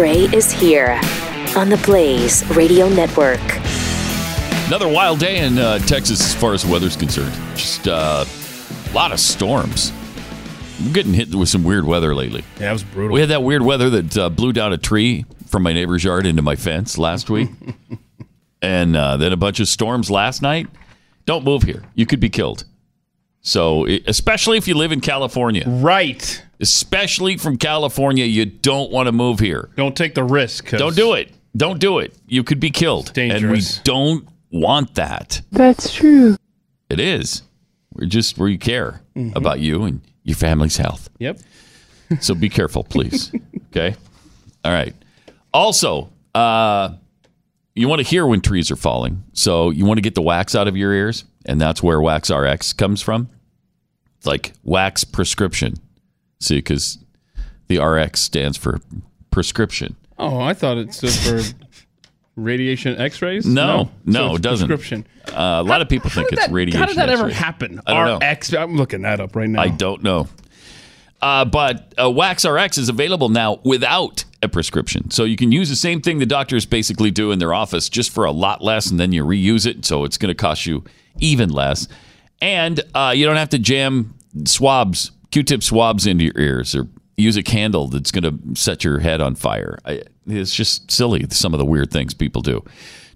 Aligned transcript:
Gray 0.00 0.20
is 0.32 0.50
here 0.50 0.98
on 1.54 1.68
the 1.68 1.78
Blaze 1.84 2.42
Radio 2.56 2.88
Network. 2.88 3.38
Another 4.66 4.88
wild 4.88 5.18
day 5.18 5.40
in 5.40 5.58
uh, 5.58 5.78
Texas 5.80 6.22
as 6.22 6.34
far 6.34 6.54
as 6.54 6.62
the 6.62 6.72
weather's 6.72 6.96
concerned. 6.96 7.34
Just 7.54 7.86
uh, 7.86 8.24
a 8.24 8.94
lot 8.94 9.12
of 9.12 9.20
storms. 9.20 9.92
I'm 10.78 10.94
getting 10.94 11.12
hit 11.12 11.34
with 11.34 11.50
some 11.50 11.64
weird 11.64 11.84
weather 11.84 12.14
lately. 12.14 12.44
Yeah, 12.58 12.70
it 12.70 12.72
was 12.72 12.82
brutal. 12.82 13.12
We 13.12 13.20
had 13.20 13.28
that 13.28 13.42
weird 13.42 13.60
weather 13.60 13.90
that 13.90 14.16
uh, 14.16 14.30
blew 14.30 14.54
down 14.54 14.72
a 14.72 14.78
tree 14.78 15.26
from 15.48 15.62
my 15.62 15.74
neighbor's 15.74 16.02
yard 16.02 16.24
into 16.24 16.40
my 16.40 16.56
fence 16.56 16.96
last 16.96 17.28
week. 17.28 17.50
and 18.62 18.96
uh, 18.96 19.18
then 19.18 19.34
a 19.34 19.36
bunch 19.36 19.60
of 19.60 19.68
storms 19.68 20.10
last 20.10 20.40
night. 20.40 20.66
Don't 21.26 21.44
move 21.44 21.64
here. 21.64 21.82
You 21.94 22.06
could 22.06 22.20
be 22.20 22.30
killed. 22.30 22.64
So, 23.42 23.84
especially 24.06 24.56
if 24.56 24.66
you 24.66 24.76
live 24.76 24.92
in 24.92 25.02
California. 25.02 25.64
Right. 25.66 26.42
Especially 26.60 27.36
from 27.36 27.56
California, 27.56 28.24
you 28.24 28.44
don't 28.44 28.90
want 28.90 29.06
to 29.06 29.12
move 29.12 29.40
here. 29.40 29.70
Don't 29.76 29.96
take 29.96 30.14
the 30.14 30.24
risk. 30.24 30.70
Don't 30.70 30.94
do 30.96 31.14
it. 31.14 31.32
Don't 31.56 31.80
do 31.80 31.98
it. 31.98 32.14
You 32.26 32.44
could 32.44 32.60
be 32.60 32.70
killed. 32.70 33.16
And 33.16 33.50
we 33.50 33.62
don't 33.82 34.28
want 34.50 34.94
that. 34.96 35.40
That's 35.50 35.92
true. 35.92 36.36
It 36.88 37.00
is. 37.00 37.42
We're 37.92 38.06
just 38.06 38.38
we 38.38 38.58
care 38.58 39.02
about 39.34 39.60
you 39.60 39.84
and 39.84 40.00
your 40.22 40.36
family's 40.36 40.76
health. 40.76 41.08
Yep. 41.18 41.40
So 42.20 42.34
be 42.34 42.48
careful, 42.48 42.84
please. 42.84 43.32
okay. 43.70 43.96
All 44.64 44.72
right. 44.72 44.94
Also, 45.52 46.10
uh, 46.34 46.90
you 47.74 47.88
want 47.88 48.00
to 48.00 48.06
hear 48.06 48.26
when 48.26 48.40
trees 48.40 48.70
are 48.70 48.76
falling. 48.76 49.24
So 49.32 49.70
you 49.70 49.84
want 49.86 49.98
to 49.98 50.02
get 50.02 50.14
the 50.14 50.22
wax 50.22 50.54
out 50.54 50.68
of 50.68 50.76
your 50.76 50.92
ears, 50.92 51.24
and 51.46 51.60
that's 51.60 51.82
where 51.82 52.00
Wax 52.00 52.30
RX 52.30 52.72
comes 52.72 53.00
from. 53.00 53.28
It's 54.18 54.26
like 54.26 54.52
wax 54.62 55.04
prescription. 55.04 55.74
See, 56.40 56.56
because 56.56 56.98
the 57.68 57.78
RX 57.78 58.20
stands 58.20 58.56
for 58.56 58.80
prescription. 59.30 59.96
Oh, 60.18 60.40
I 60.40 60.54
thought 60.54 60.78
it 60.78 60.92
stood 60.94 61.12
for 61.12 61.40
radiation 62.36 62.96
X-rays. 63.00 63.46
No, 63.46 63.90
no, 64.04 64.30
So 64.30 64.34
it 64.36 64.42
doesn't. 64.42 64.68
Prescription. 64.68 65.06
Uh, 65.28 65.60
a 65.60 65.62
lot 65.62 65.80
of 65.82 65.88
people 65.88 66.10
think 66.10 66.32
it's 66.32 66.40
that- 66.46 66.52
radiation. 66.52 66.80
How 66.80 66.86
did 66.86 66.96
that 66.96 67.08
ever 67.10 67.24
X-rays. 67.26 67.36
happen? 67.38 67.80
I 67.86 67.92
don't 67.94 68.20
know. 68.52 68.58
I'm 68.60 68.76
looking 68.76 69.02
that 69.02 69.20
up 69.20 69.36
right 69.36 69.48
now. 69.48 69.60
I 69.62 69.68
don't 69.68 70.02
know. 70.02 70.28
Uh, 71.22 71.44
but 71.44 71.92
uh, 72.02 72.10
Wax 72.10 72.46
RX 72.46 72.78
is 72.78 72.88
available 72.88 73.28
now 73.28 73.60
without 73.62 74.24
a 74.42 74.48
prescription. 74.48 75.10
So 75.10 75.24
you 75.24 75.36
can 75.36 75.52
use 75.52 75.68
the 75.68 75.76
same 75.76 76.00
thing 76.00 76.18
the 76.18 76.24
doctors 76.24 76.64
basically 76.64 77.10
do 77.10 77.30
in 77.30 77.38
their 77.38 77.52
office 77.52 77.90
just 77.90 78.10
for 78.10 78.24
a 78.24 78.32
lot 78.32 78.62
less, 78.64 78.90
and 78.90 78.98
then 78.98 79.12
you 79.12 79.22
reuse 79.22 79.66
it. 79.66 79.84
So 79.84 80.04
it's 80.04 80.16
going 80.16 80.30
to 80.30 80.34
cost 80.34 80.64
you 80.64 80.82
even 81.18 81.50
less. 81.50 81.88
And 82.40 82.80
uh, 82.94 83.12
you 83.14 83.26
don't 83.26 83.36
have 83.36 83.50
to 83.50 83.58
jam 83.58 84.14
swabs, 84.46 85.10
Q 85.30 85.42
tip 85.42 85.62
swabs 85.62 86.06
into 86.06 86.24
your 86.24 86.38
ears 86.38 86.74
or 86.74 86.88
use 87.16 87.36
a 87.36 87.42
candle 87.42 87.88
that's 87.88 88.10
going 88.10 88.24
to 88.24 88.60
set 88.60 88.82
your 88.84 88.98
head 89.00 89.20
on 89.20 89.34
fire. 89.34 89.78
I, 89.84 90.02
it's 90.26 90.54
just 90.54 90.90
silly, 90.90 91.26
some 91.30 91.54
of 91.54 91.58
the 91.58 91.66
weird 91.66 91.90
things 91.90 92.14
people 92.14 92.42
do. 92.42 92.64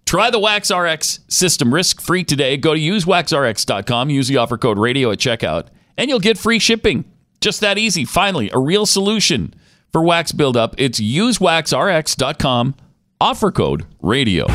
Try 0.06 0.30
the 0.30 0.38
Wax 0.38 0.70
RX 0.70 1.20
system 1.28 1.72
risk 1.72 2.00
free 2.00 2.24
today. 2.24 2.56
Go 2.56 2.74
to 2.74 2.80
usewaxrx.com, 2.80 4.10
use 4.10 4.28
the 4.28 4.36
offer 4.36 4.58
code 4.58 4.78
radio 4.78 5.10
at 5.10 5.18
checkout, 5.18 5.68
and 5.96 6.10
you'll 6.10 6.20
get 6.20 6.36
free 6.36 6.58
shipping. 6.58 7.04
Just 7.40 7.60
that 7.60 7.78
easy. 7.78 8.04
Finally, 8.04 8.50
a 8.52 8.58
real 8.58 8.86
solution 8.86 9.54
for 9.92 10.02
wax 10.02 10.32
buildup. 10.32 10.74
It's 10.78 11.00
usewaxrx.com, 11.00 12.74
offer 13.20 13.50
code 13.50 13.86
radio. 14.02 14.46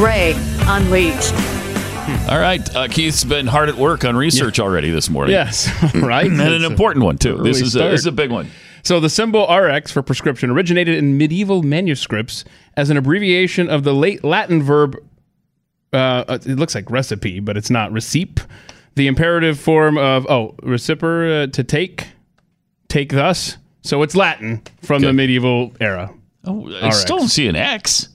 Gray 0.00 0.32
Unleashed. 0.60 1.34
All 2.30 2.38
right, 2.38 2.74
uh, 2.74 2.88
Keith's 2.88 3.22
been 3.22 3.46
hard 3.46 3.68
at 3.68 3.74
work 3.74 4.02
on 4.02 4.16
research 4.16 4.58
already 4.58 4.88
this 4.88 5.10
morning. 5.10 5.34
Yes. 5.34 5.68
right. 5.94 6.24
and 6.30 6.40
an 6.40 6.64
important 6.64 7.04
one 7.04 7.18
too. 7.18 7.36
This 7.42 7.60
is 7.60 7.76
a, 7.76 7.80
this 7.80 8.00
is 8.00 8.06
a 8.06 8.12
big 8.12 8.30
one. 8.30 8.48
So 8.82 8.98
the 8.98 9.10
symbol 9.10 9.46
RX 9.46 9.92
for 9.92 10.00
prescription 10.00 10.48
originated 10.48 10.96
in 10.96 11.18
medieval 11.18 11.62
manuscripts 11.62 12.46
as 12.78 12.88
an 12.88 12.96
abbreviation 12.96 13.68
of 13.68 13.84
the 13.84 13.92
late 13.92 14.24
Latin 14.24 14.62
verb. 14.62 14.96
Uh, 15.92 16.38
it 16.46 16.58
looks 16.58 16.74
like 16.74 16.90
recipe, 16.90 17.38
but 17.38 17.58
it's 17.58 17.68
not. 17.68 17.92
Receipt, 17.92 18.46
the 18.94 19.06
imperative 19.06 19.60
form 19.60 19.98
of 19.98 20.26
oh, 20.30 20.54
reciper 20.62 21.42
uh, 21.42 21.46
to 21.48 21.62
take, 21.62 22.06
take 22.88 23.12
thus. 23.12 23.58
So 23.82 24.02
it's 24.02 24.16
Latin 24.16 24.62
from 24.80 25.02
the 25.02 25.12
medieval 25.12 25.74
era. 25.78 26.14
Oh, 26.46 26.72
I 26.72 26.88
RX. 26.88 27.02
still 27.02 27.18
don't 27.18 27.28
see 27.28 27.48
an 27.48 27.56
X. 27.56 28.08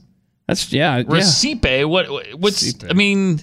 That's 0.46 0.72
yeah, 0.72 0.98
yeah, 0.98 1.04
Recipe. 1.08 1.84
What? 1.84 2.06
What's? 2.38 2.74
I 2.84 2.92
mean, 2.92 3.40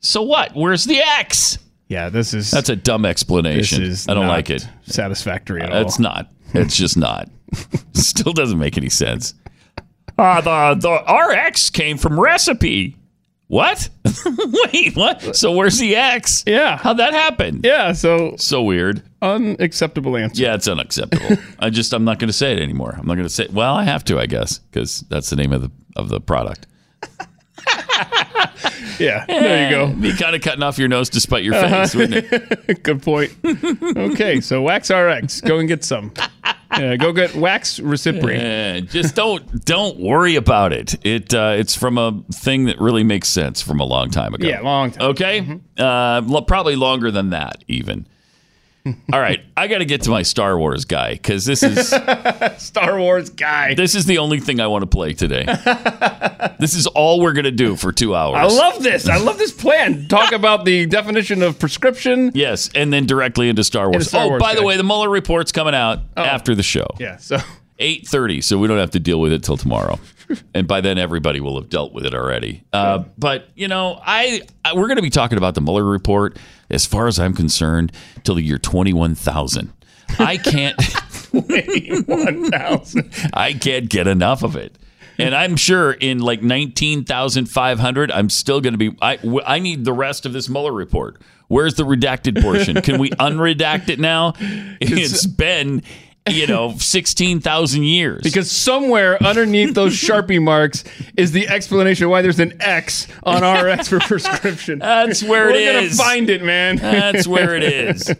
so 0.00 0.22
what? 0.22 0.54
Where's 0.54 0.84
the 0.84 1.00
X? 1.00 1.58
yeah. 1.88 2.08
This 2.08 2.34
is 2.34 2.50
That's 2.50 2.68
a 2.68 2.76
dumb 2.76 3.04
explanation. 3.04 3.94
I 4.08 4.14
don't 4.14 4.26
like 4.26 4.50
it. 4.50 4.66
Satisfactory 4.86 5.62
at 5.62 5.72
all. 5.72 5.82
It's 5.82 5.98
not. 5.98 6.28
It's 6.54 6.76
just 6.76 6.96
not. 6.96 7.28
Still 7.94 8.32
doesn't 8.32 8.58
make 8.58 8.76
any 8.76 8.90
sense. 8.90 9.34
Uh, 10.18 10.40
the 10.40 10.74
the 10.80 11.12
RX 11.12 11.70
came 11.70 11.96
from 11.96 12.20
recipe. 12.20 12.96
What? 13.52 13.90
Wait, 14.72 14.96
what? 14.96 15.36
So 15.36 15.52
where's 15.52 15.78
the 15.78 15.94
X? 15.94 16.42
Yeah. 16.46 16.78
How'd 16.78 16.96
that 16.96 17.12
happen? 17.12 17.60
Yeah. 17.62 17.92
So 17.92 18.34
So 18.38 18.62
weird. 18.62 19.02
unacceptable 19.20 20.16
answer. 20.16 20.42
Yeah, 20.42 20.54
it's 20.54 20.66
unacceptable. 20.66 21.36
I 21.58 21.68
just 21.68 21.92
I'm 21.92 22.02
not 22.02 22.18
going 22.18 22.28
to 22.28 22.32
say 22.32 22.54
it 22.54 22.60
anymore. 22.60 22.94
I'm 22.98 23.06
not 23.06 23.16
going 23.16 23.26
to 23.26 23.34
say. 23.34 23.48
Well, 23.52 23.74
I 23.74 23.84
have 23.84 24.04
to, 24.04 24.18
I 24.18 24.24
guess, 24.24 24.56
because 24.56 25.00
that's 25.10 25.28
the 25.28 25.36
name 25.36 25.52
of 25.52 25.60
the 25.60 25.70
of 25.96 26.08
the 26.08 26.18
product. 26.18 26.66
Yeah. 28.98 29.24
There 29.26 29.64
you 29.64 29.76
go. 29.76 29.84
It'd 29.88 30.00
Be 30.00 30.16
kind 30.16 30.36
of 30.36 30.42
cutting 30.42 30.62
off 30.62 30.78
your 30.78 30.86
nose 30.86 31.08
to 31.10 31.20
spite 31.20 31.42
your 31.42 31.54
uh-huh. 31.54 31.86
face, 31.86 31.94
wouldn't 31.94 32.26
it? 32.68 32.82
Good 32.82 33.02
point. 33.02 33.32
Okay, 33.96 34.40
so 34.40 34.62
Wax 34.62 34.90
RX, 34.90 35.40
go 35.40 35.58
and 35.58 35.66
get 35.66 35.82
some. 35.82 36.12
Yeah, 36.78 36.96
go 36.96 37.12
get 37.12 37.34
Wax 37.34 37.78
Recipri. 37.80 38.88
Just 38.90 39.14
don't 39.14 39.64
don't 39.64 39.98
worry 39.98 40.36
about 40.36 40.72
it. 40.72 40.94
It 41.04 41.34
uh, 41.34 41.54
it's 41.56 41.74
from 41.76 41.98
a 41.98 42.22
thing 42.32 42.64
that 42.64 42.80
really 42.80 43.04
makes 43.04 43.28
sense 43.28 43.60
from 43.60 43.80
a 43.80 43.84
long 43.84 44.10
time 44.10 44.34
ago. 44.34 44.46
Yeah, 44.46 44.60
long 44.60 44.90
time. 44.90 45.10
Okay, 45.10 45.60
uh, 45.78 46.22
lo- 46.24 46.42
probably 46.42 46.76
longer 46.76 47.10
than 47.10 47.30
that 47.30 47.62
even. 47.68 48.06
All 48.84 49.20
right, 49.20 49.44
I 49.56 49.68
got 49.68 49.78
to 49.78 49.84
get 49.84 50.02
to 50.02 50.10
my 50.10 50.22
Star 50.22 50.58
Wars 50.58 50.84
guy 50.84 51.12
because 51.12 51.44
this 51.44 51.62
is 51.62 51.88
Star 52.58 52.98
Wars 52.98 53.30
guy. 53.30 53.74
this 53.74 53.94
is 53.94 54.06
the 54.06 54.18
only 54.18 54.40
thing 54.40 54.60
I 54.60 54.66
want 54.66 54.82
to 54.82 54.88
play 54.88 55.12
today. 55.12 55.44
this 56.58 56.74
is 56.74 56.88
all 56.88 57.20
we're 57.20 57.32
gonna 57.32 57.52
do 57.52 57.76
for 57.76 57.92
two 57.92 58.14
hours. 58.14 58.36
I 58.38 58.44
love 58.44 58.82
this. 58.82 59.08
I 59.08 59.18
love 59.18 59.38
this 59.38 59.52
plan. 59.52 60.08
Talk 60.08 60.32
about 60.32 60.64
the 60.64 60.86
definition 60.86 61.42
of 61.42 61.58
prescription. 61.58 62.32
Yes, 62.34 62.70
and 62.74 62.92
then 62.92 63.06
directly 63.06 63.48
into 63.48 63.62
Star 63.62 63.88
Wars. 63.88 64.08
Star 64.08 64.24
oh, 64.24 64.28
Wars 64.30 64.40
by 64.40 64.54
the 64.54 64.64
way, 64.64 64.76
the 64.76 64.82
Mueller 64.82 65.08
report's 65.08 65.52
coming 65.52 65.74
out 65.74 66.00
oh. 66.16 66.22
after 66.22 66.54
the 66.54 66.62
show. 66.62 66.86
Yeah, 66.98 67.18
so 67.18 67.38
eight 67.78 68.06
thirty, 68.06 68.40
so 68.40 68.58
we 68.58 68.66
don't 68.66 68.78
have 68.78 68.90
to 68.92 69.00
deal 69.00 69.20
with 69.20 69.32
it 69.32 69.44
till 69.44 69.56
tomorrow. 69.56 69.98
And 70.54 70.66
by 70.66 70.80
then, 70.80 70.98
everybody 70.98 71.40
will 71.40 71.60
have 71.60 71.68
dealt 71.68 71.92
with 71.92 72.06
it 72.06 72.14
already. 72.14 72.64
Uh, 72.72 73.04
but 73.18 73.48
you 73.54 73.68
know, 73.68 74.00
I, 74.04 74.42
I 74.64 74.74
we're 74.74 74.88
going 74.88 74.96
to 74.96 75.02
be 75.02 75.10
talking 75.10 75.38
about 75.38 75.54
the 75.54 75.60
Mueller 75.60 75.84
report, 75.84 76.38
as 76.70 76.86
far 76.86 77.06
as 77.06 77.18
I'm 77.18 77.34
concerned, 77.34 77.92
till 78.24 78.34
the 78.34 78.42
year 78.42 78.58
twenty 78.58 78.92
one 78.92 79.14
thousand. 79.14 79.72
I 80.18 80.36
can't, 80.36 80.76
1,000. 81.32 83.10
I 83.34 83.54
can't 83.54 83.88
get 83.88 84.06
enough 84.06 84.42
of 84.42 84.56
it. 84.56 84.76
And 85.18 85.34
I'm 85.34 85.56
sure 85.56 85.92
in 85.92 86.20
like 86.20 86.42
19,500, 86.42 88.10
I'm 88.10 88.30
still 88.30 88.60
going 88.60 88.72
to 88.72 88.78
be. 88.78 88.96
I, 89.00 89.18
I 89.46 89.58
need 89.58 89.84
the 89.84 89.92
rest 89.92 90.26
of 90.26 90.32
this 90.32 90.48
Mueller 90.48 90.72
report. 90.72 91.20
Where's 91.48 91.74
the 91.74 91.84
redacted 91.84 92.40
portion? 92.40 92.80
Can 92.80 92.98
we 92.98 93.10
unredact 93.20 93.90
it 93.90 94.00
now? 94.00 94.32
It's 94.80 95.26
been, 95.26 95.82
you 96.28 96.46
know, 96.46 96.74
16,000 96.78 97.82
years. 97.82 98.22
Because 98.22 98.50
somewhere 98.50 99.22
underneath 99.22 99.74
those 99.74 99.92
Sharpie 100.00 100.42
marks 100.42 100.84
is 101.16 101.32
the 101.32 101.48
explanation 101.48 102.08
why 102.08 102.22
there's 102.22 102.40
an 102.40 102.54
X 102.60 103.08
on 103.24 103.42
RX 103.42 103.88
for 103.88 103.98
prescription. 104.00 104.78
That's 104.80 105.22
where 105.22 105.50
it 105.50 105.54
We're 105.54 105.80
gonna 105.82 105.90
find 105.94 106.30
it, 106.30 106.42
man. 106.42 106.76
That's 106.76 107.26
where 107.26 107.56
it 107.56 107.62
is. 107.64 108.10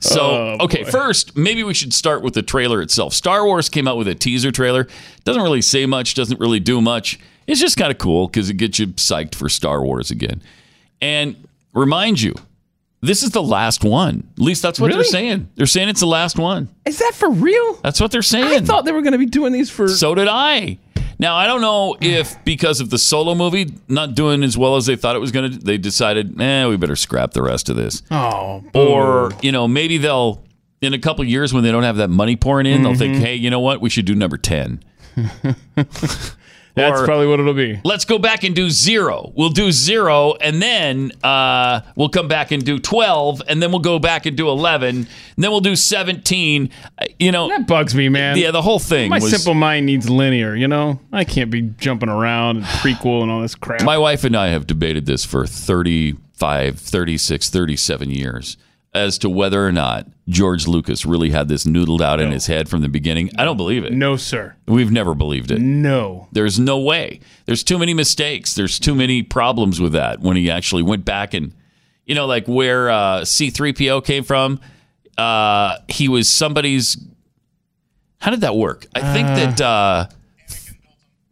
So, 0.00 0.20
Oh, 0.20 0.56
okay, 0.64 0.84
first, 0.84 1.36
maybe 1.38 1.64
we 1.64 1.72
should 1.72 1.94
start 1.94 2.22
with 2.22 2.34
the 2.34 2.42
trailer 2.42 2.82
itself. 2.82 3.14
Star 3.14 3.46
Wars 3.46 3.70
came 3.70 3.88
out 3.88 3.96
with 3.96 4.06
a 4.08 4.14
teaser 4.14 4.52
trailer. 4.52 4.86
Doesn't 5.24 5.42
really 5.42 5.62
say 5.62 5.86
much, 5.86 6.14
doesn't 6.14 6.38
really 6.38 6.60
do 6.60 6.82
much. 6.82 7.18
It's 7.46 7.60
just 7.60 7.78
kind 7.78 7.90
of 7.90 7.96
cool 7.98 8.26
because 8.26 8.50
it 8.50 8.54
gets 8.58 8.78
you 8.78 8.88
psyched 8.88 9.34
for 9.34 9.48
Star 9.48 9.82
Wars 9.82 10.10
again. 10.10 10.42
And 11.00 11.48
remind 11.72 12.20
you, 12.20 12.34
this 13.06 13.22
is 13.22 13.30
the 13.30 13.42
last 13.42 13.84
one. 13.84 14.28
At 14.36 14.42
least 14.42 14.62
that's 14.62 14.80
what 14.80 14.90
they're 14.92 15.04
saying. 15.04 15.48
They're 15.56 15.66
saying 15.66 15.88
it's 15.88 16.00
the 16.00 16.06
last 16.06 16.38
one. 16.38 16.68
Is 16.84 16.98
that 16.98 17.12
for 17.14 17.30
real? 17.30 17.74
That's 17.82 18.00
what 18.00 18.10
they're 18.10 18.22
saying. 18.22 18.44
I 18.46 18.60
thought 18.60 18.84
they 18.84 18.92
were 18.92 19.02
going 19.02 19.12
to 19.12 19.18
be 19.18 19.26
doing 19.26 19.52
these 19.52 19.70
for. 19.70 19.88
So 19.88 20.14
did 20.14 20.28
I. 20.28 20.78
Now 21.18 21.36
I 21.36 21.46
don't 21.46 21.60
know 21.60 21.96
if 22.00 22.42
because 22.44 22.80
of 22.80 22.90
the 22.90 22.98
solo 22.98 23.34
movie 23.36 23.72
not 23.88 24.14
doing 24.16 24.42
as 24.42 24.58
well 24.58 24.74
as 24.76 24.86
they 24.86 24.96
thought 24.96 25.14
it 25.14 25.20
was 25.20 25.30
going 25.30 25.52
to, 25.52 25.58
they 25.58 25.78
decided, 25.78 26.40
eh, 26.40 26.66
we 26.66 26.76
better 26.76 26.96
scrap 26.96 27.30
the 27.32 27.42
rest 27.42 27.68
of 27.68 27.76
this. 27.76 28.02
oh, 28.10 28.64
Or 28.74 29.30
you 29.40 29.52
know, 29.52 29.68
maybe 29.68 29.96
they'll 29.98 30.42
in 30.80 30.92
a 30.92 30.98
couple 30.98 31.24
years 31.24 31.54
when 31.54 31.62
they 31.62 31.70
don't 31.72 31.84
have 31.84 31.96
that 31.96 32.10
money 32.10 32.34
pouring 32.36 32.66
in, 32.66 32.82
they'll 32.82 32.92
Mm-hmm. 32.92 32.98
think, 32.98 33.16
hey, 33.16 33.34
you 33.36 33.48
know 33.48 33.60
what, 33.60 33.80
we 33.80 33.88
should 33.90 34.04
do 34.06 34.14
number 34.14 34.36
ten. 34.36 34.82
That's 36.76 37.00
Or- 37.00 37.04
probably 37.04 37.28
what 37.28 37.38
it'll 37.38 37.54
be. 37.54 37.78
Let's 37.84 38.04
go 38.04 38.18
back 38.18 38.42
and 38.42 38.54
do 38.54 38.68
zero. 38.68 39.32
We'll 39.36 39.50
do 39.50 39.70
zero, 39.70 40.34
and 40.40 40.60
then 40.60 41.12
uh, 41.22 41.82
we'll 41.94 42.08
come 42.08 42.26
back 42.26 42.50
and 42.50 42.64
do 42.64 42.80
12, 42.80 43.42
and 43.46 43.62
then 43.62 43.70
we'll 43.70 43.78
go 43.78 44.00
back 44.00 44.26
and 44.26 44.36
do 44.36 44.48
11, 44.48 44.96
and 44.96 45.06
then 45.36 45.50
we'll 45.52 45.60
do 45.60 45.76
17. 45.76 46.70
Uh, 46.98 47.04
You 47.20 47.30
know, 47.30 47.48
That 47.48 47.68
bugs 47.68 47.94
me, 47.94 48.08
man. 48.08 48.36
yeah, 48.38 48.50
the 48.50 48.62
whole 48.62 48.80
thing 48.80 49.08
My 49.10 49.18
was. 49.20 49.30
simple 49.30 49.54
mind 49.54 49.86
needs 49.86 50.10
linear, 50.10 50.56
you 50.56 50.66
know? 50.66 50.98
I 51.12 51.22
can't 51.22 51.50
be 51.50 51.62
jumping 51.78 52.08
around 52.08 52.56
and 52.58 52.66
prequel 52.66 53.22
and 53.22 53.30
all 53.30 53.40
this 53.42 53.54
crap. 53.54 53.82
My 53.84 53.96
wife 53.96 54.24
and 54.24 54.36
I 54.36 54.48
have 54.48 54.66
debated 54.66 55.06
this 55.06 55.24
for 55.24 55.46
35, 55.46 56.78
36, 56.80 57.50
37 57.50 58.10
years 58.10 58.56
as 58.94 59.18
to 59.18 59.28
whether 59.28 59.66
or 59.66 59.72
not 59.72 60.06
George 60.28 60.66
Lucas 60.68 61.04
really 61.04 61.30
had 61.30 61.48
this 61.48 61.64
noodled 61.64 62.00
out 62.00 62.20
in 62.20 62.30
his 62.30 62.46
head 62.46 62.68
from 62.68 62.80
the 62.80 62.88
beginning. 62.88 63.30
I 63.36 63.44
don't 63.44 63.56
believe 63.56 63.84
it. 63.84 63.92
no, 63.92 64.16
sir. 64.16 64.54
We've 64.66 64.90
never 64.92 65.14
believed 65.14 65.50
it. 65.50 65.60
No. 65.60 66.28
There's 66.32 66.58
no 66.58 66.78
way. 66.78 67.20
There's 67.46 67.64
too 67.64 67.76
many 67.78 67.92
mistakes. 67.92 68.54
There's 68.54 68.78
too 68.78 68.94
many 68.94 69.22
problems 69.22 69.80
with 69.80 69.92
that 69.92 70.20
when 70.20 70.36
he 70.36 70.50
actually 70.50 70.82
went 70.82 71.04
back 71.04 71.34
and, 71.34 71.52
you 72.06 72.14
know, 72.14 72.26
like 72.26 72.46
where 72.46 72.88
uh, 72.88 73.20
C3PO 73.22 74.04
came 74.04 74.22
from, 74.24 74.60
uh, 75.18 75.78
he 75.88 76.08
was 76.08 76.30
somebody's. 76.30 76.96
How 78.20 78.30
did 78.30 78.40
that 78.42 78.56
work? 78.56 78.86
I 78.94 79.12
think 79.12 79.26
that. 79.28 79.60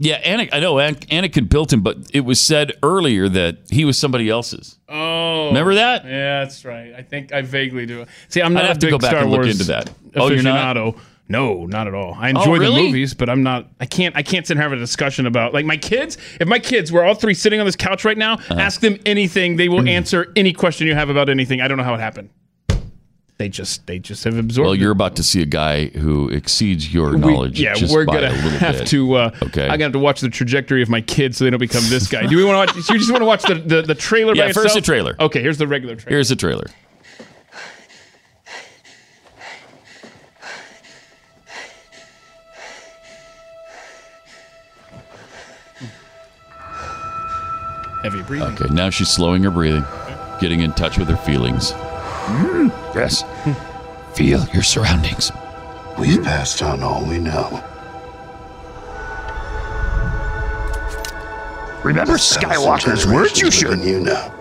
Yeah, 0.02 0.20
Anakin, 0.22 0.48
I 0.52 0.58
know 0.60 0.78
An- 0.80 0.96
Anakin 0.96 1.48
built 1.48 1.72
him, 1.72 1.80
but 1.80 1.96
it 2.12 2.20
was 2.20 2.40
said 2.40 2.72
earlier 2.82 3.28
that 3.28 3.58
he 3.70 3.84
was 3.84 3.96
somebody 3.96 4.28
else's. 4.28 4.78
Oh. 4.88 5.46
Remember 5.48 5.74
that? 5.76 6.04
Yeah, 6.04 6.40
that's 6.44 6.64
right. 6.64 6.92
I 6.96 7.02
think 7.02 7.32
I 7.32 7.42
vaguely 7.42 7.86
do. 7.86 8.04
See, 8.28 8.42
I'm 8.42 8.52
not 8.52 8.64
I'd 8.64 8.66
a 8.66 8.68
have 8.68 8.78
to 8.80 8.90
go 8.90 8.98
back 8.98 9.10
Star 9.10 9.22
and 9.22 9.30
look 9.30 9.42
Wars 9.42 9.52
into 9.60 9.64
that. 9.72 9.90
Oh, 10.16 10.28
you're 10.30 10.42
not? 10.42 10.76
No, 11.28 11.66
not 11.66 11.86
at 11.86 11.94
all. 11.94 12.14
I 12.18 12.30
enjoy 12.30 12.58
really? 12.58 12.74
the 12.82 12.86
movies, 12.88 13.14
but 13.14 13.30
I'm 13.30 13.42
not. 13.42 13.68
I 13.80 13.86
can't. 13.86 14.14
I 14.16 14.22
can't 14.22 14.44
sit 14.46 14.56
and 14.56 14.62
have 14.62 14.72
a 14.72 14.76
discussion 14.76 15.24
about 15.26 15.54
like 15.54 15.64
my 15.64 15.76
kids. 15.76 16.18
If 16.40 16.48
my 16.48 16.58
kids 16.58 16.90
were 16.90 17.04
all 17.04 17.14
three 17.14 17.32
sitting 17.32 17.60
on 17.60 17.64
this 17.64 17.76
couch 17.76 18.04
right 18.04 18.18
now, 18.18 18.34
Uh-huh. 18.34 18.56
ask 18.58 18.80
them 18.80 18.98
anything. 19.06 19.56
They 19.56 19.68
will 19.68 19.88
answer 19.88 20.32
any 20.36 20.52
question 20.52 20.86
you 20.88 20.94
have 20.94 21.08
about 21.10 21.28
anything. 21.28 21.60
I 21.60 21.68
don't 21.68 21.78
know 21.78 21.84
how 21.84 21.94
it 21.94 22.00
happened. 22.00 22.30
They 23.38 23.48
just. 23.48 23.86
They 23.86 23.98
just 23.98 24.22
have 24.24 24.36
absorbed. 24.38 24.66
Well, 24.66 24.74
you're 24.74 24.92
about 24.92 25.16
to 25.16 25.22
see 25.24 25.42
a 25.42 25.46
guy 25.46 25.86
who 25.86 26.28
exceeds 26.28 26.92
your 26.94 27.12
We- 27.12 27.18
knowledge. 27.18 27.60
yeah, 27.60 27.74
just 27.74 27.92
we're 27.92 28.04
by 28.04 28.14
gonna 28.20 28.28
a 28.28 28.36
little 28.36 28.50
have 28.60 28.78
bit. 28.78 28.86
to. 28.88 29.14
Uh, 29.14 29.30
Okay. 29.42 29.64
I'm 29.64 29.70
gonna 29.72 29.84
have 29.84 29.92
to 29.92 29.98
watch 29.98 30.20
the 30.20 30.28
trajectory 30.28 30.80
of 30.82 30.88
my 30.88 31.00
kids 31.00 31.38
so 31.38 31.44
they 31.44 31.50
don't 31.50 31.58
become 31.58 31.82
this 31.88 32.06
guy. 32.08 32.26
Do 32.26 32.36
we 32.36 32.44
want 32.44 32.70
to 32.70 32.76
watch? 32.76 32.88
You 32.90 32.98
just 32.98 33.10
want 33.10 33.22
to 33.22 33.26
watch 33.26 33.42
the 33.42 33.54
the, 33.54 33.82
the 33.82 33.94
trailer? 33.96 34.34
Yeah, 34.36 34.46
by 34.48 34.52
first 34.52 34.74
the 34.74 34.80
trailer. 34.80 35.16
Okay, 35.18 35.40
here's 35.42 35.58
the 35.58 35.66
regular 35.66 35.96
trailer. 35.96 36.10
Here's 36.16 36.28
the 36.28 36.36
trailer. 36.36 36.66
Heavy 48.02 48.22
breathing. 48.22 48.48
Okay, 48.60 48.74
now 48.74 48.90
she's 48.90 49.08
slowing 49.08 49.44
her 49.44 49.50
breathing, 49.50 49.84
getting 50.40 50.60
in 50.60 50.72
touch 50.72 50.98
with 50.98 51.08
her 51.08 51.16
feelings. 51.16 51.72
Yes. 52.94 53.24
Feel 54.14 54.44
your 54.52 54.62
surroundings. 54.62 55.32
We've 55.98 56.22
passed 56.22 56.62
on 56.62 56.82
all 56.82 57.04
we 57.04 57.18
know. 57.18 57.62
Remember 61.84 62.14
Skywalker's 62.14 63.06
words 63.06 63.40
you 63.40 63.50
should. 63.50 63.80
You 63.80 64.00
know. 64.00 64.32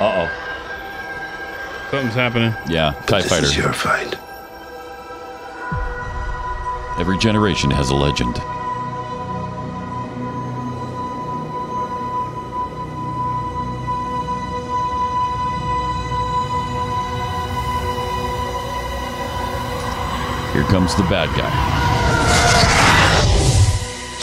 Uh 0.00 0.26
oh. 0.26 1.86
Something's 1.90 2.14
happening. 2.14 2.54
Yeah, 2.68 2.92
TIE 3.06 3.20
This 3.22 3.30
fighter. 3.30 3.44
is 3.46 3.56
your 3.56 3.72
fight. 3.72 4.16
Every 6.98 7.18
generation 7.18 7.70
has 7.70 7.90
a 7.90 7.94
legend. 7.94 8.36
Comes 20.70 20.94
the 20.94 21.02
bad 21.02 21.28
guy. 21.36 21.50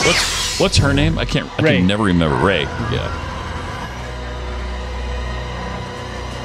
What's 0.06 0.58
what's 0.58 0.76
her 0.78 0.94
name? 0.94 1.18
I 1.18 1.26
can't. 1.26 1.46
I 1.58 1.62
Rey. 1.62 1.76
can 1.76 1.86
never 1.86 2.04
remember. 2.04 2.36
Rey. 2.42 2.62
Yeah. 2.62 3.26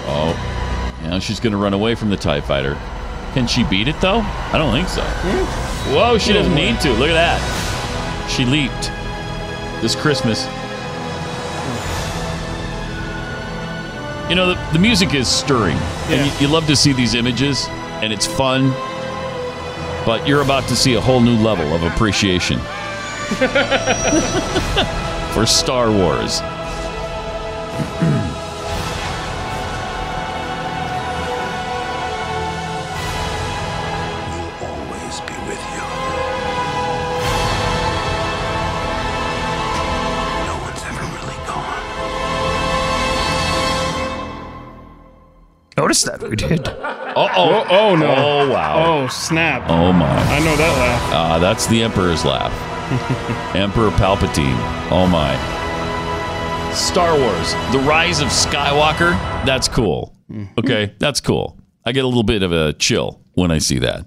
Oh, 0.05 0.99
now 1.03 1.19
she's 1.19 1.39
gonna 1.39 1.55
run 1.55 1.71
away 1.71 1.95
from 1.95 2.09
the 2.09 2.17
Tie 2.17 2.41
Fighter. 2.41 2.75
Can 3.33 3.47
she 3.47 3.63
beat 3.63 3.87
it 3.87 3.95
though? 4.01 4.19
I 4.51 4.57
don't 4.57 4.73
think 4.73 4.89
so. 4.89 5.03
Whoa, 5.95 6.17
she 6.17 6.33
doesn't 6.33 6.51
oh, 6.51 6.55
need 6.55 6.81
to. 6.81 6.91
Look 6.91 7.09
at 7.09 7.13
that. 7.13 8.29
She 8.29 8.43
leaped 8.43 8.91
this 9.81 9.95
Christmas. 9.95 10.43
You 14.29 14.35
know, 14.35 14.53
the, 14.53 14.69
the 14.73 14.79
music 14.79 15.13
is 15.13 15.29
stirring. 15.29 15.77
Yeah. 15.77 16.15
And 16.15 16.41
you, 16.41 16.47
you 16.47 16.53
love 16.53 16.67
to 16.67 16.75
see 16.75 16.91
these 16.91 17.13
images, 17.13 17.67
and 18.01 18.11
it's 18.11 18.27
fun. 18.27 18.73
But 20.05 20.27
you're 20.27 20.41
about 20.41 20.67
to 20.67 20.75
see 20.75 20.95
a 20.95 21.01
whole 21.01 21.21
new 21.21 21.37
level 21.37 21.73
of 21.73 21.83
appreciation 21.83 22.59
for 25.33 25.45
Star 25.45 25.89
Wars. 25.89 26.41
We'll 34.33 34.53
always 34.67 35.19
be 35.21 35.35
with 35.47 35.63
you. 35.73 35.83
No 40.47 40.55
one's 40.65 40.83
ever 40.83 41.05
really 41.17 41.39
gone. 41.47 41.83
Notice 45.77 46.03
that 46.03 46.21
we 46.21 46.35
did. 46.35 46.67
Uh 47.15 47.27
Oh, 47.35 47.65
oh. 47.65 47.65
oh 47.69 47.95
no. 47.95 48.13
Oh, 48.15 48.49
wow. 48.49 48.83
Oh, 49.03 49.07
snap. 49.07 49.63
Oh, 49.69 49.91
my. 49.93 50.07
I 50.09 50.39
know 50.39 50.55
that 50.55 50.77
laugh. 50.77 51.13
Ah, 51.13 51.39
that's 51.39 51.67
the 51.67 51.81
Emperor's 51.83 52.25
laugh. 52.25 52.51
Emperor 53.55 53.89
Palpatine. 53.91 54.57
Oh 54.91 55.07
my. 55.07 55.33
Star 56.73 57.17
Wars, 57.17 57.53
The 57.71 57.79
Rise 57.79 58.19
of 58.19 58.29
Skywalker. 58.29 59.11
That's 59.45 59.67
cool. 59.67 60.15
Okay, 60.57 60.93
that's 60.97 61.21
cool. 61.21 61.57
I 61.85 61.91
get 61.91 62.03
a 62.03 62.07
little 62.07 62.23
bit 62.23 62.41
of 62.41 62.51
a 62.51 62.73
chill 62.73 63.19
when 63.33 63.51
I 63.51 63.59
see 63.59 63.77
that. 63.79 64.05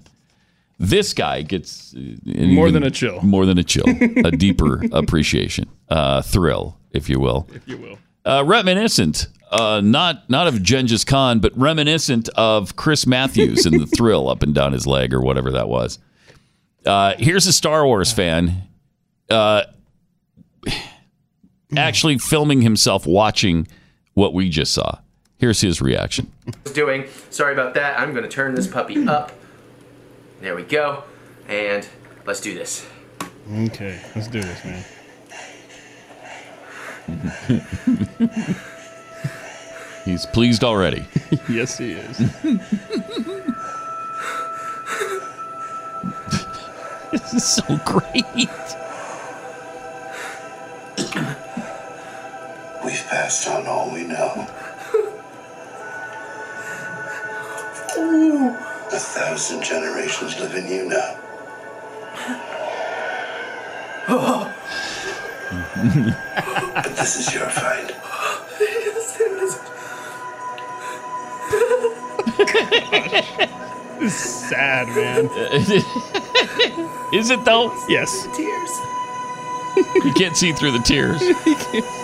This 0.77 1.13
guy 1.13 1.41
gets 1.43 1.95
uh, 1.95 2.45
More 2.45 2.69
than 2.69 2.83
a 2.83 2.91
chill. 2.91 3.21
More 3.21 3.45
than 3.45 3.57
a 3.57 3.63
chill. 3.63 3.85
a 3.87 4.31
deeper 4.37 4.83
appreciation, 4.91 5.69
uh, 5.89 6.21
thrill, 6.21 6.77
if 6.91 7.09
you 7.09 7.19
will. 7.19 7.47
If 7.53 7.67
you 7.67 7.77
will. 7.77 7.97
Uh, 8.27 8.43
reminiscent, 8.43 9.27
uh, 9.51 9.79
not 9.81 10.29
not 10.29 10.47
of 10.47 10.61
Genghis 10.61 11.05
Khan, 11.05 11.39
but 11.39 11.57
reminiscent 11.57 12.27
of 12.35 12.75
Chris 12.75 13.07
Matthews 13.07 13.65
and 13.65 13.79
the 13.79 13.87
thrill 13.95 14.27
up 14.27 14.43
and 14.43 14.53
down 14.53 14.73
his 14.73 14.85
leg 14.85 15.13
or 15.13 15.21
whatever 15.21 15.49
that 15.51 15.69
was. 15.69 15.97
Uh, 16.85 17.13
here's 17.17 17.47
a 17.47 17.53
Star 17.53 17.85
Wars 17.85 18.11
fan, 18.11 18.63
uh, 19.29 19.63
actually 21.77 22.17
filming 22.17 22.61
himself 22.61 23.07
watching 23.07 23.65
what 24.13 24.33
we 24.33 24.49
just 24.49 24.73
saw. 24.73 24.99
Here's 25.37 25.61
his 25.61 25.81
reaction. 25.81 26.29
doing. 26.73 27.05
Sorry 27.29 27.53
about 27.53 27.75
that. 27.75 27.97
I'm 27.97 28.13
gonna 28.13 28.27
turn 28.27 28.55
this 28.55 28.67
puppy 28.67 29.07
up. 29.07 29.31
There 30.41 30.53
we 30.53 30.63
go. 30.63 31.05
And 31.47 31.87
let's 32.25 32.41
do 32.41 32.53
this. 32.53 32.85
Okay, 33.49 34.01
let's 34.15 34.27
do 34.27 34.41
this, 34.41 34.65
man. 34.65 34.83
He's 40.05 40.25
pleased 40.25 40.63
already. 40.63 41.05
yes, 41.49 41.77
he 41.77 41.91
is. 41.91 42.17
this 47.11 47.33
is 47.33 47.43
so 47.43 47.63
great. 47.85 48.25
We've 52.85 53.05
passed 53.09 53.47
on 53.49 53.67
all 53.67 53.91
we 53.93 54.03
know. 54.05 54.47
A 58.89 58.99
thousand 58.99 59.63
generations 59.63 60.39
live 60.39 60.55
in 60.55 60.67
you 60.71 60.87
now. 60.87 61.26
But 66.73 66.95
this 66.95 67.15
is 67.19 67.33
your 67.33 67.49
fight. 67.49 67.91
Sad, 74.09 74.87
man. 74.89 75.29
Is 77.13 77.29
it 77.29 77.43
though? 77.45 77.71
Yes. 77.89 78.27
Tears. 78.35 78.71
You 80.03 80.13
can't 80.13 80.35
see 80.35 80.51
through 80.53 80.71
the 80.71 80.79
tears. 80.79 81.21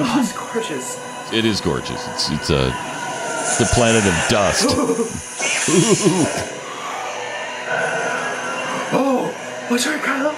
Oh, 0.00 0.20
it's 0.20 0.32
gorgeous. 0.32 0.96
It 1.32 1.44
is 1.44 1.60
gorgeous. 1.60 2.06
It's 2.10 2.30
it's 2.30 2.50
a 2.50 2.68
it's 2.68 3.58
the 3.58 3.64
planet 3.74 4.06
of 4.06 4.14
dust. 4.28 4.68
Oh, 8.90 9.26
what's 9.68 9.86
right, 9.86 10.00
Kylo? 10.00 10.32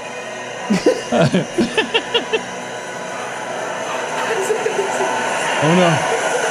Oh 5.62 5.74
no. 5.74 5.90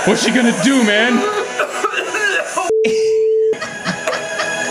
What's 0.10 0.24
she 0.24 0.32
gonna 0.32 0.58
do, 0.64 0.84
man? 0.84 1.16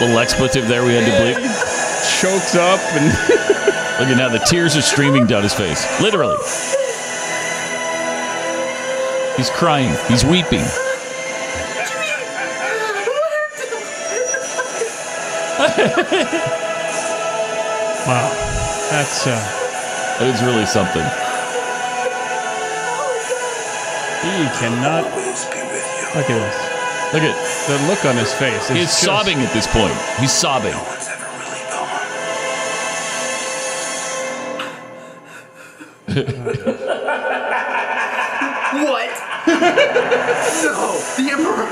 Little 0.01 0.19
expletive 0.19 0.69
there 0.69 0.85
we 0.85 0.95
had 0.95 1.05
to 1.05 1.13
bleep. 1.13 2.21
Chokes 2.21 2.55
up 2.55 2.81
and 2.95 3.59
Look 3.99 4.07
at 4.11 4.17
now, 4.17 4.29
the 4.29 4.39
tears 4.39 4.77
are 4.77 4.81
streaming 4.81 5.27
down 5.27 5.43
his 5.43 5.53
face. 5.53 5.85
Literally. 6.01 6.37
He's 9.37 9.51
crying. 9.51 9.93
He's 10.07 10.25
weeping. 10.25 10.63
wow. 18.07 18.31
That's 18.91 19.27
uh 19.27 19.35
That 20.21 20.33
is 20.33 20.41
really 20.45 20.65
something. 20.65 21.28
He 24.39 24.49
cannot 24.59 25.05
Always 25.05 25.45
be 25.47 25.61
with 25.69 25.87
you. 25.99 26.07
look 26.21 26.31
at 26.31 26.39
this. 26.39 26.59
Look 27.15 27.23
at 27.23 27.35
The 27.69 27.77
look 27.89 28.05
on 28.05 28.17
his 28.17 28.33
face. 28.35 28.63
is 28.71 28.77
He's 28.77 28.79
just- 28.87 29.03
sobbing 29.03 29.39
at 29.39 29.53
this 29.53 29.67
point. 29.67 29.95
He's 30.21 30.33
sobbing. 30.33 30.73
No 30.73 30.83
one's 30.83 31.09
ever 31.09 31.29
really 31.41 31.65
gone. 31.73 32.09
What? 38.69 39.09
no, 39.49 39.57
the 41.17 41.31
Emperor. 41.33 41.69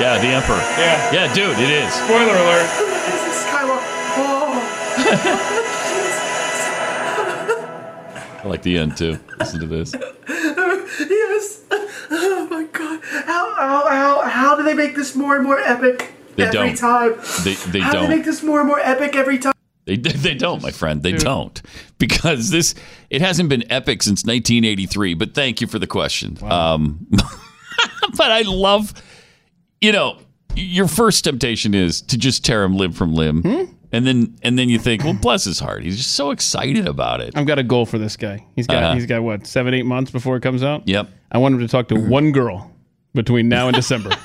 Yeah, 0.00 0.18
the 0.20 0.28
Emperor. 0.28 0.62
Yeah. 0.78 1.12
Yeah, 1.12 1.34
dude, 1.34 1.58
it 1.58 1.70
is. 1.70 1.92
Spoiler 1.92 2.34
alert. 2.36 2.68
Skywalker. 3.34 3.82
Oh. 4.16 4.64
I 8.44 8.46
like 8.48 8.62
the 8.62 8.78
end 8.78 8.96
too. 8.96 9.18
Listen 9.40 9.60
to 9.60 9.66
this. 9.66 9.92
Yes. 11.00 11.60
Oh 12.10 12.46
my 12.50 12.62
God. 12.72 13.00
How 13.26 13.54
how 13.54 13.86
how 13.88 14.20
how 14.22 14.56
do 14.56 14.62
they 14.62 14.74
make 14.74 14.86
this 14.98 15.14
more 15.16 15.34
and 15.36 15.44
more 15.44 15.58
epic 15.58 16.12
They 16.36 16.44
every 16.44 16.68
don't. 16.70 16.76
time? 16.76 17.14
They 17.44 17.54
they 17.54 17.80
how 17.80 17.92
do 17.92 17.98
don't. 18.00 18.08
they 18.10 18.16
make 18.16 18.24
this 18.26 18.42
more 18.42 18.58
and 18.60 18.68
more 18.68 18.80
epic 18.80 19.16
every 19.16 19.38
time? 19.38 19.54
They 19.86 19.96
they 20.26 20.34
don't, 20.34 20.62
my 20.62 20.70
friend. 20.70 21.02
They 21.02 21.12
don't 21.12 21.60
because 21.98 22.50
this 22.50 22.74
it 23.08 23.22
hasn't 23.22 23.48
been 23.48 23.64
epic 23.72 24.02
since 24.02 24.24
1983. 24.24 25.14
But 25.14 25.34
thank 25.34 25.60
you 25.62 25.66
for 25.66 25.78
the 25.78 25.86
question. 25.86 26.36
Um, 26.42 27.06
but 28.16 28.30
I 28.30 28.42
love, 28.42 28.92
you 29.80 29.92
know, 29.92 30.18
your 30.54 30.88
first 30.88 31.24
temptation 31.24 31.74
is 31.74 32.02
to 32.02 32.18
just 32.18 32.44
tear 32.44 32.64
him 32.64 32.76
limb 32.76 32.92
from 32.92 33.14
limb, 33.14 33.42
and 33.92 34.06
then 34.06 34.36
and 34.42 34.58
then 34.58 34.68
you 34.68 34.78
think, 34.78 35.04
well, 35.04 35.14
bless 35.14 35.44
his 35.44 35.58
heart, 35.60 35.82
he's 35.84 35.96
just 35.96 36.12
so 36.12 36.32
excited 36.32 36.86
about 36.86 37.20
it. 37.22 37.34
I've 37.36 37.46
got 37.46 37.58
a 37.58 37.62
goal 37.62 37.86
for 37.86 37.96
this 37.98 38.16
guy. 38.16 38.44
He's 38.56 38.66
got 38.66 38.82
Uh-huh. 38.82 38.94
he's 38.94 39.06
got 39.06 39.22
what 39.22 39.46
seven 39.46 39.72
eight 39.74 39.86
months 39.86 40.10
before 40.10 40.36
it 40.36 40.42
comes 40.42 40.62
out. 40.62 40.86
Yep. 40.86 41.08
I 41.32 41.38
want 41.38 41.54
him 41.54 41.60
to 41.60 41.68
talk 41.68 41.88
to 41.88 41.94
one 42.08 42.32
girl 42.32 42.70
between 43.14 43.48
now 43.48 43.68
and 43.68 43.74
December. 43.74 44.10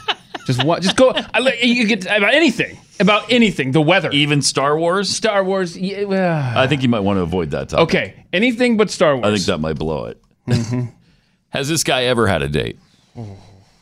just 0.46 0.64
what? 0.64 0.82
Just 0.82 0.96
go. 0.96 1.14
I, 1.34 1.40
let- 1.40 1.62
you 1.64 1.86
get 1.88 2.06
about 2.06 2.34
anything 2.34 2.78
about 3.00 3.32
anything. 3.32 3.72
The 3.72 3.82
weather, 3.82 4.10
Even 4.12 4.42
Star 4.42 4.78
Wars, 4.78 5.10
Star 5.10 5.44
Wars. 5.44 5.78
Yeah, 5.78 6.04
well, 6.04 6.58
I 6.58 6.68
think 6.68 6.84
you 6.84 6.90
might 6.90 7.00
want 7.02 7.18
to 7.18 7.22
avoid 7.22 7.52
that 7.52 7.70
topic. 7.70 7.84
okay, 7.84 8.26
anything 8.34 8.78
but 8.78 8.90
Star 8.92 9.16
Wars. 9.16 9.26
I 9.26 9.34
think 9.36 9.46
that 9.48 9.58
might 9.60 9.78
blow 9.78 10.06
it. 10.06 10.22
Has 11.50 11.68
this 11.70 11.84
guy 11.84 12.04
ever 12.06 12.28
had 12.28 12.42
a 12.42 12.48
date? 12.50 12.78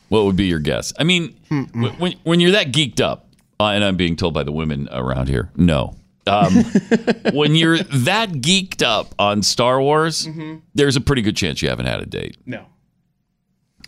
What 0.08 0.24
would 0.24 0.36
be 0.36 0.44
your 0.44 0.58
guess? 0.58 0.92
I 0.98 1.04
mean, 1.04 1.34
wh- 1.48 1.98
when, 2.00 2.12
when 2.22 2.40
you're 2.40 2.50
that 2.52 2.70
geeked 2.72 3.00
up, 3.00 3.28
uh, 3.58 3.68
and 3.68 3.82
I'm 3.82 3.96
being 3.96 4.14
told 4.16 4.34
by 4.34 4.42
the 4.42 4.52
women 4.52 4.88
around 4.92 5.28
here, 5.28 5.50
no. 5.56 5.96
Um, 6.26 6.52
when 7.32 7.54
you're 7.54 7.78
that 7.78 8.30
geeked 8.30 8.82
up 8.82 9.14
on 9.18 9.42
Star 9.42 9.80
Wars, 9.80 10.28
there's 10.74 10.96
a 10.96 11.00
pretty 11.00 11.22
good 11.22 11.34
chance 11.36 11.62
you 11.62 11.68
haven't 11.70 11.86
had 11.86 12.00
a 12.00 12.06
date. 12.06 12.36
no. 12.46 12.66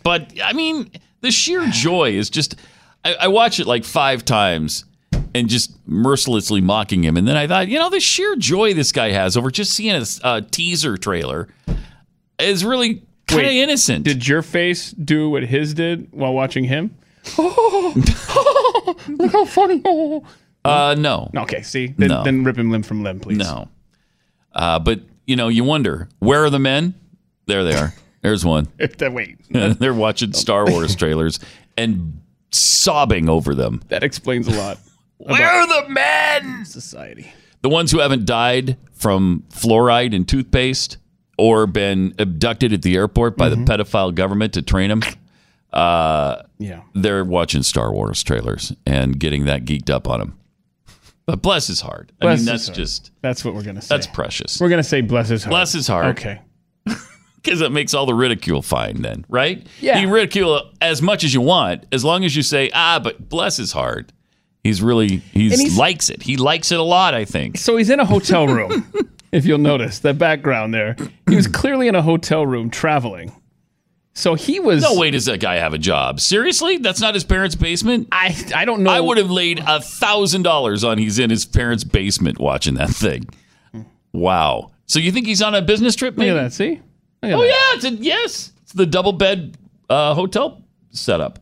But 0.03 0.33
I 0.43 0.53
mean, 0.53 0.91
the 1.25 1.31
sheer 1.31 1.65
joy 1.71 2.11
is 2.11 2.29
just. 2.29 2.55
I, 3.03 3.13
I 3.21 3.27
watch 3.27 3.59
it 3.59 3.67
like 3.67 3.83
five 3.83 4.23
times 4.25 4.85
and 5.35 5.47
just 5.49 5.71
mercilessly 5.87 6.61
mocking 6.61 7.03
him. 7.03 7.17
And 7.17 7.27
then 7.27 7.35
I 7.37 7.45
thought, 7.47 7.67
you 7.67 7.77
know, 7.77 7.89
the 7.89 7.99
sheer 7.99 8.35
joy 8.35 8.73
this 8.73 8.91
guy 8.91 9.11
has 9.11 9.37
over 9.37 9.51
just 9.51 9.73
seeing 9.73 9.95
a, 9.95 10.05
a 10.23 10.41
teaser 10.41 10.97
trailer 10.97 11.47
is 12.39 12.65
really 12.65 13.03
kind 13.27 13.45
of 13.45 13.51
innocent. 13.51 14.05
Did 14.05 14.27
your 14.27 14.41
face 14.41 14.91
do 14.91 15.29
what 15.29 15.43
his 15.43 15.73
did 15.75 16.07
while 16.11 16.33
watching 16.33 16.63
him? 16.63 16.97
Look 17.37 19.31
how 19.31 19.45
funny! 19.45 19.81
uh, 20.63 20.95
no, 20.97 21.29
Okay, 21.35 21.61
see, 21.61 21.93
then, 21.97 22.09
No. 22.09 22.23
then 22.23 22.43
rip 22.43 22.57
him 22.57 22.71
limb 22.71 22.83
from 22.83 23.03
limb, 23.03 23.19
please. 23.19 23.37
no. 23.37 23.67
Uh, 24.53 24.79
but 24.79 25.01
you 25.27 25.35
know, 25.35 25.47
you 25.49 25.63
wonder 25.63 26.07
where 26.19 26.43
are 26.45 26.49
the 26.49 26.59
men? 26.59 26.93
There 27.45 27.63
they 27.63 27.75
are. 27.75 27.93
There's 28.25 28.43
one. 28.45 28.67
Wait, 29.01 29.37
They're 29.79 29.93
watching 29.93 30.33
Star 30.33 30.65
Wars 30.65 30.95
trailers 30.97 31.39
and 31.77 32.19
sobbing 32.51 33.29
over 33.29 33.53
them. 33.55 33.81
that 33.89 34.03
explains 34.03 34.47
a 34.47 34.51
lot. 34.51 34.79
Where 35.17 35.47
are 35.49 35.67
the 35.83 35.89
men? 35.89 36.65
Society. 36.65 37.31
The 37.61 37.69
ones 37.69 37.91
who 37.91 37.99
haven't 37.99 38.25
died 38.25 38.77
from 38.93 39.43
fluoride 39.49 40.13
in 40.13 40.25
toothpaste 40.25 40.97
or 41.37 41.67
been 41.67 42.13
abducted 42.19 42.73
at 42.73 42.81
the 42.81 42.95
airport 42.95 43.37
by 43.37 43.49
the 43.49 43.55
pedophile 43.57 44.13
government 44.13 44.53
to 44.53 44.61
train 44.61 44.89
them, 44.89 45.01
uh, 45.73 46.41
Yeah. 46.59 46.81
they're 46.93 47.23
watching 47.25 47.63
Star 47.63 47.91
Wars 47.91 48.23
trailers 48.23 48.71
and 48.85 49.19
getting 49.19 49.45
that 49.45 49.65
geeked 49.65 49.89
up 49.89 50.07
on 50.07 50.19
them. 50.19 50.37
But 51.25 51.41
bless 51.41 51.67
his 51.67 51.81
heart. 51.81 52.11
I 52.21 52.35
mean, 52.35 52.45
that's 52.45 52.69
just, 52.69 53.11
That's 53.21 53.43
what 53.43 53.55
we're 53.55 53.63
gonna 53.63 53.81
say. 53.81 53.95
that's 53.95 54.05
precious. 54.07 54.59
We're 54.61 54.69
gonna 54.69 54.83
say 54.83 55.01
bless 55.01 55.27
his 55.29 55.43
heart. 55.43 55.51
Bless 55.51 55.73
his 55.73 55.87
heart. 55.87 56.05
Okay. 56.17 56.39
Because 57.45 57.61
it 57.61 57.71
makes 57.71 57.93
all 57.93 58.05
the 58.05 58.13
ridicule 58.15 58.61
fine 58.61 59.01
then, 59.03 59.23
right? 59.29 59.65
Yeah. 59.79 59.99
You 59.99 60.11
ridicule 60.11 60.71
as 60.81 61.01
much 61.01 61.23
as 61.23 61.33
you 61.33 61.41
want, 61.41 61.85
as 61.91 62.03
long 62.03 62.25
as 62.25 62.35
you 62.35 62.41
say, 62.41 62.71
ah, 62.73 62.99
but 62.99 63.29
bless 63.29 63.57
his 63.57 63.71
heart. 63.71 64.11
He's 64.63 64.81
really, 64.81 65.17
he's, 65.17 65.59
he's- 65.59 65.77
likes 65.77 66.09
it. 66.09 66.23
He 66.23 66.37
likes 66.37 66.71
it 66.71 66.79
a 66.79 66.83
lot, 66.83 67.13
I 67.13 67.23
think. 67.23 67.57
So 67.57 67.77
he's 67.77 67.91
in 67.91 67.99
a 67.99 68.05
hotel 68.05 68.47
room. 68.47 68.91
if 69.31 69.45
you'll 69.45 69.59
notice 69.59 69.99
that 69.99 70.17
background 70.17 70.73
there, 70.73 70.95
he 71.29 71.35
was 71.35 71.47
clearly 71.47 71.87
in 71.87 71.93
a 71.93 72.01
hotel 72.01 72.45
room 72.45 72.71
traveling. 72.71 73.31
So 74.17 74.33
he 74.33 74.59
was. 74.59 74.81
No 74.81 74.95
way 74.95 75.11
does 75.11 75.25
that 75.25 75.39
guy 75.41 75.55
have 75.55 75.73
a 75.73 75.77
job. 75.77 76.21
Seriously? 76.21 76.77
That's 76.77 77.01
not 77.01 77.13
his 77.13 77.25
parents' 77.25 77.53
basement? 77.55 78.07
I 78.13 78.33
I 78.55 78.63
don't 78.63 78.81
know. 78.81 78.89
I 78.89 79.01
would 79.01 79.17
have 79.17 79.29
laid 79.29 79.61
a 79.67 79.81
thousand 79.81 80.43
dollars 80.43 80.85
on 80.85 80.97
he's 80.97 81.19
in 81.19 81.29
his 81.29 81.45
parents' 81.45 81.83
basement 81.83 82.39
watching 82.39 82.75
that 82.75 82.89
thing. 82.91 83.25
Wow. 84.13 84.71
So 84.85 84.99
you 84.99 85.11
think 85.11 85.25
he's 85.27 85.41
on 85.41 85.53
a 85.53 85.61
business 85.61 85.95
trip? 85.95 86.13
Look 86.13 86.19
Maybe? 86.19 86.29
at 86.31 86.43
that. 86.43 86.53
See. 86.53 86.81
Oh 87.33 87.41
that. 87.41 87.47
yeah, 87.47 87.75
it's 87.75 87.85
a 87.85 87.91
yes. 87.91 88.51
It's 88.63 88.73
the 88.73 88.85
double 88.85 89.13
bed 89.13 89.57
uh, 89.89 90.13
hotel 90.13 90.63
setup. 90.91 91.39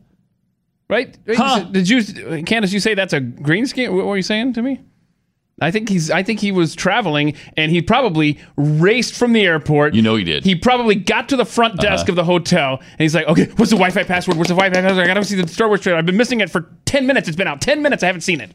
Right? 0.88 1.16
Huh. 1.28 1.60
Did 1.60 1.88
you, 1.88 2.44
Candace? 2.44 2.72
You 2.72 2.80
say 2.80 2.94
that's 2.94 3.14
a 3.14 3.20
green 3.20 3.66
screen? 3.66 3.96
What 3.96 4.04
were 4.04 4.16
you 4.16 4.22
saying 4.22 4.52
to 4.54 4.62
me? 4.62 4.80
I 5.60 5.70
think 5.70 5.88
he's. 5.88 6.10
I 6.10 6.22
think 6.22 6.40
he 6.40 6.50
was 6.50 6.74
traveling, 6.74 7.34
and 7.56 7.70
he 7.70 7.80
probably 7.80 8.38
raced 8.56 9.14
from 9.14 9.32
the 9.32 9.42
airport. 9.42 9.94
You 9.94 10.02
know 10.02 10.16
he 10.16 10.24
did. 10.24 10.42
Uh-huh. 10.42 10.48
He 10.48 10.54
probably 10.56 10.96
got 10.96 11.28
to 11.28 11.36
the 11.36 11.44
front 11.44 11.80
desk 11.80 12.08
of 12.08 12.16
the 12.16 12.24
hotel, 12.24 12.78
and 12.80 13.00
he's 13.00 13.14
like, 13.14 13.26
"Okay, 13.28 13.46
what's 13.56 13.70
the 13.70 13.76
Wi-Fi 13.76 14.02
password? 14.02 14.36
What's 14.36 14.48
the 14.48 14.56
Wi-Fi 14.56 14.82
password? 14.82 15.04
I 15.04 15.06
gotta 15.06 15.24
see 15.24 15.40
the 15.40 15.46
Star 15.46 15.68
Wars 15.68 15.80
trailer. 15.80 15.98
I've 15.98 16.06
been 16.06 16.16
missing 16.16 16.40
it 16.40 16.50
for 16.50 16.72
ten 16.86 17.06
minutes. 17.06 17.28
It's 17.28 17.36
been 17.36 17.46
out 17.46 17.60
ten 17.60 17.82
minutes. 17.82 18.02
I 18.02 18.06
haven't 18.06 18.22
seen 18.22 18.40
it." 18.40 18.50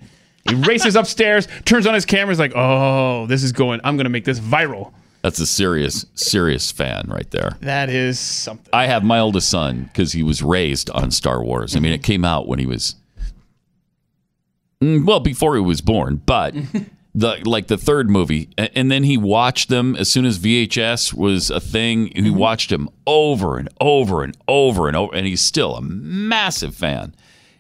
He 0.48 0.56
races 0.56 0.96
upstairs, 0.98 1.48
turns 1.64 1.88
on 1.88 1.94
his 1.94 2.06
camera, 2.06 2.34
is 2.34 2.40
like, 2.40 2.54
"Oh, 2.54 3.26
this 3.28 3.44
is 3.44 3.54
going. 3.54 3.80
I'm 3.86 3.96
gonna 3.96 4.10
make 4.10 4.26
this 4.26 4.40
viral." 4.40 4.92
That's 5.22 5.40
a 5.40 5.46
serious, 5.46 6.06
serious 6.16 6.72
fan 6.72 7.08
right 7.10 7.30
there. 7.32 7.58
That 7.62 7.90
is 7.90 8.20
something. 8.20 8.70
I 8.72 8.86
have 8.86 9.04
my 9.04 9.20
oldest 9.20 9.50
son 9.50 9.84
because 9.84 10.14
he 10.14 10.24
was 10.24 10.42
raised 10.42 10.90
on 10.92 11.12
Star 11.12 11.44
Wars. 11.44 11.76
I 11.76 11.80
mean, 11.80 11.92
it 11.92 12.04
came 12.04 12.24
out 12.24 12.48
when 12.48 12.60
he 12.60 12.66
was, 12.66 12.96
Mm, 14.82 15.06
well, 15.06 15.20
before 15.20 15.56
he 15.56 15.62
was 15.62 15.82
born, 15.82 16.22
but 16.26 16.56
the 17.16 17.38
like 17.44 17.68
the 17.68 17.78
third 17.78 18.10
movie, 18.10 18.50
and 18.58 18.90
then 18.90 19.04
he 19.04 19.18
watched 19.18 19.68
them 19.68 19.96
as 19.98 20.10
soon 20.10 20.26
as 20.26 20.40
VHS 20.40 21.14
was 21.14 21.50
a 21.50 21.60
thing. 21.60 22.12
He 22.16 22.30
watched 22.30 22.70
them 22.70 22.90
over 23.06 23.58
and 23.58 23.68
over 23.82 24.24
and 24.24 24.38
over 24.48 24.88
and 24.88 24.96
over, 24.96 25.14
and 25.14 25.28
he's 25.28 25.42
still 25.42 25.76
a 25.76 25.82
massive 25.82 26.76
fan. 26.76 27.14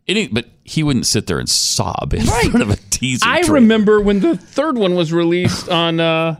It 0.07 0.33
but 0.33 0.47
he 0.63 0.81
wouldn't 0.81 1.05
sit 1.05 1.27
there 1.27 1.39
and 1.39 1.49
sob 1.49 2.13
in 2.13 2.25
front 2.25 2.61
of 2.61 2.69
a 2.69 2.77
teaser. 2.89 3.25
I 3.27 3.41
remember 3.41 3.99
when 4.01 4.21
the 4.21 4.37
third 4.37 4.77
one 4.77 4.95
was 4.95 5.11
released 5.11 5.67
on 5.67 5.99
uh, 5.99 6.39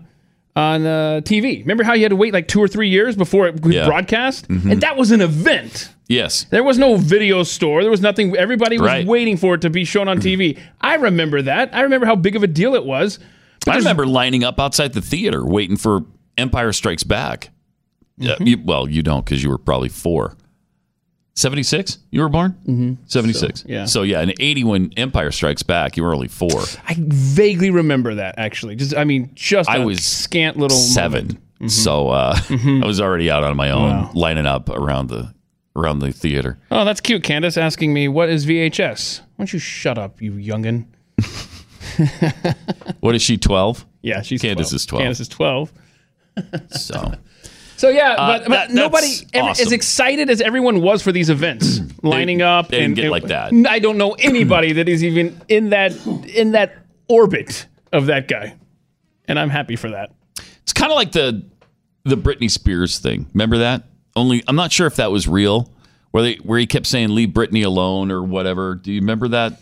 on 0.56 0.86
uh, 0.86 1.22
TV. 1.24 1.62
Remember 1.62 1.84
how 1.84 1.94
you 1.94 2.03
had 2.03 2.10
to 2.10 2.15
wait 2.15 2.34
like 2.34 2.48
two 2.48 2.60
or 2.62 2.68
three 2.68 2.89
years 2.89 3.15
before 3.15 3.48
it 3.48 3.62
was 3.62 3.74
Yeah. 3.75 3.86
broadcast, 3.86 4.48
and 4.50 4.82
that 4.82 4.98
was 4.98 5.12
an 5.12 5.22
event. 5.22 5.94
Yes, 6.08 6.46
There 6.50 6.63
was 6.63 6.79
no 6.79 6.96
video 6.98 7.44
store. 7.44 7.84
There 7.84 7.91
was 7.91 8.01
nothing. 8.01 8.36
Everybody 8.36 8.79
was 8.79 8.88
Right. 8.88 9.06
waiting 9.06 9.38
for 9.38 9.53
it 9.53 9.62
to 9.62 9.70
be 9.70 9.86
shown 9.86 10.08
on 10.08 10.20
TV. 10.22 10.58
I 10.82 10.96
remember 10.96 11.41
that. 11.44 11.70
I 11.74 11.82
remember 11.82 12.08
how 12.08 12.15
big 12.15 12.36
of 12.36 12.41
a 12.41 12.48
deal 12.48 12.74
it 12.74 12.84
was. 12.84 13.20
I 13.68 13.77
remember 13.77 14.08
lining 14.08 14.44
up 14.44 14.60
outside 14.60 14.94
the 14.94 15.01
theater 15.01 15.46
waiting 15.46 15.77
for 15.77 16.01
Empire 16.38 16.74
Strikes 16.74 17.03
Back. 17.03 17.50
Yeah, 18.18 18.34
Mm-hmm. 18.34 18.48
you, 18.48 18.58
well, 18.65 18.89
you 18.89 19.03
don't 19.03 19.24
because 19.24 19.44
you 19.44 19.50
were 19.50 19.58
probably 19.60 19.89
four. 19.89 20.36
76? 21.36 22.00
You 22.12 22.21
were 22.21 22.29
born? 22.29 22.51
Mm-hmm. 22.67 22.93
76. 23.05 23.62
So, 23.62 23.65
yeah. 23.69 23.86
So, 23.86 24.01
yeah, 24.03 24.21
in 24.21 24.33
80 24.39 24.63
when 24.65 24.93
Empire 24.98 25.31
Strikes 25.31 25.63
Back, 25.63 25.95
you 25.95 26.03
were 26.03 26.13
only 26.13 26.27
four. 26.27 26.63
I 26.88 26.95
vaguely 26.98 27.69
remember 27.69 28.15
that 28.15 28.36
actually. 28.38 28.75
Just 28.75 28.95
I 28.95 29.03
mean, 29.03 29.31
just 29.36 29.69
I 29.69 29.77
a 29.77 29.86
was 29.86 30.05
scant 30.05 30.57
little 30.57 30.77
7 30.77 31.39
moment. 31.59 31.71
So, 31.71 32.09
uh, 32.09 32.38
I 32.50 32.86
was 32.86 33.01
already 33.01 33.29
out 33.29 33.43
on 33.43 33.55
my 33.57 33.71
own, 33.71 34.12
lining 34.13 34.45
up 34.45 34.69
around 34.69 35.07
the 35.09 35.33
around 35.75 36.00
the 36.00 36.12
theater. 36.12 36.57
Oh, 36.71 36.83
that's 36.83 37.00
cute. 37.01 37.24
Candace 37.24 37.57
asking 37.57 37.93
me 37.93 38.07
what 38.07 38.29
is 38.29 38.45
VHS. 38.45 39.19
Why 39.19 39.25
don't 39.38 39.53
you 39.53 39.59
shut 39.59 39.98
up, 39.98 40.21
you 40.21 40.33
youngin? 40.33 40.86
What 43.00 43.15
is 43.15 43.21
she, 43.21 43.38
12? 43.38 43.86
Yeah, 44.01 44.21
she's 44.21 44.41
Candace 44.41 44.69
12. 44.69 44.75
is 44.75 44.86
12. 44.86 45.01
Candace 45.03 45.19
is 45.19 45.27
twelve. 45.27 45.74
So, 46.69 47.13
So 47.79 47.88
yeah, 47.88 48.12
Uh, 48.17 48.27
but, 48.39 48.43
but 48.43 48.50
that- 48.50 48.71
nobody 48.71 49.07
that's 49.07 49.25
ev- 49.33 49.43
awesome. 49.45 49.67
as 49.67 49.71
excited 49.71 50.29
as 50.29 50.41
everyone 50.41 50.81
was 50.81 51.01
for 51.01 51.13
these 51.13 51.29
events, 51.29 51.79
lining 52.03 52.41
up. 52.41 52.67
they 52.67 52.83
and, 52.83 52.93
get 52.93 53.05
and- 53.05 53.12
like 53.12 53.24
that. 53.27 53.53
I 53.69 53.79
don't 53.79 53.98
know 53.98 54.12
anybody 54.19 54.74
that 54.74 54.89
is 54.89 55.01
even 55.01 55.39
in 55.48 55.69
that 55.69 55.93
in 56.27 56.51
that 56.51 56.75
orbit 57.07 57.67
of 57.93 58.07
that 58.07 58.27
guy, 58.27 58.55
and 59.29 59.39
I'm 59.39 59.50
happy 59.50 59.77
for 59.77 59.89
that. 59.91 60.12
it's 60.62 60.74
kind 60.74 60.91
of 60.91 60.98
like 60.98 61.13
the 61.13 61.45
the 62.03 62.17
Britney 62.17 62.51
Spears 62.51 63.00
thing. 63.00 63.27
Remember 63.33 63.59
that? 63.59 63.83
Only 64.13 64.43
I'm 64.48 64.57
not 64.57 64.74
sure 64.74 64.86
if 64.86 64.98
that 64.98 65.09
was 65.12 65.25
real, 65.29 65.71
where 66.12 66.21
they 66.24 66.36
where 66.43 66.59
he 66.59 66.67
kept 66.67 66.86
saying 66.86 67.15
"leave 67.15 67.29
Britney 67.29 67.63
alone" 67.63 68.12
or 68.12 68.21
whatever. 68.21 68.75
Do 68.75 68.91
you 68.91 69.00
remember 69.00 69.29
that? 69.29 69.53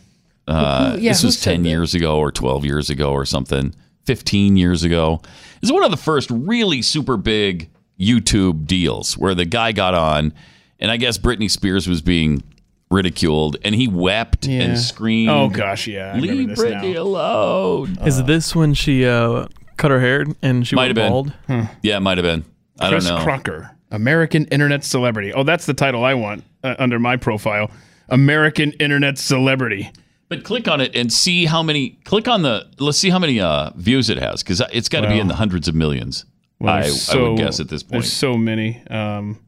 Uh, 0.47 0.95
yeah, 0.99 1.11
this 1.11 1.23
was 1.23 1.37
said 1.37 1.51
ten 1.51 1.63
that? 1.63 1.69
years 1.69 1.93
ago 1.93 2.17
or 2.17 2.31
twelve 2.31 2.65
years 2.65 2.89
ago 2.89 3.11
or 3.11 3.25
something. 3.25 3.75
Fifteen 4.05 4.57
years 4.57 4.81
ago. 4.83 5.21
It's 5.61 5.71
one 5.71 5.83
of 5.83 5.91
the 5.91 5.97
first 5.97 6.31
really 6.31 6.81
super 6.81 7.15
big 7.17 7.69
YouTube 7.99 8.65
deals 8.67 9.17
where 9.17 9.33
the 9.35 9.45
guy 9.45 9.71
got 9.71 9.93
on, 9.93 10.33
and 10.79 10.91
I 10.91 10.97
guess 10.97 11.17
Britney 11.17 11.49
Spears 11.49 11.87
was 11.87 12.01
being 12.01 12.43
ridiculed, 12.89 13.57
and 13.63 13.75
he 13.75 13.87
wept 13.87 14.47
Yeah. 14.47 14.61
and 14.63 14.77
screamed. 14.79 15.29
Oh 15.29 15.49
gosh, 15.49 15.87
yeah, 15.87 16.13
I 16.15 16.19
Leave 16.19 16.49
Britney 16.49 16.93
now. 16.93 17.01
alone. 17.01 17.97
Is 18.05 18.23
this 18.23 18.55
when 18.55 18.73
she 18.73 19.05
uh, 19.05 19.47
cut 19.77 19.91
her 19.91 19.99
hair 19.99 20.25
and 20.41 20.65
she 20.65 20.75
Might 20.75 20.87
went 20.95 20.97
have 20.99 21.09
bald? 21.11 21.33
been. 21.47 21.69
Yeah, 21.81 21.97
it 21.97 22.01
might 22.01 22.17
have 22.17 22.25
been. 22.25 22.45
I 22.79 22.89
Chris 22.89 23.05
don't 23.07 23.17
know. 23.17 23.23
Crocker, 23.23 23.71
American 23.91 24.45
Internet 24.45 24.83
Celebrity. 24.83 25.33
Oh, 25.33 25.43
that's 25.43 25.65
the 25.65 25.73
title 25.73 26.03
I 26.05 26.13
want 26.13 26.43
uh, 26.63 26.75
under 26.79 26.99
my 26.99 27.17
profile. 27.17 27.71
American 28.09 28.71
Internet 28.73 29.17
Celebrity. 29.17 29.91
But 30.29 30.43
click 30.43 30.67
on 30.67 30.81
it 30.81 30.95
and 30.95 31.11
see 31.11 31.45
how 31.45 31.63
many. 31.63 31.91
Click 32.03 32.27
on 32.27 32.41
the. 32.41 32.67
Let's 32.79 32.97
see 32.97 33.09
how 33.09 33.19
many 33.19 33.39
uh, 33.39 33.71
views 33.75 34.09
it 34.09 34.17
has 34.17 34.43
because 34.43 34.61
it's 34.71 34.89
got 34.89 35.01
to 35.01 35.07
be 35.07 35.19
in 35.19 35.27
the 35.27 35.35
hundreds 35.35 35.67
of 35.67 35.75
millions. 35.75 36.25
Well, 36.59 36.73
I, 36.73 36.81
there's 36.81 37.09
I 37.09 37.15
would 37.17 37.37
so- 37.37 37.43
guess 37.43 37.59
at 37.59 37.69
this 37.69 37.83
point. 37.83 37.91
There's 38.03 38.11
so 38.13 38.35
many. 38.37 38.81
Um, 38.89 39.39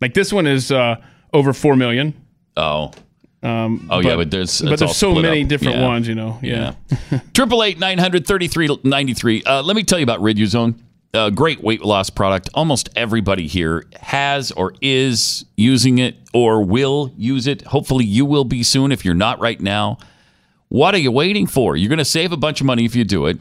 like 0.00 0.14
this 0.14 0.32
one 0.32 0.46
is 0.46 0.70
uh, 0.70 0.96
over 1.32 1.52
four 1.52 1.76
million. 1.76 2.14
Oh. 2.56 2.92
oh 3.42 4.00
yeah, 4.00 4.16
but 4.16 4.30
there's 4.30 4.60
but 4.60 4.78
there's 4.78 4.96
so 4.96 5.14
many 5.14 5.42
up. 5.42 5.48
different 5.48 5.76
Yeah. 5.76 5.86
ones, 5.86 6.08
you 6.08 6.14
know. 6.14 6.38
Yeah. 6.42 6.74
Triple 7.34 7.62
eight 7.62 7.78
nine 7.78 7.98
hundred 7.98 8.26
thirty 8.26 8.48
three 8.48 8.68
ninety 8.84 9.14
three. 9.14 9.42
Uh, 9.44 9.62
let 9.62 9.76
me 9.76 9.82
tell 9.84 9.98
you 9.98 10.02
about 10.02 10.20
Riduzone. 10.20 10.74
A 11.14 11.30
great 11.30 11.62
weight 11.62 11.82
loss 11.82 12.10
product. 12.10 12.50
Almost 12.52 12.90
everybody 12.94 13.46
here 13.46 13.86
has 14.00 14.50
or 14.52 14.74
is 14.82 15.46
using 15.56 15.98
it 15.98 16.16
or 16.34 16.62
will 16.62 17.12
use 17.16 17.46
it. 17.46 17.62
Hopefully, 17.62 18.04
you 18.04 18.26
will 18.26 18.44
be 18.44 18.62
soon. 18.62 18.92
If 18.92 19.06
you're 19.06 19.14
not 19.14 19.40
right 19.40 19.58
now, 19.58 19.96
what 20.68 20.94
are 20.94 20.98
you 20.98 21.10
waiting 21.10 21.46
for? 21.46 21.76
You're 21.76 21.88
going 21.88 21.98
to 21.98 22.04
save 22.04 22.32
a 22.32 22.36
bunch 22.36 22.60
of 22.60 22.66
money 22.66 22.84
if 22.84 22.94
you 22.94 23.04
do 23.04 23.24
it. 23.26 23.38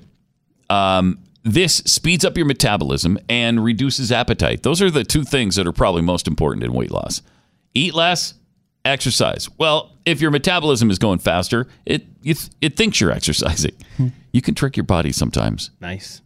Um, 0.70 1.20
this 1.54 1.78
speeds 1.78 2.26
up 2.26 2.38
your 2.38 2.46
metabolism 2.46 3.18
and 3.30 3.64
reduces 3.64 4.12
appetite. 4.12 4.64
Those 4.64 4.82
are 4.82 4.92
the 4.92 5.04
two 5.04 5.24
things 5.24 5.56
that 5.56 5.68
are 5.68 5.72
probably 5.72 6.02
most 6.02 6.28
important 6.28 6.64
in 6.64 6.74
weight 6.74 6.92
loss. 6.92 7.22
Eat 7.74 7.94
less, 7.94 8.34
exercise. 8.86 9.50
Well, 9.58 9.94
if 10.06 10.22
your 10.22 10.32
metabolism 10.32 10.90
is 10.90 11.00
going 11.00 11.20
faster, 11.20 11.68
it 11.86 12.06
you 12.22 12.34
th- 12.34 12.50
it 12.62 12.78
thinks 12.78 13.00
you're 13.00 13.12
exercising. 13.20 13.76
You 14.32 14.42
can 14.42 14.56
trick 14.56 14.78
your 14.78 14.84
body 14.84 15.12
sometimes. 15.12 15.72
Nice. 15.80 16.22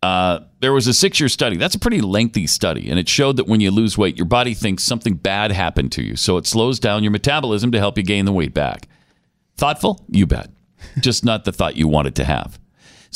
Uh, 0.00 0.40
there 0.60 0.72
was 0.72 0.86
a 0.86 0.94
six 0.94 1.18
year 1.18 1.28
study. 1.28 1.56
That's 1.56 1.74
a 1.74 1.78
pretty 1.78 2.00
lengthy 2.00 2.46
study, 2.46 2.88
and 2.88 2.98
it 2.98 3.08
showed 3.08 3.36
that 3.36 3.48
when 3.48 3.60
you 3.60 3.70
lose 3.70 3.98
weight, 3.98 4.16
your 4.16 4.26
body 4.26 4.54
thinks 4.54 4.84
something 4.84 5.14
bad 5.14 5.50
happened 5.50 5.90
to 5.92 6.02
you, 6.04 6.14
so 6.14 6.36
it 6.36 6.46
slows 6.46 6.78
down 6.78 7.02
your 7.02 7.10
metabolism 7.10 7.72
to 7.72 7.78
help 7.78 7.98
you 7.98 8.04
gain 8.04 8.24
the 8.24 8.32
weight 8.32 8.54
back. 8.54 8.86
Thoughtful? 9.56 10.04
You 10.08 10.26
bet. 10.26 10.50
Just 11.00 11.24
not 11.24 11.44
the 11.44 11.50
thought 11.52 11.76
you 11.76 11.88
wanted 11.88 12.14
to 12.16 12.24
have. 12.24 12.60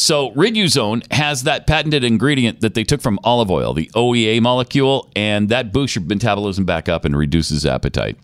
So, 0.02 0.32
Riduzone 0.32 1.06
has 1.12 1.44
that 1.44 1.68
patented 1.68 2.02
ingredient 2.02 2.60
that 2.60 2.74
they 2.74 2.82
took 2.82 3.00
from 3.00 3.20
olive 3.22 3.52
oil, 3.52 3.72
the 3.72 3.88
OEA 3.94 4.40
molecule, 4.40 5.08
and 5.14 5.48
that 5.50 5.72
boosts 5.72 5.94
your 5.94 6.04
metabolism 6.04 6.64
back 6.64 6.88
up 6.88 7.04
and 7.04 7.16
reduces 7.16 7.64
appetite. 7.64 8.18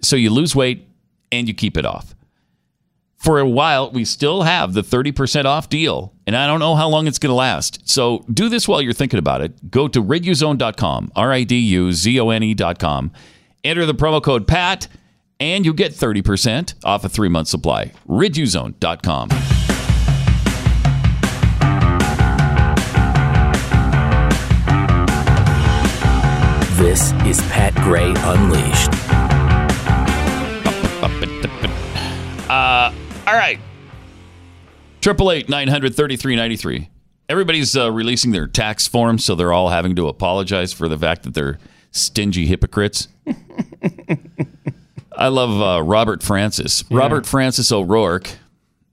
So, 0.00 0.14
you 0.14 0.30
lose 0.30 0.54
weight 0.54 0.86
and 1.32 1.48
you 1.48 1.54
keep 1.54 1.76
it 1.76 1.84
off. 1.84 2.14
For 3.16 3.40
a 3.40 3.48
while, 3.48 3.90
we 3.90 4.04
still 4.04 4.42
have 4.42 4.74
the 4.74 4.82
30% 4.82 5.44
off 5.44 5.68
deal, 5.68 6.12
and 6.24 6.36
I 6.36 6.46
don't 6.46 6.60
know 6.60 6.76
how 6.76 6.88
long 6.88 7.08
it's 7.08 7.18
going 7.18 7.32
to 7.32 7.34
last. 7.34 7.80
So, 7.84 8.24
do 8.32 8.48
this 8.48 8.68
while 8.68 8.80
you're 8.80 8.92
thinking 8.92 9.18
about 9.18 9.40
it. 9.40 9.72
Go 9.72 9.88
to 9.88 10.00
riduzone.com, 10.00 11.10
R 11.16 11.32
I 11.32 11.42
D 11.42 11.56
U 11.56 11.92
Z 11.92 12.20
O 12.20 12.30
N 12.30 12.44
E.com, 12.44 13.10
enter 13.64 13.86
the 13.86 13.94
promo 13.94 14.22
code 14.22 14.46
PAT, 14.46 14.86
and 15.40 15.66
you 15.66 15.74
get 15.74 15.90
30% 15.90 16.74
off 16.84 17.04
a 17.04 17.08
three 17.08 17.28
month 17.28 17.48
supply. 17.48 17.90
Riduzone.com. 18.08 19.61
This 26.92 27.12
is 27.24 27.40
Pat 27.48 27.74
Gray 27.76 28.12
Unleashed. 28.14 28.90
Uh, 32.50 32.92
all 33.26 33.32
right. 33.32 33.58
Triple 35.00 35.32
eight 35.32 35.48
nine 35.48 35.68
hundred 35.68 35.94
thirty 35.94 36.18
three 36.18 36.36
ninety 36.36 36.56
three. 36.56 36.90
Everybody's 37.30 37.74
uh, 37.74 37.90
releasing 37.90 38.32
their 38.32 38.46
tax 38.46 38.86
forms, 38.86 39.24
so 39.24 39.34
they're 39.34 39.54
all 39.54 39.70
having 39.70 39.96
to 39.96 40.06
apologize 40.06 40.74
for 40.74 40.86
the 40.86 40.98
fact 40.98 41.22
that 41.22 41.32
they're 41.32 41.58
stingy 41.92 42.44
hypocrites. 42.44 43.08
I 45.16 45.28
love 45.28 45.62
uh, 45.62 45.82
Robert 45.82 46.22
Francis. 46.22 46.84
Robert 46.90 47.24
Francis 47.24 47.72
O'Rourke, 47.72 48.28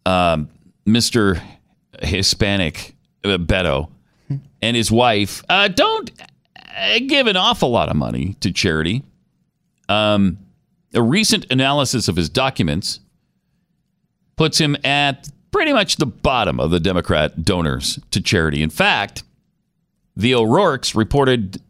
um, 0.05 0.47
Mr. 0.87 1.41
Hispanic 2.01 2.95
uh, 3.25 3.37
Beto, 3.39 3.89
and 4.61 4.77
his 4.77 4.89
wife 4.89 5.43
uh, 5.49 5.67
don't 5.67 6.09
uh, 6.79 6.99
give 7.07 7.27
an 7.27 7.37
awful 7.37 7.69
lot 7.69 7.89
of 7.89 7.95
money 7.95 8.35
to 8.39 8.51
charity. 8.51 9.03
Um, 9.87 10.39
a 10.93 11.01
recent 11.01 11.45
analysis 11.51 12.07
of 12.07 12.15
his 12.15 12.29
documents 12.29 12.99
puts 14.35 14.59
him 14.59 14.77
at 14.83 15.29
pretty 15.51 15.73
much 15.73 15.95
the 15.97 16.05
bottom 16.05 16.59
of 16.59 16.69
the 16.71 16.79
Democrat 16.79 17.43
donors 17.43 17.99
to 18.11 18.21
charity. 18.21 18.63
In 18.63 18.69
fact, 18.69 19.23
the 20.15 20.35
O'Rourke's 20.35 20.95
reported 20.95 21.61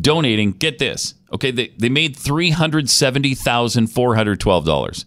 donating, 0.00 0.52
get 0.52 0.78
this, 0.78 1.14
okay, 1.32 1.50
they, 1.50 1.72
they 1.78 1.88
made 1.88 2.14
$370,412. 2.16 5.04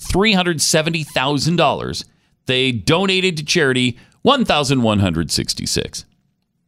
$370,000. 0.00 2.04
They 2.46 2.72
donated 2.72 3.36
to 3.36 3.44
charity 3.44 3.96
1,166. 4.22 6.04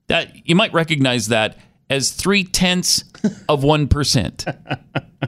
That 0.08 0.48
you 0.48 0.54
might 0.54 0.72
recognize 0.72 1.26
that 1.28 1.58
as 1.88 2.10
three 2.10 2.44
tenths 2.44 3.04
of 3.48 3.62
one 3.62 3.88
percent. 3.88 4.44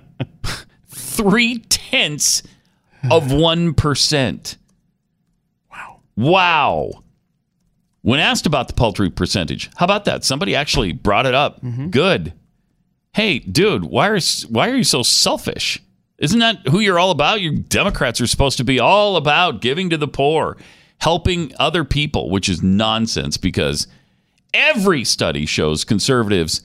three 0.88 1.58
tenths 1.58 2.42
of 3.10 3.32
one 3.32 3.74
percent. 3.74 4.56
Wow! 5.70 6.00
Wow! 6.16 7.04
When 8.02 8.20
asked 8.20 8.46
about 8.46 8.68
the 8.68 8.74
paltry 8.74 9.10
percentage, 9.10 9.70
how 9.76 9.84
about 9.84 10.04
that? 10.06 10.24
Somebody 10.24 10.54
actually 10.54 10.92
brought 10.92 11.26
it 11.26 11.34
up. 11.34 11.62
Mm-hmm. 11.62 11.88
Good. 11.88 12.32
Hey, 13.12 13.40
dude, 13.40 13.84
why 13.84 14.08
are 14.08 14.18
why 14.48 14.70
are 14.70 14.76
you 14.76 14.84
so 14.84 15.02
selfish? 15.02 15.82
Isn't 16.18 16.40
that 16.40 16.66
who 16.68 16.80
you're 16.80 16.98
all 16.98 17.10
about? 17.10 17.40
You 17.40 17.58
Democrats 17.58 18.20
are 18.20 18.26
supposed 18.26 18.58
to 18.58 18.64
be 18.64 18.80
all 18.80 19.16
about 19.16 19.60
giving 19.60 19.90
to 19.90 19.96
the 19.96 20.08
poor, 20.08 20.56
helping 21.00 21.52
other 21.58 21.84
people, 21.84 22.30
which 22.30 22.48
is 22.48 22.62
nonsense 22.62 23.36
because 23.36 23.86
every 24.54 25.04
study 25.04 25.46
shows 25.46 25.84
conservatives 25.84 26.62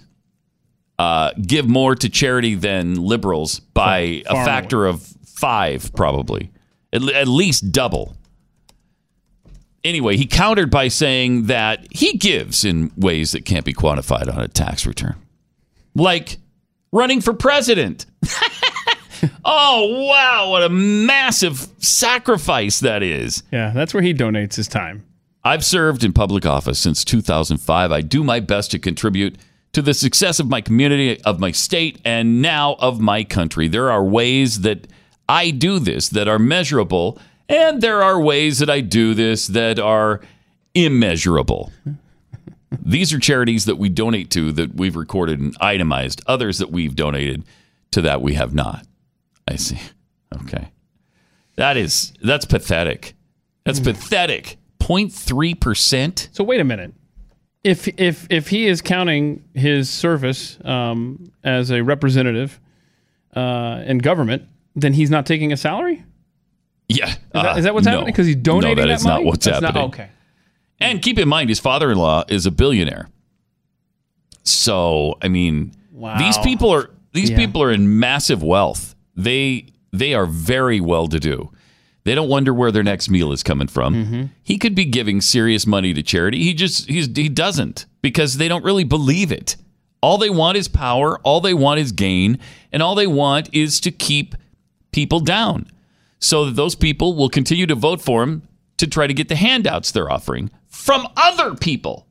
uh, 1.00 1.32
give 1.42 1.68
more 1.68 1.96
to 1.96 2.10
charity 2.10 2.56
than 2.56 2.96
liberals 2.96 3.60
by 3.60 4.24
Far 4.28 4.42
a 4.42 4.46
factor 4.46 4.86
of 4.86 5.02
five, 5.26 5.94
probably 5.96 6.52
at, 6.94 7.04
at 7.10 7.28
least 7.28 7.72
double. 7.72 8.16
Anyway, 9.84 10.16
he 10.16 10.26
countered 10.26 10.72
by 10.72 10.88
saying 10.88 11.48
that 11.48 11.86
he 11.92 12.18
gives 12.18 12.64
in 12.64 12.92
ways 12.96 13.34
that 13.34 13.44
can't 13.44 13.66
be 13.66 13.74
quantified 13.74 14.34
on 14.34 14.40
a 14.40 14.48
tax 14.48 14.86
return, 14.86 15.16
like 15.94 16.38
running 16.94 17.20
for 17.20 17.34
president. 17.34 18.06
oh, 19.44 20.06
wow, 20.08 20.52
what 20.52 20.64
a 20.64 20.70
massive 20.70 21.68
sacrifice 21.80 22.80
that 22.80 23.04
is. 23.04 23.44
Yeah, 23.52 23.72
that's 23.72 23.94
where 23.94 24.04
he 24.04 24.14
donates 24.14 24.56
his 24.56 24.70
time. 24.70 25.04
I've 25.46 25.66
served 25.66 26.04
in 26.04 26.14
public 26.14 26.46
office 26.46 26.80
since 26.80 27.04
2005. 27.04 27.92
I 27.92 28.02
do 28.02 28.24
my 28.24 28.40
best 28.40 28.72
to 28.72 28.80
contribute 28.80 29.38
to 29.74 29.82
the 29.82 29.94
success 29.94 30.40
of 30.40 30.50
my 30.50 30.62
community, 30.62 31.22
of 31.24 31.40
my 31.40 31.52
state, 31.52 32.00
and 32.06 32.42
now 32.42 32.76
of 32.80 33.02
my 33.02 33.24
country. 33.24 33.68
There 33.68 33.92
are 33.92 34.04
ways 34.04 34.62
that 34.62 34.88
I 35.28 35.52
do 35.52 35.80
this 35.80 36.10
that 36.10 36.28
are 36.28 36.40
measurable, 36.40 37.20
and 37.50 37.82
there 37.82 38.02
are 38.02 38.20
ways 38.22 38.60
that 38.60 38.70
I 38.70 38.82
do 38.82 39.14
this 39.14 39.48
that 39.48 39.80
are 39.80 40.22
immeasurable. 40.74 41.72
These 42.82 43.14
are 43.14 43.20
charities 43.20 43.66
that 43.66 43.78
we 43.78 43.90
donate 43.90 44.32
to 44.32 44.52
that 44.54 44.76
we've 44.76 44.96
recorded 44.96 45.40
and 45.40 45.56
itemized. 45.60 46.22
Others 46.26 46.60
that 46.60 46.72
we've 46.72 46.96
donated 46.96 47.44
to 47.92 48.02
that 48.02 48.22
we 48.22 48.36
have 48.36 48.54
not. 48.54 48.86
I 49.48 49.58
see. 49.58 49.80
Okay. 50.42 50.72
That 51.56 51.78
is 51.78 52.14
that's 52.22 52.46
pathetic. 52.46 53.14
That's 53.66 53.80
hmm. 53.80 53.86
pathetic. 53.86 54.58
0.3%? 54.88 56.28
So 56.32 56.44
wait 56.44 56.60
a 56.60 56.64
minute. 56.64 56.94
If 57.64 57.88
if 57.98 58.28
if 58.30 58.50
he 58.50 58.68
is 58.68 58.82
counting 58.82 59.44
his 59.54 59.90
service 59.90 60.58
um, 60.66 61.32
as 61.44 61.72
a 61.72 61.82
representative 61.82 62.60
uh, 63.36 63.84
in 63.86 64.00
government, 64.00 64.44
then 64.76 64.92
he's 64.94 65.10
not 65.10 65.26
taking 65.26 65.54
a 65.54 65.58
salary. 65.58 66.04
Yeah. 66.90 67.08
Is, 67.10 67.18
that, 67.32 67.58
is 67.60 67.64
that 67.64 67.74
what's 67.74 67.88
Uh, 67.88 67.92
no. 67.92 67.98
happening? 67.98 68.14
Because 68.14 68.28
he's 68.28 68.36
donating 68.36 68.76
No, 68.78 68.82
that 68.82 68.88
that 68.90 68.94
is 68.96 69.06
not 69.06 69.24
what's 69.24 69.46
That's 69.46 69.64
happening. 69.64 69.86
okay. 69.86 70.10
And 70.82 71.02
keep 71.02 71.18
in 71.18 71.30
mind, 71.30 71.48
his 71.48 71.60
father-in-law 71.60 72.26
is 72.28 72.46
a 72.46 72.52
billionaire. 72.52 73.08
So, 74.44 75.18
I 75.22 75.30
mean, 75.30 75.72
Wow. 75.94 76.18
these 76.18 76.38
people 76.40 76.70
are 76.74 76.90
these 77.14 77.30
Yeah. 77.30 77.38
people 77.38 77.64
are 77.64 77.72
in 77.72 78.00
massive 78.00 78.44
wealth. 78.44 78.96
They 79.16 79.68
they 79.94 80.14
are 80.14 80.26
very 80.26 80.82
well 80.82 81.08
to 81.08 81.20
do. 81.20 81.52
They 82.06 82.16
don't 82.16 82.28
wonder 82.30 82.54
where 82.54 82.72
their 82.72 82.84
next 82.84 83.10
meal 83.10 83.32
is 83.32 83.44
coming 83.44 83.68
from. 83.68 83.94
Mm-hmm. 83.96 84.24
He 84.44 84.58
could 84.58 84.76
be 84.76 84.84
giving 84.86 85.22
serious 85.22 85.66
money 85.66 85.94
to 85.94 86.04
charity. 86.04 86.44
He 86.44 86.54
just 86.54 86.90
he's 86.90 87.08
he 87.16 87.30
doesn't 87.30 87.86
because 88.02 88.38
they 88.38 88.48
don't 88.50 88.66
really 88.66 88.84
believe 88.84 89.32
it. 89.32 89.56
All 90.02 90.18
they 90.18 90.30
want 90.30 90.58
is 90.58 90.68
power, 90.68 91.18
all 91.20 91.40
they 91.40 91.54
want 91.54 91.80
is 91.80 91.94
gain, 91.94 92.40
and 92.74 92.84
all 92.84 92.94
they 92.94 93.08
want 93.08 93.50
is 93.54 93.80
to 93.82 93.92
keep 93.92 94.36
people 94.92 95.22
down. 95.22 95.66
So 96.20 96.46
that 96.46 96.56
those 96.58 96.76
people 96.76 97.16
will 97.16 97.30
continue 97.30 97.66
to 97.68 97.76
vote 97.76 98.02
for 98.02 98.22
him 98.24 98.42
to 98.78 98.88
try 98.88 99.08
to 99.08 99.14
get 99.14 99.30
the 99.30 99.36
handouts 99.38 99.92
they're 99.92 100.12
offering 100.12 100.52
from 100.68 101.08
other 101.16 101.56
people, 101.56 102.06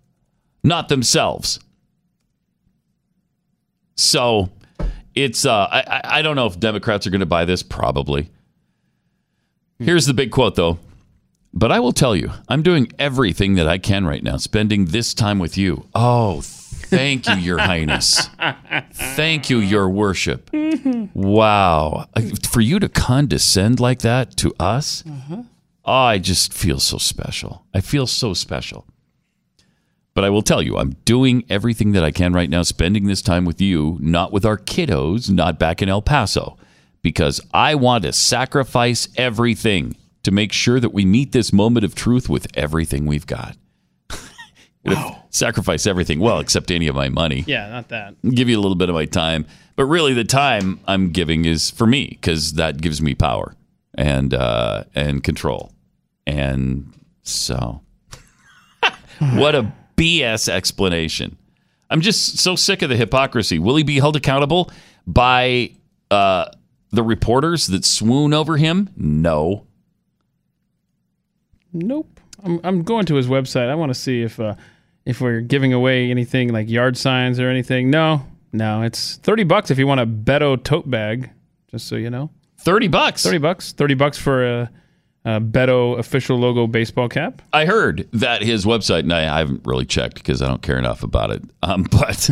not 0.65 0.89
themselves. 0.89 1.61
So 3.97 4.51
it's 5.15 5.45
uh, 5.45 5.69
I 5.71 5.81
I- 5.87 6.19
I 6.19 6.23
don't 6.23 6.37
know 6.37 6.47
if 6.47 6.59
Democrats 6.59 7.07
are 7.07 7.11
going 7.11 7.21
to 7.21 7.27
buy 7.27 7.45
this. 7.45 7.63
Probably. 7.63 8.31
Hmm. 9.83 9.87
Here's 9.87 10.07
the 10.07 10.15
big 10.15 10.31
quote 10.31 10.55
though. 10.55 10.79
But 11.55 11.71
I 11.71 11.81
will 11.81 11.93
tell 11.93 12.17
you, 12.17 12.31
I'm 12.49 12.63
doing 12.63 12.91
everything 12.99 13.57
that 13.57 13.69
I 13.69 13.77
can 13.77 14.07
right 14.07 14.23
now, 14.23 14.39
spending 14.39 14.87
this 14.87 15.13
time 15.13 15.39
with 15.39 15.59
you. 15.59 15.87
Oh, 15.95 16.41
thank 16.41 17.29
you, 17.29 17.35
Your 17.35 17.59
Highness. 17.59 18.29
Thank 18.93 19.51
you, 19.51 19.59
Your 19.59 19.91
Worship. 19.91 20.49
Wow. 21.13 22.07
For 22.49 22.63
you 22.63 22.79
to 22.79 22.89
condescend 22.89 23.81
like 23.81 23.99
that 23.99 24.35
to 24.39 24.55
us, 24.59 25.03
mm-hmm. 25.03 25.43
oh, 25.85 25.93
I 25.93 26.17
just 26.17 26.55
feel 26.55 26.79
so 26.79 26.97
special. 26.97 27.67
I 27.75 27.83
feel 27.83 28.07
so 28.07 28.33
special. 28.33 28.87
But 30.15 30.25
I 30.25 30.31
will 30.31 30.43
tell 30.43 30.63
you, 30.63 30.79
I'm 30.79 30.93
doing 31.05 31.45
everything 31.51 31.93
that 31.93 32.05
I 32.05 32.13
can 32.13 32.33
right 32.33 32.49
now, 32.49 32.63
spending 32.63 33.07
this 33.07 33.21
time 33.21 33.45
with 33.45 33.61
you, 33.61 33.99
not 34.01 34.33
with 34.33 34.47
our 34.47 34.57
kiddos, 34.57 35.31
not 35.31 35.59
back 35.59 35.83
in 35.83 35.91
El 35.91 36.03
Paso, 36.03 36.57
because 37.03 37.41
I 37.53 37.75
want 37.75 38.05
to 38.05 38.13
sacrifice 38.13 39.09
everything 39.17 39.97
to 40.23 40.31
make 40.31 40.53
sure 40.53 40.81
that 40.81 40.93
we 40.93 41.05
meet 41.05 41.33
this 41.33 41.53
moment 41.53 41.85
of 41.85 41.95
truth 41.95 42.29
with 42.29 42.47
everything 42.55 43.07
we've 43.07 43.27
got. 43.27 43.57
Sacrifice 45.31 45.87
everything. 45.87 46.21
Well, 46.21 46.39
except 46.41 46.71
any 46.71 46.89
of 46.89 46.95
my 46.95 47.09
money. 47.09 47.45
Yeah, 47.47 47.69
not 47.69 47.89
that. 47.89 48.15
Give 48.23 48.49
you 48.49 48.59
a 48.59 48.61
little 48.61 48.77
bit 48.77 48.89
of 48.89 48.95
my 48.95 49.07
time. 49.07 49.47
But 49.77 49.87
really, 49.87 50.13
the 50.13 50.25
time 50.25 50.81
I'm 50.87 51.11
giving 51.11 51.45
is 51.45 51.71
for 51.71 51.87
me 51.87 52.09
because 52.09 52.55
that 52.55 52.81
gives 52.81 53.01
me 53.01 53.15
power 53.15 53.57
and 53.95 54.35
uh, 54.35 54.85
and 54.95 55.25
control. 55.25 55.73
And 56.27 56.93
so, 57.23 57.81
what 59.19 59.55
a 59.55 59.73
BS 59.97 60.49
explanation. 60.49 61.37
I'm 61.91 62.01
just 62.01 62.39
so 62.39 62.57
sick 62.57 62.83
of 62.83 62.91
the 62.91 62.97
hypocrisy. 62.97 63.59
Will 63.59 63.77
he 63.77 63.83
be 63.83 63.99
held 63.99 64.17
accountable 64.17 64.71
by 65.07 65.73
uh, 66.11 66.47
the 66.93 67.03
reporters 67.03 67.67
that 67.69 67.85
swoon 67.85 68.33
over 68.33 68.57
him? 68.57 68.91
No. 68.97 69.67
Nope. 71.73 72.21
I'm, 72.45 72.61
I'm 72.63 72.83
going 72.83 73.07
to 73.07 73.15
his 73.15 73.27
website. 73.27 73.69
I 73.69 73.75
want 73.75 73.91
to 73.91 73.99
see 73.99 74.23
if 74.23 74.39
uh, 74.39 74.55
if 75.05 75.21
we're 75.21 75.41
giving 75.41 75.73
away 75.73 76.11
anything 76.11 76.53
like 76.53 76.69
yard 76.69 76.97
signs 76.97 77.41
or 77.41 77.49
anything. 77.49 77.91
No, 77.91 78.27
no. 78.53 78.83
It's 78.83 79.17
thirty 79.17 79.45
bucks 79.45 79.71
if 79.71 79.79
you 79.79 79.87
want 79.87 80.01
a 80.01 80.07
Beto 80.07 80.63
tote 80.63 80.89
bag. 80.91 81.31
Just 81.71 81.89
so 81.89 81.97
you 81.97 82.11
know, 82.11 82.31
30 82.59 82.89
bucks. 82.89 83.23
thirty 83.23 83.39
bucks. 83.39 83.73
Thirty 83.73 83.95
bucks 83.95 84.19
for 84.19 84.47
a, 84.47 84.71
a 85.25 85.41
Beto 85.41 85.99
official 85.99 86.37
logo 86.37 86.67
baseball 86.67 87.09
cap. 87.09 87.41
I 87.53 87.65
heard 87.65 88.07
that 88.13 88.43
his 88.43 88.67
website, 88.67 89.01
and 89.01 89.13
I, 89.13 89.35
I 89.35 89.39
haven't 89.39 89.63
really 89.65 89.87
checked 89.87 90.17
because 90.17 90.43
I 90.43 90.49
don't 90.49 90.61
care 90.63 90.79
enough 90.79 91.03
about 91.03 91.31
it. 91.31 91.43
Um, 91.63 91.85
but 91.91 92.29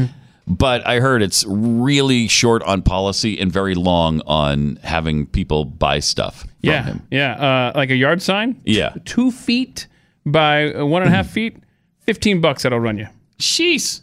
but 0.50 0.86
I 0.86 1.00
heard 1.00 1.22
it's 1.22 1.44
really 1.46 2.26
short 2.28 2.62
on 2.64 2.82
policy 2.82 3.38
and 3.38 3.50
very 3.52 3.74
long 3.74 4.20
on 4.26 4.76
having 4.82 5.26
people 5.26 5.64
buy 5.64 6.00
stuff 6.00 6.40
from 6.40 6.50
Yeah, 6.62 6.82
him. 6.84 7.06
yeah. 7.10 7.32
Uh, 7.34 7.72
like 7.74 7.90
a 7.90 7.96
yard 7.96 8.20
sign. 8.20 8.60
Yeah. 8.64 8.94
two 9.04 9.30
feet 9.30 9.86
by 10.26 10.72
uh, 10.74 10.84
one 10.84 11.02
and 11.02 11.10
a 11.12 11.14
half 11.16 11.30
feet. 11.38 11.56
Fifteen 12.00 12.40
bucks 12.40 12.64
that'll 12.64 12.80
run 12.80 12.98
you. 12.98 13.06
Jeez. 13.38 14.00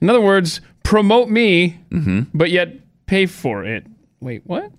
In 0.00 0.08
other 0.08 0.20
words, 0.20 0.60
promote 0.82 1.28
me, 1.28 1.78
Mm-hmm. 1.90 2.20
but 2.32 2.50
yet 2.50 2.74
pay 3.06 3.26
for 3.26 3.64
it. 3.64 3.84
Wait, 4.20 4.42
what? 4.46 4.72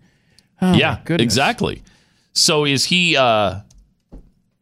Oh, 0.62 0.74
yeah, 0.74 1.00
exactly. 1.08 1.84
So 2.34 2.66
is 2.66 2.86
he? 2.86 3.16
Uh, 3.18 3.60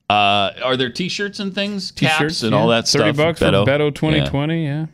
uh, 0.09 0.51
are 0.63 0.75
there 0.75 0.89
T-shirts 0.91 1.39
and 1.39 1.53
things, 1.53 1.91
T-shirts 1.91 2.41
and 2.43 2.53
all 2.55 2.69
yeah. 2.69 2.77
that 2.77 2.87
stuff? 2.87 3.01
Thirty 3.01 3.17
bucks 3.17 3.39
Beto? 3.39 3.63
for 3.65 3.71
Beto 3.71 3.85
Yeah. 3.85 4.25
2020. 4.25 4.65
Yeah. 4.65 4.85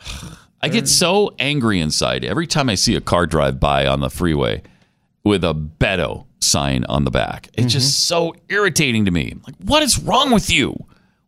I 0.62 0.68
get 0.68 0.88
so 0.88 1.34
angry 1.38 1.80
inside 1.80 2.24
every 2.24 2.46
time 2.46 2.68
I 2.68 2.74
see 2.74 2.94
a 2.94 3.00
car 3.00 3.26
drive 3.26 3.58
by 3.58 3.86
on 3.86 4.00
the 4.00 4.10
freeway 4.10 4.62
with 5.24 5.42
a 5.44 5.54
Beto 5.54 6.26
sign 6.40 6.84
on 6.84 7.04
the 7.04 7.10
back. 7.10 7.48
It's 7.54 7.58
Mm-hmm. 7.60 7.68
just 7.68 8.06
so 8.06 8.34
irritating 8.48 9.04
to 9.06 9.10
me. 9.10 9.34
Like, 9.46 9.56
what 9.64 9.82
is 9.82 9.98
wrong 9.98 10.30
with 10.30 10.50
you? 10.50 10.74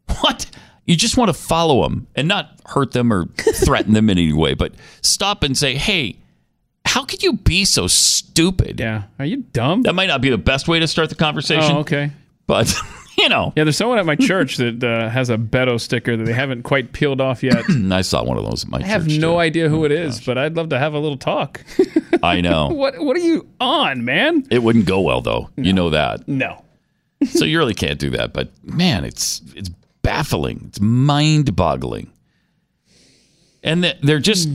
What? 0.20 0.50
You 0.84 0.96
just 0.96 1.16
want 1.16 1.28
to 1.28 1.32
follow 1.34 1.82
them 1.84 2.06
and 2.16 2.26
not 2.28 2.58
hurt 2.66 2.90
them 2.92 3.12
or 3.12 3.26
threaten 3.64 3.92
them 3.94 4.10
in 4.10 4.18
any 4.18 4.32
way, 4.32 4.52
but 4.54 4.74
stop 5.00 5.42
and 5.44 5.56
say, 5.56 5.76
hey, 5.76 6.16
how 6.84 7.04
could 7.04 7.22
you 7.22 7.34
be 7.34 7.64
so 7.64 7.86
stupid? 7.86 8.80
Yeah. 8.80 9.04
Are 9.18 9.24
you 9.24 9.38
dumb? 9.52 9.82
That 9.82 9.94
might 9.94 10.06
not 10.08 10.20
be 10.20 10.28
the 10.28 10.36
best 10.38 10.66
way 10.68 10.80
to 10.80 10.86
start 10.88 11.08
the 11.08 11.14
conversation, 11.14 11.76
Oh, 11.76 11.80
okay. 11.80 12.10
but, 12.46 12.74
you 13.22 13.28
know, 13.28 13.52
Yeah, 13.56 13.64
there's 13.64 13.76
someone 13.76 13.98
at 13.98 14.06
my 14.06 14.16
church 14.30 14.56
that 14.58 14.82
uh, 14.84 15.08
has 15.08 15.30
a 15.30 15.36
Beto 15.38 15.80
sticker 15.80 16.16
that 16.16 16.24
they 16.24 16.32
haven't 16.32 16.62
quite 16.64 16.92
peeled 16.92 17.20
off 17.20 17.42
yet. 17.42 17.64
I 17.90 18.02
saw 18.02 18.22
one 18.22 18.36
of 18.38 18.44
those 18.44 18.64
at 18.64 18.70
my 18.70 18.78
I 18.78 18.82
have 18.82 19.06
no 19.06 19.32
too. 19.32 19.38
idea 19.38 19.68
who 19.68 19.84
it 19.84 19.92
is, 19.92 20.20
but 20.20 20.36
I'd 20.36 20.56
love 20.56 20.68
to 20.70 20.78
have 20.78 20.94
a 20.94 20.98
little 20.98 21.16
talk. 21.16 21.64
I 22.22 22.40
know. 22.40 22.68
what 22.72 22.98
What 23.00 23.16
are 23.16 23.20
you 23.20 23.48
on, 23.60 24.04
man? 24.04 24.46
It 24.50 24.62
wouldn't 24.62 24.86
go 24.86 25.00
well, 25.00 25.20
though. 25.22 25.48
You 25.56 25.72
know 25.72 25.90
that. 25.90 26.26
No. 26.28 26.62
so 27.24 27.44
you 27.44 27.58
really 27.58 27.74
can't 27.74 27.98
do 27.98 28.10
that. 28.10 28.32
But 28.32 28.50
man, 28.64 29.04
it's 29.04 29.40
it's 29.54 29.70
baffling. 30.02 30.64
It's 30.68 30.80
mind 30.80 31.54
boggling. 31.56 32.10
And 33.62 33.84
they're 34.02 34.18
just 34.18 34.48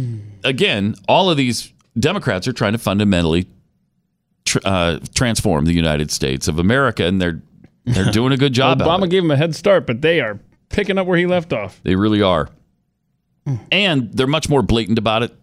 again, 0.44 0.96
all 1.08 1.30
of 1.30 1.38
these 1.38 1.72
Democrats 1.98 2.48
are 2.48 2.54
trying 2.54 2.74
to 2.74 2.78
fundamentally 2.78 3.48
tr- 4.46 4.60
uh, 4.66 5.00
transform 5.16 5.66
the 5.66 5.74
United 5.74 6.12
States 6.12 6.48
of 6.48 6.60
America, 6.60 7.06
and 7.06 7.22
they're 7.22 7.42
they're 7.88 8.12
doing 8.12 8.34
a 8.34 8.38
good 8.38 8.54
job. 8.54 8.80
Obama 8.80 9.10
gave 9.10 9.24
him 9.24 9.32
a 9.32 9.38
head 9.38 9.56
start, 9.56 9.88
but 9.88 10.02
they 10.02 10.20
are 10.20 10.40
picking 10.70 10.98
up 10.98 11.08
where 11.08 11.18
he 11.18 11.26
left 11.26 11.54
off. 11.54 11.80
They 11.84 11.96
really 11.96 12.22
are, 12.22 12.50
and 13.72 14.12
they're 14.14 14.28
much 14.28 14.50
more 14.50 14.62
blatant 14.62 14.98
about 15.00 15.24
it. 15.24 15.34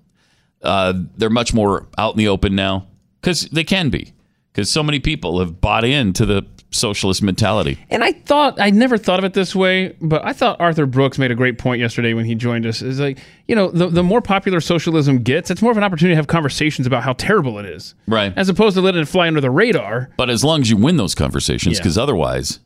Uh, 0.63 0.95
they're 1.17 1.31
much 1.31 1.53
more 1.53 1.89
out 1.99 2.15
in 2.15 2.19
the 2.19 2.29
open 2.29 2.55
now 2.55 2.87
because 3.21 3.43
they 3.49 3.65
can 3.65 3.91
be 3.91 4.13
because 4.53 4.71
so 4.71 4.83
many 4.83 5.01
people 5.01 5.41
have 5.41 5.61
bought 5.61 5.85
into 5.85 6.25
the 6.25 6.47
socialist 6.75 7.23
mentality. 7.23 7.79
And 7.89 8.03
I 8.03 8.13
thought 8.13 8.61
I 8.61 8.71
never 8.71 8.99
thought 8.99 9.19
of 9.19 9.25
it 9.25 9.33
this 9.33 9.55
way, 9.55 9.95
but 10.01 10.25
I 10.25 10.33
thought 10.33 10.61
Arthur 10.61 10.87
Brooks 10.87 11.19
made 11.19 11.31
a 11.31 11.35
great 11.35 11.57
point 11.59 11.81
yesterday 11.81 12.15
when 12.15 12.25
he 12.25 12.35
joined 12.35 12.67
us. 12.67 12.83
Is 12.83 12.99
like, 13.01 13.19
you 13.49 13.55
know, 13.55 13.71
the, 13.71 13.89
the 13.89 14.03
more 14.03 14.21
popular 14.21 14.61
socialism 14.61 15.23
gets, 15.23 15.51
it's 15.51 15.63
more 15.63 15.71
of 15.71 15.77
an 15.79 15.85
opportunity 15.85 16.13
to 16.13 16.17
have 16.17 16.27
conversations 16.27 16.87
about 16.87 17.03
how 17.03 17.13
terrible 17.15 17.59
it 17.59 17.67
is. 17.67 17.95
Right. 18.07 18.33
As 18.37 18.49
opposed 18.49 18.75
to 18.77 18.83
letting 18.83 19.03
it 19.03 19.09
fly 19.09 19.29
under 19.29 19.41
the 19.41 19.51
radar. 19.51 20.11
But 20.17 20.31
as 20.31 20.43
long 20.45 20.61
as 20.61 20.71
you 20.71 20.77
win 20.77 20.97
those 20.97 21.15
conversations, 21.15 21.77
Yeah. 21.77 21.81
because 21.83 21.97
otherwise, 21.97 22.61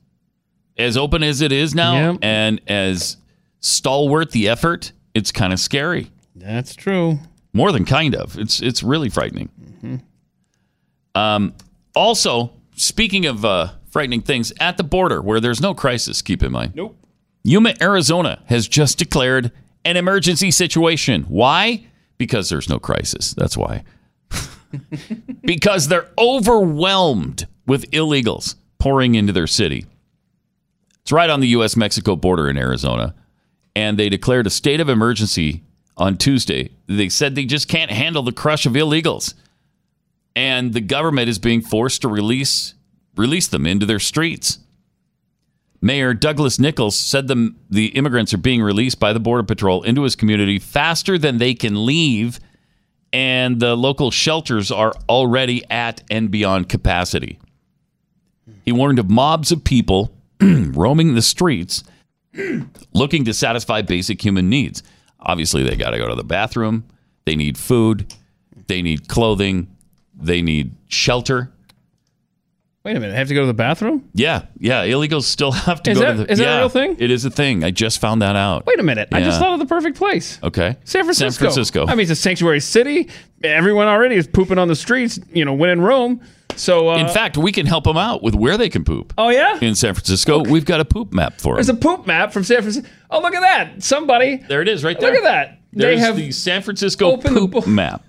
as 0.76 0.96
open 0.96 1.22
as 1.22 1.40
it 1.42 1.52
is 1.52 1.74
now 1.74 1.94
Yeah. 1.94 2.16
and 2.22 2.60
as 2.66 3.16
stalwart 3.60 4.30
the 4.30 4.48
effort, 4.48 4.92
it's 5.14 5.30
kind 5.32 5.52
of 5.52 5.60
scary. 5.60 6.10
That's 6.34 6.74
true. 6.74 7.18
More 7.52 7.72
than 7.72 7.84
kind 7.84 8.14
of. 8.14 8.38
It's 8.38 8.60
it's 8.62 8.82
really 8.82 9.08
frightening. 9.08 9.48
Um, 11.14 11.54
also, 11.94 12.52
speaking 12.76 13.26
of 13.26 13.44
uh, 13.44 13.70
frightening 13.98 14.20
things, 14.22 14.52
at 14.60 14.76
the 14.76 14.84
border 14.84 15.20
where 15.20 15.40
there's 15.40 15.60
no 15.60 15.74
crisis, 15.74 16.22
keep 16.22 16.40
in 16.40 16.52
mind. 16.52 16.72
Nope. 16.76 16.96
Yuma, 17.42 17.74
Arizona 17.80 18.40
has 18.46 18.68
just 18.68 18.96
declared 18.96 19.50
an 19.84 19.96
emergency 19.96 20.52
situation. 20.52 21.24
Why? 21.24 21.84
Because 22.16 22.48
there's 22.48 22.68
no 22.68 22.78
crisis. 22.78 23.34
That's 23.34 23.56
why. 23.56 23.82
because 25.42 25.88
they're 25.88 26.08
overwhelmed 26.16 27.48
with 27.66 27.90
illegals 27.90 28.54
pouring 28.78 29.16
into 29.16 29.32
their 29.32 29.48
city. 29.48 29.84
It's 31.00 31.10
right 31.10 31.28
on 31.28 31.40
the 31.40 31.48
U.S. 31.48 31.76
Mexico 31.76 32.14
border 32.14 32.48
in 32.48 32.56
Arizona. 32.56 33.16
And 33.74 33.98
they 33.98 34.08
declared 34.08 34.46
a 34.46 34.50
state 34.50 34.78
of 34.78 34.88
emergency 34.88 35.64
on 35.96 36.18
Tuesday. 36.18 36.70
They 36.86 37.08
said 37.08 37.34
they 37.34 37.46
just 37.46 37.66
can't 37.66 37.90
handle 37.90 38.22
the 38.22 38.30
crush 38.30 38.64
of 38.64 38.74
illegals. 38.74 39.34
And 40.36 40.72
the 40.72 40.80
government 40.80 41.28
is 41.28 41.40
being 41.40 41.62
forced 41.62 42.02
to 42.02 42.08
release 42.08 42.74
release 43.18 43.48
them 43.48 43.66
into 43.66 43.86
their 43.86 43.98
streets. 43.98 44.58
Mayor 45.80 46.12
Douglas 46.14 46.58
Nicholls 46.58 46.96
said 46.96 47.28
the, 47.28 47.54
the 47.70 47.86
immigrants 47.88 48.34
are 48.34 48.38
being 48.38 48.62
released 48.62 48.98
by 48.98 49.12
the 49.12 49.20
Border 49.20 49.44
Patrol 49.44 49.82
into 49.82 50.02
his 50.02 50.16
community 50.16 50.58
faster 50.58 51.18
than 51.18 51.38
they 51.38 51.54
can 51.54 51.86
leave, 51.86 52.40
and 53.12 53.60
the 53.60 53.76
local 53.76 54.10
shelters 54.10 54.70
are 54.70 54.92
already 55.08 55.62
at 55.70 56.02
and 56.10 56.30
beyond 56.30 56.68
capacity. 56.68 57.38
He 58.64 58.72
warned 58.72 58.98
of 58.98 59.08
mobs 59.08 59.52
of 59.52 59.62
people 59.62 60.12
roaming 60.40 61.14
the 61.14 61.22
streets 61.22 61.84
looking 62.92 63.24
to 63.24 63.34
satisfy 63.34 63.82
basic 63.82 64.22
human 64.22 64.48
needs. 64.48 64.82
Obviously, 65.20 65.62
they 65.62 65.76
got 65.76 65.90
to 65.90 65.98
go 65.98 66.08
to 66.08 66.14
the 66.14 66.24
bathroom, 66.24 66.84
they 67.24 67.36
need 67.36 67.56
food, 67.56 68.14
they 68.66 68.82
need 68.82 69.08
clothing, 69.08 69.74
they 70.14 70.42
need 70.42 70.74
shelter. 70.88 71.52
Wait 72.88 72.96
a 72.96 73.00
minute. 73.00 73.14
I 73.14 73.18
have 73.18 73.28
to 73.28 73.34
go 73.34 73.42
to 73.42 73.46
the 73.46 73.52
bathroom? 73.54 74.08
Yeah, 74.14 74.46
yeah. 74.58 74.86
Illegals 74.86 75.24
still 75.24 75.52
have 75.68 75.82
to 75.82 75.90
Is 75.90 75.98
go 75.98 76.04
that- 76.06 76.12
to 76.12 76.24
the. 76.24 76.32
is 76.32 76.38
that 76.38 76.56
a 76.56 76.60
real 76.60 76.68
thing? 76.70 76.96
It 76.98 77.10
is 77.10 77.24
a 77.26 77.30
thing. 77.30 77.62
I 77.62 77.70
just 77.70 78.00
found 78.00 78.22
that 78.22 78.34
out. 78.34 78.64
Wait 78.64 78.80
a 78.80 78.82
minute. 78.82 79.08
I 79.12 79.20
just 79.22 79.38
thought 79.38 79.52
of 79.52 79.58
the 79.58 79.66
perfect 79.66 79.98
place. 79.98 80.38
Okay. 80.42 80.76
San 80.84 81.04
Francisco. 81.04 81.30
San 81.30 81.38
Francisco. 81.38 81.84
I 81.86 81.90
mean, 81.90 82.00
it's 82.00 82.10
a 82.10 82.16
sanctuary 82.16 82.60
city. 82.60 83.10
Everyone 83.44 83.86
already 83.88 84.14
is 84.16 84.26
pooping 84.26 84.56
on 84.58 84.68
the 84.68 84.74
streets, 84.76 85.20
you 85.34 85.44
know, 85.44 85.52
when 85.52 85.68
in 85.70 85.80
Rome. 85.82 86.20
So, 86.56 86.88
uh, 86.88 86.96
In 86.98 87.08
fact, 87.08 87.36
we 87.36 87.52
can 87.52 87.66
help 87.66 87.84
them 87.84 87.98
out 87.98 88.22
with 88.22 88.34
where 88.34 88.56
they 88.56 88.68
can 88.70 88.84
poop. 88.84 89.12
oh, 89.18 89.28
yeah? 89.28 89.58
In 89.60 89.74
San 89.74 89.92
Francisco, 89.94 90.40
we've 90.42 90.64
got 90.64 90.80
a 90.80 90.84
poop 90.84 91.12
map 91.12 91.40
for 91.40 91.48
them. 91.52 91.56
There's 91.56 91.68
a 91.68 91.74
poop 91.74 92.06
map 92.06 92.32
from 92.32 92.42
San 92.42 92.62
Francisco. 92.62 92.88
Oh, 93.10 93.20
look 93.20 93.34
at 93.34 93.42
that. 93.42 93.82
Somebody 93.84 94.38
There 94.48 94.62
it 94.62 94.68
is, 94.68 94.82
right 94.82 94.98
there. 94.98 95.10
Look 95.10 95.18
at 95.18 95.24
that. 95.24 95.58
There's 95.72 95.98
they 96.00 96.04
have 96.04 96.16
the 96.16 96.32
San 96.32 96.62
Francisco 96.62 97.12
opened 97.12 97.36
the 97.36 97.46
poop 97.48 97.66
map. 97.66 98.02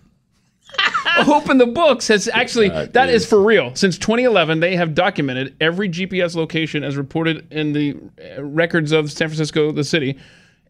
Opened 1.27 1.59
the 1.59 1.67
books. 1.67 2.07
Has 2.07 2.27
actually, 2.29 2.69
That 2.69 2.93
that 2.93 3.09
is 3.09 3.25
for 3.25 3.41
real. 3.41 3.75
Since 3.75 3.97
2011, 3.97 4.59
they 4.59 4.75
have 4.75 4.93
documented 4.95 5.55
every 5.59 5.89
GPS 5.89 6.35
location 6.35 6.83
as 6.83 6.97
reported 6.97 7.51
in 7.51 7.73
the 7.73 7.97
uh, 8.37 8.43
records 8.43 8.91
of 8.91 9.11
San 9.11 9.27
Francisco, 9.27 9.71
the 9.71 9.83
city. 9.83 10.17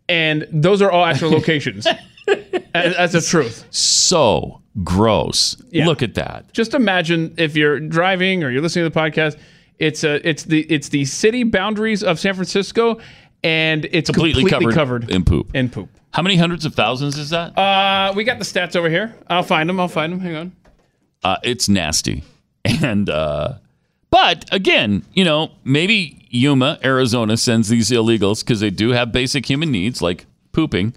And 0.07 0.47
those 0.51 0.81
are 0.81 0.91
all 0.91 1.05
actual 1.05 1.29
locations. 1.29 1.85
That's 2.73 3.13
the 3.13 3.21
truth. 3.21 3.65
So 3.69 4.61
gross. 4.83 5.55
Yeah. 5.71 5.85
Look 5.85 6.01
at 6.01 6.15
that. 6.15 6.51
just 6.53 6.73
imagine 6.73 7.33
if 7.37 7.55
you're 7.55 7.79
driving 7.79 8.43
or 8.43 8.49
you're 8.49 8.61
listening 8.61 8.85
to 8.85 8.89
the 8.89 8.99
podcast 8.99 9.37
it's 9.79 10.03
uh, 10.03 10.19
it's 10.23 10.43
the 10.43 10.61
it's 10.69 10.89
the 10.89 11.05
city 11.05 11.43
boundaries 11.43 12.03
of 12.03 12.19
San 12.19 12.33
Francisco 12.33 12.99
and 13.43 13.85
it's 13.91 14.09
Completely, 14.09 14.43
completely, 14.43 14.73
covered, 14.73 15.05
covered 15.05 15.11
in 15.11 15.23
poop. 15.23 15.55
in 15.55 15.69
poop. 15.69 15.89
How 16.11 16.21
many 16.23 16.35
hundreds 16.37 16.65
of 16.65 16.73
thousands 16.73 17.17
is 17.17 17.29
that? 17.29 17.57
Uh, 17.57 18.13
we 18.15 18.23
got 18.23 18.39
the 18.39 18.45
stats 18.45 18.75
over 18.75 18.89
here. 18.89 19.15
I'll 19.27 19.43
find 19.43 19.69
them. 19.69 19.79
I'll 19.79 19.87
find 19.87 20.11
them. 20.11 20.19
Hang 20.19 20.35
on. 20.35 20.51
Uh, 21.23 21.37
it's 21.43 21.69
nasty. 21.69 22.23
And 22.83 23.09
uh, 23.09 23.53
but 24.11 24.45
again, 24.51 25.03
you 25.13 25.23
know, 25.23 25.51
maybe 25.63 26.25
Yuma, 26.29 26.77
Arizona 26.83 27.37
sends 27.37 27.69
these 27.69 27.89
illegals 27.89 28.41
because 28.43 28.59
they 28.59 28.69
do 28.69 28.89
have 28.89 29.11
basic 29.11 29.49
human 29.49 29.71
needs 29.71 30.01
like 30.01 30.25
pooping, 30.51 30.93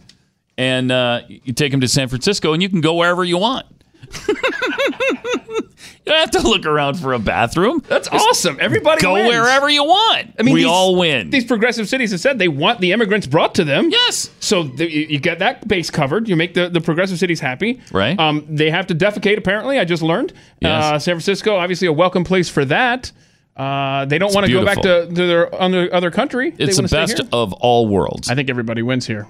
and 0.58 0.90
uh, 0.90 1.22
you 1.28 1.52
take 1.52 1.70
them 1.70 1.80
to 1.80 1.88
San 1.88 2.08
Francisco, 2.08 2.52
and 2.52 2.62
you 2.62 2.68
can 2.68 2.80
go 2.80 2.94
wherever 2.94 3.22
you 3.24 3.38
want. 3.38 3.66
you 6.04 6.12
don't 6.12 6.20
have 6.20 6.30
to 6.42 6.48
look 6.48 6.66
around 6.66 6.94
for 6.94 7.12
a 7.12 7.18
bathroom. 7.18 7.82
That's 7.88 8.08
awesome. 8.08 8.58
Everybody 8.60 9.00
Go 9.02 9.12
wins. 9.14 9.28
wherever 9.28 9.68
you 9.70 9.84
want. 9.84 10.34
I 10.38 10.42
mean, 10.42 10.54
we 10.54 10.60
these- 10.62 10.68
all 10.68 10.96
win. 10.96 11.30
These 11.30 11.44
progressive 11.44 11.88
cities 11.88 12.10
have 12.10 12.20
said 12.20 12.38
they 12.38 12.48
want 12.48 12.80
the 12.80 12.92
immigrants 12.92 13.26
brought 13.26 13.54
to 13.56 13.64
them. 13.64 13.90
yes. 13.90 14.30
So 14.40 14.64
the, 14.64 14.90
you 14.90 15.06
you 15.08 15.18
get 15.20 15.38
that 15.38 15.68
base 15.68 15.90
covered. 15.90 16.28
You 16.28 16.36
make 16.36 16.54
the, 16.54 16.68
the 16.68 16.80
progressive 16.80 17.18
cities 17.18 17.38
happy. 17.40 17.80
Right. 17.92 18.18
Um, 18.18 18.44
they 18.48 18.70
have 18.70 18.86
to 18.88 18.94
defecate, 18.94 19.38
apparently. 19.38 19.78
I 19.78 19.84
just 19.84 20.02
learned. 20.02 20.32
Yes. 20.60 20.84
Uh, 20.84 20.98
San 20.98 21.14
Francisco, 21.14 21.56
obviously 21.56 21.86
a 21.88 21.92
welcome 21.92 22.24
place 22.24 22.48
for 22.48 22.64
that. 22.64 23.12
Uh, 23.56 24.06
they 24.06 24.18
don't 24.18 24.34
want 24.34 24.46
to 24.46 24.52
go 24.52 24.64
back 24.64 24.80
to, 24.80 25.06
to 25.06 25.12
their 25.14 25.54
other, 25.54 25.92
other 25.94 26.10
country. 26.10 26.54
It's 26.58 26.78
the 26.78 26.88
best 26.88 27.20
of 27.32 27.52
all 27.52 27.86
worlds. 27.86 28.30
I 28.30 28.34
think 28.34 28.48
everybody 28.48 28.80
wins 28.82 29.06
here. 29.06 29.28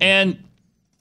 And 0.00 0.42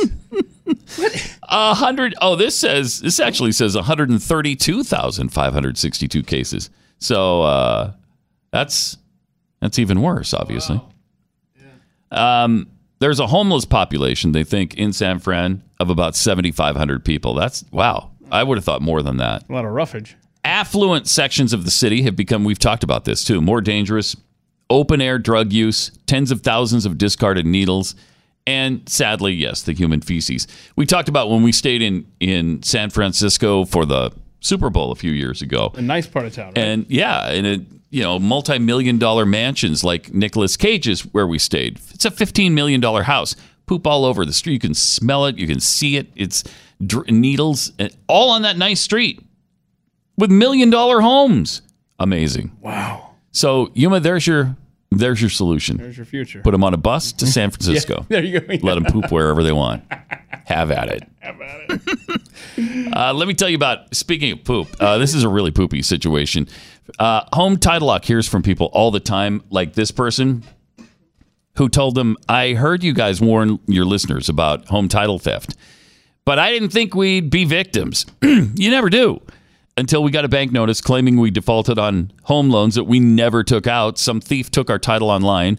A 1.44 1.74
hundred. 1.74 2.14
Oh, 2.20 2.36
this 2.36 2.54
says 2.54 3.00
this 3.00 3.18
actually 3.18 3.52
says 3.52 3.74
132,562 3.74 6.22
cases. 6.22 6.68
So 6.98 7.40
uh, 7.42 7.92
that's 8.50 8.98
that's 9.60 9.78
even 9.78 10.02
worse, 10.02 10.34
obviously. 10.34 10.82
Yeah. 12.12 12.44
Um, 12.44 12.66
there's 13.00 13.18
a 13.20 13.26
homeless 13.26 13.64
population 13.64 14.32
they 14.32 14.44
think 14.44 14.74
in 14.74 14.92
San 14.92 15.18
Fran 15.18 15.62
of 15.80 15.90
about 15.90 16.14
7,500 16.14 17.04
people. 17.04 17.34
That's 17.34 17.64
wow. 17.72 18.10
I 18.30 18.42
would 18.44 18.58
have 18.58 18.64
thought 18.64 18.82
more 18.82 19.02
than 19.02 19.16
that. 19.16 19.48
A 19.48 19.52
lot 19.52 19.64
of 19.64 19.72
roughage. 19.72 20.16
affluent 20.44 21.08
sections 21.08 21.52
of 21.52 21.64
the 21.64 21.70
city 21.70 22.02
have 22.02 22.14
become 22.16 22.44
we've 22.44 22.58
talked 22.58 22.84
about 22.84 23.04
this 23.04 23.24
too 23.24 23.40
more 23.40 23.60
dangerous 23.60 24.16
open 24.70 25.00
air 25.00 25.18
drug 25.18 25.52
use 25.52 25.90
tens 26.06 26.30
of 26.30 26.40
thousands 26.42 26.86
of 26.86 26.96
discarded 26.96 27.44
needles 27.44 27.94
and 28.46 28.88
sadly 28.88 29.32
yes 29.32 29.62
the 29.62 29.72
human 29.74 30.00
feces 30.00 30.46
we 30.76 30.86
talked 30.86 31.08
about 31.10 31.28
when 31.28 31.42
we 31.42 31.52
stayed 31.52 31.82
in 31.82 32.06
in 32.20 32.62
san 32.62 32.88
francisco 32.88 33.64
for 33.66 33.84
the 33.84 34.10
super 34.40 34.70
bowl 34.70 34.90
a 34.92 34.94
few 34.96 35.12
years 35.12 35.42
ago. 35.42 35.72
A 35.76 35.82
nice 35.82 36.06
part 36.06 36.26
of 36.26 36.34
town. 36.34 36.46
Right? 36.48 36.58
and 36.58 36.86
yeah 36.88 37.30
in 37.30 37.46
a 37.46 37.58
you 37.90 38.02
know 38.02 38.18
multi-million 38.18 38.98
dollar 38.98 39.26
mansions 39.26 39.82
like 39.84 40.12
Nicolas 40.14 40.56
Cage's 40.56 41.02
where 41.02 41.26
we 41.26 41.38
stayed. 41.38 41.78
It's 41.94 42.04
a 42.04 42.10
15 42.10 42.54
million 42.54 42.80
dollar 42.80 43.02
house. 43.04 43.36
Poop 43.66 43.86
all 43.86 44.04
over 44.04 44.24
the 44.24 44.32
street. 44.32 44.54
You 44.54 44.58
can 44.58 44.74
smell 44.74 45.26
it. 45.26 45.38
You 45.38 45.46
can 45.46 45.60
see 45.60 45.96
it. 45.96 46.08
It's 46.16 46.42
dr- 46.84 47.08
needles 47.08 47.72
and 47.78 47.94
all 48.08 48.30
on 48.30 48.42
that 48.42 48.56
nice 48.56 48.80
street 48.80 49.20
with 50.16 50.30
million 50.30 50.70
dollar 50.70 51.00
homes. 51.00 51.62
Amazing. 51.98 52.56
Wow. 52.60 53.10
so 53.32 53.70
Yuma 53.74 54.00
there's 54.00 54.26
your 54.26 54.56
there's 54.90 55.20
your 55.20 55.30
solution. 55.30 55.76
There's 55.76 55.96
your 55.96 56.06
future. 56.06 56.40
put 56.42 56.50
them 56.52 56.64
on 56.64 56.74
a 56.74 56.76
bus 56.78 57.12
to 57.12 57.26
San 57.36 57.50
Francisco. 57.50 58.06
There 58.08 58.24
you 58.24 58.40
go. 58.40 58.54
let 58.66 58.74
them 58.74 58.84
poop 58.84 59.10
wherever 59.12 59.42
they 59.44 59.52
want 59.52 59.84
have 60.50 60.70
at 60.70 60.88
it 60.88 61.08
Have 61.20 61.40
at 61.40 62.96
uh, 62.96 63.12
let 63.14 63.28
me 63.28 63.34
tell 63.34 63.48
you 63.48 63.56
about 63.56 63.94
speaking 63.94 64.32
of 64.32 64.44
poop. 64.44 64.68
Uh, 64.80 64.98
this 64.98 65.14
is 65.14 65.22
a 65.22 65.28
really 65.28 65.52
poopy 65.52 65.82
situation. 65.82 66.48
Uh, 66.98 67.22
home 67.32 67.56
title 67.56 67.86
lock 67.86 68.04
hears 68.04 68.26
from 68.28 68.42
people 68.42 68.66
all 68.72 68.90
the 68.90 69.00
time, 69.00 69.42
like 69.50 69.74
this 69.74 69.92
person 69.92 70.42
who 71.56 71.68
told 71.68 71.94
them, 71.94 72.16
"I 72.28 72.54
heard 72.54 72.82
you 72.82 72.92
guys 72.92 73.20
warn 73.20 73.60
your 73.66 73.84
listeners 73.84 74.28
about 74.28 74.66
home 74.66 74.88
title 74.88 75.18
theft, 75.20 75.54
but 76.24 76.38
I 76.40 76.50
didn't 76.50 76.70
think 76.70 76.94
we'd 76.94 77.30
be 77.30 77.44
victims. 77.44 78.06
you 78.22 78.70
never 78.70 78.90
do." 78.90 79.22
Until 79.76 80.02
we 80.02 80.10
got 80.10 80.24
a 80.26 80.28
bank 80.28 80.52
notice 80.52 80.80
claiming 80.80 81.16
we 81.16 81.30
defaulted 81.30 81.78
on 81.78 82.12
home 82.24 82.50
loans 82.50 82.74
that 82.74 82.84
we 82.84 83.00
never 83.00 83.42
took 83.44 83.66
out. 83.66 83.98
Some 83.98 84.20
thief 84.20 84.50
took 84.50 84.68
our 84.68 84.80
title 84.80 85.08
online, 85.08 85.58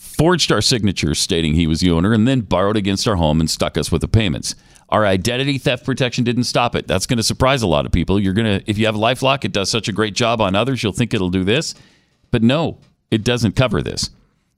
forged 0.00 0.50
our 0.50 0.62
signatures 0.62 1.18
stating 1.18 1.52
he 1.52 1.66
was 1.66 1.80
the 1.80 1.90
owner, 1.90 2.14
and 2.14 2.26
then 2.26 2.40
borrowed 2.40 2.76
against 2.76 3.06
our 3.06 3.16
home 3.16 3.38
and 3.38 3.50
stuck 3.50 3.76
us 3.76 3.92
with 3.92 4.00
the 4.00 4.08
payments. 4.08 4.54
Our 4.88 5.04
identity 5.04 5.58
theft 5.58 5.84
protection 5.84 6.24
didn't 6.24 6.44
stop 6.44 6.74
it. 6.74 6.88
That's 6.88 7.06
going 7.06 7.18
to 7.18 7.22
surprise 7.22 7.60
a 7.60 7.66
lot 7.66 7.84
of 7.84 7.92
people. 7.92 8.18
You're 8.18 8.32
going 8.32 8.60
to, 8.60 8.70
if 8.70 8.78
you 8.78 8.86
have 8.86 8.94
LifeLock, 8.94 9.44
it 9.44 9.52
does 9.52 9.70
such 9.70 9.88
a 9.88 9.92
great 9.92 10.14
job 10.14 10.40
on 10.40 10.54
others, 10.54 10.82
you'll 10.82 10.94
think 10.94 11.12
it'll 11.12 11.28
do 11.28 11.44
this, 11.44 11.74
but 12.30 12.42
no, 12.42 12.78
it 13.10 13.22
doesn't 13.22 13.56
cover 13.56 13.82
this. 13.82 14.08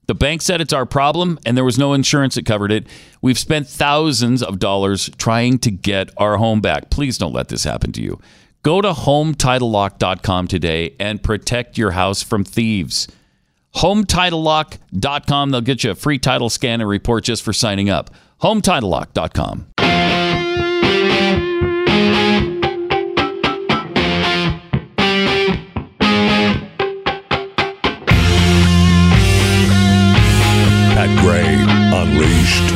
The 0.07 0.15
bank 0.15 0.41
said 0.41 0.61
it's 0.61 0.73
our 0.73 0.85
problem, 0.85 1.39
and 1.45 1.55
there 1.57 1.63
was 1.63 1.77
no 1.77 1.93
insurance 1.93 2.35
that 2.35 2.45
covered 2.45 2.71
it. 2.71 2.87
We've 3.21 3.37
spent 3.37 3.67
thousands 3.67 4.41
of 4.41 4.59
dollars 4.59 5.09
trying 5.17 5.59
to 5.59 5.71
get 5.71 6.09
our 6.17 6.37
home 6.37 6.61
back. 6.61 6.89
Please 6.89 7.17
don't 7.17 7.33
let 7.33 7.49
this 7.49 7.63
happen 7.63 7.91
to 7.93 8.01
you. 8.01 8.19
Go 8.63 8.81
to 8.81 8.91
HometitleLock.com 8.91 10.47
today 10.47 10.95
and 10.99 11.21
protect 11.21 11.77
your 11.77 11.91
house 11.91 12.23
from 12.23 12.45
thieves. 12.45 13.07
HomeTitleLock.com. 13.75 15.49
They'll 15.51 15.61
get 15.61 15.83
you 15.83 15.91
a 15.91 15.95
free 15.95 16.19
title 16.19 16.49
scan 16.49 16.81
and 16.81 16.89
report 16.89 17.23
just 17.23 17.43
for 17.43 17.53
signing 17.53 17.89
up. 17.89 18.09
HomeTitleLock.com. 18.41 19.67
Pat 30.95 31.09
Gray 31.19 31.55
Unleashed. 31.99 32.67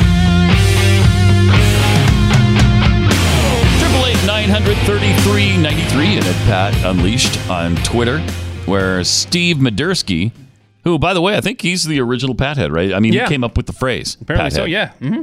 Triple 3.80 4.06
eight 4.06 4.26
nine 4.26 4.48
hundred 4.48 4.76
thirty 4.78 5.12
three 5.22 5.56
ninety 5.56 5.84
three, 5.84 6.16
and 6.16 6.24
at 6.24 6.36
Pat 6.46 6.74
Unleashed 6.84 7.38
on 7.48 7.76
Twitter, 7.76 8.20
where 8.66 9.04
Steve 9.04 9.56
Madursky 9.58 10.32
who, 10.84 10.98
by 10.98 11.14
the 11.14 11.20
way, 11.20 11.36
I 11.36 11.40
think 11.40 11.60
he's 11.60 11.84
the 11.84 12.00
original 12.00 12.34
Pathead, 12.34 12.70
right? 12.72 12.92
I 12.92 13.00
mean, 13.00 13.12
Yeah. 13.12 13.24
he 13.24 13.28
came 13.28 13.44
up 13.44 13.56
with 13.56 13.66
the 13.66 13.72
phrase. 13.72 14.16
Apparently 14.20 14.50
so. 14.50 14.64
Pathead. 14.64 14.70
Yeah. 14.70 14.90
hmm 14.94 15.22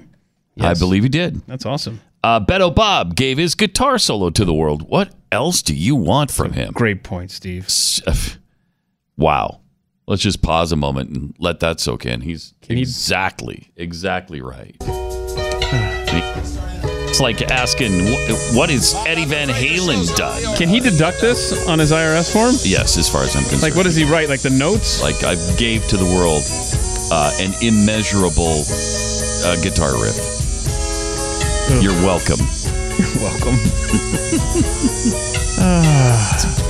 I 0.60 0.74
believe 0.74 1.04
he 1.04 1.10
did. 1.10 1.46
That's 1.48 1.65
awesome. 1.65 2.00
Uh, 2.24 2.39
Beto 2.39 2.74
Bob 2.74 3.15
gave 3.15 3.38
his 3.38 3.56
guitar 3.56 3.98
solo 4.00 4.30
to 4.32 4.46
the 4.46 4.54
world. 4.54 4.89
What 4.89 5.13
else 5.32 5.62
do 5.62 5.76
you 5.76 5.96
want 5.96 6.32
from 6.32 6.54
him? 6.54 6.72
Great 6.74 7.04
point, 7.04 7.30
Steve. 7.32 7.68
Uh, 8.08 8.15
Wow. 9.18 9.60
Let's 10.08 10.22
just 10.22 10.41
pause 10.41 10.72
a 10.72 10.76
moment 10.76 11.10
and 11.10 11.36
let 11.39 11.60
that 11.62 11.80
soak 11.80 12.06
in. 12.06 12.22
He's 12.22 12.54
he- 12.62 12.80
exactly, 12.80 13.72
exactly 13.76 14.39
right. 14.41 14.76
It's 17.15 17.21
like 17.21 17.43
asking, 17.43 17.93
wh- 18.08 18.58
what 18.58 18.69
has 18.69 18.93
Eddie 19.08 19.23
Van 19.23 19.47
Halen 19.47 20.13
done? 20.17 20.58
Can 20.58 20.67
he 20.67 20.82
deduct 20.82 21.21
this 21.21 21.65
on 21.65 21.80
his 21.80 21.93
IRS 21.93 22.30
form? 22.34 22.51
Yes, 22.65 22.97
as 22.97 23.08
far 23.10 23.23
as 23.23 23.38
I'm 23.38 23.43
concerned. 23.43 23.62
Like, 23.62 23.73
what 23.73 23.84
does 23.84 23.95
he 23.95 24.04
write? 24.04 24.28
Like 24.28 24.41
the 24.41 24.49
notes? 24.49 25.01
Like 25.01 25.23
I 25.23 25.36
gave 25.56 25.88
to 25.88 25.95
the 25.95 26.04
world 26.04 26.43
uh, 27.13 27.32
an 27.39 27.54
immeasurable 27.63 28.67
uh, 29.47 29.56
guitar 29.63 29.95
riff. 29.95 30.19
You're 31.82 31.95
welcome. 32.04 32.36
Welcome. 33.23 33.56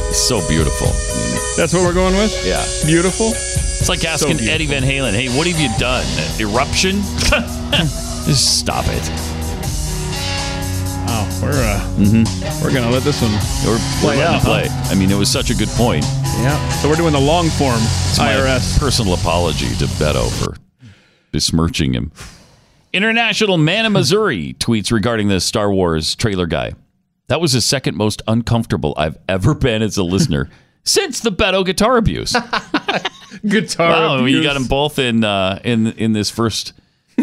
It's 0.10 0.20
so 0.20 0.48
beautiful. 0.48 0.88
That's 1.58 1.74
what 1.74 1.82
we're 1.82 1.94
going 1.96 2.14
with? 2.14 2.46
Yeah. 2.46 2.64
Beautiful? 2.86 3.30
It's 3.32 3.90
like 3.90 4.06
asking 4.06 4.38
beautiful. 4.38 4.54
Eddie 4.54 4.68
Van 4.68 4.84
Halen, 4.84 5.14
hey, 5.14 5.28
what 5.36 5.48
have 5.48 5.60
you 5.60 5.76
done? 5.80 6.06
Eruption? 6.40 7.02
Just 8.28 8.60
stop 8.60 8.86
it. 8.88 9.35
Wow. 11.16 11.40
We're, 11.42 11.52
uh, 11.54 12.60
we're 12.62 12.72
going 12.74 12.84
to 12.84 12.90
let 12.90 13.04
this 13.04 13.22
one. 13.22 13.32
We're, 13.66 13.76
we're 13.76 14.16
Play 14.16 14.22
out, 14.24 14.42
it 14.42 14.44
play. 14.44 14.68
I 14.70 14.96
mean, 14.96 15.10
it 15.10 15.16
was 15.18 15.30
such 15.32 15.50
a 15.50 15.56
good 15.56 15.70
point. 15.70 16.04
Yeah. 16.04 16.70
So 16.82 16.90
we're 16.90 16.98
doing 16.98 17.14
the 17.14 17.22
long 17.22 17.48
form 17.52 17.78
It's 17.80 18.18
my 18.20 18.34
IRS. 18.34 18.78
personal 18.78 19.14
apology 19.14 19.70
to 19.76 19.86
Beto 19.86 20.30
for 20.30 20.58
besmirching 21.32 21.94
him. 21.94 22.12
International 22.92 23.58
Man 23.58 23.86
of 23.86 23.94
Missouri 23.94 24.56
tweets 24.60 24.92
regarding 24.92 25.30
the 25.30 25.40
Star 25.40 25.72
Wars 25.72 26.16
trailer 26.16 26.48
guy. 26.48 26.74
That 27.28 27.40
was 27.40 27.54
the 27.54 27.62
second 27.62 27.96
most 27.96 28.22
uncomfortable 28.28 28.94
I've 28.98 29.18
ever 29.30 29.54
been 29.54 29.82
as 29.82 29.96
a 29.96 30.04
listener 30.04 30.50
since 30.84 31.22
the 31.22 31.32
Beto 31.32 31.66
guitar 31.66 31.96
abuse. 31.96 32.36
Guitar. 33.48 33.90
Wow, 33.90 34.26
you 34.26 34.44
got 34.44 34.54
them 34.56 34.66
both 34.66 34.98
in 35.00 35.24
uh, 35.24 35.60
in 35.64 35.88
in 35.94 36.14
this 36.14 36.30
first 36.30 36.74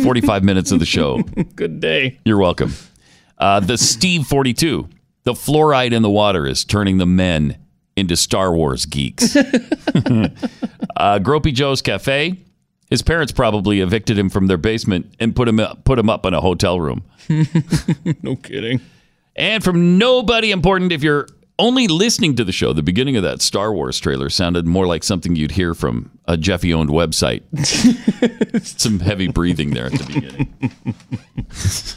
forty 0.02 0.20
five 0.22 0.44
minutes 0.44 0.70
of 0.72 0.78
the 0.78 0.85
show. 0.87 1.22
Good 1.57 1.81
day. 1.81 2.18
You're 2.24 2.38
welcome. 2.38 2.72
Uh, 3.42 3.59
the 3.59 3.76
Steve 3.76 4.24
42. 4.24 4.88
The 5.24 5.33
fluoride 5.33 5.92
in 5.92 6.02
the 6.02 6.11
water 6.11 6.46
is 6.46 6.64
turning 6.64 6.98
the 6.98 7.07
men 7.07 7.57
into 7.96 8.16
Star 8.16 8.55
Wars 8.55 8.87
geeks. 8.87 9.35
uh, 9.37 10.28
Gropey 10.96 11.52
Joe's 11.52 11.83
Cafe. 11.83 12.38
His 12.88 13.02
parents 13.02 13.33
probably 13.33 13.81
evicted 13.81 14.16
him 14.16 14.31
from 14.31 14.46
their 14.46 14.59
basement 14.59 15.12
and 15.18 15.35
put 15.35 15.48
him 15.48 15.59
put 15.83 15.98
him 15.98 16.09
up 16.09 16.24
in 16.24 16.35
a 16.35 16.40
hotel 16.40 16.81
room. 16.81 17.02
No 18.22 18.37
kidding. 18.37 18.81
And 19.35 19.64
from 19.64 19.98
nobody 19.98 20.52
important, 20.52 20.92
if 20.92 21.02
you're 21.02 21.26
only 21.59 21.88
listening 21.88 22.37
to 22.37 22.44
the 22.44 22.52
show, 22.52 22.72
the 22.72 22.83
beginning 22.83 23.16
of 23.16 23.24
that 23.24 23.42
Star 23.42 23.72
Wars 23.72 23.98
trailer 23.98 24.31
sounded 24.31 24.66
more 24.66 24.87
like 24.87 25.02
something 25.02 25.35
you'd 25.35 25.52
hear 25.52 25.74
from 25.74 26.11
a 26.26 26.37
Jeffy 26.37 26.72
owned 26.72 26.90
website. 26.90 27.42
Some 28.78 29.00
heavy 29.00 29.26
breathing 29.26 29.70
there 29.70 29.87
at 29.87 29.92
the 29.92 30.05
beginning. 30.05 31.96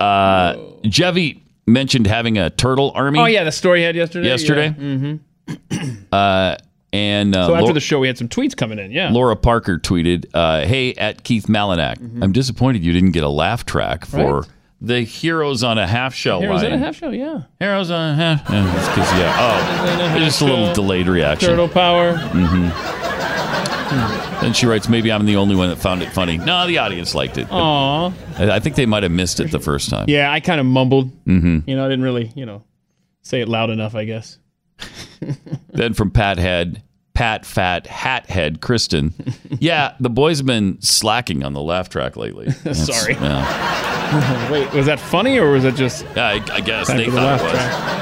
Uh, 0.00 0.56
Jeffy 0.84 1.42
mentioned 1.66 2.06
having 2.06 2.38
a 2.38 2.50
turtle 2.50 2.92
army 2.94 3.18
Oh, 3.18 3.24
yeah. 3.26 3.44
The 3.44 3.52
story 3.52 3.80
you 3.80 3.86
had 3.86 3.96
yesterday? 3.96 4.28
yesterday. 4.28 4.74
Yeah. 4.78 5.14
Uh, 6.12 6.56
and 6.92 7.36
uh, 7.36 7.46
So 7.48 7.54
after 7.54 7.66
Lau- 7.66 7.72
the 7.74 7.80
show, 7.80 7.98
we 8.00 8.06
had 8.06 8.16
some 8.16 8.28
tweets 8.28 8.56
coming 8.56 8.78
in. 8.78 8.90
Yeah. 8.92 9.10
Laura 9.10 9.36
Parker 9.36 9.78
tweeted, 9.78 10.24
uh, 10.32 10.64
"Hey, 10.64 10.94
at 10.94 11.22
Keith 11.24 11.46
Malinak, 11.46 11.98
I'm 12.22 12.32
disappointed 12.32 12.82
you 12.84 12.92
didn't 12.94 13.10
get 13.12 13.24
a 13.24 13.28
laugh 13.28 13.66
track 13.66 14.06
for 14.06 14.16
Mm-hmm. 14.16 14.32
Right. 14.34 14.46
the 14.80 15.00
Heroes 15.02 15.62
on 15.62 15.76
a 15.76 15.86
Half 15.86 16.14
Shell 16.14 16.40
Here 16.40 16.50
was 16.50 16.62
line." 16.62 16.72
it 16.72 16.76
a 16.76 16.78
half 16.78 16.96
show? 16.96 17.10
Yeah. 17.10 17.42
Heroes 17.60 17.90
on 17.90 18.12
a 18.12 18.14
half. 18.14 18.48
Yeah, 18.48 19.18
yeah. 19.18 20.12
Oh, 20.14 20.18
just 20.18 20.40
a 20.40 20.44
little 20.46 20.72
delayed 20.72 21.08
reaction. 21.08 21.48
Turtle 21.50 21.68
power. 21.68 22.12
Then 24.40 24.52
she 24.52 24.66
writes, 24.66 24.88
"Maybe 24.88 25.10
I'm 25.10 25.26
the 25.26 25.36
only 25.36 25.56
one 25.56 25.68
that 25.70 25.76
found 25.76 26.02
it 26.02 26.10
funny." 26.12 26.38
No, 26.38 26.66
the 26.66 26.78
audience 26.78 27.14
liked 27.14 27.38
it. 27.38 27.48
Aw. 27.50 28.12
I 28.38 28.50
I 28.56 28.60
think 28.60 28.76
they 28.76 28.86
might 28.86 29.02
have 29.02 29.12
missed 29.12 29.40
it 29.40 29.50
the 29.50 29.60
first 29.60 29.88
time. 29.90 30.06
Yeah, 30.08 30.30
I 30.30 30.40
kind 30.40 30.60
of 30.60 30.66
mumbled. 30.66 31.10
Mm-hmm. 31.24 31.68
You 31.68 31.76
know, 31.76 31.84
I 31.84 31.88
didn't 31.88 32.04
really, 32.04 32.30
you 32.36 32.46
know, 32.46 32.62
say 33.22 33.40
it 33.40 33.48
loud 33.48 33.70
enough, 33.70 33.94
I 33.94 34.04
guess. 34.04 34.38
Then 35.72 35.94
from 35.94 36.10
Pat 36.10 36.38
Head, 36.38 36.82
Pat 37.14 37.44
Fat 37.46 37.86
Hat 37.86 38.26
Head 38.26 38.60
Kristen, 38.60 39.12
yeah, 39.58 39.94
the 40.00 40.10
boys 40.10 40.38
have 40.38 40.46
been 40.46 40.80
slacking 40.80 41.42
on 41.44 41.52
the 41.52 41.62
laugh 41.62 41.88
track 41.88 42.16
lately. 42.16 42.46
That's- 42.64 42.86
Sorry. 42.86 43.14
yeah. 43.14 44.50
Wait, 44.50 44.72
was 44.72 44.86
that 44.86 44.98
funny 45.00 45.38
or 45.38 45.50
was 45.50 45.64
it 45.64 45.74
just 45.74 46.04
Yeah, 46.16 46.26
I, 46.28 46.32
I 46.54 46.60
guess 46.60 46.86
they 46.88 47.04
the 47.06 47.10
thought 47.10 47.14
laugh 47.14 47.40
it 47.40 47.44
was, 47.44 47.52
track? 47.52 47.97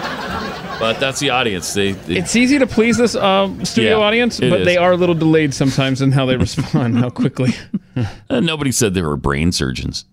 But 0.78 1.00
that's 1.00 1.20
the 1.20 1.30
audience. 1.30 1.72
They, 1.74 1.92
they 1.92 2.16
It's 2.16 2.36
easy 2.36 2.58
to 2.58 2.66
please 2.66 2.96
this 2.96 3.14
um, 3.14 3.64
studio 3.64 3.98
Yeah, 3.98 4.04
audience, 4.04 4.40
but 4.40 4.60
is. 4.60 4.64
they 4.66 4.76
are 4.76 4.92
a 4.92 4.96
little 4.96 5.14
delayed 5.14 5.54
sometimes 5.54 6.02
in 6.02 6.12
how 6.12 6.26
they 6.26 6.36
respond, 6.46 6.98
how 6.98 7.10
quickly. 7.10 7.52
Uh, 8.28 8.40
nobody 8.40 8.70
said 8.70 8.92
they 8.92 9.00
were 9.00 9.16
brain 9.16 9.50
surgeons. 9.50 10.04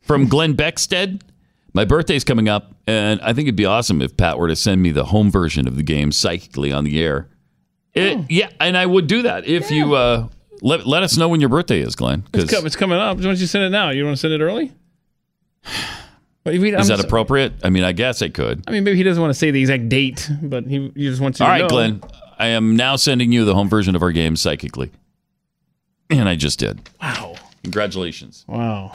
From 0.00 0.26
Glenn 0.26 0.56
Beckstead, 0.56 1.20
my 1.72 1.84
birthday's 1.84 2.24
coming 2.24 2.48
up, 2.48 2.74
and 2.88 3.20
I 3.20 3.32
think 3.32 3.46
it'd 3.46 3.54
be 3.54 3.64
awesome 3.64 4.02
if 4.02 4.16
Pat 4.16 4.40
were 4.40 4.48
to 4.48 4.56
send 4.56 4.82
me 4.82 4.90
the 4.90 5.04
home 5.04 5.30
version 5.30 5.68
of 5.68 5.76
the 5.76 5.84
game 5.84 6.10
psychically 6.10 6.72
on 6.72 6.82
the 6.82 7.00
air. 7.00 7.28
It, 7.94 8.28
Yeah, 8.28 8.50
and 8.58 8.76
I 8.76 8.86
would 8.86 9.06
do 9.06 9.22
that 9.22 9.46
if 9.46 9.70
you 9.70 9.94
uh, 9.94 10.26
let, 10.62 10.84
let 10.84 11.04
us 11.04 11.16
know 11.16 11.28
when 11.28 11.38
your 11.38 11.48
birthday 11.48 11.78
is, 11.78 11.94
Glenn. 11.94 12.24
It's, 12.34 12.52
it's 12.52 12.74
coming 12.74 12.98
up. 12.98 13.18
Why 13.18 13.22
don't 13.22 13.38
you 13.38 13.46
send 13.46 13.62
it 13.62 13.70
now? 13.70 13.90
You 13.90 14.04
want 14.04 14.16
to 14.16 14.20
send 14.20 14.34
it 14.34 14.40
early? 14.40 14.72
But 16.46 16.54
if 16.54 16.62
he, 16.62 16.68
is 16.68 16.88
I'm 16.88 16.96
that 16.96 17.04
appropriate? 17.04 17.54
I 17.64 17.70
mean, 17.70 17.82
I 17.82 17.90
guess 17.90 18.22
it 18.22 18.32
could. 18.32 18.62
I 18.68 18.70
mean, 18.70 18.84
maybe 18.84 18.96
he 18.96 19.02
doesn't 19.02 19.20
want 19.20 19.32
to 19.32 19.38
say 19.38 19.50
the 19.50 19.58
exact 19.58 19.88
date, 19.88 20.30
but 20.40 20.64
he, 20.64 20.92
he 20.94 21.08
just 21.08 21.20
wants 21.20 21.40
you 21.40 21.44
All 21.44 21.48
to 21.48 21.52
right, 21.52 21.62
know. 21.62 21.68
Glenn, 21.68 22.02
I 22.38 22.46
am 22.46 22.76
now 22.76 22.94
sending 22.94 23.32
you 23.32 23.44
the 23.44 23.52
home 23.52 23.68
version 23.68 23.96
of 23.96 24.02
our 24.04 24.12
game 24.12 24.36
psychically. 24.36 24.92
And 26.08 26.28
I 26.28 26.36
just 26.36 26.60
did. 26.60 26.88
Wow. 27.02 27.34
Congratulations. 27.64 28.44
Wow. 28.46 28.92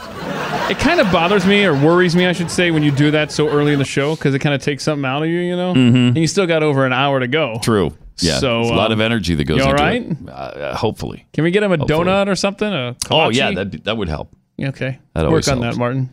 It 0.70 0.80
kind 0.80 1.02
of 1.02 1.12
bothers 1.12 1.46
me 1.46 1.66
or 1.66 1.74
worries 1.74 2.16
me, 2.16 2.26
I 2.26 2.32
should 2.32 2.50
say, 2.50 2.72
when 2.72 2.84
you 2.84 2.92
do 2.92 3.12
that 3.12 3.34
so 3.34 3.50
early 3.50 3.74
in 3.74 3.80
the 3.80 3.84
show 3.84 4.16
because 4.16 4.34
it 4.34 4.40
kind 4.40 4.56
of 4.56 4.62
takes 4.62 4.86
something 4.86 5.04
out 5.04 5.22
of 5.22 5.28
you, 5.28 5.40
you 5.40 5.58
know? 5.58 5.74
Mm-hmm. 5.74 5.98
And 5.98 6.18
you 6.18 6.28
still 6.28 6.48
got 6.48 6.64
over 6.64 6.86
an 6.86 6.94
hour 6.94 7.20
to 7.20 7.28
go. 7.28 7.60
True. 7.62 7.94
Yeah. 8.20 8.40
So, 8.40 8.62
a 8.62 8.64
lot 8.64 8.86
um, 8.86 8.94
of 8.94 9.02
energy 9.02 9.36
that 9.36 9.44
goes 9.44 9.58
you 9.58 9.64
all 9.66 9.72
into 9.72 9.84
right? 9.84 10.04
it. 10.04 10.18
Uh, 10.26 10.32
uh, 10.32 10.76
hopefully. 10.78 11.28
Can 11.34 11.44
we 11.44 11.52
get 11.52 11.64
him 11.64 11.74
a 11.74 11.78
Hopefully. 11.78 12.06
donut 12.06 12.30
or 12.30 12.36
something? 12.38 12.72
A 12.72 12.96
Oh, 13.10 13.28
yeah, 13.28 13.52
that 13.52 13.84
that 13.84 13.98
would 13.98 14.08
help. 14.08 14.34
Okay. 14.58 15.00
That 15.16 15.30
Work 15.30 15.46
on 15.50 15.62
helps. 15.62 15.76
that, 15.76 15.78
Martin. 15.78 16.10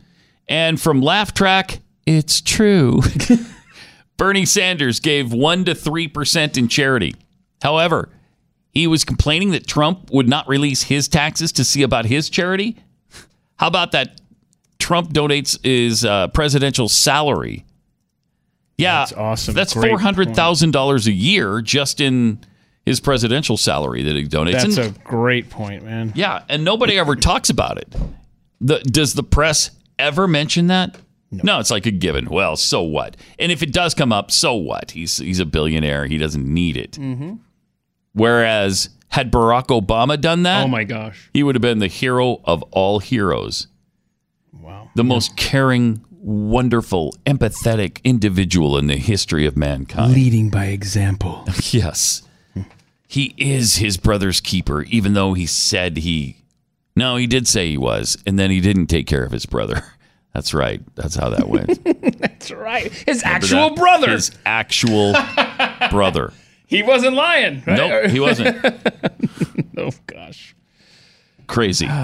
And 0.48 0.80
from 0.80 1.00
Laugh 1.02 1.34
Track, 1.34 1.80
it's 2.06 2.40
true. 2.40 3.00
Bernie 4.16 4.46
Sanders 4.46 4.98
gave 5.00 5.32
1 5.32 5.64
to 5.66 5.72
3% 5.74 6.56
in 6.56 6.68
charity. 6.68 7.14
However, 7.62 8.08
he 8.72 8.86
was 8.86 9.04
complaining 9.04 9.50
that 9.50 9.66
Trump 9.66 10.10
would 10.10 10.28
not 10.28 10.48
release 10.48 10.82
his 10.84 11.08
taxes 11.08 11.52
to 11.52 11.64
see 11.64 11.82
about 11.82 12.06
his 12.06 12.30
charity. 12.30 12.76
How 13.56 13.66
about 13.68 13.92
that 13.92 14.20
Trump 14.78 15.12
donates 15.12 15.62
his 15.64 16.04
uh, 16.04 16.28
presidential 16.28 16.88
salary? 16.88 17.64
Yeah, 18.76 19.00
That's 19.00 19.12
awesome. 19.12 19.54
That's 19.54 19.74
Great 19.74 19.92
$400,000 19.94 21.06
a 21.06 21.12
year 21.12 21.60
just 21.60 22.00
in 22.00 22.38
his 22.86 23.00
presidential 23.00 23.56
salary 23.56 24.02
that 24.04 24.14
he 24.16 24.24
donates. 24.24 24.52
That's 24.52 24.76
And- 24.78 24.96
a 24.96 25.00
great 25.00 25.50
point, 25.50 25.84
man. 25.84 26.12
yeah, 26.14 26.44
and 26.48 26.64
nobody 26.64 26.96
ever 26.98 27.16
talks 27.16 27.50
about 27.50 27.78
it. 27.78 27.92
The, 28.60 28.78
does 28.80 29.14
the 29.14 29.22
press 29.24 29.70
ever 29.98 30.26
mention 30.28 30.66
that? 30.68 30.96
No. 31.30 31.58
it's 31.60 31.70
like 31.70 31.84
a 31.84 31.90
given. 31.90 32.30
Well, 32.30 32.56
so 32.56 32.82
what? 32.82 33.16
And 33.38 33.52
if 33.52 33.62
it 33.62 33.72
does 33.72 33.92
come 33.94 34.12
up, 34.12 34.30
so 34.30 34.54
what? 34.54 34.92
He's 34.92 35.18
he's 35.18 35.40
a 35.40 35.44
billionaire. 35.46 36.06
He 36.06 36.16
doesn't 36.16 36.46
need 36.46 36.76
it. 36.76 36.92
Mm-hmm. 36.92 37.34
Whereas 38.14 38.90
had 39.10 39.30
Barack 39.30 39.66
Obama 39.66 40.20
done 40.20 40.42
that, 40.44 40.64
Oh, 40.64 40.68
my 40.68 40.84
gosh. 40.84 41.30
he 41.32 41.42
would 41.42 41.54
have 41.54 41.62
been 41.62 41.78
the 41.78 41.86
hero 41.86 42.40
of 42.44 42.62
all 42.70 42.98
heroes, 42.98 43.68
Wow. 44.52 44.90
the 44.96 45.04
most 45.04 45.36
caring, 45.36 46.04
wonderful, 46.10 47.14
empathetic 47.26 48.02
individual 48.04 48.76
in 48.76 48.86
the 48.86 48.96
history 48.96 49.46
of 49.46 49.56
mankind. 49.56 50.12
Leading 50.14 50.50
by 50.50 50.66
example. 50.66 51.44
Yes. 51.70 52.22
He 53.10 53.34
is 53.38 53.76
his 53.76 53.96
brother's 53.96 54.40
keeper, 54.40 54.82
even 54.82 55.14
though 55.14 55.32
he 55.32 55.46
said 55.46 55.98
he. 55.98 56.37
No, 56.98 57.16
he 57.16 57.26
did 57.26 57.46
say 57.46 57.70
he 57.70 57.78
was, 57.78 58.18
and 58.26 58.38
then 58.38 58.50
he 58.50 58.60
didn't 58.60 58.86
take 58.86 59.06
care 59.06 59.24
of 59.24 59.30
his 59.32 59.46
brother. 59.46 59.82
That's 60.34 60.52
right. 60.52 60.82
That's 60.94 61.14
how 61.14 61.30
that 61.30 61.48
went. 61.48 61.82
That's 62.20 62.50
right. 62.50 62.92
His 62.92 63.22
Remember 63.22 63.44
actual 63.44 63.68
that? 63.70 63.76
brother. 63.76 64.10
His 64.10 64.30
actual 64.44 65.14
brother. 65.90 66.32
He 66.66 66.82
wasn't 66.82 67.14
lying. 67.14 67.62
Right? 67.66 67.76
Nope, 67.76 68.10
he 68.10 68.20
wasn't. 68.20 68.64
oh, 69.78 69.90
gosh. 70.06 70.54
Crazy. 71.46 71.88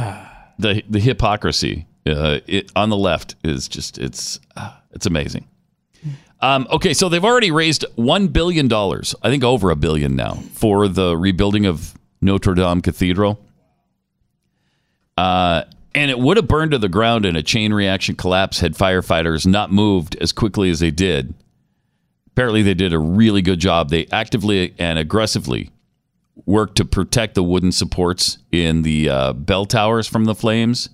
The 0.57 0.84
the 0.88 1.01
hypocrisy 1.01 1.88
uh, 2.07 2.38
it, 2.47 2.70
on 2.76 2.88
the 2.88 2.97
left 2.97 3.34
is 3.42 3.66
just 3.66 3.99
it's 3.99 4.38
uh, 4.57 4.72
it's 4.92 5.05
amazing. 5.05 5.49
Um, 6.40 6.68
okay, 6.70 6.95
so 6.95 7.09
they've 7.09 7.24
already 7.24 7.51
raised 7.51 7.84
$1 7.97 8.32
billion, 8.32 8.72
I 8.72 9.30
think 9.30 9.42
over 9.42 9.70
a 9.70 9.76
billion 9.76 10.14
now, 10.14 10.34
for 10.53 10.86
the 10.86 11.16
rebuilding 11.16 11.66
of 11.66 11.95
Notre 12.20 12.55
Dame 12.55 12.82
Cathedral. 12.82 13.43
Uh, 15.16 15.64
and 15.94 16.10
it 16.10 16.18
would 16.18 16.36
have 16.36 16.48
burned 16.48 16.72
to 16.72 16.78
the 16.78 16.88
ground 16.88 17.24
in 17.24 17.36
a 17.36 17.42
chain 17.42 17.72
reaction 17.72 18.16
collapse 18.16 18.60
had 18.60 18.74
firefighters 18.74 19.46
not 19.46 19.70
moved 19.70 20.16
as 20.20 20.32
quickly 20.32 20.70
as 20.70 20.80
they 20.80 20.90
did. 20.90 21.34
Apparently, 22.28 22.62
they 22.62 22.74
did 22.74 22.92
a 22.92 22.98
really 22.98 23.42
good 23.42 23.60
job. 23.60 23.90
They 23.90 24.06
actively 24.10 24.74
and 24.76 24.98
aggressively 24.98 25.70
worked 26.46 26.76
to 26.76 26.84
protect 26.84 27.36
the 27.36 27.44
wooden 27.44 27.70
supports 27.70 28.38
in 28.50 28.82
the 28.82 29.08
uh, 29.08 29.32
bell 29.34 29.66
towers 29.66 30.08
from 30.08 30.24
the 30.24 30.34
flames. 30.34 30.88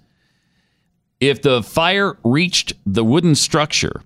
If 1.18 1.40
the 1.40 1.62
fire 1.62 2.18
reached 2.22 2.74
the 2.84 3.04
wooden 3.04 3.34
structure, 3.34 4.02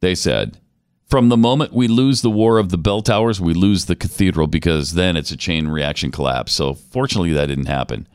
they 0.00 0.14
said, 0.14 0.58
from 1.06 1.30
the 1.30 1.38
moment 1.38 1.72
we 1.72 1.88
lose 1.88 2.20
the 2.20 2.30
war 2.30 2.58
of 2.58 2.68
the 2.68 2.76
bell 2.76 3.00
towers, 3.00 3.40
we 3.40 3.54
lose 3.54 3.86
the 3.86 3.96
cathedral 3.96 4.46
because 4.46 4.92
then 4.92 5.16
it's 5.16 5.30
a 5.30 5.38
chain 5.38 5.68
reaction 5.68 6.10
collapse. 6.10 6.52
So, 6.52 6.74
fortunately, 6.74 7.32
that 7.32 7.46
didn't 7.46 7.66
happen. 7.66 8.06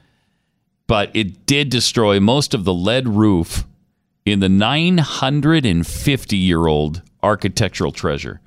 But 0.88 1.12
it 1.16 1.46
did 1.46 1.70
destroy 1.70 2.20
most 2.20 2.54
of 2.54 2.66
the 2.66 2.74
lead 2.74 3.08
roof 3.08 3.64
in 4.26 4.40
the 4.40 4.50
950 4.50 6.38
year 6.38 6.68
old 6.68 7.02
architectural 7.22 7.92
treasure. 7.92 8.42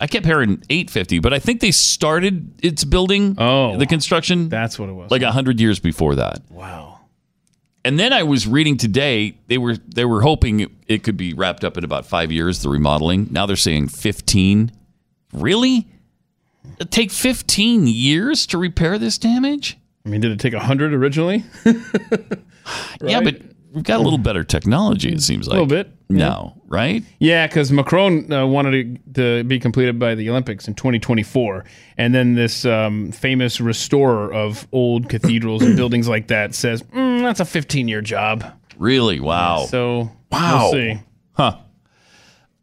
I 0.00 0.06
kept 0.06 0.26
hearing 0.26 0.62
850, 0.70 1.18
but 1.20 1.32
I 1.32 1.38
think 1.38 1.60
they 1.60 1.70
started 1.70 2.52
its 2.64 2.82
building, 2.84 3.36
Oh. 3.38 3.76
the 3.76 3.86
construction, 3.86 4.48
That's 4.48 4.78
what 4.78 4.88
it 4.88 4.92
was. 4.92 5.10
like 5.10 5.22
100 5.22 5.60
years 5.60 5.78
before 5.78 6.16
that. 6.16 6.42
wow. 6.50 6.98
And 7.84 7.98
then 7.98 8.12
I 8.12 8.22
was 8.22 8.46
reading 8.46 8.76
today 8.76 9.34
they 9.48 9.58
were 9.58 9.76
they 9.76 10.04
were 10.04 10.22
hoping 10.22 10.68
it, 10.86 11.02
could 11.02 11.16
be 11.16 11.34
wrapped 11.34 11.64
up 11.64 11.76
in 11.76 11.82
about 11.82 12.06
5 12.06 12.30
years 12.30 12.62
the 12.62 12.68
remodeling. 12.68 13.26
Now 13.32 13.44
they're 13.46 13.56
saying 13.56 13.88
15. 13.88 14.70
Really? 15.32 15.88
It 16.78 16.92
take 16.92 17.10
15 17.10 17.88
years 17.88 18.46
to 18.46 18.58
repair 18.58 18.98
this 18.98 19.18
damage? 19.18 19.78
I 20.04 20.08
mean, 20.08 20.20
did 20.20 20.32
it 20.32 20.40
take 20.40 20.52
100 20.52 20.92
originally? 20.94 21.44
Yeah, 23.00 23.20
but 23.20 23.40
we've 23.72 23.82
got 23.82 23.98
a 23.98 24.02
little 24.02 24.18
better 24.18 24.44
technology 24.44 25.12
it 25.12 25.20
seems 25.20 25.48
like. 25.48 25.56
A 25.58 25.60
little 25.62 25.66
bit, 25.66 25.90
yeah. 26.08 26.16
No, 26.28 26.62
right? 26.68 27.02
Yeah, 27.18 27.48
because 27.48 27.72
Macron 27.72 28.32
uh, 28.32 28.46
wanted 28.46 28.74
it 28.74 29.14
to 29.14 29.42
be 29.44 29.58
completed 29.58 29.98
by 29.98 30.14
the 30.14 30.30
Olympics 30.30 30.68
in 30.68 30.74
2024. 30.74 31.64
And 31.98 32.14
then 32.14 32.34
this 32.36 32.64
um, 32.64 33.10
famous 33.10 33.60
restorer 33.60 34.32
of 34.32 34.68
old 34.70 35.08
cathedrals 35.08 35.62
and 35.62 35.74
buildings 35.76 36.06
like 36.08 36.28
that 36.28 36.54
says, 36.54 36.82
mm, 36.84 37.22
that's 37.22 37.40
a 37.40 37.44
15 37.44 37.88
year 37.88 38.00
job. 38.00 38.44
Really? 38.78 39.18
Wow. 39.18 39.66
So, 39.68 40.12
Wow. 40.30 40.70
we'll 40.70 40.72
see. 40.72 41.00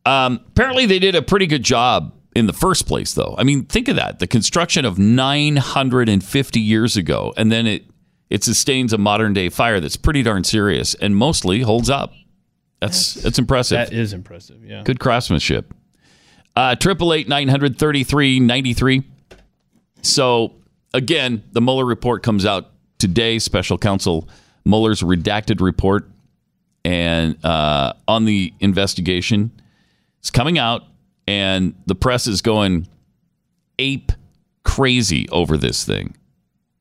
Um, 0.05 0.39
apparently, 0.47 0.85
they 0.85 0.99
did 0.99 1.15
a 1.15 1.21
pretty 1.21 1.45
good 1.45 1.63
job 1.63 2.13
in 2.39 2.47
the 2.47 2.53
first 2.53 2.87
place, 2.87 3.13
though. 3.13 3.35
I 3.37 3.43
mean, 3.43 3.65
think 3.65 3.87
of 3.87 3.95
that: 3.97 4.19
the 4.19 4.27
construction 4.27 4.85
of 4.85 4.97
950 4.97 6.59
years 6.59 6.97
ago, 6.97 7.33
and 7.37 7.51
then 7.51 7.67
it 7.67 7.85
it 8.29 8.43
sustains 8.43 8.93
a 8.93 8.97
modern 8.97 9.33
day 9.33 9.49
fire 9.49 9.79
that's 9.79 9.95
pretty 9.95 10.23
darn 10.23 10.43
serious 10.43 10.93
and 10.95 11.15
mostly 11.15 11.61
holds 11.61 11.89
up. 11.89 12.13
That's 12.79 13.15
that's 13.15 13.37
impressive. 13.37 13.77
That 13.77 13.93
is 13.93 14.13
impressive. 14.13 14.63
Yeah. 14.63 14.83
Good 14.83 14.99
craftsmanship. 14.99 15.73
Uh, 16.55 16.75
Triple 16.75 17.13
eight 17.13 17.27
nine 17.27 17.47
hundred 17.47 17.77
thirty 17.77 18.03
three 18.03 18.39
ninety 18.39 18.73
three. 18.73 19.03
So 20.01 20.53
again, 20.93 21.43
the 21.51 21.61
Mueller 21.61 21.85
report 21.85 22.23
comes 22.23 22.45
out 22.45 22.71
today. 22.97 23.39
Special 23.39 23.77
Counsel 23.77 24.29
Mueller's 24.65 25.01
redacted 25.01 25.61
report 25.61 26.09
and 26.85 27.43
uh, 27.43 27.93
on 28.07 28.25
the 28.25 28.53
investigation 28.59 29.51
is 30.23 30.31
coming 30.31 30.57
out, 30.57 30.83
and 31.29 31.75
the 31.85 31.93
press 31.95 32.25
is 32.25 32.41
going 32.41 32.87
ape 33.77 34.11
crazy 34.63 35.29
over 35.29 35.57
this 35.57 35.85
thing. 35.85 36.15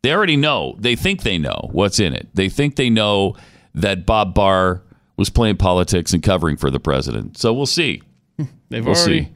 They 0.03 0.13
already 0.13 0.37
know. 0.37 0.75
They 0.79 0.97
think 0.97 1.23
they 1.23 1.37
know 1.39 1.69
what's 1.73 2.01
in 2.01 2.15
it. 2.15 2.29
They 2.35 2.49
think 2.49 2.77
they 2.77 2.89
know 2.89 3.37
that 3.75 4.07
Bob 4.07 4.33
Barr 4.35 4.83
was 5.19 5.29
playing 5.29 5.57
politics 5.57 6.13
and 6.15 6.23
covering 6.23 6.57
for 6.57 6.71
the 6.71 6.81
president. 6.81 7.37
So 7.37 7.53
we'll 7.53 7.67
see. 7.67 8.03
They've 8.71 8.85
We'll 8.87 8.95
already 8.97 9.25
see. 9.25 9.31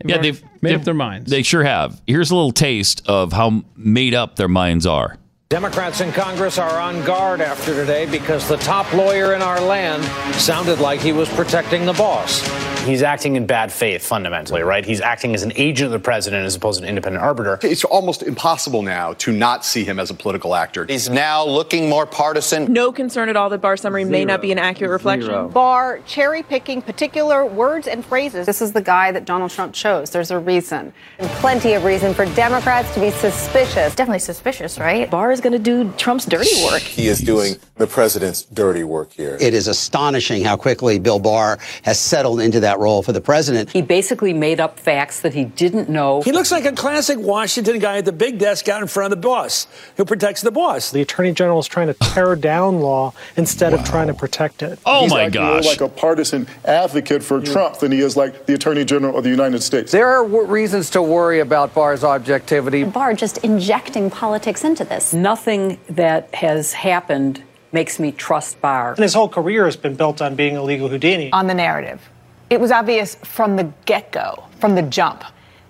they've 0.00 0.10
Yeah, 0.10 0.14
already 0.16 0.30
they've 0.32 0.42
made 0.60 0.70
they've- 0.70 0.78
up 0.80 0.84
their 0.84 0.94
minds. 0.94 1.30
They 1.30 1.42
sure 1.42 1.64
have. 1.64 2.02
Here's 2.06 2.30
a 2.30 2.34
little 2.34 2.52
taste 2.52 3.02
of 3.08 3.32
how 3.32 3.62
made 3.76 4.12
up 4.14 4.36
their 4.36 4.48
minds 4.48 4.84
are. 4.86 5.16
Democrats 5.50 6.00
in 6.00 6.10
Congress 6.10 6.58
are 6.58 6.80
on 6.80 7.04
guard 7.04 7.42
after 7.42 7.74
today 7.74 8.06
because 8.06 8.48
the 8.48 8.56
top 8.56 8.90
lawyer 8.94 9.34
in 9.34 9.42
our 9.42 9.60
land 9.60 10.02
sounded 10.36 10.80
like 10.80 11.00
he 11.00 11.12
was 11.12 11.28
protecting 11.28 11.84
the 11.84 11.92
boss. 11.92 12.40
He's 12.84 13.02
acting 13.02 13.36
in 13.36 13.46
bad 13.46 13.72
faith, 13.72 14.04
fundamentally, 14.04 14.62
right? 14.62 14.84
He's 14.84 15.00
acting 15.00 15.34
as 15.34 15.42
an 15.42 15.52
agent 15.56 15.86
of 15.86 15.92
the 15.92 15.98
president 15.98 16.44
as 16.44 16.54
opposed 16.54 16.80
to 16.80 16.84
an 16.84 16.88
independent 16.88 17.24
arbiter. 17.24 17.58
It's 17.62 17.84
almost 17.84 18.22
impossible 18.22 18.82
now 18.82 19.14
to 19.14 19.32
not 19.32 19.64
see 19.64 19.84
him 19.84 19.98
as 19.98 20.10
a 20.10 20.14
political 20.14 20.54
actor. 20.54 20.84
He's 20.86 21.08
now 21.08 21.46
looking 21.46 21.88
more 21.88 22.04
partisan. 22.04 22.70
No 22.70 22.92
concern 22.92 23.30
at 23.30 23.36
all 23.36 23.48
that 23.50 23.62
Barr 23.62 23.78
summary 23.78 24.04
may 24.04 24.24
not 24.24 24.42
be 24.42 24.52
an 24.52 24.58
accurate 24.58 24.90
reflection. 24.90 25.48
Barr 25.48 26.00
cherry 26.06 26.42
picking 26.42 26.82
particular 26.82 27.46
words 27.46 27.86
and 27.86 28.04
phrases. 28.04 28.44
This 28.44 28.60
is 28.60 28.72
the 28.72 28.82
guy 28.82 29.12
that 29.12 29.24
Donald 29.24 29.50
Trump 29.50 29.72
chose. 29.72 30.10
There's 30.10 30.30
a 30.30 30.38
reason. 30.38 30.92
And 31.18 31.30
plenty 31.32 31.72
of 31.74 31.84
reason 31.84 32.12
for 32.12 32.26
Democrats 32.34 32.92
to 32.94 33.00
be 33.00 33.10
suspicious. 33.10 33.94
Definitely 33.94 34.18
suspicious, 34.18 34.78
right? 34.78 35.10
Barr 35.10 35.32
is 35.34 35.40
going 35.40 35.52
to 35.52 35.58
do 35.58 35.92
Trump's 35.98 36.24
dirty 36.24 36.64
work. 36.64 36.80
He 36.80 37.08
is 37.08 37.18
doing 37.20 37.56
the 37.76 37.86
president's 37.86 38.42
dirty 38.44 38.84
work 38.84 39.12
here. 39.12 39.36
It 39.40 39.52
is 39.52 39.68
astonishing 39.68 40.44
how 40.44 40.56
quickly 40.56 40.98
Bill 40.98 41.18
Barr 41.18 41.58
has 41.82 41.98
settled 42.00 42.40
into 42.40 42.60
that 42.60 42.78
role 42.78 43.02
for 43.02 43.12
the 43.12 43.20
president. 43.20 43.70
He 43.70 43.82
basically 43.82 44.32
made 44.32 44.60
up 44.60 44.78
facts 44.80 45.20
that 45.20 45.34
he 45.34 45.44
didn't 45.44 45.90
know. 45.90 46.22
He 46.22 46.32
looks 46.32 46.50
like 46.52 46.64
a 46.64 46.72
classic 46.72 47.18
Washington 47.18 47.78
guy 47.80 47.98
at 47.98 48.04
the 48.04 48.12
big 48.12 48.38
desk 48.38 48.68
out 48.68 48.80
in 48.80 48.88
front 48.88 49.12
of 49.12 49.20
the 49.20 49.26
boss 49.28 49.66
who 49.96 50.04
protects 50.04 50.40
the 50.42 50.52
boss. 50.52 50.90
The 50.92 51.02
attorney 51.02 51.32
general 51.32 51.58
is 51.58 51.66
trying 51.66 51.88
to 51.88 51.94
tear 51.94 52.36
down 52.36 52.80
law 52.80 53.12
instead 53.36 53.74
of 53.74 53.84
trying 53.84 54.06
to 54.06 54.14
protect 54.14 54.62
it. 54.62 54.78
Oh 54.86 55.02
He's 55.02 55.10
my 55.10 55.24
acting 55.24 55.42
gosh. 55.42 55.64
more 55.64 55.72
like 55.72 55.80
a 55.80 55.88
partisan 55.88 56.46
advocate 56.64 57.22
for 57.22 57.40
Trump 57.40 57.78
than 57.78 57.90
he 57.90 58.00
is 58.00 58.16
like 58.16 58.46
the 58.46 58.54
attorney 58.54 58.84
general 58.84 59.18
of 59.18 59.24
the 59.24 59.30
United 59.30 59.62
States. 59.62 59.90
There 59.90 60.08
are 60.08 60.22
w- 60.22 60.46
reasons 60.46 60.90
to 60.90 61.02
worry 61.02 61.40
about 61.40 61.74
Barr's 61.74 62.04
objectivity. 62.04 62.84
Barr 62.84 63.14
just 63.14 63.38
injecting 63.38 64.10
politics 64.10 64.62
into 64.64 64.84
this. 64.84 65.12
Nothing 65.24 65.78
that 65.88 66.34
has 66.34 66.74
happened 66.74 67.42
makes 67.72 67.98
me 67.98 68.12
trust 68.12 68.60
Barr. 68.60 68.90
And 68.90 68.98
his 68.98 69.14
whole 69.14 69.30
career 69.30 69.64
has 69.64 69.74
been 69.74 69.94
built 69.94 70.20
on 70.20 70.34
being 70.34 70.58
a 70.58 70.62
legal 70.62 70.86
Houdini. 70.86 71.32
On 71.32 71.46
the 71.46 71.54
narrative. 71.54 72.02
It 72.50 72.60
was 72.60 72.70
obvious 72.70 73.14
from 73.14 73.56
the 73.56 73.72
get 73.86 74.12
go, 74.12 74.44
from 74.60 74.74
the 74.74 74.82
jump, 74.82 75.24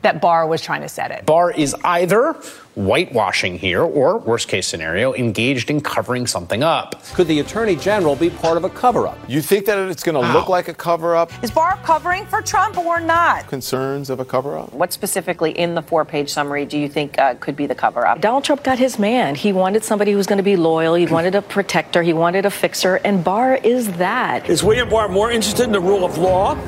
that 0.05 0.21
Barr 0.21 0.47
was 0.47 0.63
trying 0.63 0.83
to 0.83 0.89
set 0.89 1.11
it. 1.11 1.27
Barr 1.27 1.51
is 1.51 1.75
either 1.83 2.35
whitewashing 2.77 3.59
here 3.59 3.83
or, 3.83 4.19
worst 4.19 4.49
case 4.49 4.67
scenario, 4.67 5.15
engaged 5.15 5.71
in 5.71 5.81
covering 5.81 6.27
something 6.27 6.63
up. 6.63 7.05
Could 7.15 7.29
the 7.29 7.41
attorney 7.41 7.77
general 7.77 8.17
be 8.17 8.31
part 8.31 8.57
of 8.57 8.65
a 8.65 8.71
cover 8.71 9.07
up? 9.07 9.19
You 9.29 9.41
think 9.41 9.67
that 9.67 9.79
it's 9.79 10.03
going 10.03 10.21
to 10.21 10.33
look 10.33 10.49
like 10.49 10.69
a 10.69 10.75
cover 10.75 11.15
up? 11.15 11.31
Is 11.43 11.51
Barr 11.51 11.77
covering 11.85 12.27
for 12.27 12.43
Trump 12.43 12.77
or 12.77 13.01
not? 13.01 13.47
Concerns 13.49 14.11
of 14.11 14.21
a 14.21 14.25
cover 14.25 14.57
up? 14.59 14.73
What 14.73 14.93
specifically 14.93 15.53
in 15.53 15.75
the 15.75 15.83
four 15.83 16.05
page 16.05 16.31
summary 16.31 16.65
do 16.65 16.79
you 16.79 16.89
think 16.89 17.19
uh, 17.19 17.35
could 17.35 17.57
be 17.57 17.67
the 17.67 17.75
cover 17.75 18.07
up? 18.07 18.21
Donald 18.21 18.45
Trump 18.45 18.63
got 18.65 18.79
his 18.79 18.99
man. 18.99 19.35
He 19.35 19.53
wanted 19.53 19.85
somebody 19.85 20.11
who 20.11 20.17
was 20.17 20.27
going 20.27 20.39
to 20.39 20.43
be 20.43 20.57
loyal. 20.57 20.95
He 20.95 21.07
wanted 21.07 21.35
a 21.35 21.43
protector. 21.43 22.03
He 22.03 22.13
wanted 22.13 22.45
a 22.45 22.51
fixer. 22.51 22.97
And 22.97 23.23
Barr 23.23 23.55
is 23.55 23.93
that. 23.95 24.49
Is 24.51 24.65
William 24.65 24.89
Barr 24.89 25.09
more 25.09 25.31
interested 25.31 25.65
in 25.65 25.73
the 25.73 25.81
rule 25.81 26.05
of 26.05 26.19
law? 26.19 26.59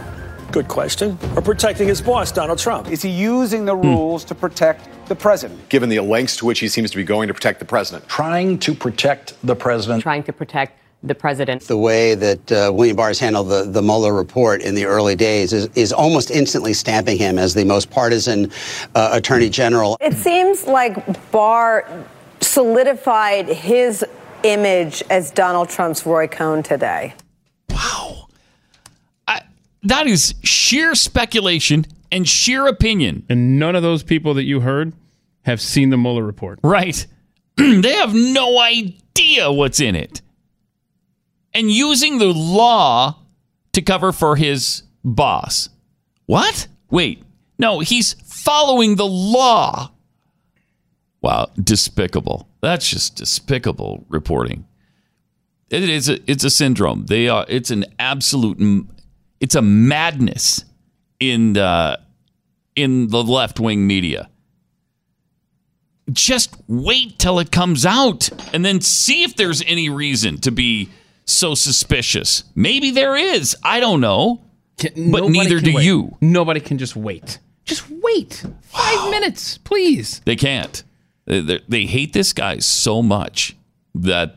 Good 0.52 0.68
question. 0.68 1.18
Or 1.34 1.42
protecting 1.42 1.88
his 1.88 2.00
boss, 2.00 2.32
Donald 2.32 2.58
Trump? 2.58 2.88
Is 2.90 3.02
he 3.02 3.10
using 3.10 3.64
the 3.64 3.76
rules 3.76 4.24
to 4.24 4.34
protect 4.34 4.88
the 5.06 5.14
president? 5.14 5.68
Given 5.68 5.88
the 5.88 6.00
lengths 6.00 6.36
to 6.38 6.46
which 6.46 6.60
he 6.60 6.68
seems 6.68 6.90
to 6.92 6.96
be 6.96 7.04
going 7.04 7.28
to 7.28 7.34
protect 7.34 7.58
the 7.58 7.64
president. 7.64 8.08
Trying 8.08 8.58
to 8.60 8.74
protect 8.74 9.34
the 9.42 9.56
president. 9.56 10.02
Trying 10.02 10.22
to 10.24 10.32
protect 10.32 10.78
the 11.02 11.14
president. 11.14 11.62
The 11.62 11.76
way 11.76 12.14
that 12.14 12.52
uh, 12.52 12.72
William 12.72 12.96
Barr 12.96 13.08
has 13.08 13.18
handled 13.18 13.48
the, 13.48 13.64
the 13.64 13.82
Mueller 13.82 14.14
report 14.14 14.62
in 14.62 14.74
the 14.74 14.86
early 14.86 15.14
days 15.14 15.52
is, 15.52 15.68
is 15.74 15.92
almost 15.92 16.30
instantly 16.30 16.72
stamping 16.72 17.18
him 17.18 17.38
as 17.38 17.54
the 17.54 17.64
most 17.64 17.90
partisan 17.90 18.50
uh, 18.94 19.10
attorney 19.12 19.50
general. 19.50 19.96
It 20.00 20.14
seems 20.14 20.66
like 20.66 21.30
Barr 21.30 21.86
solidified 22.40 23.48
his 23.48 24.04
image 24.42 25.02
as 25.10 25.30
Donald 25.30 25.68
Trump's 25.68 26.06
Roy 26.06 26.26
Cohn 26.28 26.62
today. 26.62 27.14
That 29.86 30.06
is 30.08 30.34
sheer 30.42 30.94
speculation 30.94 31.86
and 32.10 32.28
sheer 32.28 32.66
opinion. 32.66 33.24
And 33.28 33.58
none 33.58 33.76
of 33.76 33.82
those 33.82 34.02
people 34.02 34.34
that 34.34 34.44
you 34.44 34.60
heard 34.60 34.94
have 35.42 35.60
seen 35.60 35.90
the 35.90 35.96
Mueller 35.96 36.24
report. 36.24 36.58
Right. 36.64 37.06
they 37.56 37.94
have 37.94 38.12
no 38.12 38.58
idea 38.60 39.50
what's 39.52 39.78
in 39.80 39.94
it. 39.94 40.22
And 41.54 41.70
using 41.70 42.18
the 42.18 42.32
law 42.32 43.18
to 43.72 43.82
cover 43.82 44.10
for 44.10 44.34
his 44.34 44.82
boss. 45.04 45.68
What? 46.26 46.66
Wait. 46.90 47.22
No, 47.58 47.78
he's 47.80 48.14
following 48.24 48.96
the 48.96 49.06
law. 49.06 49.92
Wow, 51.22 51.50
despicable. 51.62 52.48
That's 52.60 52.90
just 52.90 53.16
despicable 53.16 54.04
reporting. 54.08 54.66
It 55.70 55.88
is 55.88 56.08
a, 56.08 56.18
it's 56.30 56.44
a 56.44 56.50
syndrome. 56.50 57.06
They 57.06 57.28
are 57.28 57.46
it's 57.48 57.70
an 57.70 57.86
absolute 57.98 58.58
it's 59.40 59.54
a 59.54 59.62
madness 59.62 60.64
in 61.20 61.54
the 61.54 61.98
in 62.74 63.08
the 63.08 63.22
left 63.22 63.58
wing 63.60 63.86
media. 63.86 64.28
Just 66.12 66.54
wait 66.68 67.18
till 67.18 67.40
it 67.40 67.50
comes 67.50 67.84
out 67.84 68.28
and 68.54 68.64
then 68.64 68.80
see 68.80 69.24
if 69.24 69.34
there's 69.34 69.60
any 69.62 69.88
reason 69.88 70.38
to 70.42 70.52
be 70.52 70.88
so 71.24 71.54
suspicious. 71.56 72.44
Maybe 72.54 72.92
there 72.92 73.16
is. 73.16 73.56
I 73.64 73.80
don't 73.80 74.00
know. 74.00 74.44
but 74.78 75.28
neither 75.30 75.58
do 75.58 75.74
wait. 75.74 75.84
you. 75.84 76.16
Nobody 76.20 76.60
can 76.60 76.78
just 76.78 76.94
wait. 76.94 77.40
Just 77.64 77.90
wait. 77.90 78.44
Five 78.62 79.10
minutes, 79.10 79.58
please. 79.58 80.20
They 80.24 80.36
can't. 80.36 80.84
They, 81.24 81.40
they- 81.40 81.62
they 81.68 81.86
hate 81.86 82.12
this 82.12 82.32
guy 82.32 82.58
so 82.58 83.02
much 83.02 83.56
that 83.96 84.36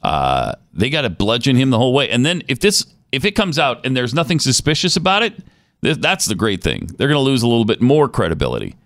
uh, 0.00 0.52
they 0.72 0.90
got 0.90 1.00
to 1.02 1.10
bludgeon 1.10 1.56
him 1.56 1.70
the 1.70 1.78
whole 1.78 1.92
way. 1.92 2.08
And 2.08 2.24
then 2.24 2.42
if 2.46 2.60
this 2.60 2.86
if 3.12 3.24
it 3.24 3.32
comes 3.32 3.58
out 3.58 3.84
and 3.84 3.96
there's 3.96 4.14
nothing 4.14 4.38
suspicious 4.38 4.96
about 4.96 5.22
it, 5.22 5.34
th- 5.82 5.98
that's 5.98 6.26
the 6.26 6.34
great 6.34 6.62
thing. 6.62 6.90
They're 6.96 7.08
going 7.08 7.18
to 7.18 7.20
lose 7.20 7.42
a 7.42 7.48
little 7.48 7.64
bit 7.64 7.80
more 7.80 8.08
credibility. 8.08 8.76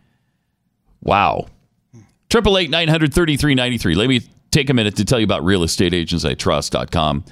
Wow. 1.03 1.47
Triple 2.31 2.57
eight 2.57 2.71
nine 2.71 2.89
hundred 2.89 3.13
thirty 3.13 3.37
three 3.37 3.55
ninety 3.55 3.79
three. 3.79 3.95
Let 3.95 4.09
me 4.09 4.21
take 4.51 4.71
a 4.71 4.75
minute 4.75 4.97
to 4.97 5.05
tell 5.05 5.19
you 5.19 5.25
about 5.25 5.43
realestateagentsitrust.com. 5.43 7.25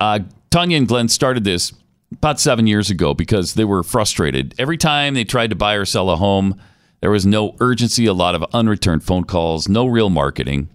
Uh, 0.00 0.18
Tanya 0.50 0.76
and 0.76 0.88
Glenn 0.88 1.08
started 1.08 1.44
this 1.44 1.72
about 2.12 2.40
seven 2.40 2.66
years 2.66 2.90
ago 2.90 3.14
because 3.14 3.54
they 3.54 3.64
were 3.64 3.82
frustrated. 3.82 4.54
Every 4.58 4.76
time 4.76 5.14
they 5.14 5.24
tried 5.24 5.50
to 5.50 5.56
buy 5.56 5.74
or 5.74 5.84
sell 5.84 6.10
a 6.10 6.16
home, 6.16 6.60
there 7.00 7.10
was 7.10 7.24
no 7.24 7.56
urgency, 7.60 8.06
a 8.06 8.12
lot 8.12 8.34
of 8.34 8.44
unreturned 8.52 9.04
phone 9.04 9.24
calls, 9.24 9.68
no 9.68 9.86
real 9.86 10.10
marketing. 10.10 10.68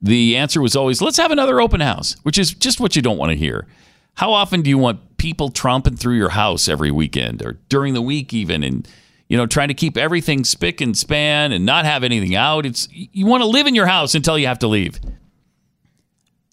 The 0.00 0.36
answer 0.36 0.60
was 0.60 0.76
always, 0.76 1.00
let's 1.00 1.16
have 1.16 1.30
another 1.30 1.60
open 1.60 1.80
house, 1.80 2.16
which 2.22 2.38
is 2.38 2.52
just 2.52 2.80
what 2.80 2.96
you 2.96 3.02
don't 3.02 3.18
want 3.18 3.30
to 3.30 3.36
hear. 3.36 3.66
How 4.14 4.32
often 4.32 4.62
do 4.62 4.70
you 4.70 4.78
want 4.78 5.16
people 5.16 5.50
tromping 5.50 5.98
through 5.98 6.16
your 6.16 6.30
house 6.30 6.68
every 6.68 6.90
weekend 6.90 7.42
or 7.42 7.58
during 7.68 7.94
the 7.94 8.02
week 8.02 8.34
even 8.34 8.62
and 8.62 8.88
you 9.28 9.36
know 9.36 9.46
trying 9.46 9.68
to 9.68 9.74
keep 9.74 9.96
everything 9.96 10.44
spick 10.44 10.80
and 10.80 10.96
span 10.96 11.52
and 11.52 11.64
not 11.64 11.84
have 11.84 12.04
anything 12.04 12.34
out? 12.34 12.66
It's 12.66 12.88
you 12.90 13.26
want 13.26 13.42
to 13.42 13.48
live 13.48 13.66
in 13.66 13.74
your 13.74 13.86
house 13.86 14.14
until 14.14 14.38
you 14.38 14.46
have 14.46 14.58
to 14.60 14.68
leave. 14.68 15.00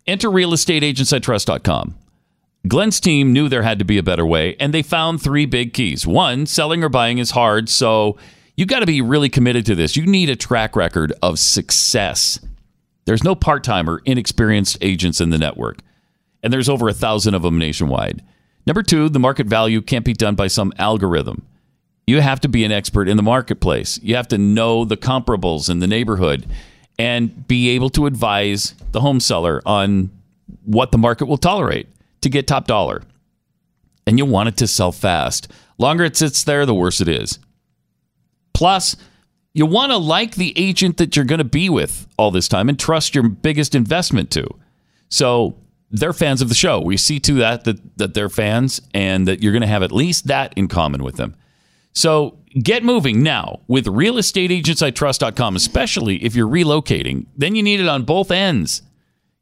Enter 0.08 0.30
realestateagentsitrust.com. 0.30 1.96
Glenn's 2.68 3.00
team 3.00 3.32
knew 3.32 3.48
there 3.48 3.64
had 3.64 3.80
to 3.80 3.86
be 3.86 3.98
a 3.98 4.04
better 4.04 4.26
way, 4.26 4.56
and 4.60 4.74
they 4.74 4.82
found 4.82 5.22
three 5.22 5.46
big 5.46 5.74
keys. 5.74 6.06
One, 6.06 6.46
selling 6.46 6.84
or 6.84 6.90
buying 6.90 7.20
is 7.20 7.32
hard, 7.32 7.70
so 7.70 8.18
you 8.56 8.66
got 8.66 8.80
to 8.80 8.86
be 8.86 9.02
really 9.02 9.30
committed 9.30 9.66
to 9.68 9.76
this. 9.76 9.96
You 9.96 10.06
need 10.06 10.30
a 10.30 10.36
track 10.36 10.76
record 10.76 11.14
of 11.22 11.40
success. 11.40 12.40
There's 13.06 13.24
no 13.24 13.34
part 13.34 13.64
time 13.64 13.90
or 13.90 14.02
inexperienced 14.04 14.78
agents 14.82 15.22
in 15.22 15.30
the 15.30 15.38
network, 15.38 15.78
and 16.44 16.52
there's 16.52 16.70
over 16.70 16.88
a 16.88 16.94
thousand 16.94 17.34
of 17.34 17.42
them 17.42 17.58
nationwide. 17.58 18.24
Number 18.66 18.84
two, 18.84 19.10
the 19.10 19.20
market 19.20 19.48
value 19.48 19.82
can't 19.82 20.06
be 20.06 20.14
done 20.14 20.36
by 20.36 20.48
some 20.48 20.74
algorithm. 20.78 21.46
You 22.08 22.22
have 22.22 22.40
to 22.42 22.50
be 22.50 22.64
an 22.64 22.72
expert 22.72 23.08
in 23.08 23.18
the 23.18 23.24
marketplace. 23.24 24.00
You 24.02 24.16
have 24.16 24.28
to 24.30 24.38
know 24.38 24.86
the 24.86 24.98
comparables 24.98 25.70
in 25.70 25.80
the 25.80 25.88
neighborhood 25.88 26.48
and 26.98 27.48
be 27.48 27.70
able 27.70 27.90
to 27.92 28.06
advise 28.06 28.74
the 28.92 29.02
home 29.02 29.20
seller 29.20 29.62
on 29.66 30.10
what 30.66 30.92
the 30.92 30.98
market 30.98 31.26
will 31.26 31.38
tolerate 31.38 31.88
to 32.22 32.30
get 32.30 32.48
top 32.48 32.68
dollar. 32.68 33.04
And 34.06 34.18
you 34.18 34.26
want 34.26 34.50
it 34.50 34.58
to 34.58 34.68
sell 34.68 34.92
fast. 34.92 35.52
Longer 35.78 36.04
it 36.04 36.18
sits 36.18 36.44
there, 36.44 36.66
the 36.66 36.74
worse 36.74 37.00
it 37.00 37.08
is. 37.08 37.40
Plus, 38.54 38.96
you 39.54 39.66
want 39.66 39.92
to 39.92 39.98
like 39.98 40.36
the 40.36 40.54
agent 40.58 40.98
that 40.98 41.16
you're 41.16 41.26
going 41.26 41.40
to 41.40 41.44
be 41.44 41.70
with 41.70 42.08
all 42.18 42.32
this 42.32 42.48
time 42.48 42.70
and 42.70 42.80
trust 42.80 43.16
your 43.16 43.28
biggest 43.28 43.76
investment 43.76 44.32
to. 44.32 44.48
So 45.10 45.56
they're 45.92 46.14
fans 46.14 46.42
of 46.42 46.50
the 46.50 46.56
show. 46.56 46.80
We 46.80 46.98
see 46.98 47.20
to 47.22 47.34
that 47.36 47.64
that, 47.64 47.98
that 47.98 48.14
they're 48.14 48.30
fans 48.30 48.82
and 48.94 49.28
that 49.28 49.42
you're 49.42 49.52
going 49.52 49.62
to 49.62 49.68
have 49.68 49.84
at 49.84 49.92
least 49.92 50.28
that 50.28 50.54
in 50.56 50.68
common 50.68 51.04
with 51.04 51.16
them. 51.16 51.36
So 51.94 52.38
get 52.62 52.84
moving 52.84 53.24
now 53.24 53.62
with 53.68 53.86
realestateagentsitrust.com, 53.86 55.56
especially 55.56 56.24
if 56.24 56.36
you're 56.36 56.48
relocating. 56.48 57.26
Then 57.36 57.56
you 57.56 57.64
need 57.64 57.80
it 57.80 57.88
on 57.88 58.04
both 58.04 58.32
ends. 58.32 58.84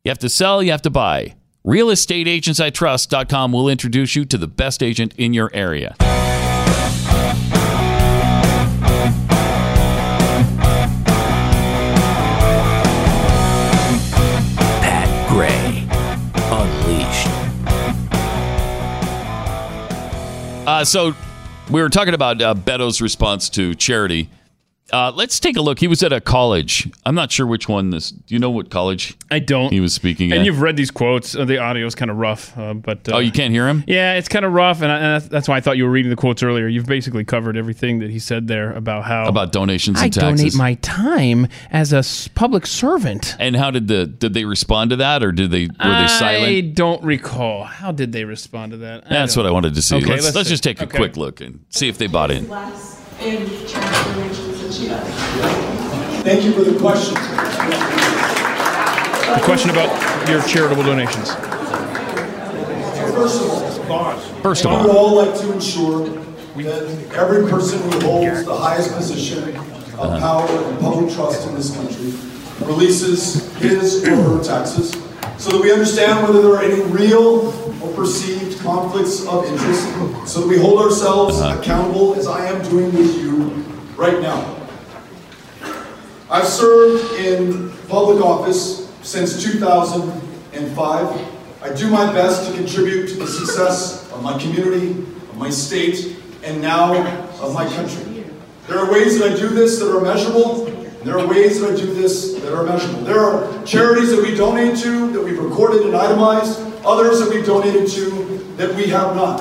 You 0.04 0.10
have 0.10 0.20
to 0.20 0.30
sell, 0.30 0.64
you 0.64 0.72
have 0.72 0.82
to 0.84 0.90
buy. 0.90 1.36
Realestateagentsitrust.com 1.66 3.52
will 3.52 3.68
introduce 3.68 4.16
you 4.16 4.24
to 4.26 4.38
the 4.38 4.48
best 4.48 4.82
agent 4.82 5.14
in 5.18 5.34
your 5.34 5.52
area. 5.54 5.96
Uh, 20.68 20.84
so 20.84 21.16
we 21.72 21.82
were 21.82 21.88
talking 21.88 22.14
about 22.14 22.42
uh, 22.42 22.54
Beto's 22.54 23.00
response 23.00 23.50
to 23.52 23.74
charity. 23.74 24.30
Uh, 24.94 25.12
let's 25.16 25.40
take 25.40 25.58
a 25.58 25.62
look. 25.62 25.80
He 25.80 25.88
was 25.88 26.02
at 26.02 26.14
a 26.14 26.22
college. 26.22 26.90
I'm 27.06 27.14
not 27.16 27.32
sure 27.32 27.46
which 27.46 27.68
one 27.68 27.90
this. 27.90 28.12
Do 28.12 28.34
you 28.34 28.40
know 28.40 28.50
what 28.50 28.70
college? 28.70 29.18
I 29.30 29.40
don't. 29.40 29.72
He 29.74 29.80
was 29.82 29.94
speaking 29.94 30.32
And 30.32 30.40
at. 30.42 30.46
you've 30.46 30.62
read 30.62 30.78
these 30.78 30.92
quotes. 30.92 31.36
Uh, 31.36 31.44
the 31.44 31.58
audio 31.58 31.86
is 31.86 31.94
kind 31.94 32.10
of 32.10 32.16
rough, 32.18 32.58
uh, 32.58 32.74
but 32.74 33.08
uh, 33.10 33.16
oh, 33.16 33.20
you 33.20 33.32
can't 33.34 33.52
hear 33.52 33.68
him. 33.68 33.84
Yeah, 33.86 34.14
it's 34.14 34.30
kind 34.30 34.46
of 34.46 34.54
rough, 34.54 34.82
and, 34.82 34.90
I, 34.90 34.96
and 34.96 35.06
that's, 35.22 35.28
that's 35.28 35.48
why 35.50 35.58
I 35.58 35.60
thought 35.62 35.76
you 35.78 35.84
were 35.84 35.90
reading 35.92 36.10
the 36.10 36.16
quotes 36.16 36.42
earlier. 36.42 36.68
You've 36.70 36.86
basically 36.86 37.26
covered 37.26 37.58
everything 37.58 38.00
that 38.00 38.10
he 38.10 38.20
said 38.20 38.48
there 38.48 38.72
about 38.72 39.04
how 39.04 39.26
About 39.28 39.52
donations 39.52 40.00
I 40.00 40.10
taxes. 40.10 40.22
donate 40.22 40.56
my 40.56 40.76
time 40.76 41.48
as 41.70 41.92
a 41.92 42.04
public 42.36 42.66
servant. 42.66 43.36
and 43.40 43.56
how 43.58 43.72
did 43.72 43.90
the 43.90 44.06
did 44.08 44.34
they 44.34 44.46
respond 44.46 44.92
to 44.92 44.96
that, 44.96 45.22
or 45.22 45.32
did 45.34 45.52
they 45.52 45.66
were 45.68 45.74
they 46.02 46.08
silent? 46.08 46.44
I 46.48 46.62
don't 46.62 47.04
recall. 47.04 47.66
How 47.66 47.92
did 47.92 48.14
they 48.14 48.24
respond 48.24 48.72
to 48.72 48.78
that? 48.78 49.10
That's 49.10 49.34
don't 49.36 49.44
what 49.44 49.50
I 49.50 49.52
wanted 49.54 49.76
to 49.76 49.82
see. 49.82 49.98
Okay, 49.98 50.06
let's 50.12 50.24
let's 50.24 50.36
let's 50.38 50.48
see. 50.50 50.54
just 50.54 50.64
take 50.64 50.80
a 50.80 50.86
Okay. 50.86 50.98
quick 50.98 51.18
look 51.18 51.42
and 51.42 51.60
see 51.70 51.90
if 51.90 51.98
they 51.98 52.08
bought 52.08 52.32
in. 52.32 52.48
Thank 56.24 56.44
you 56.44 56.52
for 56.52 56.62
the 56.64 56.78
question. 56.78 57.14
The 59.34 59.42
question 59.44 59.70
about 59.70 60.30
your 60.30 60.42
charitable 60.44 60.84
donations. 60.84 61.34
First 63.14 63.42
of 63.42 63.50
all, 63.92 64.18
First 64.44 64.66
of 64.66 64.72
all. 64.72 64.82
would 64.84 64.96
all 64.96 65.16
like 65.16 65.40
to 65.40 65.54
ensure 65.54 66.06
that 66.10 67.14
every 67.16 67.50
person 67.50 67.80
who 67.92 68.00
holds 68.02 68.44
the 68.44 68.56
highest 68.56 68.94
position 68.94 69.56
of 69.56 70.00
Uh-huh. 70.00 70.20
power 70.20 70.48
and 70.70 70.80
public 70.80 71.14
trust 71.16 71.48
in 71.48 71.56
this 71.56 71.72
country 71.76 72.14
releases 72.66 73.50
his 73.56 74.04
or 74.06 74.16
her 74.16 74.44
taxes 74.44 74.92
so 75.38 75.50
that 75.52 75.62
we 75.62 75.72
understand 75.72 76.24
whether 76.28 76.42
there 76.42 76.54
are 76.56 76.62
any 76.64 76.82
real 76.82 77.54
or 77.82 77.90
perceived 77.96 78.60
conflicts 78.62 79.26
of 79.28 79.46
interest, 79.46 79.88
so 80.26 80.42
that 80.42 80.48
we 80.48 80.58
hold 80.58 80.82
ourselves 80.82 81.40
Uh-huh. 81.40 81.58
accountable 81.60 82.16
as 82.16 82.28
I 82.28 82.48
am 82.48 82.62
doing 82.70 82.92
with 82.94 83.16
you 83.18 83.52
right 83.96 84.20
now. 84.22 84.44
I've 86.30 86.46
served 86.46 87.14
in 87.22 87.72
public 87.88 88.22
office 88.22 88.90
since 89.02 89.42
2005. 89.42 91.34
I 91.62 91.74
do 91.74 91.90
my 91.90 92.12
best 92.12 92.50
to 92.50 92.58
contribute 92.58 93.08
to 93.08 93.16
the 93.16 93.28
success 93.28 94.12
of 94.12 94.22
my 94.22 94.38
community, 94.38 94.90
of 94.90 95.38
my 95.38 95.50
state, 95.50 96.18
and 96.44 96.62
now 96.62 96.94
of 97.40 97.54
my 97.54 97.66
country. 97.70 98.26
There 98.68 98.78
are 98.78 98.92
ways 98.92 99.18
that 99.20 99.32
I 99.32 99.36
do 99.38 99.48
this 99.48 99.80
that 99.80 99.90
are 99.90 100.02
measurable, 100.02 100.68
and 100.68 101.02
there 101.04 101.18
are 101.18 101.26
ways 101.26 101.62
that 101.62 101.72
I 101.72 101.76
do 101.78 101.94
this 101.94 102.34
that 102.42 102.54
are 102.54 102.64
measurable. 102.64 103.06
There 103.06 103.22
are 103.22 103.64
charities 103.64 104.12
that 104.14 104.22
we 104.22 104.36
donate 104.36 104.78
to 104.80 105.10
that 105.14 105.24
we've 105.24 105.40
recorded 105.40 105.84
and 105.84 105.96
itemized, 105.96 106.60
others 106.84 107.22
that 107.22 107.30
we've 107.30 107.46
donated 107.46 107.88
to 107.92 108.38
that 108.58 108.76
we 108.76 108.88
have 108.88 109.16
not. 109.16 109.40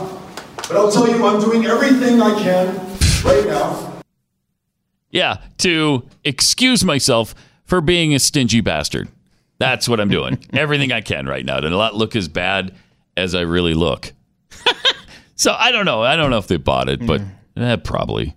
But 0.56 0.76
I'll 0.76 0.92
tell 0.92 1.08
you, 1.08 1.26
I'm 1.26 1.40
doing 1.40 1.66
everything 1.66 2.22
I 2.22 2.40
can 2.40 2.76
right 3.24 3.44
now 3.44 3.85
Yeah, 5.16 5.38
to 5.58 6.06
excuse 6.24 6.84
myself 6.84 7.34
for 7.64 7.80
being 7.80 8.14
a 8.14 8.18
stingy 8.18 8.60
bastard. 8.60 9.08
That's 9.58 9.88
what 9.88 9.98
I'm 10.00 10.10
doing. 10.10 10.38
Everything 10.52 10.92
I 10.92 11.00
can 11.00 11.26
right 11.26 11.44
now 11.44 11.58
to 11.60 11.70
not 11.70 11.94
look 11.94 12.14
as 12.14 12.28
bad 12.28 12.74
as 13.16 13.34
I 13.34 13.40
really 13.40 13.74
look. 13.74 14.12
so 15.34 15.54
I 15.58 15.72
don't 15.72 15.86
know. 15.86 16.02
I 16.02 16.16
don't 16.16 16.30
know 16.30 16.38
if 16.38 16.46
they 16.48 16.58
bought 16.58 16.88
it, 16.88 17.04
but 17.06 17.22
eh, 17.56 17.76
probably 17.76 18.36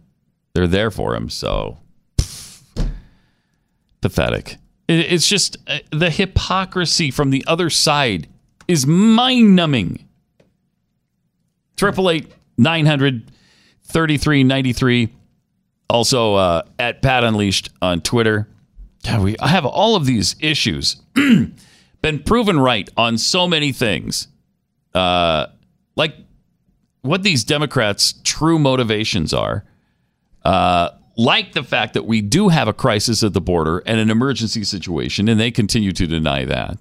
they're 0.54 0.68
there 0.68 0.90
for 0.92 1.16
him. 1.16 1.30
So 1.30 1.78
pff, 2.18 2.64
pathetic. 4.02 4.58
It- 4.88 5.12
It's 5.12 5.28
just 5.28 5.58
uh, 5.68 5.80
the 5.92 6.10
hypocrisy 6.10 7.12
from 7.12 7.30
the 7.32 7.44
other 7.48 7.70
side 7.70 8.28
is 8.68 8.88
mind 8.88 9.56
numbing. 9.56 10.06
Triple 11.76 12.10
eight 12.10 12.32
nine 12.58 12.86
hundred 12.86 13.32
thirty 13.84 14.18
three 14.18 14.44
ninety 14.44 14.74
three. 14.74 15.10
Also 15.90 16.36
uh, 16.36 16.62
at 16.78 17.02
Pat 17.02 17.24
Unleashed 17.24 17.70
on 17.82 18.02
Twitter. 18.02 18.48
God, 19.06 19.24
we 19.24 19.38
I 19.40 19.48
have 19.48 19.66
all 19.66 19.96
of 19.96 20.06
these 20.06 20.36
issues 20.40 20.96
been 22.02 22.20
proven 22.26 22.60
right 22.60 22.90
on 22.98 23.18
so 23.18 23.48
many 23.48 23.72
things, 23.72 24.28
uh, 24.94 25.48
like 25.96 26.16
what 27.02 27.24
these 27.24 27.44
Democrats' 27.44 28.14
true 28.24 28.60
motivations 28.60 29.34
are, 29.34 29.64
uh, 30.44 30.90
like 31.16 31.54
the 31.54 31.64
fact 31.64 31.94
that 31.94 32.06
we 32.06 32.22
do 32.22 32.50
have 32.50 32.68
a 32.68 32.74
crisis 32.74 33.24
at 33.24 33.34
the 33.34 33.42
border 33.42 33.80
and 33.86 34.00
an 34.00 34.10
emergency 34.10 34.64
situation, 34.64 35.28
and 35.28 35.40
they 35.40 35.50
continue 35.50 35.94
to 35.94 36.06
deny 36.06 36.46
that. 36.46 36.78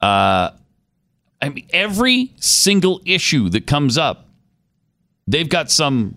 Uh, 0.00 0.50
I 1.40 1.48
mean, 1.48 1.66
every 1.70 2.32
single 2.36 3.00
issue 3.04 3.48
that 3.48 3.66
comes 3.66 3.98
up 3.98 4.24
they've 5.26 5.48
got 5.48 5.70
some 5.70 6.16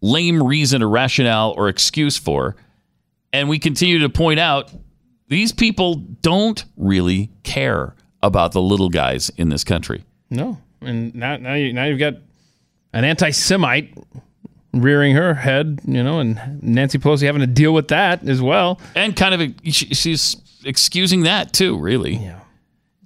lame 0.00 0.42
reason 0.42 0.82
or 0.82 0.88
rationale 0.88 1.54
or 1.56 1.68
excuse 1.68 2.16
for. 2.16 2.56
And 3.32 3.48
we 3.48 3.58
continue 3.58 3.98
to 4.00 4.08
point 4.08 4.40
out 4.40 4.70
these 5.28 5.52
people 5.52 5.96
don't 6.22 6.64
really 6.76 7.30
care 7.42 7.94
about 8.22 8.52
the 8.52 8.60
little 8.62 8.88
guys 8.88 9.30
in 9.36 9.48
this 9.48 9.64
country. 9.64 10.04
No, 10.30 10.58
and 10.80 11.14
now 11.14 11.36
now 11.36 11.54
you 11.54 11.72
now 11.72 11.84
you've 11.84 11.98
got 11.98 12.14
an 12.92 13.04
anti-Semite 13.04 13.94
rearing 14.72 15.14
her 15.14 15.34
head, 15.34 15.80
you 15.86 16.02
know, 16.02 16.20
and 16.20 16.62
Nancy 16.62 16.98
Pelosi 16.98 17.26
having 17.26 17.40
to 17.40 17.46
deal 17.46 17.72
with 17.72 17.88
that 17.88 18.26
as 18.28 18.40
well. 18.40 18.80
And 18.94 19.14
kind 19.16 19.34
of 19.34 19.54
she- 19.72 19.94
she's 19.94 20.36
excusing 20.64 21.22
that 21.22 21.52
too, 21.52 21.78
really. 21.78 22.16
Yeah. 22.16 22.40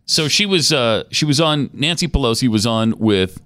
So 0.07 0.29
she 0.29 0.47
was 0.47 0.73
uh, 0.73 1.05
she 1.11 1.25
was 1.25 1.41
on 1.41 1.71
Nancy 1.73 2.09
Pelosi 2.09 2.49
was 2.49 2.67
on 2.67 2.99
with 2.99 3.41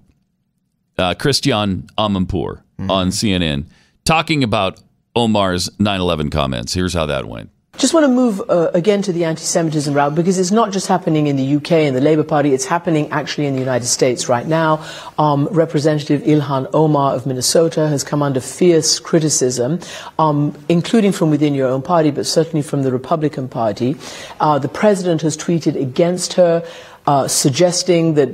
uh, 0.97 1.13
Christiane 1.15 1.87
Amanpour 1.97 2.61
on 2.79 3.09
CNN 3.09 3.65
talking 4.03 4.43
about 4.43 4.79
Omar's 5.15 5.69
9/11 5.79 6.31
comments. 6.31 6.73
Here's 6.73 6.93
how 6.93 7.05
that 7.07 7.25
went. 7.25 7.49
Just 7.77 7.93
want 7.93 8.05
to 8.05 8.07
move 8.07 8.41
uh, 8.49 8.71
again 8.73 9.01
to 9.01 9.11
the 9.11 9.25
anti-Semitism 9.25 9.93
route 9.93 10.15
because 10.15 10.39
it's 10.39 10.51
not 10.51 10.71
just 10.71 10.87
happening 10.87 11.27
in 11.27 11.35
the 11.35 11.57
UK 11.57 11.73
and 11.73 11.93
the 11.93 11.99
Labour 11.99 12.23
Party; 12.23 12.53
it's 12.53 12.63
happening 12.63 13.09
actually 13.11 13.47
in 13.47 13.53
the 13.53 13.59
United 13.59 13.87
States 13.87 14.29
right 14.29 14.47
now. 14.47 14.85
Um, 15.17 15.49
Representative 15.51 16.21
Ilhan 16.21 16.69
Omar 16.73 17.15
of 17.15 17.25
Minnesota 17.25 17.89
has 17.89 18.01
come 18.01 18.23
under 18.23 18.39
fierce 18.39 18.97
criticism, 18.99 19.81
um, 20.17 20.57
including 20.69 21.11
from 21.11 21.31
within 21.31 21.53
your 21.53 21.67
own 21.67 21.81
party, 21.81 22.11
but 22.11 22.25
certainly 22.25 22.61
from 22.61 22.83
the 22.83 22.93
Republican 22.93 23.49
Party. 23.49 23.97
Uh, 24.39 24.57
the 24.57 24.69
president 24.69 25.21
has 25.21 25.35
tweeted 25.35 25.75
against 25.75 26.33
her, 26.33 26.65
uh, 27.07 27.27
suggesting 27.27 28.13
that 28.13 28.29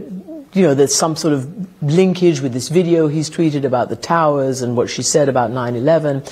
you 0.54 0.64
know, 0.64 0.74
there's 0.74 0.94
some 0.96 1.16
sort 1.16 1.34
of 1.34 1.82
linkage 1.82 2.42
with 2.42 2.54
this 2.54 2.70
video 2.70 3.08
he's 3.08 3.30
tweeted 3.30 3.64
about 3.64 3.90
the 3.90 3.96
towers 3.96 4.62
and 4.62 4.76
what 4.76 4.90
she 4.90 5.02
said 5.02 5.30
about 5.30 5.52
9/11. 5.52 6.30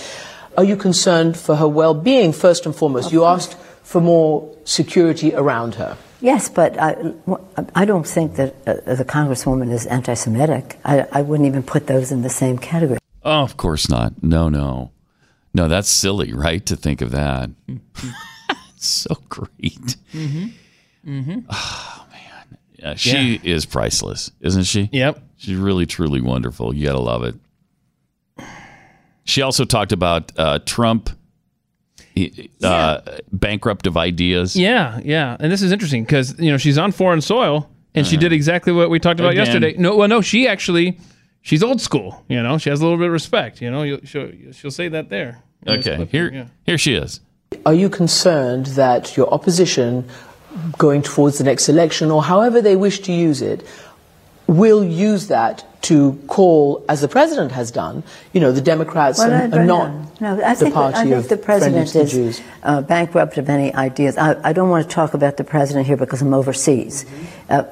Are 0.57 0.63
you 0.63 0.76
concerned 0.76 1.38
for 1.38 1.55
her 1.55 1.67
well-being 1.67 2.34
first 2.34 2.65
and 2.65 2.76
foremost? 2.76 3.11
You 3.11 3.24
asked 3.24 3.55
for 3.84 4.01
more 4.01 4.53
security 4.65 5.34
around 5.34 5.76
her. 5.76 5.97
Yes, 6.22 6.49
but 6.49 6.78
I, 6.78 7.13
I 7.76 7.86
don't 7.86 8.05
think 8.05 8.36
that 8.36 8.55
uh, 8.67 8.95
the 8.95 9.05
Congresswoman 9.05 9.72
is 9.72 9.86
anti 9.86 10.13
Semitic. 10.15 10.78
I, 10.84 11.07
I 11.11 11.22
wouldn't 11.22 11.47
even 11.47 11.63
put 11.63 11.88
those 11.88 12.11
in 12.11 12.24
the 12.24 12.30
same 12.30 12.57
category. 12.57 12.99
Oh, 13.24 13.43
of 13.43 13.55
course 13.55 13.89
not. 13.89 14.22
No, 14.22 14.49
no. 14.49 14.91
No, 15.53 15.67
that's 15.67 15.89
silly, 15.89 16.34
right? 16.34 16.65
To 16.65 16.76
think 16.76 17.01
of 17.01 17.11
that. 17.11 17.49
so 18.76 19.15
great. 19.30 19.95
Mm-hmm. 20.13 20.47
Mm-hmm. 21.07 21.39
Yeah, 22.82 22.95
she 22.95 23.39
is 23.43 23.65
priceless, 23.65 24.32
isn't 24.41 24.63
she? 24.63 24.89
Yep. 24.91 25.21
She's 25.38 25.55
really, 25.55 25.86
truly 25.86 26.21
wonderful. 26.21 26.73
You 26.73 26.86
got 26.88 26.93
to 26.93 26.99
love 26.99 27.23
it. 27.23 27.36
She 29.25 29.41
also 29.41 29.63
talked 29.65 29.91
about 29.91 30.32
uh, 30.38 30.59
Trump, 30.65 31.09
he- 32.15 32.49
uh, 32.63 33.01
bankrupt 33.32 33.86
of 33.86 33.95
ideas. 33.97 34.55
Yeah, 34.55 34.99
yeah, 35.03 35.38
and 35.39 35.51
this 35.51 35.61
is 35.61 35.71
interesting 35.71 36.03
because 36.03 36.39
you 36.39 36.51
know 36.51 36.57
she's 36.57 36.77
on 36.77 36.91
foreign 36.91 37.21
soil 37.21 37.69
and 37.93 38.07
she 38.07 38.15
Uh-huh. 38.15 38.21
did 38.21 38.34
exactly 38.34 38.73
what 38.73 38.89
we 38.89 38.99
talked 38.99 39.19
about 39.19 39.34
Again. 39.34 39.45
yesterday. 39.45 39.75
No, 39.77 39.95
well, 39.95 40.07
no, 40.07 40.21
she 40.21 40.47
actually 40.47 40.97
she's 41.41 41.61
old 41.61 41.80
school. 41.80 42.23
You 42.27 42.41
know, 42.41 42.57
she 42.57 42.69
has 42.71 42.82
a 42.82 42.84
little 42.84 42.97
bit 42.97 43.07
of 43.07 43.13
respect. 43.13 43.61
You 43.61 43.69
know, 43.69 43.99
she'll 44.03 44.32
she'll 44.51 44.71
say 44.71 44.88
that 44.89 45.09
there. 45.09 45.43
Okay, 45.67 46.05
here, 46.11 46.32
yeah. 46.34 46.45
here 46.65 46.77
she 46.77 46.93
is. 46.95 47.19
Are 47.65 47.73
you 47.73 47.89
concerned 47.89 48.67
that 48.77 49.15
your 49.17 49.32
opposition, 49.34 50.07
going 50.77 51.01
towards 51.01 51.37
the 51.37 51.43
next 51.43 51.69
election 51.69 52.11
or 52.11 52.23
however 52.23 52.61
they 52.61 52.75
wish 52.75 52.99
to 53.01 53.11
use 53.11 53.41
it, 53.41 53.65
will 54.47 54.83
use 54.83 55.27
that 55.27 55.63
to 55.83 56.19
call, 56.27 56.83
as 56.89 57.01
the 57.01 57.07
president 57.07 57.51
has 57.51 57.71
done, 57.71 58.03
you 58.33 58.41
know, 58.41 58.51
the 58.51 58.61
Democrats 58.61 59.19
Well, 59.19 59.31
and, 59.31 59.53
I- 59.53 59.57
and 59.59 59.67
not 59.67 60.21
no, 60.21 60.43
I 60.43 60.53
the 60.55 60.65
think, 60.65 60.73
party 60.73 60.97
I 60.97 61.03
think 61.03 61.15
of 61.15 61.29
the 61.29 61.37
president 61.37 61.89
friendliest 61.89 61.93
to 61.93 62.21
is 62.21 62.37
Jews? 62.37 62.47
uh, 62.63 62.81
bankrupt 62.81 63.37
of 63.37 63.47
any 63.49 63.73
ideas. 63.73 64.17
I, 64.17 64.35
I 64.49 64.53
don't 64.53 64.69
want 64.69 64.87
to 64.89 64.93
talk 64.93 65.13
about 65.13 65.37
the 65.37 65.43
president 65.43 65.87
here 65.87 65.97
because 65.97 66.21
I'm 66.21 66.33
overseas. 66.33 67.05
Uh, 67.49 67.63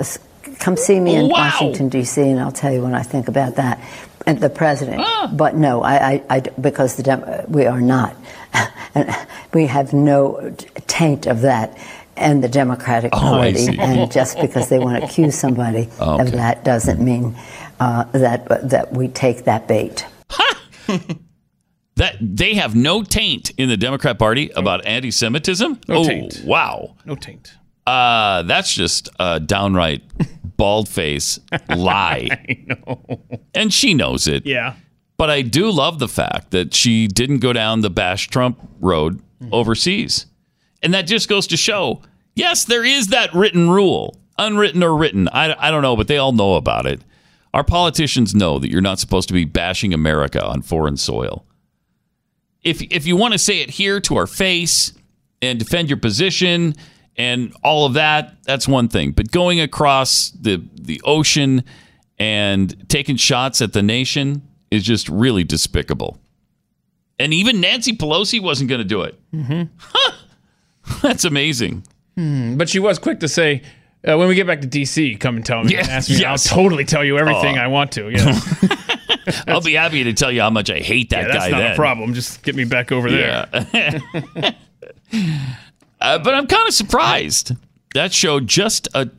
come 0.59 0.78
see 0.78 0.99
me 0.99 1.15
in 1.15 1.23
Wow. 1.30 1.32
Washington 1.49 1.89
D.C. 1.89 2.21
and 2.21 2.39
I'll 2.39 2.51
tell 2.51 2.71
you 2.71 2.82
what 2.82 2.93
I 2.93 3.03
think 3.03 3.28
about 3.28 3.55
that 3.55 3.80
and 4.25 4.39
the 4.39 4.49
president. 4.49 5.03
But 5.34 5.55
no, 5.55 5.82
I, 5.84 5.95
I, 6.13 6.23
I- 6.30 6.39
because 6.61 6.95
the 6.95 7.03
Dem- 7.03 7.23
uh, 7.25 7.41
we 7.49 7.65
are 7.65 7.82
not, 7.82 8.15
and 8.95 9.13
we 9.53 9.65
have 9.65 9.93
no 9.93 10.55
taint 10.88 11.25
of 11.28 11.41
that. 11.41 11.75
And 12.18 12.43
the 12.43 12.49
Democratic 12.49 13.11
Oh, 13.13 13.20
Party, 13.20 13.78
and 13.80 14.11
just 14.11 14.39
because 14.41 14.70
they 14.70 14.80
want 14.80 14.99
to 14.99 15.05
accuse 15.05 15.36
somebody 15.36 15.88
Okay. 16.01 16.22
of 16.24 16.32
that 16.32 16.63
doesn't 16.63 16.99
mean 16.99 17.36
uh, 17.80 18.05
that 18.05 18.70
that 18.70 18.91
we 18.93 19.07
take 19.07 19.43
that 19.45 19.68
bait. 19.68 20.05
That 21.95 22.15
they 22.22 22.53
have 22.53 22.76
no 22.76 23.01
taint 23.01 23.49
in 23.57 23.70
the 23.70 23.78
Democrat 23.78 24.20
Party 24.20 24.51
about 24.55 24.86
anti-Semitism. 24.86 25.82
No 25.88 25.95
oh, 25.95 26.03
taint. 26.03 26.41
wow. 26.45 26.95
No 27.05 27.15
taint. 27.15 27.55
Uh, 27.88 28.43
that's 28.43 28.72
just 28.74 29.09
a 29.20 29.39
downright 29.39 30.03
bald 30.57 30.88
face 30.88 31.39
lie. 31.70 32.28
I 32.32 32.57
know. 32.68 33.20
And 33.55 33.74
she 33.74 33.95
knows 33.95 34.28
it. 34.28 34.45
Yeah. 34.45 34.76
But 35.18 35.32
I 35.32 35.41
do 35.41 35.72
love 35.72 35.97
the 35.97 36.07
fact 36.07 36.51
that 36.51 36.76
she 36.76 37.07
didn't 37.07 37.39
go 37.39 37.51
down 37.51 37.82
the 37.82 37.89
bash 37.89 38.28
Trump 38.28 38.59
road 38.80 39.20
overseas. 39.51 40.28
And 40.84 40.93
that 40.93 41.07
just 41.07 41.28
goes 41.28 41.47
to 41.47 41.57
show 41.57 42.01
yes, 42.38 42.65
there 42.65 42.86
is 42.86 43.07
that 43.07 43.34
written 43.34 43.69
rule, 43.69 44.15
unwritten 44.38 44.84
or 44.84 44.95
written. 44.95 45.28
I, 45.30 45.55
I 45.57 45.71
don't 45.71 45.82
know, 45.82 45.97
but 45.97 46.07
they 46.07 46.17
all 46.17 46.32
know 46.32 46.55
about 46.55 46.86
it. 46.86 47.01
Our 47.53 47.63
politicians 47.63 48.36
know 48.36 48.59
that 48.59 48.69
you're 48.69 48.82
not 48.82 48.99
supposed 48.99 49.28
to 49.30 49.34
be 49.34 49.43
bashing 49.43 49.93
America 49.93 50.45
on 50.45 50.61
foreign 50.61 50.97
soil. 50.97 51.43
If, 52.63 52.82
if 52.82 53.07
you 53.07 53.15
want 53.15 53.34
to 53.34 53.39
say 53.39 53.61
it 53.61 53.71
here 53.71 53.99
to 54.01 54.17
our 54.17 54.28
face 54.28 54.93
and 55.41 55.57
defend 55.57 55.89
your 55.89 55.97
position 55.97 56.75
and 57.15 57.53
all 57.63 57.86
of 57.86 57.93
that, 57.93 58.43
that's 58.43 58.67
one 58.67 58.88
thing. 58.88 59.11
But 59.11 59.32
going 59.32 59.59
across 59.59 60.30
the, 60.32 60.63
the 60.75 61.01
ocean 61.03 61.63
and 62.19 62.88
taking 62.89 63.15
shots 63.15 63.61
at 63.61 63.73
the 63.73 63.82
nation 63.82 64.47
is 64.69 64.84
just 64.84 65.09
really 65.09 65.43
despicable. 65.43 66.19
And 67.19 67.34
even 67.34 67.61
Nancy 67.61 67.93
Pelosi 67.93 68.39
wasn't 68.39 68.69
going 68.69 68.80
to 68.80 68.86
do 68.86 69.01
it. 69.01 69.19
Mm-hmm. 69.34 69.63
That's 71.02 71.26
amazing. 71.26 71.84
Hmm, 72.16 72.58
but 72.58 72.70
she 72.70 72.80
was 72.80 73.00
quick 73.00 73.20
to 73.22 73.28
say, 73.28 73.62
uh, 74.08 74.18
when 74.18 74.28
we 74.28 74.36
get 74.36 74.48
back 74.48 74.62
to 74.62 74.68
DC, 74.68 75.20
come 75.20 75.36
and 75.38 75.46
tell 75.46 75.64
me. 75.64 75.74
Yeah, 75.74 75.80
and 75.80 75.90
ask 75.90 76.10
me. 76.10 76.18
yes. 76.18 76.50
I'll 76.52 76.58
totally 76.58 76.86
tell 76.86 77.04
you 77.04 77.18
everything 77.18 77.58
Oh. 77.58 77.62
I 77.62 77.68
want 77.68 77.92
to. 77.94 78.10
Yeah. 78.10 78.40
I'll 79.48 79.62
be 79.62 79.74
happy 79.74 80.04
to 80.06 80.14
tell 80.14 80.32
you 80.32 80.42
how 80.42 80.50
much 80.50 80.70
I 80.70 80.80
hate 80.80 81.10
that 81.10 81.24
yeah, 81.28 81.28
that's 81.34 81.46
guy 81.46 81.50
not 81.52 81.58
then. 81.60 81.72
a 81.74 81.76
problem. 81.76 82.14
Just 82.14 82.42
get 82.44 82.56
me 82.56 82.64
back 82.64 82.92
over 82.92 83.10
there. 83.12 83.48
Yeah. 83.54 84.52
Uh, 86.00 86.20
but 86.20 86.36
I'm 86.36 86.46
kind 86.46 86.68
of 86.68 86.74
surprised. 86.76 87.54
That 87.96 88.14
showed 88.14 88.46
just 88.48 88.88
a 88.94 89.10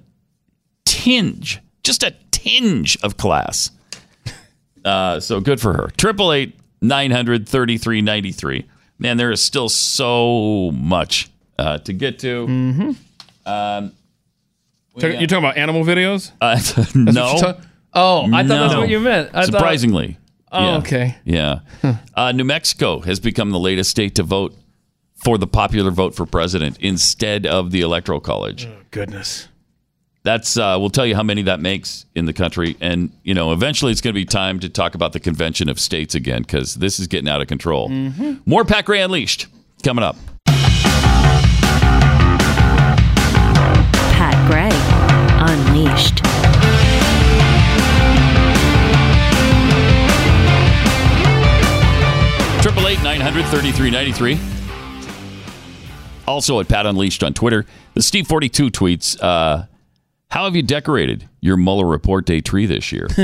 tinge, 0.85 1.61
just 1.83 2.05
a 2.05 2.15
tinge 2.31 2.97
of 3.03 3.17
class. 3.17 3.71
Uh, 4.85 5.19
so 5.19 5.41
good 5.41 5.61
for 5.61 5.73
her. 5.73 5.91
Triple 5.97 6.33
eight 6.33 6.57
nine 6.81 7.11
hundred 7.11 7.49
thirty 7.49 7.79
three 7.79 8.01
ninety 8.01 8.31
three. 8.31 8.69
Man, 8.99 9.17
there 9.17 9.33
is 9.33 9.43
still 9.43 9.69
so 9.69 10.71
much 10.73 11.29
uh, 11.59 11.79
to 11.79 11.93
get 11.93 12.19
to. 12.21 12.47
Mm-hmm. 12.47 13.49
Um, 13.49 13.93
You're 14.97 15.13
talking 15.27 15.39
about 15.39 15.57
animal 15.57 15.85
videos? 15.85 16.33
uh, 16.41 16.55
That's 16.57 16.77
what 16.77 16.95
you're 16.95 17.05
no. 17.13 17.39
talk- 17.39 17.61
oh, 17.95 18.27
I 18.33 18.43
thought 18.43 18.49
that's 18.49 18.75
what 18.77 18.89
you 18.89 19.01
meant. 19.01 19.29
I 19.31 19.45
thought- 19.45 19.53
Surprisingly. 19.53 20.19
Oh, 20.51 20.65
Yeah. 20.65 20.77
okay. 20.79 21.17
Yeah. 21.25 21.61
Uh, 22.15 22.33
New 22.33 22.45
Mexico 22.45 23.01
has 23.01 23.21
become 23.21 23.51
the 23.51 23.59
latest 23.59 23.91
state 23.91 24.15
to 24.17 24.23
vote 24.23 24.55
for 25.23 25.37
the 25.37 25.47
popular 25.47 25.91
vote 25.91 26.15
for 26.15 26.25
president 26.27 26.79
instead 26.81 27.45
of 27.47 27.71
the 27.71 27.81
electoral 27.83 28.21
college. 28.21 28.67
Oh, 28.67 28.77
goodness. 28.91 29.49
That's 30.25 30.57
uh, 30.57 30.77
we'll 30.81 30.91
tell 30.91 31.07
you 31.07 31.15
how 31.15 31.23
many 31.23 31.43
that 31.43 31.61
makes 31.61 32.05
in 32.15 32.25
the 32.27 32.33
country, 32.33 32.77
and 32.81 33.11
you 33.23 33.33
know 33.35 33.53
eventually 33.53 33.93
it's 33.93 34.01
going 34.03 34.13
to 34.13 34.19
be 34.21 34.25
time 34.27 34.59
to 34.61 34.69
talk 34.69 34.95
about 34.95 35.13
the 35.13 35.21
convention 35.21 35.69
of 35.71 35.79
states 35.81 36.15
again 36.15 36.43
because 36.43 36.75
this 36.75 36.99
is 37.01 37.07
getting 37.07 37.29
out 37.29 37.41
of 37.41 37.47
control. 37.47 37.89
Mhm. 37.89 38.41
More 38.45 38.65
Pat 38.65 38.85
Gray 38.85 39.01
Unleashed 39.01 39.47
coming 39.83 40.03
up. 40.05 40.17
3393. 53.51 54.39
Also 56.27 56.61
at 56.61 56.69
Pat 56.69 56.85
Unleashed 56.85 57.25
on 57.25 57.33
Twitter. 57.33 57.65
The 57.95 58.01
Steve42 58.01 58.69
tweets 58.69 59.19
uh, 59.23 59.65
How 60.31 60.45
have 60.45 60.55
you 60.55 60.63
decorated 60.63 61.27
your 61.41 61.57
Mueller 61.57 61.87
Report 61.87 62.27
Day 62.27 62.43
tree 62.43 62.67
this 62.67 62.93
year? 62.93 63.09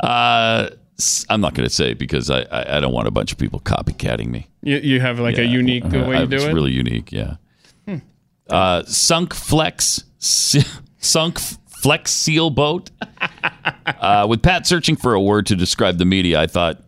uh, 0.00 0.70
I'm 1.28 1.40
not 1.40 1.54
going 1.54 1.68
to 1.68 1.72
say 1.72 1.94
because 1.94 2.28
I, 2.28 2.40
I, 2.42 2.78
I, 2.78 2.80
don't 2.80 2.92
want 2.92 3.06
a 3.06 3.12
bunch 3.12 3.30
of 3.30 3.38
people 3.38 3.60
copycatting 3.60 4.26
me. 4.26 4.48
You, 4.62 4.78
you 4.78 5.00
have 5.00 5.20
like 5.20 5.36
yeah, 5.36 5.44
a 5.44 5.46
unique 5.46 5.84
I, 5.84 6.08
way 6.08 6.18
to 6.18 6.26
do 6.26 6.36
it? 6.36 6.42
It's 6.42 6.52
really 6.52 6.72
unique, 6.72 7.12
yeah. 7.12 7.36
Hmm. 7.86 7.98
Uh, 8.50 8.82
sunk 8.82 9.32
Flex. 9.32 10.02
sunk 10.18 11.38
Flex 11.38 12.10
Seal 12.10 12.50
Boat. 12.50 12.90
Uh, 13.86 14.26
with 14.28 14.42
Pat 14.42 14.66
searching 14.66 14.96
for 14.96 15.14
a 15.14 15.20
word 15.20 15.46
to 15.46 15.54
describe 15.54 15.98
the 15.98 16.04
media, 16.04 16.40
I 16.40 16.46
thought 16.48 16.82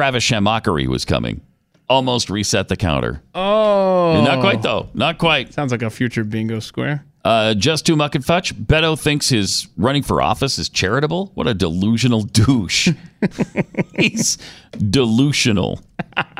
Travis 0.00 0.24
Shamockery 0.24 0.86
was 0.86 1.04
coming. 1.04 1.42
Almost 1.86 2.30
reset 2.30 2.68
the 2.68 2.76
counter. 2.76 3.20
Oh, 3.34 4.22
Not 4.24 4.40
quite, 4.40 4.62
though. 4.62 4.88
Not 4.94 5.18
quite. 5.18 5.52
Sounds 5.52 5.72
like 5.72 5.82
a 5.82 5.90
future 5.90 6.24
bingo 6.24 6.58
square. 6.60 7.04
Uh, 7.22 7.52
just 7.52 7.84
too 7.84 7.96
muck 7.96 8.14
and 8.14 8.24
fudge. 8.24 8.54
Beto 8.54 8.98
thinks 8.98 9.28
his 9.28 9.68
running 9.76 10.02
for 10.02 10.22
office 10.22 10.58
is 10.58 10.70
charitable. 10.70 11.32
What 11.34 11.46
a 11.46 11.52
delusional 11.52 12.22
douche. 12.22 12.88
He's 13.98 14.38
delusional. 14.88 15.80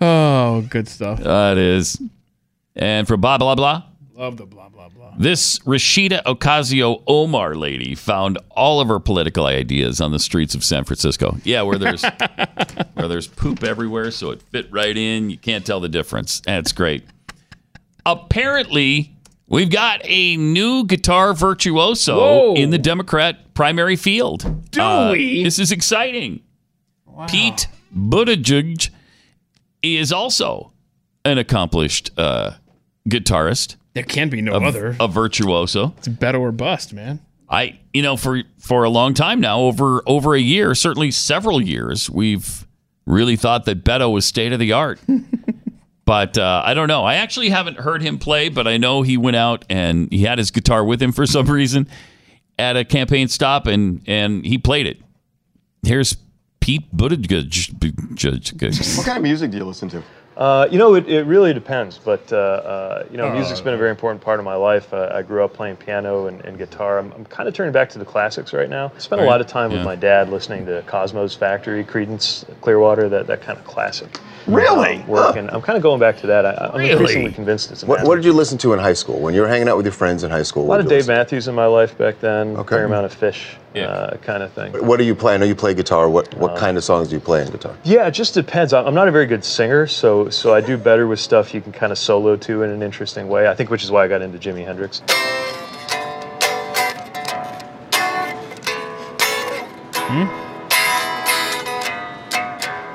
Oh, 0.00 0.66
good 0.70 0.86
stuff. 0.88 1.20
That 1.20 1.56
is. 1.56 2.00
And 2.76 3.06
for 3.08 3.16
blah, 3.16 3.38
blah, 3.38 3.54
blah. 3.54 3.84
Love 4.14 4.36
the 4.36 4.44
blah 4.44 4.68
blah. 4.68 4.73
This 5.18 5.58
Rashida 5.60 6.22
Ocasio 6.24 7.02
Omar 7.06 7.54
lady 7.54 7.94
found 7.94 8.38
all 8.50 8.80
of 8.80 8.88
her 8.88 8.98
political 9.00 9.46
ideas 9.46 10.00
on 10.00 10.10
the 10.12 10.18
streets 10.18 10.54
of 10.54 10.64
San 10.64 10.84
Francisco. 10.84 11.36
Yeah, 11.44 11.62
where 11.62 11.78
there's 11.78 12.02
where 12.94 13.08
there's 13.08 13.28
poop 13.28 13.62
everywhere, 13.62 14.10
so 14.10 14.30
it 14.30 14.42
fit 14.42 14.70
right 14.72 14.96
in. 14.96 15.30
You 15.30 15.38
can't 15.38 15.64
tell 15.64 15.80
the 15.80 15.88
difference. 15.88 16.40
That's 16.40 16.72
great. 16.72 17.04
Apparently, 18.06 19.14
we've 19.46 19.70
got 19.70 20.00
a 20.04 20.36
new 20.36 20.84
guitar 20.84 21.32
virtuoso 21.32 22.16
Whoa. 22.16 22.54
in 22.54 22.70
the 22.70 22.78
Democrat 22.78 23.54
primary 23.54 23.96
field. 23.96 24.44
Uh, 24.78 25.08
Do 25.08 25.12
we? 25.12 25.44
This 25.44 25.58
is 25.58 25.72
exciting. 25.72 26.40
Pete 27.28 27.68
Buttigieg 27.96 28.90
is 29.82 30.12
also 30.12 30.72
an 31.24 31.38
accomplished 31.38 32.10
uh, 32.18 32.52
guitarist. 33.08 33.76
There 33.94 34.02
can 34.02 34.28
be 34.28 34.42
no 34.42 34.54
a, 34.54 34.60
other. 34.60 34.96
a 35.00 35.08
virtuoso. 35.08 35.94
It's 35.98 36.08
Beto 36.08 36.40
or 36.40 36.52
bust, 36.52 36.92
man. 36.92 37.20
I, 37.48 37.78
you 37.92 38.02
know, 38.02 38.16
for 38.16 38.42
for 38.58 38.84
a 38.84 38.90
long 38.90 39.14
time 39.14 39.40
now, 39.40 39.60
over 39.60 40.02
over 40.06 40.34
a 40.34 40.40
year, 40.40 40.74
certainly 40.74 41.10
several 41.10 41.60
years, 41.60 42.10
we've 42.10 42.66
really 43.06 43.36
thought 43.36 43.64
that 43.66 43.84
Beto 43.84 44.12
was 44.12 44.24
state 44.24 44.52
of 44.52 44.58
the 44.58 44.72
art. 44.72 44.98
but 46.04 46.36
uh, 46.36 46.62
I 46.64 46.74
don't 46.74 46.88
know. 46.88 47.04
I 47.04 47.14
actually 47.14 47.50
haven't 47.50 47.78
heard 47.78 48.02
him 48.02 48.18
play, 48.18 48.48
but 48.48 48.66
I 48.66 48.76
know 48.76 49.02
he 49.02 49.16
went 49.16 49.36
out 49.36 49.64
and 49.68 50.10
he 50.10 50.22
had 50.22 50.38
his 50.38 50.50
guitar 50.50 50.84
with 50.84 51.00
him 51.00 51.12
for 51.12 51.26
some 51.26 51.46
reason 51.50 51.86
at 52.58 52.76
a 52.76 52.84
campaign 52.84 53.28
stop, 53.28 53.66
and 53.66 54.02
and 54.06 54.44
he 54.44 54.58
played 54.58 54.86
it. 54.86 55.00
Here's 55.82 56.16
Pete 56.60 56.94
Buttigieg. 56.96 57.74
What 58.96 59.06
kind 59.06 59.18
of 59.18 59.22
music 59.22 59.50
do 59.50 59.58
you 59.58 59.64
listen 59.64 59.88
to? 59.90 60.02
Uh, 60.36 60.66
you 60.68 60.78
know, 60.78 60.94
it, 60.96 61.08
it 61.08 61.26
really 61.26 61.54
depends, 61.54 61.96
but 61.96 62.32
uh, 62.32 62.36
uh, 62.36 63.04
you 63.10 63.16
know, 63.16 63.26
Oh. 63.26 63.32
music's 63.34 63.60
been 63.60 63.74
a 63.74 63.76
very 63.76 63.90
important 63.90 64.20
part 64.20 64.40
of 64.40 64.44
my 64.44 64.56
life. 64.56 64.92
Uh, 64.92 65.08
I 65.14 65.22
grew 65.22 65.44
up 65.44 65.52
playing 65.52 65.76
piano 65.76 66.26
and, 66.26 66.40
and 66.44 66.58
guitar. 66.58 66.98
I'm, 66.98 67.12
I'm 67.12 67.24
kind 67.26 67.48
of 67.48 67.54
turning 67.54 67.72
back 67.72 67.88
to 67.90 68.00
the 68.00 68.04
classics 68.04 68.52
right 68.52 68.68
now. 68.68 68.90
I 68.94 68.98
spent 68.98 69.22
a 69.22 69.24
lot 69.24 69.40
of 69.40 69.46
time 69.46 69.70
Yeah. 69.70 69.76
with 69.78 69.86
my 69.86 69.94
dad 69.94 70.30
listening 70.30 70.66
to 70.66 70.82
Cosmo's 70.88 71.36
Factory, 71.36 71.84
Creedence, 71.84 72.44
Clearwater, 72.62 73.08
that, 73.10 73.28
that 73.28 73.42
kind 73.42 73.58
of 73.58 73.64
classic. 73.64 74.18
Really? 74.48 74.96
uh, 75.02 75.06
work, 75.06 75.36
and 75.36 75.48
I'm 75.52 75.62
kind 75.62 75.76
of 75.76 75.82
going 75.84 76.00
back 76.00 76.18
to 76.18 76.26
that. 76.26 76.44
I, 76.44 76.70
I'm 76.74 76.80
increasingly 76.80 77.30
convinced 77.32 77.70
it's 77.70 77.84
a 77.84 77.86
What, 77.86 78.04
what 78.04 78.16
did 78.16 78.24
you 78.24 78.32
listen 78.32 78.58
to 78.58 78.72
in 78.72 78.80
high 78.80 78.92
school 78.92 79.20
when 79.20 79.34
you 79.34 79.40
were 79.40 79.48
hanging 79.48 79.68
out 79.68 79.76
with 79.76 79.86
your 79.86 79.92
friends 79.92 80.24
in 80.24 80.30
high 80.32 80.42
school? 80.42 80.64
A 80.64 80.66
lot 80.66 80.80
of 80.80 80.86
did 80.88 80.94
you 80.96 80.98
Dave 81.02 81.08
Matthews 81.08 81.46
in 81.46 81.54
my 81.54 81.66
life 81.66 81.96
back 81.96 82.18
then. 82.20 82.56
Okay. 82.56 82.74
Fair 82.76 82.84
amount 82.86 83.06
of 83.06 83.14
Phish, 83.18 83.54
uh, 83.76 84.16
kind 84.22 84.42
of 84.42 84.52
thing. 84.52 84.72
What 84.86 84.98
do 84.98 85.04
you 85.04 85.14
play? 85.14 85.34
I 85.34 85.36
know 85.36 85.46
you 85.46 85.54
play 85.54 85.74
guitar. 85.74 86.08
What 86.08 86.32
what 86.36 86.52
Uh, 86.52 86.56
kind 86.58 86.76
of 86.76 86.84
songs 86.84 87.08
do 87.08 87.14
you 87.14 87.20
play 87.20 87.42
on 87.42 87.50
guitar? 87.50 87.76
Yeah, 87.84 88.06
it 88.06 88.12
just 88.12 88.34
depends. 88.34 88.72
I'm 88.72 88.86
I'm 88.86 88.94
not 88.94 89.08
a 89.08 89.12
very 89.12 89.26
good 89.26 89.44
singer, 89.44 89.86
so 89.86 90.28
so 90.30 90.54
I 90.54 90.60
do 90.60 90.76
better 90.76 91.06
with 91.06 91.18
stuff 91.20 91.52
you 91.54 91.60
can 91.60 91.72
kind 91.72 91.92
of 91.92 91.98
solo 91.98 92.36
to 92.36 92.62
in 92.62 92.70
an 92.70 92.82
interesting 92.82 93.28
way. 93.28 93.48
I 93.48 93.54
think, 93.54 93.70
which 93.70 93.84
is 93.84 93.90
why 93.90 94.04
I 94.04 94.08
got 94.08 94.22
into 94.22 94.38
Jimi 94.38 94.64
Hendrix. 94.64 95.02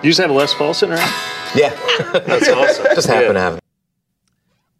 You 0.01 0.09
just 0.09 0.19
have 0.21 0.29
a 0.29 0.33
Les 0.33 0.53
Paul 0.53 0.73
sitting 0.73 0.95
around? 0.95 1.11
Yeah, 1.55 1.69
that's 2.25 2.47
awesome. 2.47 2.85
Just 2.95 3.07
happen 3.07 3.33
to 3.33 3.39
have. 3.39 3.59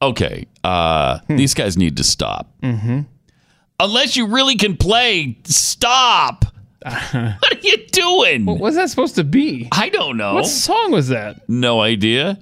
Okay, 0.01 0.45
uh, 0.63 1.19
these 1.27 1.53
guys 1.53 1.75
need 1.77 1.97
to 1.97 2.05
stop. 2.05 2.49
Mm-hmm. 2.63 3.01
Unless 3.79 4.15
you 4.17 4.27
really 4.27 4.55
can 4.55 4.75
play, 4.77 5.37
stop. 5.45 6.45
what 6.81 7.03
are 7.53 7.59
you 7.61 7.77
doing? 7.91 8.45
What 8.45 8.59
was 8.59 8.75
that 8.75 8.89
supposed 8.89 9.15
to 9.15 9.23
be? 9.23 9.67
I 9.71 9.89
don't 9.89 10.17
know. 10.17 10.33
What 10.35 10.47
song 10.47 10.91
was 10.91 11.09
that? 11.09 11.47
No 11.49 11.81
idea. 11.81 12.39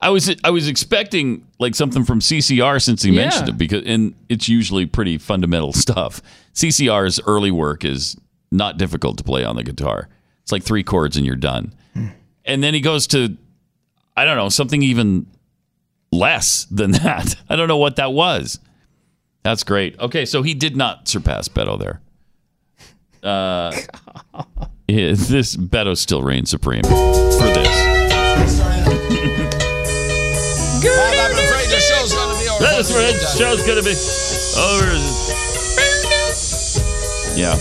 I 0.00 0.10
was 0.10 0.34
I 0.44 0.50
was 0.50 0.66
expecting 0.68 1.46
like 1.58 1.74
something 1.74 2.04
from 2.04 2.20
CCR 2.20 2.80
since 2.82 3.02
he 3.02 3.10
Yeah. 3.12 3.22
mentioned 3.22 3.48
it 3.50 3.58
because 3.58 3.82
and 3.84 4.14
it's 4.28 4.48
usually 4.48 4.86
pretty 4.86 5.18
fundamental 5.18 5.72
stuff. 5.74 6.22
CCR's 6.54 7.20
early 7.26 7.50
work 7.50 7.84
is 7.84 8.16
not 8.50 8.78
difficult 8.78 9.18
to 9.18 9.24
play 9.24 9.44
on 9.44 9.56
the 9.56 9.62
guitar. 9.62 10.08
It's 10.42 10.52
like 10.52 10.62
three 10.62 10.82
chords 10.82 11.16
and 11.16 11.26
you're 11.26 11.36
done. 11.36 11.74
And 12.44 12.64
then 12.64 12.72
he 12.74 12.80
goes 12.80 13.06
to 13.08 13.36
I 14.16 14.24
don't 14.24 14.36
know, 14.36 14.48
something 14.48 14.82
even 14.82 15.26
less 16.12 16.64
than 16.70 16.90
that. 16.92 17.36
I 17.48 17.56
don't 17.56 17.68
know 17.68 17.76
what 17.76 17.96
that 17.96 18.12
was. 18.12 18.58
That's 19.42 19.64
great. 19.64 19.98
Okay, 19.98 20.24
so 20.26 20.42
he 20.42 20.54
did 20.54 20.76
not 20.76 21.08
surpass 21.08 21.48
Beto 21.48 21.78
there. 21.78 22.00
Uh, 23.22 23.72
yeah, 24.88 25.12
this 25.14 25.56
Beto 25.56 25.96
still 25.96 26.22
reigns 26.22 26.50
supreme 26.50 26.82
for 26.82 26.90
this. 26.90 27.90
I'm 30.82 31.32
afraid 31.32 31.68
the 31.68 31.80
show's 31.80 32.12
going 32.12 32.34
to 32.34 32.42
be 32.42 32.48
over. 32.48 32.64
That's 32.64 32.90
right. 32.92 33.12
The 33.14 33.26
show's 33.38 33.66
gonna 33.66 33.82
be 33.82 33.94
over. 34.58 34.90
Yeah. 37.38 37.56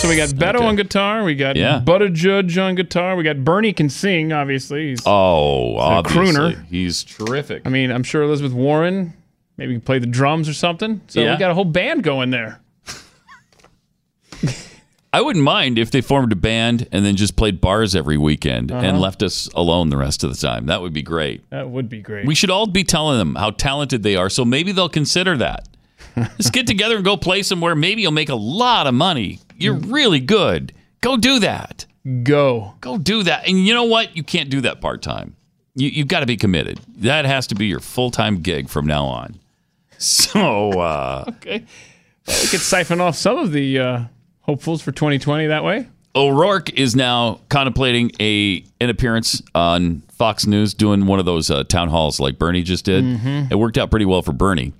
So 0.00 0.08
we 0.08 0.16
got 0.16 0.30
Beto 0.30 0.60
on 0.62 0.74
guitar. 0.76 1.22
We 1.24 1.34
got 1.34 1.56
Yeah. 1.56 1.82
Judge 2.12 2.58
on 2.58 2.74
guitar. 2.74 3.14
We 3.16 3.22
got 3.22 3.44
Bernie 3.44 3.72
can 3.72 3.88
sing. 3.88 4.32
Obviously, 4.32 4.90
he's 4.90 5.02
Oh, 5.06 5.76
a 5.76 5.78
obviously. 5.78 6.32
crooner. 6.32 6.64
He's 6.68 7.04
terrific. 7.04 7.62
I 7.64 7.68
mean, 7.68 7.90
I'm 7.92 8.02
sure 8.02 8.22
Elizabeth 8.22 8.52
Warren 8.52 9.14
maybe 9.62 9.74
can 9.74 9.80
play 9.80 9.98
the 9.98 10.06
drums 10.06 10.48
or 10.48 10.54
something. 10.54 11.00
So 11.06 11.20
Yeah. 11.20 11.32
we 11.32 11.38
got 11.38 11.50
a 11.50 11.54
whole 11.54 11.64
band 11.64 12.02
going 12.02 12.30
there. 12.30 12.60
I 15.14 15.20
wouldn't 15.20 15.44
mind 15.44 15.78
if 15.78 15.90
they 15.90 16.00
formed 16.00 16.32
a 16.32 16.36
band 16.36 16.88
and 16.90 17.04
then 17.04 17.16
just 17.16 17.36
played 17.36 17.60
bars 17.60 17.94
every 17.94 18.16
weekend 18.16 18.70
and 18.70 18.86
Uh-huh. 18.86 18.98
left 18.98 19.22
us 19.22 19.46
alone 19.54 19.90
the 19.90 19.96
rest 19.98 20.24
of 20.24 20.30
the 20.34 20.36
time. 20.46 20.66
That 20.66 20.80
would 20.80 20.94
be 20.94 21.02
great. 21.02 21.48
That 21.50 21.68
would 21.68 21.88
be 21.90 22.00
great. 22.00 22.26
We 22.26 22.34
should 22.34 22.48
all 22.50 22.66
be 22.66 22.82
telling 22.82 23.18
them 23.18 23.34
how 23.34 23.50
talented 23.50 24.02
they 24.02 24.16
are, 24.16 24.30
so 24.30 24.44
maybe 24.44 24.72
they'll 24.72 24.88
consider 24.88 25.36
that. 25.36 25.68
Let's 26.16 26.48
get 26.50 26.66
together 26.66 26.96
and 26.96 27.04
go 27.04 27.16
play 27.18 27.42
somewhere. 27.42 27.74
Maybe 27.74 28.00
you'll 28.02 28.10
make 28.12 28.30
a 28.30 28.34
lot 28.34 28.86
of 28.86 28.94
money. 28.94 29.38
You're 29.58 29.74
really 29.74 30.20
good. 30.20 30.72
Go 31.02 31.16
do 31.18 31.38
that. 31.40 31.84
Go. 32.22 32.74
Go 32.80 32.96
do 32.98 33.22
that. 33.22 33.46
And 33.46 33.66
you 33.66 33.74
know 33.74 33.84
what? 33.84 34.16
You 34.16 34.22
can't 34.22 34.48
do 34.50 34.62
that 34.62 34.80
part 34.80 35.02
time. 35.02 35.36
You, 35.74 35.88
you've 35.88 36.08
got 36.08 36.20
to 36.20 36.26
be 36.26 36.36
committed. 36.36 36.80
That 36.98 37.24
has 37.26 37.46
to 37.48 37.54
be 37.54 37.66
your 37.66 37.80
full 37.80 38.10
time 38.10 38.38
gig 38.40 38.68
from 38.68 38.86
now 38.86 39.04
on. 39.06 39.38
So, 40.02 40.70
uh, 40.80 41.24
okay. 41.28 41.64
Well, 42.26 42.40
we 42.42 42.48
could 42.48 42.60
siphon 42.60 43.00
off 43.00 43.16
some 43.16 43.38
of 43.38 43.52
the 43.52 43.78
uh, 43.78 44.00
hopefuls 44.40 44.82
for 44.82 44.92
2020 44.92 45.46
that 45.46 45.64
way. 45.64 45.88
O'Rourke 46.14 46.70
is 46.78 46.94
now 46.94 47.40
contemplating 47.48 48.10
a 48.20 48.62
an 48.80 48.90
appearance 48.90 49.40
on 49.54 50.02
Fox 50.12 50.46
News, 50.46 50.74
doing 50.74 51.06
one 51.06 51.18
of 51.18 51.24
those 51.24 51.50
uh, 51.50 51.64
town 51.64 51.88
halls 51.88 52.20
like 52.20 52.38
Bernie 52.38 52.62
just 52.62 52.84
did. 52.84 53.02
Mhm. 53.02 53.50
It 53.50 53.54
worked 53.54 53.78
out 53.78 53.90
pretty 53.90 54.04
well 54.04 54.20
for 54.22 54.32
Bernie. 54.32 54.72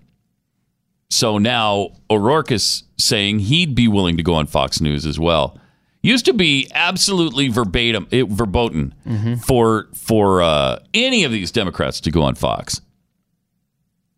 So 1.10 1.38
now 1.38 1.90
O'Rourke 2.10 2.52
is 2.52 2.84
saying 2.98 3.40
he'd 3.40 3.74
be 3.74 3.88
willing 3.88 4.16
to 4.18 4.22
go 4.22 4.34
on 4.34 4.46
Fox 4.46 4.80
News 4.80 5.04
as 5.06 5.18
well. 5.18 5.58
Used 6.02 6.24
to 6.26 6.32
be 6.34 6.68
absolutely 6.74 7.48
verbatim, 7.48 8.06
it, 8.10 8.28
verboten 8.28 8.94
Mhm. 9.08 9.42
for 9.44 9.88
for 9.94 10.42
uh, 10.42 10.80
any 10.92 11.24
of 11.24 11.32
these 11.32 11.50
Democrats 11.50 12.00
to 12.00 12.10
go 12.10 12.22
on 12.22 12.34
Fox. 12.34 12.80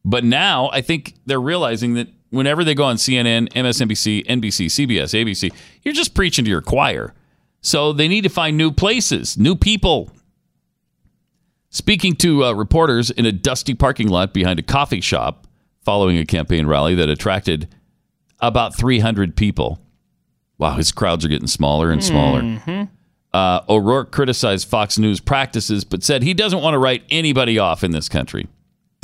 But 0.05 0.25
now 0.25 0.71
I 0.73 0.81
think 0.81 1.15
they're 1.27 1.41
realizing 1.41 1.95
that 1.95 2.09
whenever 2.31 2.65
they 2.65 2.75
go 2.75 2.85
on 2.85 2.97
CNN, 2.97 3.49
MSNBC, 3.53 4.27
NBC, 4.27 4.67
CBS, 4.67 5.15
ABC, 5.15 5.53
you're 5.83 5.95
just 5.95 6.15
preaching 6.15 6.45
to 6.45 6.51
your 6.51 6.61
choir. 6.61 7.15
So 7.61 7.93
they 7.93 8.09
need 8.09 8.23
to 8.23 8.29
find 8.29 8.57
new 8.59 8.71
places, 8.71 9.39
new 9.39 9.55
people. 9.57 10.11
Speaking 11.71 12.15
to 12.17 12.45
uh, 12.45 12.53
reporters 12.53 13.11
in 13.11 13.27
a 13.27 13.33
dusty 13.33 13.75
parking 13.75 14.09
lot 14.09 14.33
behind 14.35 14.59
a 14.59 14.63
coffee 14.63 15.01
shop 15.01 15.47
following 15.83 16.19
a 16.19 16.25
campaign 16.27 16.67
rally 16.67 16.95
that 16.95 17.09
attracted 17.09 17.69
about 18.41 18.77
300 18.77 19.35
people. 19.37 19.81
Wow, 20.59 20.75
his 20.75 20.93
crowds 20.93 21.25
are 21.25 21.29
getting 21.29 21.49
smaller 21.49 21.91
and 21.91 22.03
smaller. 22.05 22.43
Mhm. 22.43 22.89
Uh, 23.33 23.61
O'Rourke 23.69 24.13
criticized 24.13 24.69
Fox 24.69 24.99
News 24.99 25.19
practices, 25.19 25.83
but 25.83 26.05
said 26.05 26.23
he 26.23 26.33
doesn't 26.35 26.63
want 26.63 26.75
to 26.75 26.79
write 26.79 27.03
anybody 27.11 27.59
off 27.59 27.83
in 27.83 27.91
this 27.91 28.09
country. 28.09 28.47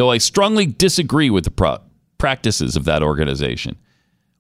Though 0.01 0.13
I 0.13 0.17
strongly 0.17 0.65
disagree 0.65 1.29
with 1.29 1.45
the 1.45 1.51
pro- 1.51 1.77
practices 2.17 2.75
of 2.75 2.87
that 2.87 3.03
organization, 3.03 3.77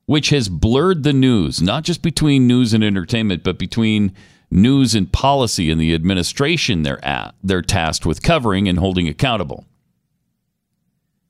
which 0.07 0.31
has 0.31 0.49
blurred 0.49 1.03
the 1.03 1.13
news, 1.13 1.61
not 1.61 1.85
just 1.85 2.01
between 2.01 2.47
news 2.47 2.73
and 2.73 2.83
entertainment, 2.83 3.45
but 3.45 3.59
between 3.59 4.15
news 4.51 4.95
and 4.95 5.13
policy 5.13 5.71
and 5.71 5.79
the 5.79 5.95
administration 5.95 6.83
they're 6.83 7.05
at, 7.05 7.35
they're 7.45 7.61
tasked 7.61 8.07
with 8.07 8.23
covering 8.23 8.69
and 8.69 8.79
holding 8.79 9.07
accountable. 9.07 9.67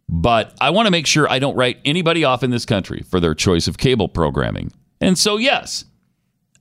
But 0.08 0.56
I 0.60 0.70
want 0.70 0.86
to 0.86 0.92
make 0.92 1.08
sure 1.08 1.28
I 1.28 1.40
don't 1.40 1.56
write 1.56 1.80
anybody 1.84 2.22
off 2.22 2.44
in 2.44 2.52
this 2.52 2.64
country 2.64 3.02
for 3.10 3.18
their 3.18 3.34
choice 3.34 3.66
of 3.66 3.78
cable 3.78 4.08
programming. 4.08 4.70
And 5.00 5.18
so, 5.18 5.38
yes, 5.38 5.86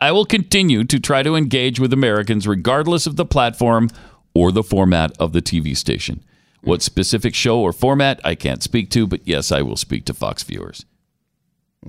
I 0.01 0.11
will 0.11 0.25
continue 0.25 0.85
to 0.85 0.99
try 0.99 1.21
to 1.21 1.35
engage 1.35 1.79
with 1.79 1.93
Americans 1.93 2.47
regardless 2.47 3.05
of 3.05 3.15
the 3.15 3.27
platform 3.27 3.91
or 4.33 4.51
the 4.51 4.63
format 4.63 5.15
of 5.19 5.33
the 5.33 5.41
TV 5.43 5.77
station. 5.77 6.23
What 6.61 6.81
specific 6.81 7.33
show 7.35 7.59
or 7.61 7.71
format 7.71 8.19
I 8.23 8.35
can't 8.35 8.61
speak 8.61 8.89
to, 8.91 9.07
but 9.07 9.27
yes, 9.27 9.51
I 9.51 9.61
will 9.61 9.77
speak 9.77 10.05
to 10.05 10.13
Fox 10.13 10.43
viewers. 10.43 10.85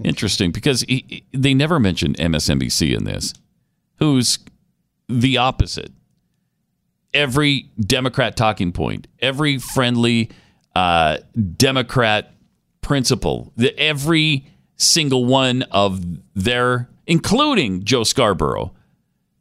Interesting 0.04 0.52
because 0.52 0.82
he, 0.82 1.04
he- 1.08 1.24
they 1.32 1.54
never 1.54 1.80
mention 1.80 2.14
MSNBC 2.14 2.96
in 2.96 3.04
this, 3.04 3.34
who's 3.98 4.38
the 5.08 5.36
opposite. 5.36 5.92
Every 7.12 7.70
Democrat 7.80 8.36
talking 8.36 8.70
point, 8.70 9.08
every 9.18 9.58
friendly 9.58 10.30
uh, 10.76 11.18
Democrat 11.56 12.32
principle, 12.82 13.52
the, 13.56 13.76
every 13.76 14.46
single 14.76 15.24
one 15.24 15.62
of 15.72 16.00
their, 16.34 16.88
including 17.08 17.82
Joe 17.82 18.04
Scarborough, 18.04 18.72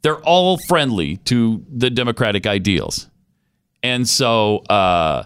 they're 0.02 0.20
all 0.22 0.58
friendly 0.68 1.18
to 1.26 1.64
the 1.72 1.92
Democratic 1.92 2.48
ideals. 2.48 3.08
And 3.84 4.08
so 4.08 4.58
uh, 4.70 5.24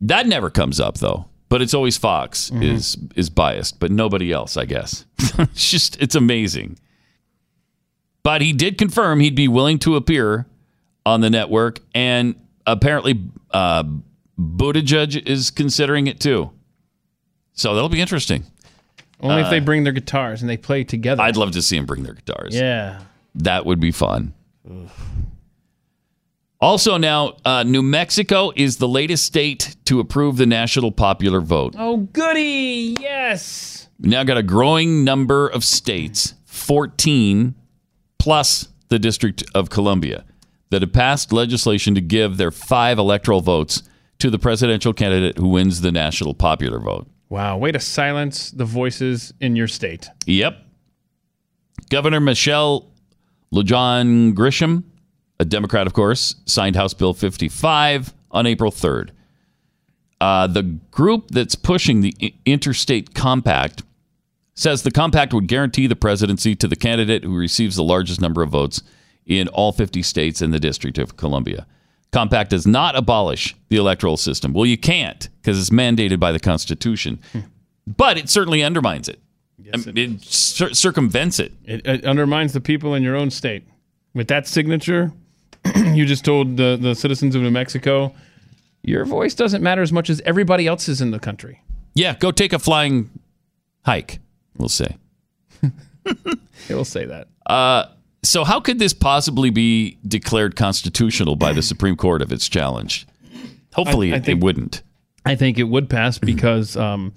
that 0.00 0.26
never 0.26 0.50
comes 0.50 0.80
up 0.80 0.98
though. 0.98 1.26
But 1.48 1.60
it's 1.60 1.74
always 1.74 1.98
Fox 1.98 2.50
is 2.50 2.96
is 3.14 3.28
biased, 3.28 3.78
but 3.78 3.90
nobody 3.90 4.32
else, 4.32 4.56
I 4.56 4.64
guess. 4.64 5.04
it's 5.18 5.70
just 5.70 6.00
it's 6.00 6.14
amazing. 6.14 6.78
But 8.22 8.40
he 8.40 8.52
did 8.54 8.78
confirm 8.78 9.20
he'd 9.20 9.34
be 9.34 9.48
willing 9.48 9.78
to 9.80 9.96
appear 9.96 10.46
on 11.04 11.20
the 11.20 11.28
network, 11.28 11.80
and 11.94 12.36
apparently 12.66 13.20
uh, 13.50 13.84
Buttigieg 14.40 15.26
is 15.26 15.50
considering 15.50 16.06
it 16.06 16.20
too. 16.20 16.50
So 17.52 17.74
that'll 17.74 17.90
be 17.90 18.00
interesting. 18.00 18.44
Only 19.20 19.42
if 19.42 19.48
Uh, 19.48 19.50
they 19.50 19.60
bring 19.60 19.84
their 19.84 19.92
guitars 19.92 20.40
and 20.40 20.48
they 20.48 20.56
play 20.56 20.84
together. 20.84 21.20
I'd 21.22 21.36
love 21.36 21.50
to 21.52 21.60
see 21.62 21.76
him 21.76 21.84
bring 21.84 22.02
their 22.02 22.14
guitars. 22.14 22.54
Yeah. 22.56 23.00
That 23.34 23.66
would 23.66 23.78
be 23.78 23.90
fun. 23.92 24.32
Also, 26.62 26.96
now, 26.96 27.34
uh, 27.44 27.64
New 27.64 27.82
Mexico 27.82 28.52
is 28.54 28.76
the 28.76 28.86
latest 28.86 29.24
state 29.24 29.74
to 29.84 29.98
approve 29.98 30.36
the 30.36 30.46
national 30.46 30.92
popular 30.92 31.40
vote. 31.40 31.74
Oh, 31.76 31.96
goody! 31.96 32.96
Yes. 33.00 33.88
We 33.98 34.10
now 34.10 34.22
got 34.22 34.36
a 34.36 34.44
growing 34.44 35.02
number 35.02 35.48
of 35.48 35.64
states, 35.64 36.34
14 36.44 37.56
plus 38.20 38.68
the 38.90 39.00
District 39.00 39.42
of 39.56 39.70
Columbia, 39.70 40.24
that 40.70 40.82
have 40.82 40.92
passed 40.92 41.32
legislation 41.32 41.96
to 41.96 42.00
give 42.00 42.36
their 42.36 42.52
five 42.52 42.96
electoral 42.96 43.40
votes 43.40 43.82
to 44.20 44.30
the 44.30 44.38
presidential 44.38 44.92
candidate 44.92 45.38
who 45.38 45.48
wins 45.48 45.80
the 45.80 45.90
national 45.90 46.32
popular 46.32 46.78
vote. 46.78 47.08
Wow. 47.28 47.58
Way 47.58 47.72
to 47.72 47.80
silence 47.80 48.52
the 48.52 48.64
voices 48.64 49.34
in 49.40 49.56
your 49.56 49.66
state. 49.66 50.08
Yep. 50.26 50.58
Governor 51.90 52.20
Michelle 52.20 52.88
Lujan 53.52 54.34
Grisham, 54.34 54.84
a 55.42 55.44
Democrat, 55.44 55.86
of 55.88 55.92
course, 55.92 56.36
signed 56.46 56.76
House 56.76 56.94
Bill 56.94 57.12
55 57.12 58.14
on 58.30 58.46
April 58.46 58.70
3rd. 58.70 59.10
Uh, 60.20 60.46
the 60.46 60.62
group 60.92 61.28
that's 61.32 61.56
pushing 61.56 62.00
the 62.00 62.14
I- 62.22 62.32
interstate 62.46 63.12
compact 63.12 63.82
says 64.54 64.82
the 64.84 64.92
compact 64.92 65.34
would 65.34 65.48
guarantee 65.48 65.88
the 65.88 65.96
presidency 65.96 66.54
to 66.54 66.68
the 66.68 66.76
candidate 66.76 67.24
who 67.24 67.36
receives 67.36 67.74
the 67.74 67.82
largest 67.82 68.20
number 68.20 68.40
of 68.42 68.50
votes 68.50 68.82
in 69.26 69.48
all 69.48 69.72
50 69.72 70.00
states 70.02 70.40
and 70.40 70.54
the 70.54 70.60
District 70.60 70.96
of 70.96 71.16
Columbia. 71.16 71.66
Compact 72.12 72.50
does 72.50 72.66
not 72.66 72.94
abolish 72.94 73.56
the 73.68 73.76
electoral 73.76 74.16
system. 74.16 74.52
Well, 74.52 74.66
you 74.66 74.78
can't 74.78 75.28
because 75.40 75.58
it's 75.58 75.70
mandated 75.70 76.20
by 76.20 76.30
the 76.30 76.38
Constitution, 76.38 77.18
but 77.86 78.16
it 78.16 78.28
certainly 78.28 78.62
undermines 78.62 79.08
it. 79.08 79.18
I 79.74 79.76
mean, 79.78 79.96
it 79.96 80.22
cir- 80.22 80.74
circumvents 80.74 81.40
it. 81.40 81.52
It, 81.64 81.84
it 81.86 82.04
undermines 82.04 82.52
the 82.52 82.60
people 82.60 82.94
in 82.94 83.02
your 83.02 83.16
own 83.16 83.30
state. 83.30 83.64
With 84.14 84.28
that 84.28 84.46
signature, 84.46 85.12
you 85.94 86.04
just 86.06 86.24
told 86.24 86.56
the, 86.56 86.78
the 86.80 86.94
citizens 86.94 87.34
of 87.34 87.42
New 87.42 87.50
Mexico, 87.50 88.14
your 88.82 89.04
voice 89.04 89.34
doesn't 89.34 89.62
matter 89.62 89.82
as 89.82 89.92
much 89.92 90.10
as 90.10 90.20
everybody 90.22 90.66
else's 90.66 91.00
in 91.00 91.10
the 91.12 91.18
country. 91.20 91.60
Yeah, 91.94 92.14
go 92.18 92.30
take 92.32 92.52
a 92.52 92.58
flying 92.58 93.10
hike, 93.84 94.18
we'll 94.56 94.68
say. 94.68 94.96
He'll 96.68 96.84
say 96.84 97.04
that. 97.06 97.28
Uh, 97.46 97.86
so, 98.22 98.44
how 98.44 98.60
could 98.60 98.78
this 98.78 98.92
possibly 98.92 99.50
be 99.50 99.98
declared 100.06 100.56
constitutional 100.56 101.36
by 101.36 101.52
the 101.52 101.62
Supreme 101.62 101.96
Court 101.96 102.22
if 102.22 102.32
it's 102.32 102.48
challenged? 102.48 103.08
Hopefully, 103.74 104.12
I- 104.12 104.14
I 104.14 104.18
it, 104.18 104.24
think- 104.24 104.38
it 104.38 104.44
wouldn't. 104.44 104.82
I 105.24 105.36
think 105.36 105.58
it 105.58 105.64
would 105.64 105.88
pass 105.88 106.18
because 106.18 106.76
um, 106.76 107.12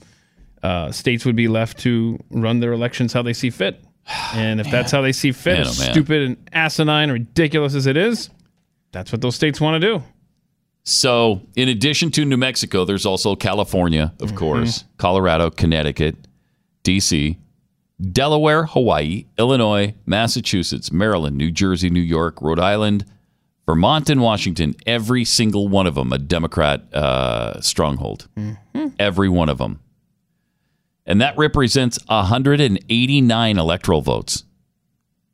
uh, 0.62 0.91
states 0.91 1.26
would 1.26 1.36
be 1.36 1.48
left 1.48 1.80
to 1.80 2.20
run 2.30 2.60
their 2.60 2.72
elections 2.72 3.14
how 3.14 3.24
they 3.24 3.34
see 3.34 3.50
fit. 3.50 3.84
And 4.34 4.60
if 4.60 4.70
that's 4.70 4.91
how 4.91 5.01
they 5.01 5.14
see 5.14 5.32
fit, 5.32 5.53
Man, 5.53 5.62
as 5.62 5.80
oh, 5.80 5.91
stupid 5.91 6.22
and 6.24 6.49
asinine, 6.51 7.10
ridiculous 7.10 7.74
as 7.74 7.88
it 7.88 7.95
is, 7.97 8.30
that's 8.91 9.12
what 9.12 9.22
those 9.22 9.36
states 9.36 9.60
want 9.62 9.82
to 9.82 9.88
do. 9.88 10.03
So, 10.84 11.41
in 11.56 11.70
addition 11.70 12.12
to 12.12 12.26
New 12.26 12.38
Mexico, 12.38 12.86
there's 12.86 13.06
also 13.06 13.36
California, 13.36 14.14
of 14.20 14.36
course, 14.36 14.84
Colorado, 14.97 15.49
Connecticut, 15.49 16.16
D.C., 16.84 17.39
Delaware, 18.12 18.66
Hawaii, 18.66 19.26
Illinois, 19.39 19.95
Massachusetts, 20.06 20.91
Maryland, 20.91 21.38
New 21.38 21.49
Jersey, 21.49 21.89
New 21.89 22.01
York, 22.01 22.41
Rhode 22.41 22.60
Island, 22.60 23.06
Vermont, 23.66 24.10
and 24.10 24.22
Washington. 24.22 24.76
Every 24.86 25.26
single 25.26 25.68
one 25.68 25.88
of 25.88 25.95
them 25.95 26.14
a 26.14 26.18
Democrat 26.20 26.93
uh, 26.93 27.60
stronghold. 27.62 28.28
Every 28.99 29.30
one 29.30 29.49
of 29.49 29.58
them. 29.58 29.80
And 31.06 31.22
that 31.22 31.38
represents 31.38 31.99
189 32.08 33.58
electoral 33.58 34.01
votes. 34.01 34.43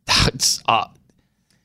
That's 0.06 0.62
uh, 0.68 0.88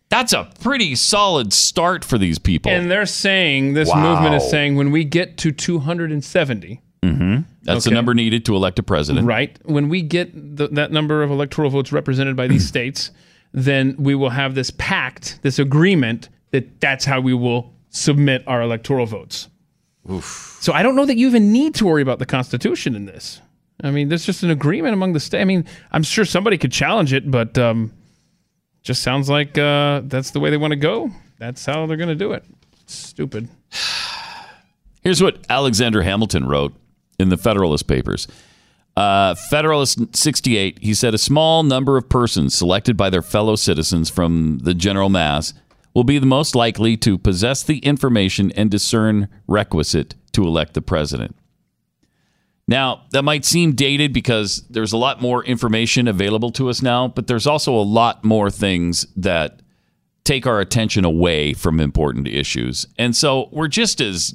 that's 0.08 0.32
a 0.32 0.48
pretty 0.60 0.94
solid 0.94 1.52
start 1.52 2.04
for 2.04 2.16
these 2.16 2.38
people. 2.38 2.70
And 2.70 2.90
they're 2.90 3.06
saying, 3.06 3.74
this 3.74 3.88
Wow. 3.88 4.02
movement 4.02 4.34
is 4.36 4.48
saying, 4.48 4.76
when 4.76 4.92
we 4.92 5.04
get 5.04 5.36
to 5.38 5.50
270, 5.50 6.80
hmm 7.02 7.38
That's 7.64 7.84
the 7.84 7.90
number 7.90 8.14
needed 8.14 8.44
to 8.46 8.54
elect 8.54 8.78
a 8.78 8.82
president. 8.84 9.26
right? 9.26 9.58
When 9.64 9.88
we 9.88 10.02
get 10.02 10.56
the, 10.56 10.68
that 10.68 10.92
number 10.92 11.22
of 11.24 11.30
electoral 11.32 11.70
votes 11.70 11.90
represented 11.90 12.36
by 12.36 12.46
these 12.46 12.66
states, 12.68 13.10
then 13.52 13.96
we 13.98 14.14
will 14.14 14.30
have 14.30 14.54
this 14.54 14.70
pact, 14.70 15.40
this 15.42 15.58
agreement 15.58 16.28
that 16.52 16.80
that's 16.80 17.04
how 17.04 17.20
we 17.20 17.34
will 17.34 17.72
submit 17.90 18.44
our 18.46 18.62
electoral 18.62 19.06
votes. 19.06 19.48
Oof. 20.10 20.58
So 20.60 20.72
I 20.72 20.84
don't 20.84 20.94
know 20.94 21.04
that 21.06 21.16
you 21.16 21.26
even 21.26 21.50
need 21.50 21.74
to 21.76 21.86
worry 21.86 22.02
about 22.02 22.20
the 22.20 22.26
Constitution 22.26 22.94
in 22.94 23.06
this. 23.06 23.40
I 23.82 23.90
mean, 23.90 24.08
there's 24.08 24.24
just 24.24 24.42
an 24.42 24.50
agreement 24.50 24.94
among 24.94 25.12
the 25.12 25.20
state. 25.20 25.40
I 25.40 25.44
mean, 25.44 25.64
I'm 25.92 26.02
sure 26.02 26.24
somebody 26.24 26.58
could 26.58 26.72
challenge 26.72 27.12
it, 27.12 27.30
but 27.30 27.58
um, 27.58 27.92
just 28.82 29.02
sounds 29.02 29.28
like 29.28 29.58
uh, 29.58 30.02
that's 30.04 30.30
the 30.30 30.40
way 30.40 30.50
they 30.50 30.56
want 30.56 30.72
to 30.72 30.76
go. 30.76 31.10
That's 31.38 31.64
how 31.66 31.86
they're 31.86 31.96
going 31.96 32.08
to 32.08 32.14
do 32.14 32.32
it. 32.32 32.44
Stupid. 32.86 33.48
Here's 35.02 35.22
what 35.22 35.44
Alexander 35.48 36.02
Hamilton 36.02 36.46
wrote 36.46 36.74
in 37.18 37.28
the 37.28 37.36
Federalist 37.36 37.86
Papers. 37.86 38.26
Uh, 38.96 39.34
Federalist 39.34 40.16
68, 40.16 40.78
he 40.80 40.94
said, 40.94 41.12
a 41.12 41.18
small 41.18 41.62
number 41.62 41.98
of 41.98 42.08
persons 42.08 42.54
selected 42.54 42.96
by 42.96 43.10
their 43.10 43.22
fellow 43.22 43.54
citizens 43.54 44.08
from 44.08 44.58
the 44.62 44.72
general 44.72 45.10
mass 45.10 45.52
will 45.92 46.04
be 46.04 46.18
the 46.18 46.26
most 46.26 46.54
likely 46.54 46.96
to 46.96 47.18
possess 47.18 47.62
the 47.62 47.78
information 47.78 48.50
and 48.52 48.70
discern 48.70 49.28
requisite 49.46 50.14
to 50.32 50.44
elect 50.44 50.74
the 50.74 50.82
president. 50.82 51.36
Now, 52.68 53.04
that 53.10 53.22
might 53.22 53.44
seem 53.44 53.72
dated 53.72 54.12
because 54.12 54.64
there's 54.68 54.92
a 54.92 54.96
lot 54.96 55.22
more 55.22 55.44
information 55.44 56.08
available 56.08 56.50
to 56.52 56.68
us 56.68 56.82
now, 56.82 57.08
but 57.08 57.28
there's 57.28 57.46
also 57.46 57.72
a 57.72 57.82
lot 57.82 58.24
more 58.24 58.50
things 58.50 59.06
that 59.16 59.60
take 60.24 60.46
our 60.46 60.60
attention 60.60 61.04
away 61.04 61.52
from 61.54 61.78
important 61.78 62.26
issues. 62.26 62.86
And 62.98 63.14
so 63.14 63.48
we're 63.52 63.68
just 63.68 64.00
as 64.00 64.34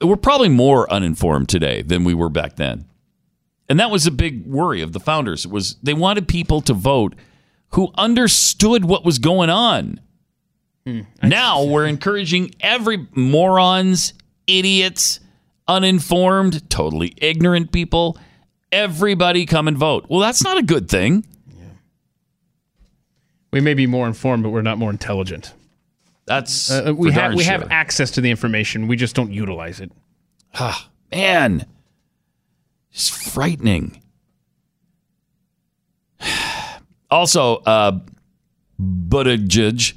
we're 0.00 0.16
probably 0.16 0.48
more 0.48 0.90
uninformed 0.90 1.48
today 1.48 1.82
than 1.82 2.04
we 2.04 2.14
were 2.14 2.30
back 2.30 2.56
then. 2.56 2.86
And 3.68 3.78
that 3.78 3.90
was 3.90 4.06
a 4.06 4.10
big 4.10 4.44
worry 4.46 4.82
of 4.82 4.92
the 4.92 4.98
founders 4.98 5.46
was 5.46 5.76
they 5.82 5.94
wanted 5.94 6.26
people 6.26 6.60
to 6.62 6.74
vote 6.74 7.14
who 7.70 7.92
understood 7.96 8.84
what 8.84 9.04
was 9.04 9.20
going 9.20 9.50
on. 9.50 10.00
Hmm, 10.84 11.02
now 11.22 11.62
we're 11.62 11.86
encouraging 11.86 12.52
every 12.58 13.06
morons, 13.14 14.14
idiots, 14.48 15.20
uninformed, 15.70 16.68
totally 16.68 17.14
ignorant 17.18 17.70
people, 17.70 18.18
everybody 18.72 19.46
come 19.46 19.68
and 19.68 19.78
vote. 19.78 20.04
Well, 20.08 20.20
that's 20.20 20.42
not 20.42 20.58
a 20.58 20.62
good 20.62 20.88
thing. 20.88 21.24
Yeah. 21.48 21.64
We 23.52 23.60
may 23.60 23.74
be 23.74 23.86
more 23.86 24.06
informed, 24.08 24.42
but 24.42 24.50
we're 24.50 24.62
not 24.62 24.78
more 24.78 24.90
intelligent. 24.90 25.54
That's 26.26 26.70
Uh, 26.70 26.92
we 26.96 27.12
have 27.12 27.34
we 27.34 27.44
have 27.44 27.68
access 27.70 28.10
to 28.12 28.20
the 28.20 28.30
information. 28.30 28.88
We 28.88 28.96
just 28.96 29.14
don't 29.16 29.32
utilize 29.32 29.80
it. 29.80 29.90
Ah, 30.54 30.90
man, 31.12 31.64
it's 32.92 33.08
frightening. 33.08 34.02
Also, 37.12 37.56
uh, 37.66 37.98
Buttigieg 38.80 39.94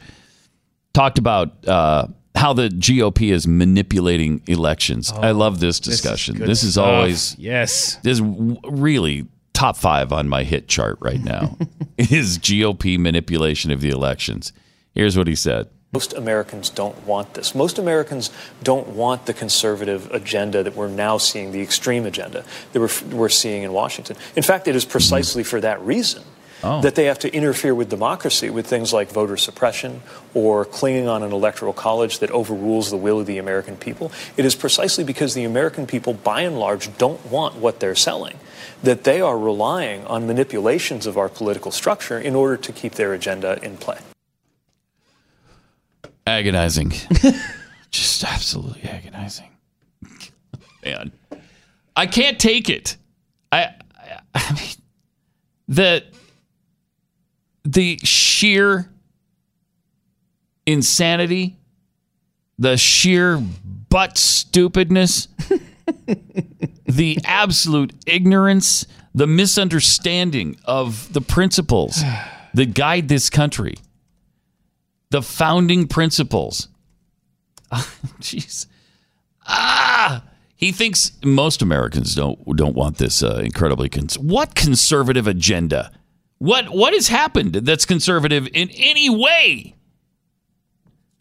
talked 0.94 1.20
about 1.20 1.68
uh, 1.68 2.08
how 2.36 2.54
the 2.54 2.70
GOP 2.70 3.32
is 3.32 3.48
manipulating 3.48 4.42
elections. 4.48 5.12
I 5.12 5.30
oh, 5.30 5.34
love 5.34 5.60
this 5.60 5.80
Oh, 5.80 5.86
this 5.86 5.88
is 5.88 6.02
discussion. 6.02 6.38
This 6.40 6.64
is, 6.64 6.78
always 6.78 7.38
Yes. 7.38 7.96
This 7.98 8.20
is 8.20 8.22
really 8.64 9.28
top 9.54 9.78
five 9.78 10.12
on 10.12 10.28
my 10.28 10.44
hit 10.44 10.68
chart 10.68 10.98
right 11.00 11.24
now. 11.24 11.58
is 11.98 12.40
GOP 12.40 12.98
manipulation 12.98 13.72
of 13.72 13.82
the 13.82 13.90
elections. 13.90 14.52
Here's 14.94 15.18
what 15.18 15.28
he 15.28 15.36
said. 15.36 15.70
Most 15.94 16.14
Americans 16.14 16.72
don't 16.72 17.06
want 17.06 17.36
this. 17.36 17.54
Most 17.54 17.78
Americans 17.78 18.32
don't 18.64 18.90
want 18.90 19.28
the 19.28 19.34
conservative 19.34 20.12
agenda 20.12 20.64
that 20.64 20.76
we're 20.76 20.90
now 20.90 21.20
seeing, 21.20 21.52
the 21.52 21.62
extreme 21.62 22.08
agenda 22.08 22.44
that 22.72 22.80
we're, 22.80 23.16
we're 23.16 23.30
seeing 23.30 23.62
in 23.62 23.74
Washington. 23.74 24.18
In 24.36 24.42
fact, 24.42 24.68
it 24.68 24.76
is 24.76 24.86
precisely 24.86 25.44
for 25.44 25.62
that 25.62 25.80
reason 25.82 26.24
Oh. 26.64 26.82
that 26.82 26.96
they 26.96 27.06
have 27.06 27.20
to 27.20 27.34
interfere 27.34 27.76
with 27.76 27.90
democracy 27.90 28.50
with 28.50 28.66
things 28.66 28.94
like 28.94 29.12
voter 29.12 29.36
suppression 29.36 30.02
or 30.34 30.64
clinging 30.64 31.10
on 31.10 31.22
an 31.22 31.34
electoral 31.34 31.74
college 31.74 32.20
that 32.20 32.32
overrules 32.32 32.90
the 32.90 32.96
will 32.96 33.20
of 33.20 33.26
the 33.26 33.38
American 33.38 33.76
people. 33.76 34.14
It 34.38 34.46
is 34.46 34.56
precisely 34.56 35.04
because 35.04 35.34
the 35.34 35.44
American 35.44 35.86
people, 35.86 36.14
by 36.14 36.42
and 36.42 36.58
large, 36.58 36.98
don't 36.98 37.26
want 37.26 37.56
what 37.56 37.82
they're 37.82 37.96
selling 37.96 38.40
that 38.82 39.04
they 39.04 39.22
are 39.22 39.38
relying 39.38 40.06
on 40.06 40.28
manipulations 40.28 41.06
of 41.06 41.18
our 41.18 41.30
political 41.30 41.72
structure 41.72 42.20
in 42.20 42.36
order 42.36 42.58
to 42.58 42.72
keep 42.72 42.94
their 42.94 43.14
agenda 43.14 43.58
in 43.64 43.78
play. 43.78 43.98
Agonizing. 46.28 46.94
Just 47.92 48.24
absolutely 48.24 48.84
agonizing. 48.84 49.50
Man. 50.86 51.12
I 51.96 52.08
can't 52.08 52.40
take 52.40 52.70
it. 52.70 52.98
I, 53.52 53.76
I, 53.98 54.20
I 54.34 54.54
mean, 54.54 54.70
the 55.68 56.04
the 57.64 58.00
sheer 58.04 58.90
insanity, 60.66 61.58
the 62.58 62.78
sheer 62.78 63.38
butt 63.90 64.18
stupidness, 64.18 65.28
the 66.86 67.20
absolute 67.26 67.94
ignorance, 68.06 68.86
the 69.14 69.28
misunderstanding 69.28 70.58
of 70.66 71.12
the 71.14 71.22
principles 71.22 72.02
that 72.54 72.74
guide 72.74 73.08
this 73.08 73.30
country, 73.30 73.76
the 75.10 75.22
founding 75.22 75.88
principles. 75.88 76.68
Jeez. 78.22 78.68
Ah, 79.48 80.24
he 80.56 80.72
thinks 80.72 81.12
most 81.24 81.62
Americans 81.62 82.16
don't 82.16 82.56
don't 82.56 82.76
want 82.76 82.98
this 82.98 83.22
uh, 83.22 83.42
incredibly 83.44 83.90
cons- 83.90 84.18
what 84.18 84.56
conservative 84.56 85.28
agenda? 85.28 85.92
What 86.40 86.70
what 86.70 86.94
has 86.94 87.08
happened 87.08 87.54
that's 87.54 87.86
conservative 87.86 88.48
in 88.54 88.70
any 88.72 89.10
way? 89.10 89.76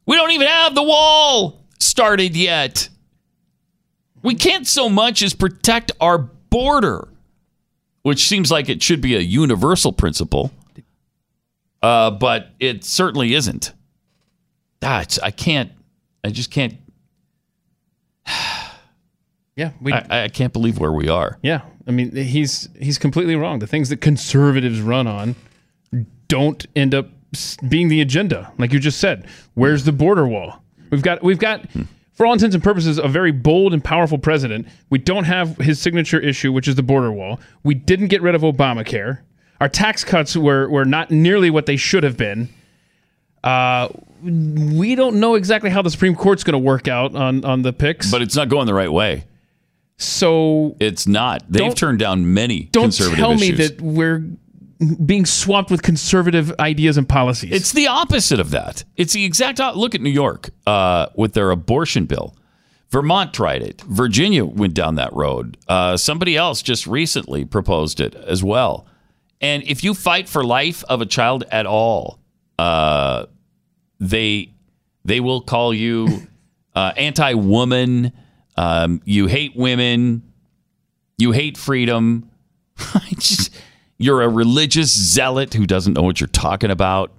We 0.07 0.17
don't 0.17 0.33
even 0.33 0.49
have 0.49 0.75
the 0.75 0.83
wall 0.83 1.65
started 1.79 2.37
yet. 2.37 2.89
We 4.23 4.35
can't 4.35 4.67
so 4.67 4.89
much 4.89 5.23
as 5.23 5.35
protect 5.35 5.93
our 6.01 6.19
border, 6.19 7.09
which 8.03 8.27
seems 8.27 8.51
like 8.51 8.69
it 8.69 8.83
should 8.83 9.01
be 9.01 9.17
a 9.17 9.21
universal 9.21 9.93
principle, 9.93 10.53
uh, 11.83 12.11
but 12.13 12.51
it 12.61 12.85
certainly 12.85 13.35
isn't. 13.35 13.73
Ah, 14.83 15.05
I 15.23 15.31
can't. 15.31 15.73
I 16.25 16.31
just 16.31 16.51
can't. 16.51 16.75
Yeah, 19.57 19.73
we, 19.81 19.93
I, 19.93 20.25
I 20.25 20.29
can't 20.29 20.53
believe 20.53 20.79
where 20.79 20.93
we 20.93 21.09
are. 21.09 21.39
Yeah, 21.43 21.63
I 21.87 21.91
mean 21.91 22.15
he's 22.15 22.69
he's 22.79 22.99
completely 22.99 23.37
wrong. 23.37 23.59
The 23.59 23.67
things 23.67 23.91
that 23.91 24.01
conservatives 24.01 24.81
run 24.81 25.07
on 25.07 25.35
don't 26.29 26.67
end 26.75 26.95
up 26.95 27.09
being 27.69 27.89
the 27.89 28.01
agenda, 28.01 28.53
like 28.59 28.73
you 28.73 28.79
just 28.79 28.99
said. 28.99 29.27
Where's 29.55 29.85
the 29.85 29.93
border 29.93 30.27
wall? 30.27 30.63
We've 30.91 31.03
got 31.03 31.23
we've 31.23 31.39
got 31.39 31.67
for 32.15 32.27
all 32.27 32.33
intents 32.33 32.55
and 32.55 32.65
purposes 32.65 32.99
a 32.99 33.09
very 33.09 33.31
bold 33.33 33.73
and 33.75 33.83
powerful 33.83 34.19
president. 34.19 34.69
We 34.91 34.99
don't 34.99 35.25
have 35.25 35.57
his 35.59 35.81
signature 35.81 36.21
issue, 36.21 36.53
which 36.53 36.69
is 36.69 36.77
the 36.77 36.83
border 36.83 37.13
wall. 37.13 37.41
We 37.63 37.75
didn't 37.75 38.09
get 38.09 38.23
rid 38.23 38.35
of 38.35 38.43
Obamacare. 38.43 39.19
Our 39.61 39.69
tax 39.69 40.03
cuts 40.05 40.37
were 40.37 40.69
were 40.69 40.85
not 40.85 41.11
nearly 41.11 41.51
what 41.51 41.67
they 41.67 41.77
should 41.77 42.05
have 42.05 42.17
been. 42.17 42.49
Uh, 43.45 43.89
we 44.23 44.95
don't 44.95 45.17
know 45.17 45.35
exactly 45.35 45.69
how 45.69 45.83
the 45.83 45.91
Supreme 45.91 46.15
Court's 46.15 46.45
going 46.45 46.53
to 46.53 46.59
work 46.59 46.89
out 46.89 47.15
on 47.15 47.45
on 47.45 47.63
the 47.63 47.73
picks, 47.73 48.11
but 48.11 48.23
it's 48.23 48.37
not 48.37 48.49
going 48.49 48.67
the 48.67 48.75
right 48.75 48.93
way. 48.93 49.25
So 50.03 50.77
it's 50.81 51.07
not. 51.07 51.45
They've 51.49 51.75
turned 51.75 51.99
down 51.99 52.35
many 52.35 52.65
Don't 52.73 52.85
conservative 52.85 53.19
tell 53.19 53.35
me 53.35 53.51
issues. 53.51 53.71
that 53.71 53.81
we're 53.81 54.25
being 55.07 55.25
swamped 55.27 55.71
with 55.71 55.83
conservative 55.83 56.53
ideas 56.59 56.97
and 56.97 57.09
policies. 57.09 57.53
It's 57.53 57.73
the 57.73 57.87
opposite 57.87 58.41
of 58.41 58.51
that. 58.51 58.85
It's 58.97 59.13
the 59.13 59.25
exact 59.25 59.61
op- 59.61 59.77
look 59.77 59.95
at 59.95 60.01
New 60.01 60.11
York 60.11 60.51
uh, 60.67 61.07
with 61.15 61.35
their 61.35 61.51
abortion 61.53 62.07
bill. 62.07 62.37
Vermont 62.91 63.33
tried 63.33 63.63
it. 63.63 63.81
Virginia 63.83 64.45
went 64.45 64.75
down 64.75 64.97
that 64.97 65.13
road. 65.13 65.57
Uh, 65.69 65.97
somebody 65.97 66.37
else 66.37 66.63
just 66.63 66.87
recently 66.87 67.45
proposed 67.45 68.01
it 68.01 68.15
as 68.15 68.43
well. 68.45 68.87
And 69.41 69.63
if 69.63 69.83
you 69.83 69.95
fight 69.95 70.29
for 70.29 70.45
life 70.45 70.85
of 70.89 71.01
a 71.01 71.07
child 71.07 71.45
at 71.51 71.65
all, 71.65 72.19
uh, 72.59 73.27
they 73.99 74.51
they 75.05 75.21
will 75.21 75.41
call 75.41 75.73
you 75.73 76.27
uh, 76.75 76.93
anti-woman. 76.97 78.13
Um, 78.57 79.01
you 79.05 79.27
hate 79.27 79.57
women. 79.57 80.23
You 81.19 81.33
hate 81.33 81.57
freedom. 81.57 82.31
Just- 83.19 83.55
you're 83.99 84.23
a 84.23 84.29
religious 84.29 84.91
zealot 84.91 85.55
who 85.55 85.65
doesn't 85.65 85.93
know 85.93 86.03
what 86.03 86.21
you're 86.21 86.27
talking 86.27 86.73
about. 86.73 87.13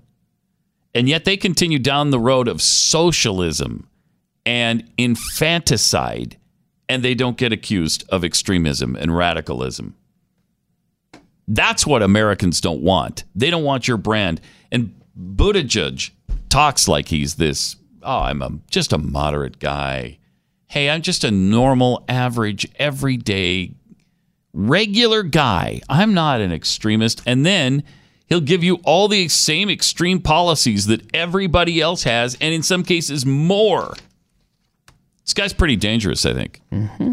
And 0.93 1.07
yet 1.07 1.23
they 1.23 1.37
continue 1.37 1.79
down 1.79 2.11
the 2.11 2.19
road 2.19 2.49
of 2.49 2.61
socialism 2.61 3.87
and 4.45 4.83
infanticide, 4.97 6.37
and 6.89 7.01
they 7.01 7.15
don't 7.15 7.37
get 7.37 7.53
accused 7.53 8.03
of 8.09 8.25
extremism 8.25 8.97
and 8.97 9.15
radicalism. 9.15 9.95
That's 11.47 11.87
what 11.87 12.03
Americans 12.03 12.59
don't 12.59 12.81
want. 12.81 13.23
They 13.33 13.49
don't 13.49 13.63
want 13.63 13.87
your 13.87 13.97
brand. 13.97 14.41
And 14.71 14.93
Buttigieg 15.17 16.11
talks 16.49 16.89
like 16.89 17.07
he's 17.07 17.35
this, 17.35 17.77
oh, 18.01 18.19
I'm 18.19 18.41
a, 18.41 18.51
just 18.69 18.91
a 18.91 18.97
moderate 18.97 19.59
guy. 19.59 20.19
Hey, 20.67 20.89
I'm 20.89 21.01
just 21.01 21.23
a 21.23 21.31
normal, 21.31 22.03
average, 22.07 22.67
everyday 22.77 23.73
regular 24.53 25.23
guy. 25.23 25.81
I'm 25.89 26.13
not 26.13 26.41
an 26.41 26.51
extremist. 26.51 27.21
And 27.25 27.45
then 27.45 27.83
he'll 28.27 28.41
give 28.41 28.63
you 28.63 28.75
all 28.83 29.07
the 29.07 29.27
same 29.27 29.69
extreme 29.69 30.19
policies 30.19 30.87
that 30.87 31.13
everybody 31.15 31.79
else 31.81 32.03
has, 32.03 32.37
and 32.41 32.53
in 32.53 32.63
some 32.63 32.83
cases, 32.83 33.25
more. 33.25 33.93
This 35.23 35.33
guy's 35.33 35.53
pretty 35.53 35.75
dangerous, 35.75 36.25
I 36.25 36.33
think. 36.33 36.59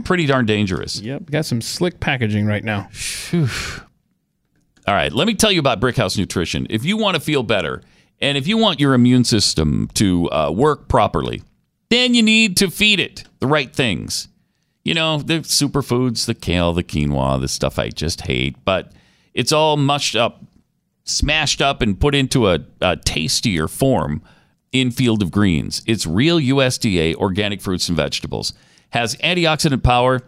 Pretty 0.05 0.27
darn 0.27 0.45
dangerous. 0.47 1.01
Yep, 1.01 1.31
got 1.31 1.45
some 1.45 1.61
slick 1.61 2.01
packaging 2.01 2.47
right 2.47 2.65
now. 2.65 2.89
All 3.33 4.95
right, 4.95 5.13
let 5.13 5.27
me 5.27 5.35
tell 5.35 5.53
you 5.53 5.61
about 5.61 5.81
Brickhouse 5.81 6.19
Nutrition. 6.19 6.67
If 6.71 6.85
you 6.85 6.97
want 6.97 7.15
to 7.15 7.21
feel 7.21 7.43
better 7.43 7.83
and 8.21 8.37
if 8.37 8.49
you 8.49 8.57
want 8.59 8.81
your 8.81 8.95
immune 8.95 9.25
system 9.25 9.89
to 9.95 10.31
uh, 10.31 10.51
work 10.51 10.89
properly, 10.89 11.43
then 11.91 12.15
you 12.15 12.23
need 12.23 12.57
to 12.57 12.71
feed 12.71 13.01
it 13.01 13.25
the 13.41 13.47
right 13.47 13.75
things. 13.75 14.29
You 14.85 14.95
know, 14.95 15.19
the 15.19 15.41
superfoods, 15.41 16.27
the 16.27 16.35
kale, 16.35 16.73
the 16.73 16.83
quinoa, 16.83 17.41
the 17.41 17.49
stuff 17.49 17.79
I 17.79 17.91
just 17.91 18.23
hate, 18.23 18.57
but 18.65 18.93
it's 19.35 19.53
all 19.53 19.77
mushed 19.77 20.17
up, 20.17 20.43
smashed 21.05 21.61
up, 21.61 21.83
and 21.83 22.01
put 22.01 22.15
into 22.15 22.49
a, 22.49 22.61
a 22.81 22.97
tastier 22.97 23.69
form 23.69 24.23
in 24.73 24.91
Field 24.91 25.23
of 25.23 25.31
Greens. 25.31 25.83
It's 25.87 26.07
real 26.07 26.39
USDA 26.39 27.15
organic 27.17 27.61
fruits 27.61 27.89
and 27.89 27.97
vegetables. 27.97 28.53
Has 28.91 29.17
antioxidant 29.17 29.83
power. 29.83 30.21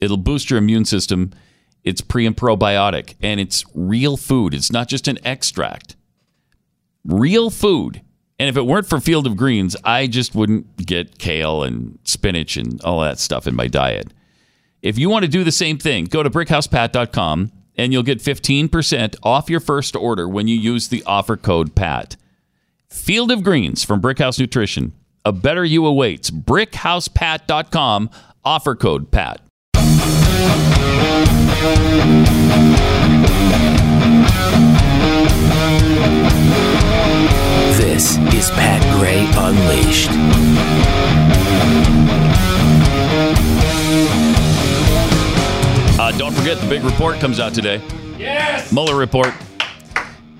It'll 0.00 0.16
boost 0.16 0.50
your 0.50 0.58
immune 0.58 0.84
system. 0.84 1.30
It's 1.84 2.00
pre 2.00 2.26
and 2.26 2.36
probiotic, 2.36 3.14
and 3.22 3.40
it's 3.40 3.64
real 3.74 4.16
food. 4.16 4.54
It's 4.54 4.72
not 4.72 4.88
just 4.88 5.08
an 5.08 5.18
extract. 5.24 5.96
Real 7.04 7.50
food. 7.50 8.02
And 8.42 8.48
if 8.48 8.56
it 8.56 8.66
weren't 8.66 8.88
for 8.88 8.98
Field 8.98 9.28
of 9.28 9.36
Greens, 9.36 9.76
I 9.84 10.08
just 10.08 10.34
wouldn't 10.34 10.84
get 10.84 11.16
kale 11.16 11.62
and 11.62 11.96
spinach 12.02 12.56
and 12.56 12.82
all 12.82 12.98
that 12.98 13.20
stuff 13.20 13.46
in 13.46 13.54
my 13.54 13.68
diet. 13.68 14.12
If 14.82 14.98
you 14.98 15.08
want 15.08 15.24
to 15.24 15.30
do 15.30 15.44
the 15.44 15.52
same 15.52 15.78
thing, 15.78 16.06
go 16.06 16.24
to 16.24 16.28
brickhousepat.com 16.28 17.52
and 17.76 17.92
you'll 17.92 18.02
get 18.02 18.18
15% 18.18 19.14
off 19.22 19.48
your 19.48 19.60
first 19.60 19.94
order 19.94 20.28
when 20.28 20.48
you 20.48 20.56
use 20.56 20.88
the 20.88 21.04
offer 21.06 21.36
code 21.36 21.76
PAT. 21.76 22.16
Field 22.90 23.30
of 23.30 23.44
Greens 23.44 23.84
from 23.84 24.02
Brickhouse 24.02 24.40
Nutrition. 24.40 24.92
A 25.24 25.30
better 25.30 25.64
you 25.64 25.86
awaits. 25.86 26.32
Brickhousepat.com, 26.32 28.10
offer 28.44 28.74
code 28.74 29.12
PAT. 29.12 29.40
This 37.92 38.16
is 38.32 38.50
Pat 38.52 38.80
Gray 38.98 39.26
Unleashed. 39.36 40.08
Uh, 45.98 46.10
don't 46.18 46.32
forget, 46.34 46.58
the 46.58 46.66
big 46.68 46.82
report 46.82 47.20
comes 47.20 47.38
out 47.38 47.54
today. 47.54 47.80
Yes! 48.18 48.72
Mueller 48.72 48.96
report. 48.96 49.28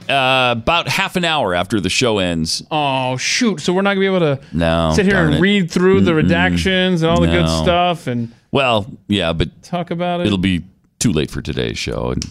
uh, 0.09 0.55
about 0.57 0.89
half 0.89 1.15
an 1.15 1.25
hour 1.25 1.55
after 1.55 1.79
the 1.79 1.89
show 1.91 2.19
ends. 2.19 2.63
Oh 2.71 3.17
shoot! 3.17 3.61
So 3.61 3.73
we're 3.73 3.83
not 3.83 3.91
gonna 3.91 4.01
be 4.01 4.07
able 4.07 4.21
to 4.21 4.41
No, 4.53 4.93
sit 4.97 5.07
here 5.07 5.25
and 5.25 5.35
it. 5.37 5.41
read 5.41 5.71
through 5.71 6.01
the 6.01 6.13
Mm-mm. 6.13 6.27
redactions 6.29 6.95
and 7.03 7.05
all 7.05 7.21
the 7.21 7.29
good 7.29 7.49
stuff 7.49 8.07
and 8.09 8.33
Well, 8.51 8.87
yeah, 9.09 9.33
but 9.33 9.63
talk 9.63 9.91
about 9.93 10.21
it. 10.21 10.27
it'll 10.27 10.39
be 10.39 10.65
too 10.99 11.13
late 11.13 11.31
for 11.31 11.41
today's 11.43 11.79
show. 11.79 12.11
And 12.11 12.25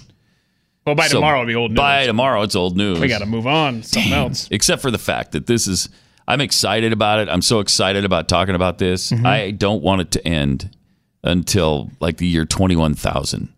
well, 0.86 0.96
by 0.96 1.08
so 1.08 1.16
tomorrow 1.16 1.42
it'll 1.42 1.48
be 1.48 1.56
old 1.56 1.72
news. 1.72 1.78
By 1.78 2.06
tomorrow, 2.06 2.42
it's 2.42 2.56
old 2.56 2.76
news. 2.78 3.00
we 3.00 3.08
got 3.08 3.20
to 3.20 3.26
move 3.26 3.46
on. 3.48 3.82
to 3.82 3.88
Something 3.88 4.14
else. 4.14 4.48
except 4.52 4.82
for 4.82 4.92
the 4.92 4.98
fact 4.98 5.32
that 5.34 5.46
this 5.48 5.68
is 5.68 5.90
i'm 6.28 6.40
excited 6.42 6.94
about 6.94 7.20
it 7.20 7.28
i'm 7.30 7.42
so 7.42 7.60
excited 7.60 8.06
about 8.06 8.28
talking 8.30 8.54
about 8.56 8.78
this 8.78 9.12
Mhm. 9.12 9.26
i 9.26 9.52
don't 9.52 9.82
want 9.82 10.02
it 10.02 10.12
to 10.12 10.26
end 10.28 10.70
until 11.24 11.90
like 12.00 12.18
the 12.18 12.28
year 12.28 12.46
21000 12.46 13.50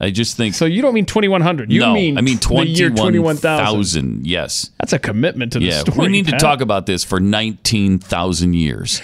i 0.00 0.10
just 0.10 0.36
think 0.36 0.54
So 0.54 0.66
you 0.66 0.82
don't 0.82 0.92
mean 0.94 1.06
2100. 1.06 1.72
You 1.72 1.80
no, 1.80 1.94
mean 1.94 2.18
i 2.18 2.20
mean 2.20 2.36
the 2.36 2.66
year 2.66 2.90
21,000. 2.90 3.14
21000 3.14 4.26
yes 4.26 4.70
That's 4.78 4.92
a 4.92 4.98
commitment 4.98 5.52
to 5.54 5.58
the 5.58 5.66
yeah 5.66 5.80
story. 5.80 5.98
we 5.98 6.08
need 6.08 6.26
to 6.28 6.36
talk 6.38 6.60
about 6.60 6.84
this 6.86 7.02
for 7.02 7.18
19000 7.18 8.54
years 8.54 9.00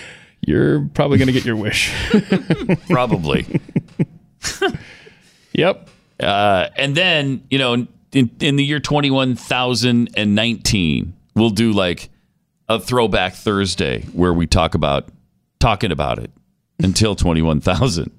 You're 0.46 0.80
probably 0.94 1.18
going 1.18 1.28
to 1.28 1.32
get 1.32 1.44
your 1.44 1.56
wish. 1.56 1.90
probably 2.90 3.46
yep 5.52 5.88
uh, 6.22 6.68
and 6.76 6.94
then 6.94 7.42
you 7.50 7.58
know 7.58 7.86
in, 8.12 8.30
in 8.40 8.56
the 8.56 8.64
year 8.64 8.80
21019 8.80 11.14
we'll 11.34 11.50
do 11.50 11.72
like 11.72 12.08
a 12.68 12.78
throwback 12.80 13.34
thursday 13.34 14.02
where 14.12 14.32
we 14.32 14.46
talk 14.46 14.74
about 14.74 15.08
talking 15.60 15.92
about 15.92 16.18
it 16.18 16.30
until 16.82 17.14
21000 17.14 18.10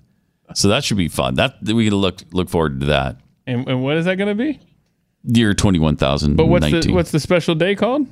so 0.53 0.67
that 0.67 0.83
should 0.83 0.97
be 0.97 1.07
fun 1.07 1.35
that 1.35 1.55
we 1.63 1.85
can 1.85 1.95
look 1.95 2.21
look 2.31 2.49
forward 2.49 2.79
to 2.81 2.85
that 2.87 3.17
And, 3.47 3.67
and 3.67 3.83
what 3.83 3.97
is 3.97 4.05
that 4.05 4.17
going 4.17 4.29
to 4.29 4.35
be? 4.43 4.59
year 5.25 5.53
21,000. 5.53 6.35
But 6.35 6.47
what's 6.47 6.69
the 6.69 6.91
what's 6.91 7.11
the 7.11 7.19
special 7.19 7.55
day 7.55 7.75
called? 7.75 8.07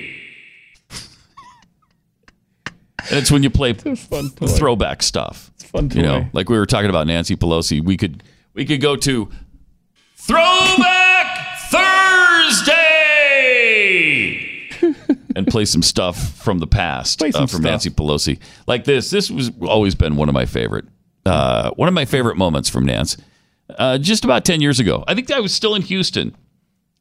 and 3.11 3.19
it's 3.19 3.29
when 3.29 3.43
you 3.43 3.49
play 3.49 3.73
fun 3.73 4.29
throwback 4.29 5.03
stuff. 5.03 5.51
It's 5.55 5.65
fun 5.65 5.89
you 5.91 6.01
know 6.01 6.27
like 6.33 6.49
we 6.49 6.57
were 6.57 6.65
talking 6.65 6.89
about 6.89 7.07
nancy 7.07 7.35
pelosi 7.35 7.83
we 7.83 7.97
could 7.97 8.23
we 8.53 8.65
could 8.65 8.81
go 8.81 8.95
to 8.95 9.29
throwback 10.15 11.57
thursday! 11.69 12.77
And 15.33 15.47
play 15.47 15.63
some 15.65 15.81
stuff 15.81 16.35
from 16.37 16.59
the 16.59 16.67
past 16.67 17.23
uh, 17.23 17.31
from 17.31 17.47
stuff. 17.47 17.61
nancy 17.61 17.89
pelosi. 17.89 18.39
Like 18.67 18.83
this 18.83 19.09
this 19.09 19.31
was 19.31 19.51
always 19.61 19.95
been 19.95 20.15
one 20.15 20.27
of 20.29 20.33
my 20.33 20.45
favorite 20.45 20.85
uh, 21.25 21.71
one 21.71 21.87
of 21.87 21.93
my 21.93 22.05
favorite 22.05 22.37
moments 22.37 22.69
from 22.69 22.85
nance. 22.85 23.17
Uh, 23.77 23.97
just 23.97 24.25
about 24.25 24.43
10 24.43 24.59
years 24.59 24.81
ago. 24.81 25.03
I 25.07 25.15
think 25.15 25.31
i 25.31 25.39
was 25.39 25.53
still 25.53 25.75
in 25.75 25.81
houston. 25.81 26.35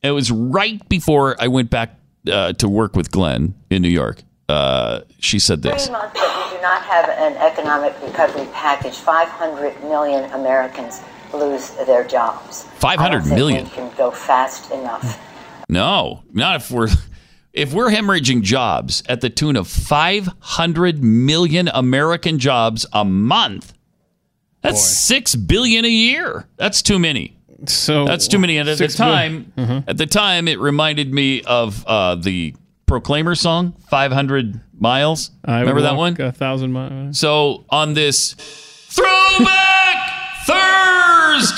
It 0.02 0.12
was 0.12 0.30
right 0.30 0.86
before 0.88 1.36
i 1.40 1.48
went 1.48 1.70
back 1.70 1.98
uh, 2.30 2.52
to 2.54 2.68
work 2.68 2.94
with 2.94 3.10
glenn 3.10 3.54
in 3.70 3.82
new 3.82 3.88
york 3.88 4.22
uh, 4.50 5.04
she 5.18 5.38
said 5.38 5.62
this 5.62 5.86
Three 5.86 5.92
months 5.92 6.14
that 6.20 6.50
we 6.50 6.56
do 6.56 6.62
not 6.62 6.82
have 6.82 7.08
an 7.08 7.36
economic 7.38 7.94
recovery 8.02 8.46
package, 8.52 8.96
500 8.96 9.82
million 9.84 10.30
Americans 10.32 11.00
lose 11.32 11.70
their 11.86 12.04
jobs. 12.04 12.64
500 12.78 13.00
I 13.00 13.28
don't 13.28 13.38
think. 13.38 13.70
We 13.70 13.74
can 13.76 13.96
go 13.96 14.10
fast 14.10 14.70
enough. 14.72 15.18
No, 15.68 16.22
not 16.32 16.56
if 16.56 16.70
we're 16.70 16.88
if 17.52 17.72
we're 17.72 17.90
hemorrhaging 17.90 18.42
jobs 18.42 19.02
at 19.08 19.20
the 19.20 19.30
tune 19.30 19.56
of 19.56 19.66
500 19.68 21.02
million 21.02 21.68
American 21.68 22.38
jobs 22.38 22.86
a 22.92 23.04
month. 23.04 23.72
That's 24.62 24.84
6 24.84 25.36
billion 25.36 25.84
a 25.84 25.88
year. 25.88 26.46
That's 26.56 26.82
too 26.82 26.98
many. 26.98 27.36
So 27.66 28.04
That's 28.06 28.26
too 28.28 28.38
many 28.38 28.56
and 28.58 28.68
at 28.68 28.72
the 28.72 28.88
six 28.88 28.96
bil- 28.96 29.06
time 29.06 29.52
Mhm. 29.56 29.84
at 29.86 29.96
the 29.98 30.06
time 30.06 30.48
it 30.48 30.58
reminded 30.58 31.12
me 31.12 31.42
of 31.42 31.84
uh, 31.86 32.14
the 32.14 32.54
Proclaimer 32.90 33.36
song 33.36 33.72
500 33.88 34.60
miles. 34.76 35.30
I 35.44 35.60
Remember 35.60 35.82
that 35.82 35.94
one? 35.94 36.20
A 36.20 36.32
thousand 36.32 36.72
miles. 36.72 36.92
Uh, 36.92 37.12
so 37.12 37.64
on 37.70 37.94
this 37.94 38.34
throwback 38.88 39.96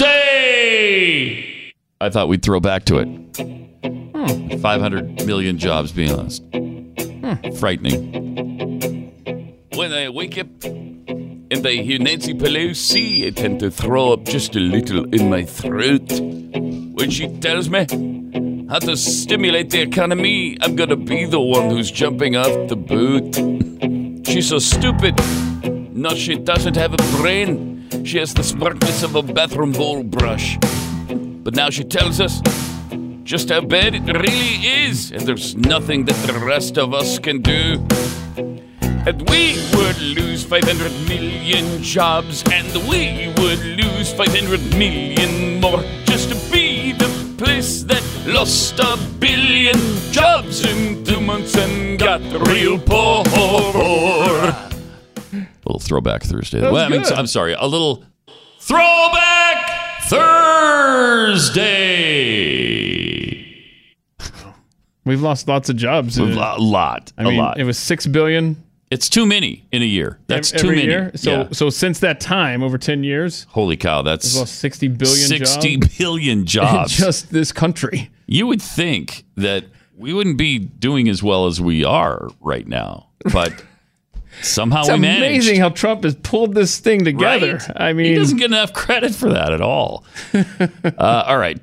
Thursday, 0.02 1.72
I 2.02 2.10
thought 2.10 2.28
we'd 2.28 2.42
throw 2.42 2.60
back 2.60 2.84
to 2.84 2.98
it. 2.98 3.06
Hmm. 3.38 4.58
500 4.58 5.24
million 5.26 5.56
jobs 5.56 5.90
being 5.90 6.14
lost. 6.14 6.42
Hmm. 6.52 7.52
Frightening. 7.52 8.12
When 9.74 9.90
I 9.94 10.10
wake 10.10 10.36
up 10.36 10.48
and 10.64 11.66
I 11.66 11.76
hear 11.76 11.98
Nancy 11.98 12.34
Pelosi, 12.34 13.26
I 13.26 13.30
tend 13.30 13.58
to 13.60 13.70
throw 13.70 14.12
up 14.12 14.24
just 14.24 14.54
a 14.54 14.60
little 14.60 15.06
in 15.14 15.30
my 15.30 15.44
throat. 15.46 16.12
When 16.12 17.08
she 17.08 17.26
tells 17.38 17.70
me 17.70 17.86
how 18.72 18.78
to 18.78 18.96
stimulate 18.96 19.68
the 19.68 19.82
economy, 19.82 20.56
I'm 20.62 20.76
gonna 20.76 20.96
be 20.96 21.26
the 21.26 21.38
one 21.38 21.68
who's 21.68 21.90
jumping 21.90 22.36
off 22.36 22.70
the 22.70 22.76
boat. 22.76 23.36
She's 24.26 24.48
so 24.48 24.58
stupid. 24.58 25.14
No, 25.94 26.14
she 26.14 26.36
doesn't 26.36 26.76
have 26.76 26.94
a 26.94 27.18
brain. 27.18 27.86
She 28.02 28.16
has 28.16 28.32
the 28.32 28.42
smartness 28.42 29.02
of 29.02 29.14
a 29.14 29.22
bathroom 29.22 29.72
bowl 29.72 30.02
brush. 30.02 30.56
But 31.44 31.54
now 31.54 31.68
she 31.68 31.84
tells 31.84 32.18
us 32.18 32.40
just 33.24 33.50
how 33.50 33.60
bad 33.60 33.94
it 33.94 34.06
really 34.06 34.86
is, 34.86 35.12
and 35.12 35.20
there's 35.20 35.54
nothing 35.54 36.06
that 36.06 36.16
the 36.26 36.38
rest 36.38 36.78
of 36.78 36.94
us 36.94 37.18
can 37.18 37.42
do. 37.42 37.86
And 39.04 39.28
we 39.28 39.58
would 39.74 40.00
lose 40.00 40.44
500 40.44 40.90
million 41.06 41.82
jobs, 41.82 42.42
and 42.50 42.72
we 42.88 43.34
would 43.36 43.62
lose 43.82 44.14
500 44.14 44.60
million 44.78 45.60
more 45.60 45.82
just 46.06 46.30
to 46.30 46.50
be 46.50 46.92
the 46.92 47.34
place 47.36 47.82
that 47.82 48.01
lost 48.26 48.78
a 48.78 48.96
billion 49.18 49.76
jobs 50.12 50.64
in 50.64 51.04
two 51.04 51.20
months 51.20 51.56
and 51.56 51.98
got 51.98 52.20
real 52.48 52.78
poor. 52.78 53.22
A 53.26 54.70
little 55.66 55.80
throwback 55.80 56.22
Thursday. 56.24 56.60
Well, 56.60 56.76
I 56.76 56.88
mean, 56.88 57.04
I'm 57.04 57.26
sorry, 57.26 57.54
a 57.54 57.66
little 57.66 58.04
throwback 58.60 60.02
Thursday. 62.42 63.56
We've 65.04 65.20
lost 65.22 65.48
lots 65.48 65.68
of 65.68 65.76
jobs. 65.76 66.18
Uh, 66.18 66.24
a 66.24 66.26
lo- 66.26 66.56
lot, 66.58 67.12
I 67.18 67.22
a 67.22 67.26
mean, 67.26 67.38
lot. 67.38 67.58
it 67.58 67.64
was 67.64 67.76
six 67.78 68.06
billion. 68.06 68.62
It's 68.92 69.08
too 69.08 69.24
many 69.26 69.66
in 69.72 69.82
a 69.82 69.86
year. 69.86 70.18
That's 70.26 70.52
ev- 70.52 70.60
too 70.60 70.68
many. 70.68 70.84
Year. 70.84 71.10
So 71.14 71.30
Yeah. 71.30 71.48
so 71.52 71.70
since 71.70 71.98
that 72.00 72.20
time, 72.20 72.62
over 72.62 72.76
ten 72.78 73.02
years, 73.04 73.46
Holy 73.50 73.76
cow, 73.76 74.02
that's 74.02 74.36
lost 74.36 74.56
sixty 74.56 74.88
billion 74.88 75.16
60 75.28 75.76
jobs 75.78 75.98
billion 75.98 76.46
jobs. 76.46 76.96
just 76.96 77.30
this 77.32 77.52
country. 77.52 78.10
you 78.26 78.46
would 78.46 78.60
think 78.62 79.24
that 79.36 79.64
we 79.96 80.12
wouldn't 80.12 80.36
be 80.38 80.58
doing 80.58 81.08
as 81.08 81.22
well 81.22 81.46
as 81.46 81.60
we 81.60 81.84
are 81.84 82.28
right 82.40 82.66
now, 82.66 83.08
but 83.32 83.52
somehow 84.42 84.80
It's 84.80 84.90
we 84.90 84.98
managed. 84.98 85.22
amazing 85.24 85.60
how 85.60 85.68
Trump 85.70 86.04
has 86.04 86.14
pulled 86.16 86.54
this 86.54 86.78
thing 86.78 87.04
together. 87.04 87.54
Right? 87.58 87.70
I 87.76 87.92
mean, 87.92 88.06
he 88.06 88.14
doesn't 88.14 88.38
get 88.38 88.46
enough 88.46 88.72
credit 88.72 89.14
for 89.14 89.28
that 89.30 89.52
at 89.52 89.60
all. 89.60 90.04
uh, 90.34 91.24
all 91.26 91.38
right. 91.38 91.60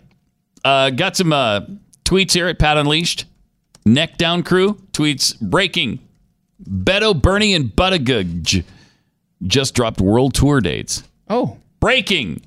Uh, 0.64 0.90
got 0.92 1.16
some 1.18 1.34
uh, 1.34 1.62
tweets 2.06 2.32
here 2.34 2.48
at 2.48 2.60
Pat 2.60 2.78
Unleashed. 2.78 3.26
Neck 3.86 4.18
Down 4.18 4.44
Crew 4.44 4.76
tweets 4.94 5.40
breaking. 5.40 6.00
Beto, 6.68 7.20
Bernie, 7.20 7.54
and 7.54 7.70
Buttigieg 7.70 8.64
just 9.44 9.76
dropped 9.76 10.02
world 10.02 10.34
tour 10.34 10.62
dates. 10.62 11.04
Oh. 11.30 11.58
Breaking. 11.80 12.42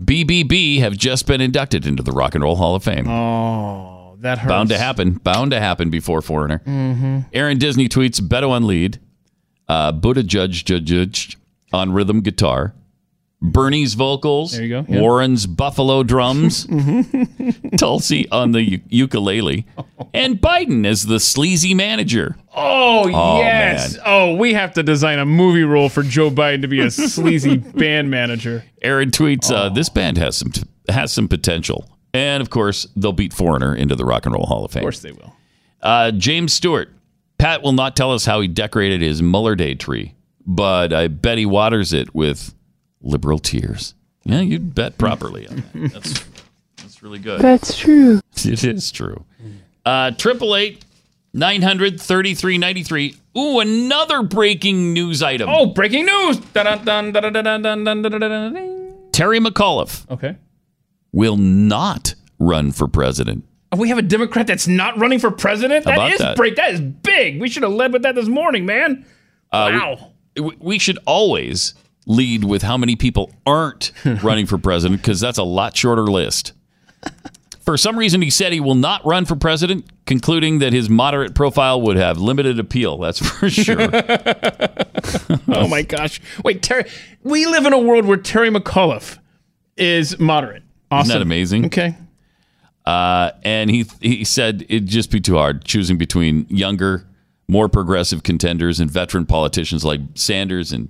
BBB 0.00 0.78
have 0.78 0.96
just 0.96 1.26
been 1.26 1.40
inducted 1.40 1.86
into 1.86 2.02
the 2.02 2.12
Rock 2.12 2.34
and 2.34 2.44
Roll 2.44 2.56
Hall 2.56 2.74
of 2.76 2.84
Fame. 2.84 3.08
Oh, 3.08 4.16
that 4.20 4.38
hurts. 4.38 4.48
Bound 4.48 4.68
to 4.68 4.78
happen. 4.78 5.14
Bound 5.14 5.50
to 5.50 5.60
happen 5.60 5.90
before 5.90 6.22
Foreigner. 6.22 6.60
Mm-hmm. 6.60 7.20
Aaron 7.32 7.58
Disney 7.58 7.88
tweets 7.88 8.20
Beto 8.20 8.50
on 8.50 8.66
lead, 8.66 9.00
uh, 9.68 9.90
Buddha 9.92 10.22
Judge 10.22 10.64
Judge 10.64 10.84
Judge 10.84 11.38
on 11.72 11.92
rhythm 11.92 12.20
guitar, 12.20 12.74
Bernie's 13.40 13.94
vocals, 13.94 14.52
There 14.52 14.62
you 14.64 14.68
go, 14.82 14.86
yeah. 14.88 15.00
Warren's 15.00 15.46
buffalo 15.46 16.02
drums, 16.02 16.66
Mm-hmm. 17.08 17.68
Tulsi 17.76 18.28
on 18.30 18.50
the 18.52 18.62
u- 18.62 18.80
ukulele, 18.88 19.64
and 20.12 20.40
Biden 20.40 20.84
as 20.84 21.06
the 21.06 21.20
sleazy 21.20 21.72
manager. 21.72 22.36
Oh, 22.56 23.08
Oh, 23.12 23.38
yes. 23.38 23.94
man. 23.94 24.02
Oh, 24.04 24.34
we 24.34 24.54
have 24.54 24.72
to 24.74 24.82
design 24.82 25.20
a 25.20 25.24
movie 25.24 25.62
role 25.62 25.88
for 25.88 26.02
Joe 26.02 26.30
Biden 26.30 26.62
to 26.62 26.68
be 26.68 26.80
a 26.80 26.90
sleazy 26.90 27.56
band 27.76 28.10
manager. 28.10 28.64
Aaron 28.82 29.10
tweets, 29.12 29.52
uh, 29.52 29.68
"This 29.68 29.88
band 29.88 30.18
has 30.18 30.36
some 30.36 30.50
has 30.88 31.12
some 31.12 31.28
potential, 31.28 31.88
and 32.12 32.40
of 32.40 32.50
course 32.50 32.88
they'll 32.96 33.12
beat 33.12 33.32
Foreigner 33.32 33.74
into 33.74 33.94
the 33.94 34.04
Rock 34.04 34.26
and 34.26 34.34
Roll 34.34 34.46
Hall 34.46 34.64
of 34.64 34.72
Fame." 34.72 34.80
Of 34.80 34.84
course 34.84 35.00
they 35.00 35.12
will. 35.12 35.32
Uh, 35.80 36.10
James 36.10 36.52
Stewart. 36.52 36.90
Pat 37.38 37.62
will 37.62 37.70
not 37.72 37.94
tell 37.94 38.12
us 38.12 38.24
how 38.24 38.40
he 38.40 38.48
decorated 38.48 39.00
his 39.00 39.22
Mueller 39.22 39.54
Day 39.54 39.76
tree, 39.76 40.14
but 40.44 40.92
I 40.92 41.06
bet 41.06 41.38
he 41.38 41.46
waters 41.46 41.92
it 41.92 42.12
with 42.12 42.52
liberal 43.00 43.38
tears. 43.38 43.94
Yeah, 44.24 44.40
you 44.40 44.58
bet 44.58 44.98
properly 44.98 45.46
on 45.48 45.56
that. 45.56 45.72
That's, 45.92 46.24
that's 46.76 47.02
really 47.02 47.18
good. 47.18 47.40
That's 47.40 47.76
true. 47.76 48.20
It 48.44 48.62
is 48.62 48.92
true. 48.92 49.24
Uh, 49.84 50.12
triple 50.12 50.54
eight 50.54 50.84
nine 51.34 51.60
hundred 51.60 52.00
thirty 52.00 52.34
three 52.34 52.56
ninety 52.56 52.84
three. 52.84 53.16
Ooh, 53.36 53.58
another 53.58 54.22
breaking 54.22 54.92
news 54.92 55.24
item. 55.24 55.48
Oh, 55.50 55.66
breaking 55.66 56.06
news! 56.06 56.38
Terry 59.12 59.40
McAuliffe. 59.40 60.08
Okay. 60.08 60.36
Will 61.12 61.36
not 61.36 62.14
run 62.38 62.70
for 62.70 62.86
president. 62.86 63.44
Oh, 63.72 63.76
we 63.76 63.88
have 63.88 63.98
a 63.98 64.02
Democrat 64.02 64.46
that's 64.46 64.68
not 64.68 64.96
running 64.98 65.18
for 65.18 65.32
president. 65.32 65.84
That 65.84 66.12
is 66.12 66.18
that? 66.20 66.36
break. 66.36 66.54
That 66.56 66.74
is 66.74 66.80
big. 66.80 67.40
We 67.40 67.48
should 67.48 67.64
have 67.64 67.72
led 67.72 67.92
with 67.92 68.02
that 68.02 68.14
this 68.14 68.28
morning, 68.28 68.66
man. 68.66 69.04
Uh, 69.50 69.70
wow. 69.72 70.10
We, 70.36 70.56
we 70.60 70.78
should 70.78 70.98
always 71.06 71.74
lead 72.08 72.42
with 72.42 72.62
how 72.62 72.76
many 72.76 72.96
people 72.96 73.32
aren't 73.46 73.92
running 74.22 74.46
for 74.46 74.58
president 74.58 75.00
because 75.00 75.20
that's 75.20 75.38
a 75.38 75.44
lot 75.44 75.76
shorter 75.76 76.06
list. 76.06 76.52
For 77.60 77.76
some 77.76 77.98
reason, 77.98 78.22
he 78.22 78.30
said 78.30 78.52
he 78.54 78.60
will 78.60 78.74
not 78.74 79.04
run 79.04 79.26
for 79.26 79.36
president, 79.36 79.84
concluding 80.06 80.58
that 80.60 80.72
his 80.72 80.88
moderate 80.88 81.34
profile 81.34 81.82
would 81.82 81.98
have 81.98 82.16
limited 82.18 82.58
appeal. 82.58 82.96
That's 82.96 83.18
for 83.18 83.50
sure. 83.50 83.90
oh 85.48 85.68
my 85.68 85.82
gosh. 85.82 86.20
Wait, 86.42 86.62
Terry. 86.62 86.84
We 87.22 87.44
live 87.46 87.66
in 87.66 87.74
a 87.74 87.78
world 87.78 88.06
where 88.06 88.16
Terry 88.16 88.48
McAuliffe 88.48 89.18
is 89.76 90.18
moderate. 90.18 90.62
Awesome. 90.90 91.10
Isn't 91.10 91.18
that 91.18 91.22
amazing? 91.22 91.66
Okay. 91.66 91.94
Uh, 92.86 93.32
and 93.42 93.68
he 93.68 93.84
he 94.00 94.24
said 94.24 94.64
it'd 94.70 94.86
just 94.86 95.10
be 95.10 95.20
too 95.20 95.36
hard 95.36 95.62
choosing 95.66 95.98
between 95.98 96.46
younger, 96.48 97.06
more 97.48 97.68
progressive 97.68 98.22
contenders 98.22 98.80
and 98.80 98.90
veteran 98.90 99.26
politicians 99.26 99.84
like 99.84 100.00
Sanders 100.14 100.72
and 100.72 100.88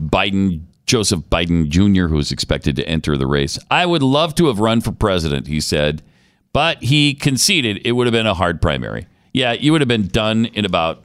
Biden, 0.00 0.62
Joseph 0.86 1.20
Biden 1.30 1.68
Jr., 1.68 2.06
who 2.06 2.18
is 2.18 2.32
expected 2.32 2.76
to 2.76 2.88
enter 2.88 3.16
the 3.16 3.26
race. 3.26 3.58
I 3.70 3.86
would 3.86 4.02
love 4.02 4.34
to 4.36 4.46
have 4.46 4.58
run 4.58 4.80
for 4.80 4.92
president, 4.92 5.46
he 5.46 5.60
said, 5.60 6.02
but 6.52 6.82
he 6.82 7.14
conceded 7.14 7.80
it 7.84 7.92
would 7.92 8.06
have 8.06 8.12
been 8.12 8.26
a 8.26 8.34
hard 8.34 8.60
primary. 8.60 9.06
Yeah, 9.32 9.52
you 9.52 9.72
would 9.72 9.80
have 9.80 9.88
been 9.88 10.08
done 10.08 10.46
in 10.46 10.64
about, 10.64 11.04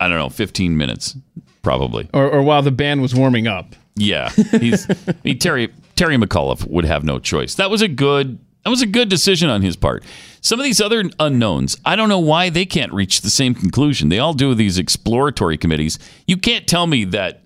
I 0.00 0.08
don't 0.08 0.18
know, 0.18 0.28
15 0.28 0.76
minutes, 0.76 1.16
probably. 1.62 2.08
Or, 2.12 2.28
or 2.28 2.42
while 2.42 2.62
the 2.62 2.70
band 2.70 3.00
was 3.00 3.14
warming 3.14 3.46
up. 3.46 3.74
Yeah, 3.94 4.28
he's 4.28 4.90
I 5.08 5.14
mean, 5.24 5.38
Terry 5.38 5.72
Terry 5.94 6.18
McAuliffe 6.18 6.68
would 6.68 6.84
have 6.84 7.02
no 7.02 7.18
choice. 7.18 7.54
That 7.54 7.70
was 7.70 7.80
a 7.80 7.88
good 7.88 8.38
that 8.64 8.70
was 8.70 8.82
a 8.82 8.86
good 8.86 9.08
decision 9.08 9.48
on 9.48 9.62
his 9.62 9.76
part. 9.76 10.04
Some 10.40 10.60
of 10.60 10.64
these 10.64 10.80
other 10.80 11.04
unknowns, 11.18 11.76
I 11.84 11.96
don't 11.96 12.08
know 12.08 12.18
why 12.18 12.50
they 12.50 12.66
can't 12.66 12.92
reach 12.92 13.22
the 13.22 13.30
same 13.30 13.54
conclusion. 13.54 14.08
They 14.10 14.18
all 14.18 14.34
do 14.34 14.54
these 14.54 14.76
exploratory 14.76 15.56
committees. 15.56 15.98
You 16.26 16.36
can't 16.36 16.66
tell 16.66 16.86
me 16.86 17.04
that 17.04 17.44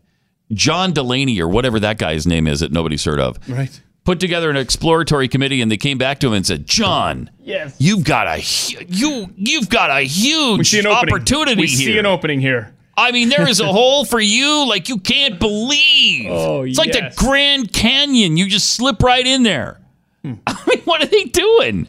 John 0.52 0.92
Delaney 0.92 1.40
or 1.40 1.48
whatever 1.48 1.78
that 1.80 1.98
guy's 1.98 2.26
name 2.26 2.46
is 2.46 2.60
that 2.60 2.72
nobody's 2.72 3.04
heard 3.04 3.20
of 3.20 3.38
Right. 3.48 3.80
put 4.04 4.18
together 4.20 4.50
an 4.50 4.56
exploratory 4.56 5.28
committee 5.28 5.60
and 5.62 5.70
they 5.70 5.76
came 5.76 5.98
back 5.98 6.18
to 6.20 6.26
him 6.28 6.32
and 6.34 6.46
said, 6.46 6.66
"John, 6.66 7.30
Yes. 7.44 7.74
you've 7.78 8.04
got 8.04 8.26
a 8.26 8.40
hu- 8.40 8.84
you 8.88 9.30
you've 9.36 9.68
got 9.68 9.90
a 9.90 10.02
We 10.02 10.06
huge 10.08 10.70
see 10.70 10.78
an 10.80 10.86
opening. 10.86 11.14
opportunity 11.14 11.60
We 11.60 11.66
here." 11.68 11.92
see 11.92 11.98
an 11.98 12.06
opening 12.06 12.40
here. 12.40 12.74
I 12.96 13.12
mean, 13.12 13.28
there 13.30 13.48
is 13.48 13.60
a 13.60 13.66
hole 13.72 14.04
for 14.04 14.20
you 14.20 14.66
like 14.68 14.88
you 14.88 14.98
can't 14.98 15.38
believe. 15.38 16.26
Oh, 16.30 16.62
it's 16.62 16.76
like 16.78 16.92
yes. 16.92 17.14
the 17.16 17.24
Grand 17.24 17.72
Canyon. 17.72 18.36
You 18.36 18.46
just 18.48 18.72
slip 18.74 19.02
right 19.02 19.26
in 19.26 19.42
there. 19.42 19.80
Hmm. 20.24 20.34
I 20.46 20.56
mean, 20.68 20.80
what 20.84 21.02
are 21.02 21.06
they 21.06 21.24
doing? 21.24 21.86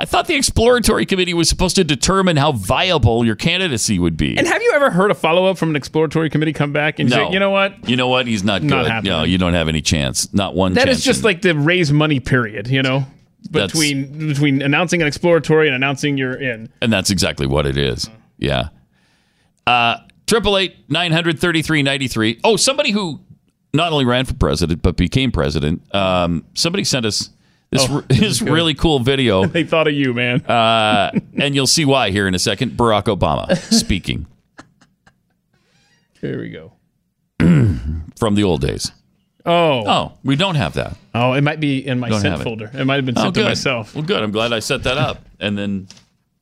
I 0.00 0.06
thought 0.06 0.26
the 0.28 0.34
exploratory 0.34 1.04
committee 1.04 1.34
was 1.34 1.50
supposed 1.50 1.76
to 1.76 1.84
determine 1.84 2.38
how 2.38 2.52
viable 2.52 3.22
your 3.22 3.36
candidacy 3.36 3.98
would 3.98 4.16
be. 4.16 4.34
And 4.38 4.46
have 4.46 4.62
you 4.62 4.72
ever 4.74 4.90
heard 4.90 5.10
a 5.10 5.14
follow 5.14 5.44
up 5.44 5.58
from 5.58 5.68
an 5.68 5.76
exploratory 5.76 6.30
committee 6.30 6.54
come 6.54 6.72
back 6.72 6.98
and 6.98 7.10
no, 7.10 7.16
say, 7.16 7.32
you 7.34 7.38
know 7.38 7.50
what? 7.50 7.86
You 7.86 7.96
know 7.96 8.08
what? 8.08 8.26
He's 8.26 8.42
not 8.42 8.62
good. 8.62 8.70
Not 8.70 8.86
happening. 8.86 9.12
no, 9.12 9.24
you 9.24 9.36
don't 9.36 9.52
have 9.52 9.68
any 9.68 9.82
chance. 9.82 10.32
Not 10.32 10.54
one. 10.54 10.72
That 10.72 10.88
is 10.88 11.04
just 11.04 11.22
like 11.22 11.42
the 11.42 11.54
raise 11.54 11.92
money 11.92 12.18
period, 12.18 12.68
you 12.68 12.80
know? 12.80 13.04
That's- 13.50 13.72
Between 13.72 14.28
between 14.28 14.62
announcing 14.62 15.02
an 15.02 15.06
exploratory 15.06 15.66
and 15.66 15.76
announcing 15.76 16.16
you're 16.16 16.40
in. 16.40 16.70
And 16.80 16.90
that's 16.90 17.10
exactly 17.10 17.46
what 17.46 17.66
it 17.66 17.76
is. 17.76 18.08
Yeah. 18.38 18.68
Uh 19.66 19.96
triple 20.26 20.56
eight 20.56 20.76
nine 20.88 21.12
hundred 21.12 21.38
thirty 21.38 21.60
three 21.60 21.82
ninety 21.82 22.08
three. 22.08 22.40
Oh, 22.42 22.56
somebody 22.56 22.90
who 22.90 23.20
not 23.74 23.92
only 23.92 24.06
ran 24.06 24.24
for 24.24 24.32
president 24.34 24.80
but 24.80 24.96
became 24.96 25.30
president. 25.30 25.82
Um, 25.94 26.46
somebody 26.54 26.84
sent 26.84 27.04
us 27.04 27.28
this, 27.70 27.86
Oh, 27.88 28.00
this 28.08 28.20
is 28.22 28.40
good. 28.40 28.50
really 28.52 28.74
cool 28.74 28.98
video, 29.00 29.46
They 29.46 29.64
thought 29.64 29.86
of 29.88 29.94
you, 29.94 30.12
man. 30.14 30.40
uh, 30.46 31.12
and 31.38 31.54
you'll 31.54 31.66
see 31.66 31.84
why 31.84 32.10
here 32.10 32.26
in 32.28 32.34
a 32.34 32.38
second. 32.38 32.72
Barack 32.72 33.04
Obama 33.04 33.56
speaking 33.72 34.26
Here 36.20 36.38
we 36.40 36.50
go. 36.50 36.72
from 38.18 38.34
the 38.34 38.44
old 38.44 38.60
days. 38.60 38.92
Oh. 39.46 39.82
Oh, 39.86 40.12
we 40.22 40.36
don't 40.36 40.56
have 40.56 40.74
that. 40.74 40.96
Oh, 41.14 41.32
it 41.32 41.40
might 41.40 41.60
be 41.60 41.78
in 41.86 41.98
my 41.98 42.10
Don't 42.10 42.20
sent 42.20 42.32
have 42.32 42.40
it. 42.42 42.44
folder. 42.44 42.70
It 42.74 42.84
might 42.84 42.96
have 42.96 43.06
been 43.06 43.16
Oh, 43.16 43.22
sent 43.22 43.34
to 43.36 43.44
myself. 43.44 43.94
Well, 43.94 44.04
good. 44.04 44.22
I'm 44.22 44.30
glad 44.30 44.52
I 44.52 44.58
set 44.58 44.82
that 44.82 44.98
up, 44.98 45.24
and 45.38 45.56
then 45.56 45.88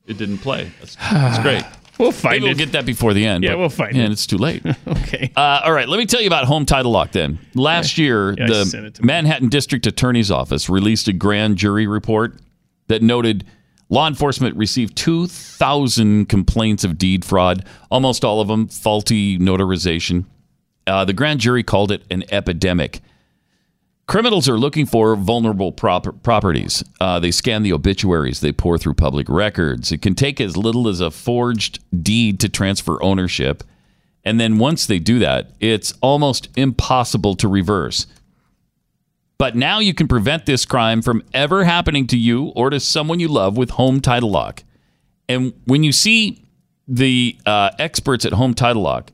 it 0.05 0.17
didn't 0.17 0.39
play. 0.39 0.69
That's, 0.79 0.95
that's 0.95 1.39
great. 1.41 1.63
We'll 1.99 2.13
find 2.13 2.35
Maybe 2.35 2.45
we'll 2.45 2.55
get 2.55 2.71
that 2.71 2.85
before 2.85 3.13
the 3.13 3.25
end. 3.25 3.43
Yeah, 3.43 3.51
but- 3.51 3.59
we'll 3.59 3.69
find 3.69 3.89
and 3.91 3.99
it. 3.99 4.03
And 4.05 4.13
it's 4.13 4.25
too 4.25 4.37
late. 4.37 4.63
okay. 4.87 5.31
Uh, 5.35 5.61
all 5.65 5.73
right, 5.73 5.87
let 5.87 5.97
me 5.97 6.05
tell 6.05 6.21
you 6.21 6.27
about 6.27 6.45
home 6.45 6.65
title 6.65 6.91
lock 6.91 7.11
then. 7.11 7.39
Last 7.55 7.97
year, 7.97 8.35
Yeah, 8.37 8.63
sent 8.63 8.85
it 8.85 8.93
the 8.95 9.05
Manhattan 9.05 9.49
District 9.49 9.85
Attorney's 9.85 10.31
Office 10.31 10.69
released 10.69 11.09
a 11.09 11.13
grand 11.13 11.57
jury 11.57 11.87
report 11.87 12.37
that 12.87 13.01
noted 13.01 13.45
law 13.89 14.07
enforcement 14.07 14.55
received 14.55 14.95
2,000 14.95 16.27
complaints 16.27 16.83
of 16.83 16.97
deed 16.97 17.25
fraud, 17.25 17.65
almost 17.91 18.23
all 18.23 18.39
of 18.39 18.47
them 18.47 18.67
faulty 18.67 19.37
notarization. 19.37 20.25
Uh, 20.87 21.03
the 21.03 21.13
grand 21.13 21.39
jury 21.39 21.63
called 21.63 21.91
it 21.91 22.03
an 22.09 22.23
epidemic. 22.31 23.01
Criminals 24.09 24.49
are 24.49 24.57
looking 24.57 24.87
for 24.87 25.15
vulnerable 25.15 25.71
prop- 25.71 26.23
properties. 26.23 26.83
Uh, 26.99 27.19
they 27.19 27.29
scan 27.29 27.61
the 27.61 27.71
obituaries, 27.71 28.39
they 28.39 28.51
pour 28.51 28.75
through 28.75 28.95
public 28.95 29.29
records. 29.29 29.91
It 29.91 30.01
can 30.01 30.15
take 30.15 30.41
as 30.41 30.57
little 30.57 30.87
as 30.87 30.99
a 30.99 31.11
forged 31.11 31.77
deed 32.03 32.39
to 32.39 32.49
transfer 32.49 33.01
ownership. 33.03 33.63
And 34.25 34.39
then 34.39 34.57
once 34.57 34.87
they 34.87 34.97
do 34.97 35.19
that, 35.19 35.51
it's 35.59 35.93
almost 36.01 36.49
impossible 36.57 37.35
to 37.35 37.47
reverse. 37.47 38.07
But 39.37 39.55
now 39.55 39.77
you 39.77 39.93
can 39.93 40.07
prevent 40.07 40.47
this 40.47 40.65
crime 40.65 41.03
from 41.03 41.21
ever 41.31 41.63
happening 41.63 42.07
to 42.07 42.17
you 42.17 42.45
or 42.55 42.71
to 42.71 42.79
someone 42.79 43.19
you 43.19 43.27
love 43.27 43.57
with 43.57 43.69
Home 43.69 44.01
Title 44.01 44.31
Lock. 44.31 44.63
And 45.27 45.53
when 45.65 45.83
you 45.83 45.91
see 45.91 46.43
the 46.87 47.37
uh, 47.45 47.69
experts 47.77 48.25
at 48.25 48.33
Home 48.33 48.55
Title 48.55 48.81
Lock, 48.81 49.11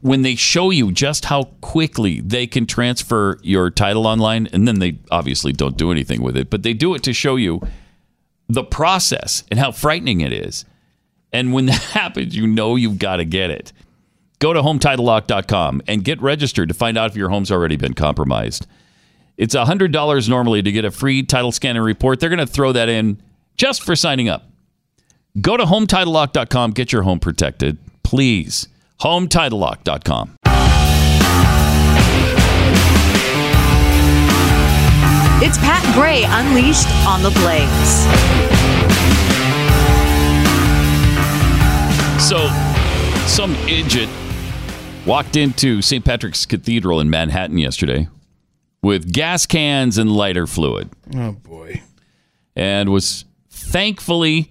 when 0.00 0.22
they 0.22 0.34
show 0.34 0.70
you 0.70 0.92
just 0.92 1.26
how 1.26 1.44
quickly 1.60 2.20
they 2.20 2.46
can 2.46 2.64
transfer 2.64 3.38
your 3.42 3.70
title 3.70 4.06
online, 4.06 4.48
and 4.52 4.66
then 4.66 4.78
they 4.78 4.98
obviously 5.10 5.52
don't 5.52 5.76
do 5.76 5.90
anything 5.90 6.22
with 6.22 6.36
it, 6.36 6.48
but 6.48 6.62
they 6.62 6.72
do 6.72 6.94
it 6.94 7.02
to 7.02 7.12
show 7.12 7.36
you 7.36 7.60
the 8.48 8.64
process 8.64 9.44
and 9.50 9.60
how 9.60 9.70
frightening 9.70 10.22
it 10.22 10.32
is. 10.32 10.64
And 11.32 11.52
when 11.52 11.66
that 11.66 11.82
happens, 11.82 12.34
you 12.34 12.46
know 12.46 12.76
you've 12.76 12.98
got 12.98 13.16
to 13.16 13.24
get 13.24 13.50
it. 13.50 13.72
Go 14.38 14.52
to 14.52 14.62
hometitlelock.com 14.62 15.82
and 15.86 16.02
get 16.02 16.20
registered 16.20 16.68
to 16.68 16.74
find 16.74 16.96
out 16.96 17.10
if 17.10 17.16
your 17.16 17.28
home's 17.28 17.50
already 17.50 17.76
been 17.76 17.94
compromised. 17.94 18.66
It's 19.36 19.54
$100 19.54 20.28
normally 20.28 20.62
to 20.62 20.72
get 20.72 20.84
a 20.84 20.90
free 20.90 21.22
title 21.22 21.52
scan 21.52 21.76
and 21.76 21.84
report. 21.84 22.20
They're 22.20 22.30
going 22.30 22.38
to 22.38 22.46
throw 22.46 22.72
that 22.72 22.88
in 22.88 23.20
just 23.56 23.82
for 23.82 23.96
signing 23.96 24.28
up. 24.28 24.48
Go 25.40 25.56
to 25.56 25.64
hometitlelock.com, 25.64 26.70
get 26.70 26.92
your 26.92 27.02
home 27.02 27.18
protected, 27.18 27.78
please. 28.02 28.68
Hometitlelock.com. 29.00 30.36
It's 35.46 35.58
Pat 35.58 35.82
Gray 35.94 36.22
Unleashed 36.26 36.88
on 37.06 37.22
the 37.22 37.30
Blaze. 37.30 38.04
So, 42.22 42.48
some 43.26 43.54
idiot 43.68 44.08
walked 45.04 45.36
into 45.36 45.82
St. 45.82 46.02
Patrick's 46.02 46.46
Cathedral 46.46 47.00
in 47.00 47.10
Manhattan 47.10 47.58
yesterday 47.58 48.08
with 48.82 49.12
gas 49.12 49.44
cans 49.44 49.98
and 49.98 50.10
lighter 50.10 50.46
fluid 50.46 50.88
Oh, 51.14 51.32
boy. 51.32 51.82
and 52.56 52.88
was 52.88 53.26
thankfully 53.50 54.50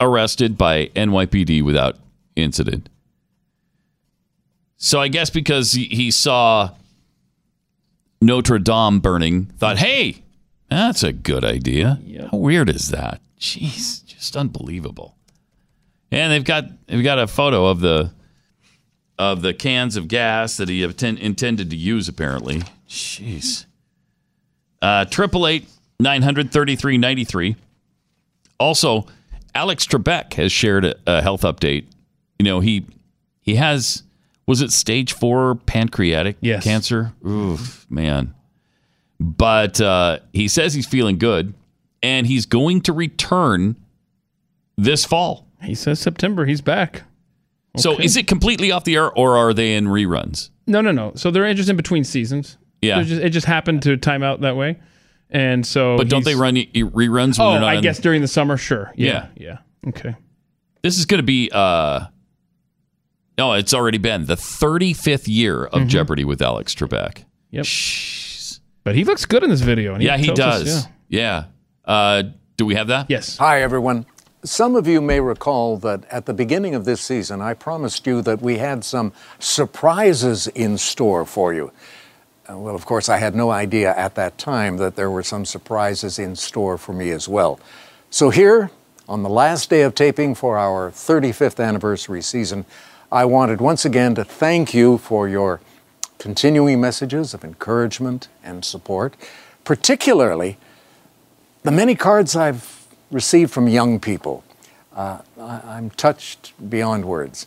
arrested 0.00 0.58
by 0.58 0.86
NYPD 0.96 1.62
without 1.62 1.98
incident. 2.34 2.88
So 4.84 5.00
I 5.00 5.06
guess 5.06 5.30
because 5.30 5.74
he, 5.74 6.10
saw 6.10 6.70
Notre 8.20 8.58
Dame 8.58 8.98
burning, 8.98 9.44
thought, 9.44 9.78
hey, 9.78 10.24
that's 10.68 11.04
a 11.04 11.12
good 11.12 11.44
idea. 11.44 12.00
How 12.32 12.38
weird 12.38 12.68
is 12.68 12.88
that? 12.88 13.20
Jeez, 13.38 14.04
just 14.04 14.36
unbelievable. 14.36 15.16
And 16.10 16.32
they've 16.32 16.42
got 16.42 16.64
they've 16.88 17.02
got 17.02 17.20
a 17.20 17.28
photo 17.28 17.66
of 17.66 17.78
the 17.78 18.10
of 19.20 19.42
the 19.42 19.54
cans 19.54 19.94
of 19.94 20.08
gas 20.08 20.56
that 20.56 20.68
he 20.68 20.82
atten- 20.82 21.16
intended 21.16 21.70
to 21.70 21.76
use. 21.76 22.08
Apparently, 22.08 22.62
jeez. 22.88 23.66
Uh, 24.82 25.04
Triple 25.04 25.46
eight 25.46 25.68
nine 26.00 26.22
hundred 26.22 26.50
thirty 26.50 26.74
three 26.74 26.98
ninety 26.98 27.24
three. 27.24 27.54
Also, 28.58 29.06
Alex 29.54 29.86
Trebek 29.86 30.34
has 30.34 30.50
shared 30.50 30.84
a, 30.84 30.96
a 31.06 31.22
health 31.22 31.42
update. 31.42 31.84
You 32.40 32.44
know 32.44 32.58
he 32.58 32.84
he 33.40 33.54
has 33.54 34.02
was 34.46 34.60
it 34.60 34.72
stage 34.72 35.12
four 35.12 35.54
pancreatic 35.54 36.36
Yes. 36.40 36.64
cancer? 36.64 37.12
Oof, 37.26 37.86
man. 37.90 38.34
But 39.20 39.80
uh, 39.80 40.18
he 40.32 40.48
says 40.48 40.74
he's 40.74 40.86
feeling 40.86 41.18
good, 41.18 41.54
and 42.02 42.26
he's 42.26 42.46
going 42.46 42.80
to 42.82 42.92
return 42.92 43.76
this 44.76 45.04
fall. 45.04 45.46
He 45.62 45.74
says 45.76 46.00
September. 46.00 46.44
He's 46.44 46.60
back. 46.60 47.02
So 47.76 47.98
is 47.98 48.16
it 48.16 48.26
completely 48.26 48.70
off 48.72 48.84
the 48.84 48.96
air, 48.96 49.10
or 49.12 49.36
are 49.36 49.54
they 49.54 49.74
in 49.74 49.86
reruns? 49.86 50.50
No, 50.66 50.80
no, 50.80 50.90
no. 50.92 51.12
So 51.14 51.30
they're 51.30 51.52
just 51.54 51.68
in 51.70 51.76
between 51.76 52.04
seasons. 52.04 52.58
Yeah. 52.82 53.02
Just, 53.02 53.22
it 53.22 53.30
just 53.30 53.46
happened 53.46 53.82
to 53.84 53.96
time 53.96 54.22
out 54.24 54.40
that 54.40 54.56
way, 54.56 54.78
and 55.30 55.64
so. 55.64 55.96
But 55.96 56.08
don't 56.08 56.24
they 56.24 56.34
run 56.34 56.56
reruns 56.56 57.38
when 57.38 57.46
Oh, 57.48 57.50
they're 57.52 57.60
not? 57.60 57.76
I 57.76 57.80
guess 57.80 57.98
during 58.00 58.20
the 58.22 58.28
summer, 58.28 58.56
sure. 58.56 58.92
Yeah. 58.96 59.28
Yeah. 59.36 59.58
Yeah. 59.84 59.88
Okay. 59.90 60.16
This 60.82 60.98
is 60.98 61.06
going 61.06 61.18
to 61.20 61.22
be. 61.26 61.48
uh 61.52 62.06
No, 63.38 63.54
it's 63.54 63.72
already 63.72 63.98
been 63.98 64.26
the 64.26 64.36
35th 64.36 65.26
year 65.26 65.64
of 65.64 65.82
Mhm. 65.82 65.86
Jeopardy 65.88 66.24
with 66.24 66.42
Alex 66.42 66.74
Trebek. 66.74 67.24
Yep. 67.50 67.66
But 68.84 68.94
he 68.94 69.04
looks 69.04 69.24
good 69.24 69.42
in 69.42 69.50
this 69.50 69.60
video. 69.60 69.94
And 69.94 70.02
Yeah, 70.02 70.16
he 70.16 70.26
tells 70.26 70.38
us- 70.38 70.64
does. 70.64 70.88
yeah. 71.08 71.44
Uh, 71.84 72.24
do 72.56 72.66
we 72.66 72.74
have 72.74 72.88
that? 72.88 73.06
Yes. 73.08 73.36
Hi, 73.38 73.62
everyone. 73.62 74.06
Some 74.44 74.74
of 74.74 74.88
you 74.88 75.00
may 75.00 75.20
recall 75.20 75.76
that 75.78 76.00
at 76.10 76.26
the 76.26 76.34
beginning 76.34 76.74
of 76.74 76.84
this 76.84 77.00
season, 77.00 77.40
I 77.40 77.54
promised 77.54 78.06
you 78.06 78.22
that 78.22 78.42
we 78.42 78.58
had 78.58 78.84
some 78.84 79.12
surprises 79.38 80.48
in 80.48 80.76
store 80.78 81.24
for 81.24 81.54
you. 81.54 81.70
Uh, 82.50 82.58
well, 82.58 82.74
of 82.74 82.84
course, 82.84 83.08
I 83.08 83.18
had 83.18 83.36
no 83.36 83.52
idea 83.52 83.94
at 83.96 84.16
that 84.16 84.36
time 84.36 84.78
that 84.78 84.96
there 84.96 85.10
were 85.10 85.22
some 85.22 85.44
surprises 85.44 86.18
in 86.18 86.34
store 86.34 86.76
for 86.76 86.92
me 86.92 87.10
as 87.12 87.28
well. 87.28 87.60
So, 88.10 88.30
here, 88.30 88.70
on 89.08 89.22
the 89.22 89.28
last 89.30 89.70
day 89.70 89.82
of 89.82 89.94
taping 89.94 90.34
for 90.34 90.58
our 90.58 90.90
35th 90.90 91.60
anniversary 91.60 92.20
season, 92.20 92.64
I 93.12 93.26
wanted 93.26 93.60
once 93.60 93.84
again 93.84 94.14
to 94.14 94.24
thank 94.24 94.72
you 94.72 94.96
for 94.96 95.28
your 95.28 95.60
continuing 96.16 96.80
messages 96.80 97.34
of 97.34 97.44
encouragement 97.44 98.28
and 98.42 98.64
support, 98.64 99.14
particularly 99.64 100.56
the 101.62 101.70
many 101.70 101.94
cards 101.94 102.34
I've 102.34 102.86
received 103.10 103.52
from 103.52 103.68
young 103.68 104.00
people. 104.00 104.44
Uh, 104.96 105.18
I, 105.38 105.60
I'm 105.62 105.90
touched 105.90 106.54
beyond 106.70 107.04
words. 107.04 107.46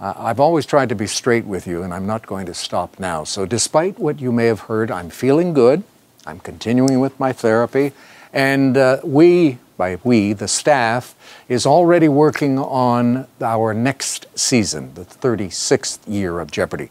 Uh, 0.00 0.14
I've 0.16 0.40
always 0.40 0.64
tried 0.64 0.88
to 0.88 0.94
be 0.94 1.06
straight 1.06 1.44
with 1.44 1.66
you, 1.66 1.82
and 1.82 1.92
I'm 1.92 2.06
not 2.06 2.26
going 2.26 2.46
to 2.46 2.54
stop 2.54 2.98
now. 2.98 3.24
So, 3.24 3.44
despite 3.44 3.98
what 3.98 4.20
you 4.20 4.32
may 4.32 4.46
have 4.46 4.60
heard, 4.60 4.90
I'm 4.90 5.10
feeling 5.10 5.52
good. 5.52 5.82
I'm 6.24 6.40
continuing 6.40 6.98
with 6.98 7.20
my 7.20 7.34
therapy. 7.34 7.92
And 8.32 8.78
uh, 8.78 9.00
we, 9.04 9.58
by 9.78 9.96
we, 10.04 10.34
the 10.34 10.48
staff, 10.48 11.14
is 11.48 11.64
already 11.64 12.08
working 12.08 12.58
on 12.58 13.26
our 13.40 13.72
next 13.72 14.26
season, 14.34 14.92
the 14.92 15.04
36th 15.06 16.00
year 16.06 16.40
of 16.40 16.50
Jeopardy. 16.50 16.90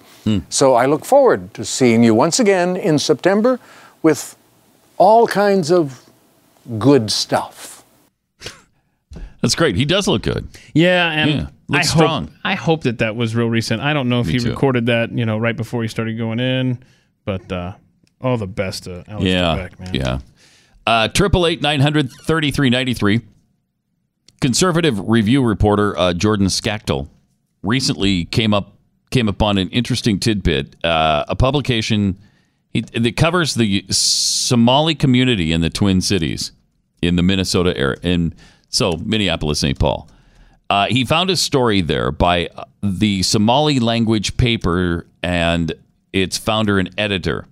So, 0.49 0.73
I 0.73 0.88
look 0.88 1.05
forward 1.05 1.53
to 1.53 1.64
seeing 1.64 2.03
you 2.03 2.15
once 2.15 2.39
again 2.39 2.76
in 2.76 2.97
September 2.97 3.59
with 4.01 4.35
all 4.97 5.27
kinds 5.27 5.72
of 5.72 6.09
good 6.80 7.11
stuff. 7.11 7.84
That's 9.41 9.55
great. 9.55 9.76
He 9.76 9.85
does 9.85 10.07
look 10.07 10.23
good. 10.23 10.47
Yeah, 10.73 11.11
and 11.11 11.31
Yeah, 11.31 11.47
I 11.72 11.73
looks 11.77 11.89
hope, 11.91 12.01
strong. 12.01 12.31
I 12.43 12.55
hope 12.55 12.84
that 12.84 12.97
that 12.99 13.15
was 13.15 13.35
real 13.35 13.49
recent. 13.49 13.81
I 13.81 13.93
don't 13.93 14.09
know 14.09 14.19
if 14.22 14.27
Me 14.27 14.34
he 14.34 14.39
too. 14.39 14.49
recorded 14.49 14.88
that, 14.88 15.11
you 15.11 15.26
know, 15.26 15.38
right 15.38 15.55
before 15.55 15.81
he 15.84 15.88
started 15.88 16.18
going 16.18 16.39
in, 16.39 16.80
but 17.26 17.49
uh, 17.51 17.73
all 18.19 18.38
the 18.38 18.47
best 18.47 18.84
to 18.85 19.03
Alex 19.07 19.26
yeah. 19.26 19.55
Trebek, 19.55 19.80
man. 19.80 19.93
Yeah. 19.93 20.19
Uh, 20.88 21.09
Triple 21.09 21.45
eight 21.45 21.61
nine 21.61 21.81
hundred 21.81 22.09
thirty 22.09 22.49
three 22.49 22.69
ninety 22.69 22.93
three. 22.93 23.19
Conservative 24.39 24.97
review 25.09 25.43
reporter 25.43 25.97
uh, 25.99 26.14
Jordan 26.14 26.47
Schachtel 26.47 27.09
recently 27.61 28.23
came 28.23 28.53
up 28.53 28.77
came 29.11 29.27
upon 29.27 29.57
an 29.57 29.69
interesting 29.69 30.18
tidbit. 30.18 30.77
Uh, 30.85 31.26
a 31.27 31.35
publication 31.35 32.18
that 32.73 33.18
covers 33.18 33.55
the 33.55 33.84
Somali 33.89 34.95
community 34.95 35.51
in 35.51 35.59
the 35.59 35.69
Twin 35.69 35.99
Cities 35.99 36.53
in 37.01 37.18
the 37.18 37.23
Minnesota 37.23 37.76
area, 37.77 37.97
in 38.01 38.34
so 38.69 38.93
Minneapolis, 39.03 39.59
St. 39.59 39.77
Paul. 39.77 40.09
Uh, 40.69 40.88
he 40.88 41.03
found 41.03 41.30
a 41.30 41.35
story 41.35 41.81
there 41.81 42.14
by 42.14 42.47
uh, 42.55 42.64
the 42.81 43.23
Somali 43.23 43.80
language 43.80 44.38
paper 44.38 45.05
and 45.22 45.73
its 46.14 46.38
founder 46.38 46.80
and 46.80 46.89
editor 46.97 47.45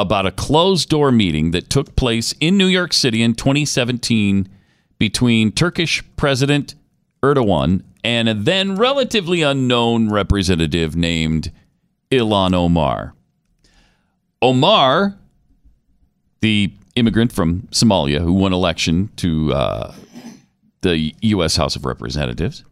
about 0.00 0.26
a 0.26 0.32
closed 0.32 0.88
door 0.88 1.12
meeting 1.12 1.50
that 1.50 1.70
took 1.70 1.96
place 1.96 2.34
in 2.40 2.56
New 2.56 2.66
York 2.66 2.92
City 2.92 3.22
in 3.22 3.34
2017 3.34 4.48
between 4.98 5.52
Turkish 5.52 6.02
President 6.16 6.74
Erdogan 7.22 7.82
and 8.02 8.28
a 8.28 8.34
then 8.34 8.76
relatively 8.76 9.42
unknown 9.42 10.10
representative 10.10 10.96
named 10.96 11.52
Ilhan 12.10 12.54
Omar. 12.54 13.14
Omar, 14.42 15.18
the 16.40 16.72
immigrant 16.96 17.32
from 17.32 17.62
Somalia 17.70 18.20
who 18.20 18.32
won 18.32 18.52
election 18.52 19.10
to 19.16 19.52
uh, 19.52 19.94
the 20.80 21.14
U.S. 21.20 21.56
House 21.56 21.76
of 21.76 21.84
Representatives, 21.84 22.64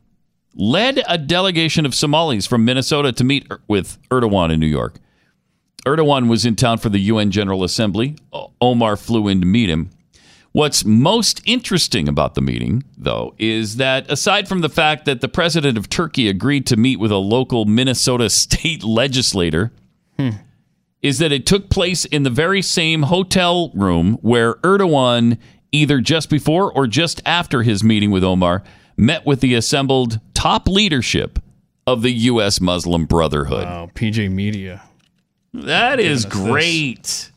led 0.54 1.02
a 1.08 1.18
delegation 1.18 1.86
of 1.86 1.94
Somalis 1.94 2.46
from 2.46 2.64
Minnesota 2.64 3.12
to 3.12 3.24
meet 3.24 3.46
with 3.68 3.98
Erdogan 4.10 4.52
in 4.52 4.60
New 4.60 4.66
York. 4.66 4.98
Erdogan 5.86 6.28
was 6.28 6.44
in 6.44 6.56
town 6.56 6.78
for 6.78 6.88
the 6.88 6.98
UN 7.00 7.30
General 7.30 7.64
Assembly. 7.64 8.16
Omar 8.60 8.96
flew 8.96 9.28
in 9.28 9.40
to 9.40 9.46
meet 9.46 9.70
him. 9.70 9.90
What's 10.52 10.84
most 10.84 11.40
interesting 11.44 12.08
about 12.08 12.34
the 12.34 12.40
meeting, 12.40 12.82
though, 12.96 13.34
is 13.38 13.76
that 13.76 14.10
aside 14.10 14.48
from 14.48 14.60
the 14.60 14.68
fact 14.68 15.04
that 15.04 15.20
the 15.20 15.28
president 15.28 15.78
of 15.78 15.88
Turkey 15.88 16.28
agreed 16.28 16.66
to 16.66 16.76
meet 16.76 16.98
with 16.98 17.12
a 17.12 17.16
local 17.18 17.64
Minnesota 17.64 18.28
state 18.44 18.82
legislator, 18.82 19.72
is 21.00 21.18
that 21.20 21.30
it 21.30 21.46
took 21.46 21.70
place 21.70 22.04
in 22.06 22.24
the 22.24 22.30
very 22.30 22.60
same 22.60 23.04
hotel 23.04 23.70
room 23.72 24.14
where 24.20 24.54
Erdogan, 24.56 25.38
either 25.70 26.00
just 26.00 26.28
before 26.28 26.72
or 26.72 26.88
just 26.88 27.22
after 27.24 27.62
his 27.62 27.84
meeting 27.84 28.10
with 28.10 28.24
Omar, 28.24 28.64
met 28.96 29.24
with 29.24 29.40
the 29.40 29.54
assembled 29.54 30.18
top 30.34 30.66
leadership 30.66 31.38
of 31.86 32.02
the 32.02 32.10
U.S. 32.10 32.60
Muslim 32.60 33.04
Brotherhood. 33.04 33.64
Wow, 33.64 33.90
PJ 33.94 34.28
Media. 34.32 34.82
That 35.54 36.00
is 36.00 36.24
us 36.26 36.32
this. 36.32 36.42
great. 36.42 37.30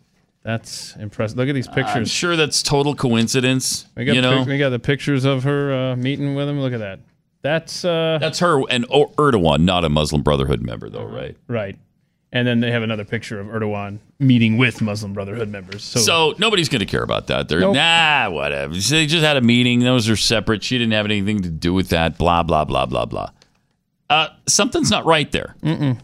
That's 0.44 0.96
impressive. 0.96 1.38
Look 1.38 1.50
at 1.50 1.56
these 1.56 1.68
I'm 1.68 1.74
pictures. 1.76 2.10
sure 2.12 2.36
that's 2.36 2.64
total 2.64 2.96
coincidence. 2.96 3.86
we 3.96 4.06
got 4.06 4.16
you 4.16 4.22
know, 4.22 4.40
pic- 4.40 4.48
we 4.48 4.58
got 4.58 4.70
the 4.70 4.80
pictures 4.80 5.24
of 5.24 5.44
her 5.44 5.74
uh, 5.92 5.96
meeting 5.96 6.34
with 6.36 6.50
him. 6.50 6.60
Look 6.60 6.74
at 6.74 6.80
that. 6.80 7.00
That's 7.44 7.86
uh, 7.86 8.18
that's 8.22 8.40
her 8.40 8.62
and 8.70 8.88
Erdogan, 8.90 9.62
not 9.62 9.84
a 9.86 9.90
Muslim 9.90 10.22
Brotherhood 10.24 10.62
member, 10.62 10.90
though, 10.90 11.06
right? 11.06 11.36
right. 11.48 11.78
And 12.34 12.48
then 12.48 12.60
they 12.62 12.72
have 12.72 12.82
another 12.82 13.04
picture 13.04 13.40
of 13.42 13.48
Erdogan 13.48 14.00
meeting 14.20 14.58
with 14.58 14.82
Muslim 14.82 15.14
Brotherhood 15.14 15.50
members. 15.50 15.84
So, 15.84 16.00
So, 16.00 16.34
nobody's 16.38 16.70
going 16.70 16.80
to 16.80 16.86
care 16.86 17.04
about 17.04 17.28
that. 17.28 17.50
They're 17.50 17.60
Nope. 17.60 17.76
nah, 17.76 18.30
whatever. 18.30 18.74
They 18.74 19.06
just 19.06 19.24
had 19.24 19.36
a 19.38 19.42
meeting. 19.42 19.80
Those 19.82 20.08
are 20.10 20.16
separate. 20.16 20.64
She 20.64 20.78
didn't 20.78 20.94
have 20.94 21.06
anything 21.06 21.42
to 21.42 21.50
do 21.50 21.74
with 21.74 21.90
that. 21.90 22.18
Blah 22.18 22.44
blah 22.44 22.64
blah 22.64 22.86
blah 22.86 23.06
blah. 23.06 23.32
Uh, 24.10 24.30
something's 24.48 24.90
not 24.92 25.06
right 25.06 25.32
there. 25.32 25.56
Mm-mm. 25.64 26.00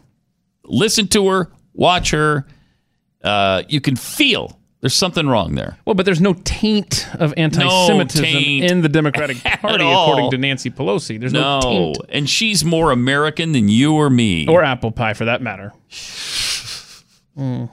Listen 0.65 1.07
to 1.09 1.27
her, 1.29 1.49
watch 1.77 2.11
her. 2.11 2.45
Uh, 3.23 3.63
you 3.69 3.79
can 3.79 3.95
feel 3.95 4.59
there's 4.81 4.95
something 4.95 5.27
wrong 5.27 5.55
there. 5.55 5.77
well, 5.85 5.95
but 5.95 6.05
there's 6.05 6.21
no 6.21 6.33
taint 6.43 7.07
of 7.15 7.33
anti-Semitism 7.35 8.23
taint 8.23 8.71
in 8.71 8.81
the 8.81 8.89
Democratic 8.89 9.37
Party, 9.43 9.83
according 9.83 10.31
to 10.31 10.37
Nancy 10.37 10.69
Pelosi. 10.69 11.19
There's 11.19 11.33
no, 11.33 11.59
no, 11.59 11.61
taint 11.61 11.97
and 12.09 12.29
she's 12.29 12.63
more 12.63 12.91
American 12.91 13.53
than 13.53 13.69
you 13.69 13.93
or 13.93 14.09
me. 14.09 14.47
or 14.47 14.63
apple 14.63 14.91
pie 14.91 15.13
for 15.13 15.25
that 15.25 15.41
matter. 15.41 15.69
hmm 17.35 17.65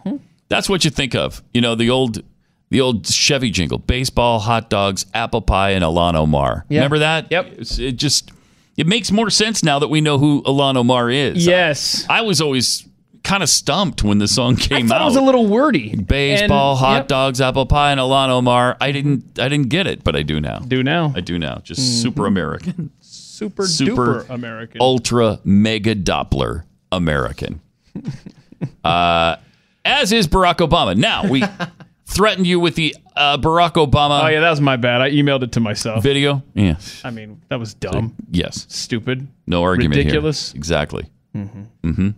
That's 0.49 0.69
what 0.69 0.85
you 0.85 0.91
think 0.91 1.15
of. 1.15 1.43
You 1.53 1.61
know, 1.61 1.75
the 1.75 1.91
old 1.91 2.23
the 2.71 2.81
old 2.81 3.07
Chevy 3.07 3.51
jingle. 3.51 3.79
Baseball, 3.79 4.41
hot 4.41 4.71
dogs, 4.71 5.07
apple 5.15 5.43
pie, 5.43 5.71
and 5.71 5.85
Ilhan 5.85 6.15
Omar. 6.15 6.65
Yeah. 6.69 6.79
Remember 6.81 7.01
that? 7.01 7.31
Yep. 7.31 7.55
it 7.79 7.93
just 7.93 8.33
it 8.77 8.87
makes 8.87 9.13
more 9.13 9.31
sense 9.31 9.63
now 9.63 9.79
that 9.79 9.89
we 9.89 10.01
know 10.01 10.19
who 10.19 10.43
Ilhan 10.43 10.77
Omar 10.77 11.11
is. 11.11 11.47
Yes. 11.47 12.05
I, 12.09 12.23
was 12.23 12.41
always 12.41 12.85
kind 13.25 13.43
of 13.43 13.49
stumped 13.49 14.05
when 14.05 14.19
the 14.19 14.29
song 14.29 14.55
came 14.55 14.87
thought 14.87 15.01
out. 15.01 15.03
it 15.03 15.07
was 15.07 15.17
a 15.17 15.21
little 15.23 15.47
wordy. 15.49 15.97
Baseball, 15.97 16.73
And- 16.73 16.79
hot 16.81 16.95
yep. 16.97 17.09
dogs, 17.09 17.41
apple 17.41 17.67
pie, 17.67 17.91
and 17.91 17.99
Ilhan 17.99 18.29
Omar. 18.29 18.77
I 18.81 18.93
didn't 18.93 19.39
I 19.41 19.49
didn't 19.49 19.71
get 19.71 19.87
it, 19.87 20.05
but 20.05 20.15
I 20.15 20.23
do 20.23 20.41
now. 20.41 20.59
Do 20.61 20.83
now. 20.83 21.13
I 21.17 21.21
do 21.21 21.39
now. 21.39 21.61
Just 21.65 21.81
Mhm. 21.81 22.03
super 22.03 22.27
American. 22.27 22.91
Super, 23.01 23.67
Super 23.67 24.25
duper 24.25 24.31
American. 24.31 24.81
Ultra 24.81 25.41
mega 25.43 25.95
Doppler 25.97 26.63
American. 26.93 27.61
uh, 28.85 29.37
as 29.85 30.13
is 30.13 30.29
Barack 30.29 30.57
Obama. 30.57 30.97
Now, 30.97 31.27
we 31.29 31.43
threatened 32.07 32.47
you 32.47 32.61
with 32.61 32.75
the 32.77 32.95
uh, 33.17 33.37
Barack 33.39 33.73
Obama 33.73 34.23
Oh 34.25 34.27
yeah, 34.29 34.41
that 34.41 34.51
was 34.51 34.61
my 34.61 34.77
bad. 34.77 35.01
I 35.01 35.11
emailed 35.11 35.43
it 35.43 35.53
to 35.53 35.61
myself. 35.61 36.03
video. 36.03 36.43
Yeah. 36.55 36.77
I 37.03 37.11
mean, 37.11 37.41
that 37.49 37.59
was 37.59 37.75
dumb, 37.75 38.15
Yes. 38.31 38.67
stupid, 38.69 39.27
No 39.47 39.63
argument 39.63 39.95
here. 39.97 40.05
ridiculous. 40.05 40.55
Exactly. 40.55 41.07
Mm 41.35 41.49
Mhm. 41.51 41.67
Mm 41.83 41.95
hmm 41.97 42.09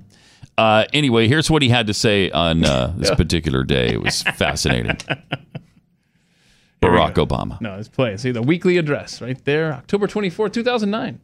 Uh, 0.58 0.84
anyway, 0.92 1.28
here's 1.28 1.50
what 1.50 1.62
he 1.62 1.68
had 1.68 1.86
to 1.86 1.94
say 1.94 2.30
on 2.30 2.64
uh, 2.64 2.92
this 2.96 3.10
particular 3.14 3.62
day. 3.62 3.88
It 3.88 4.02
was 4.02 4.22
fascinating. 4.36 4.96
Barack 6.80 7.14
Obama. 7.14 7.60
No, 7.60 7.76
let's 7.76 7.88
play. 7.88 8.16
See 8.16 8.30
the 8.30 8.42
weekly 8.42 8.76
address 8.78 9.20
right 9.20 9.42
there, 9.44 9.72
October 9.72 10.06
24, 10.06 10.48
2009. 10.50 11.20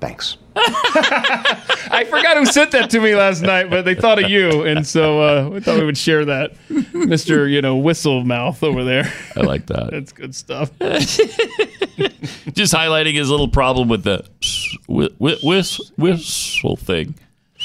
Thanks. 0.00 0.36
I 0.56 2.04
forgot 2.08 2.36
who 2.36 2.46
sent 2.46 2.70
that 2.72 2.90
to 2.90 3.00
me 3.00 3.14
last 3.14 3.42
night, 3.42 3.68
but 3.70 3.84
they 3.84 3.94
thought 3.94 4.22
of 4.22 4.30
you, 4.30 4.62
and 4.64 4.86
so 4.86 5.20
uh, 5.20 5.48
we 5.50 5.60
thought 5.60 5.78
we 5.78 5.84
would 5.84 5.98
share 5.98 6.24
that, 6.24 6.52
Mister, 6.92 7.48
you 7.48 7.60
know, 7.60 7.76
whistle 7.76 8.24
mouth 8.24 8.62
over 8.62 8.84
there. 8.84 9.12
I 9.36 9.40
like 9.40 9.66
that. 9.66 9.90
That's 9.90 10.12
good 10.12 10.34
stuff. 10.34 10.70
Just 12.54 12.72
highlighting 12.72 13.14
his 13.14 13.30
little 13.30 13.48
problem 13.48 13.88
with 13.88 14.04
the 14.04 14.24
whi- 14.86 15.10
whi- 15.18 15.38
whis- 15.42 15.90
whistle 15.96 16.76
thing 16.76 17.14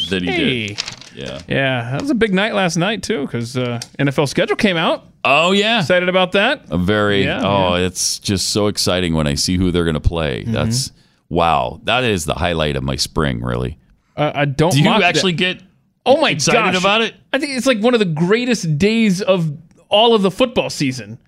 that 0.09 0.21
he 0.21 0.31
Hey. 0.31 0.67
did. 0.67 0.83
Yeah. 1.19 1.41
Yeah, 1.47 1.91
that 1.91 2.01
was 2.01 2.09
a 2.09 2.15
big 2.15 2.33
night 2.33 2.53
last 2.53 2.77
night 2.77 3.03
too, 3.03 3.25
because 3.25 3.57
uh, 3.57 3.79
NFL 3.97 4.27
schedule 4.29 4.55
came 4.55 4.77
out. 4.77 5.05
Oh 5.25 5.51
yeah, 5.51 5.81
excited 5.81 6.09
about 6.09 6.31
that. 6.31 6.63
A 6.69 6.77
very 6.77 7.25
Yeah, 7.25 7.41
oh, 7.43 7.73
it's 7.75 8.19
just 8.19 8.49
so 8.49 8.67
exciting 8.67 9.13
when 9.13 9.27
I 9.27 9.35
see 9.35 9.57
who 9.57 9.71
they're 9.71 9.83
going 9.83 9.95
to 9.95 9.99
play. 9.99 10.43
Mm-hmm. 10.43 10.53
That's 10.53 10.91
wow. 11.27 11.81
That 11.83 12.03
is 12.03 12.25
the 12.25 12.35
highlight 12.35 12.75
of 12.75 12.83
my 12.83 12.95
spring, 12.95 13.41
really. 13.41 13.77
Uh, 14.15 14.31
I 14.33 14.45
don't. 14.45 14.71
Do 14.71 14.79
you 14.79 14.85
mock 14.85 15.01
that. 15.01 15.15
actually 15.15 15.33
get 15.33 15.61
Oh 16.05 16.19
my 16.19 16.31
excited 16.31 16.73
gosh. 16.73 16.81
about 16.81 17.01
it? 17.01 17.13
I 17.33 17.39
think 17.39 17.55
it's 17.55 17.67
like 17.67 17.79
one 17.79 17.93
of 17.93 17.99
the 17.99 18.05
greatest 18.05 18.77
days 18.77 19.21
of 19.21 19.51
all 19.89 20.15
of 20.15 20.21
the 20.21 20.31
football 20.31 20.69
season. 20.69 21.19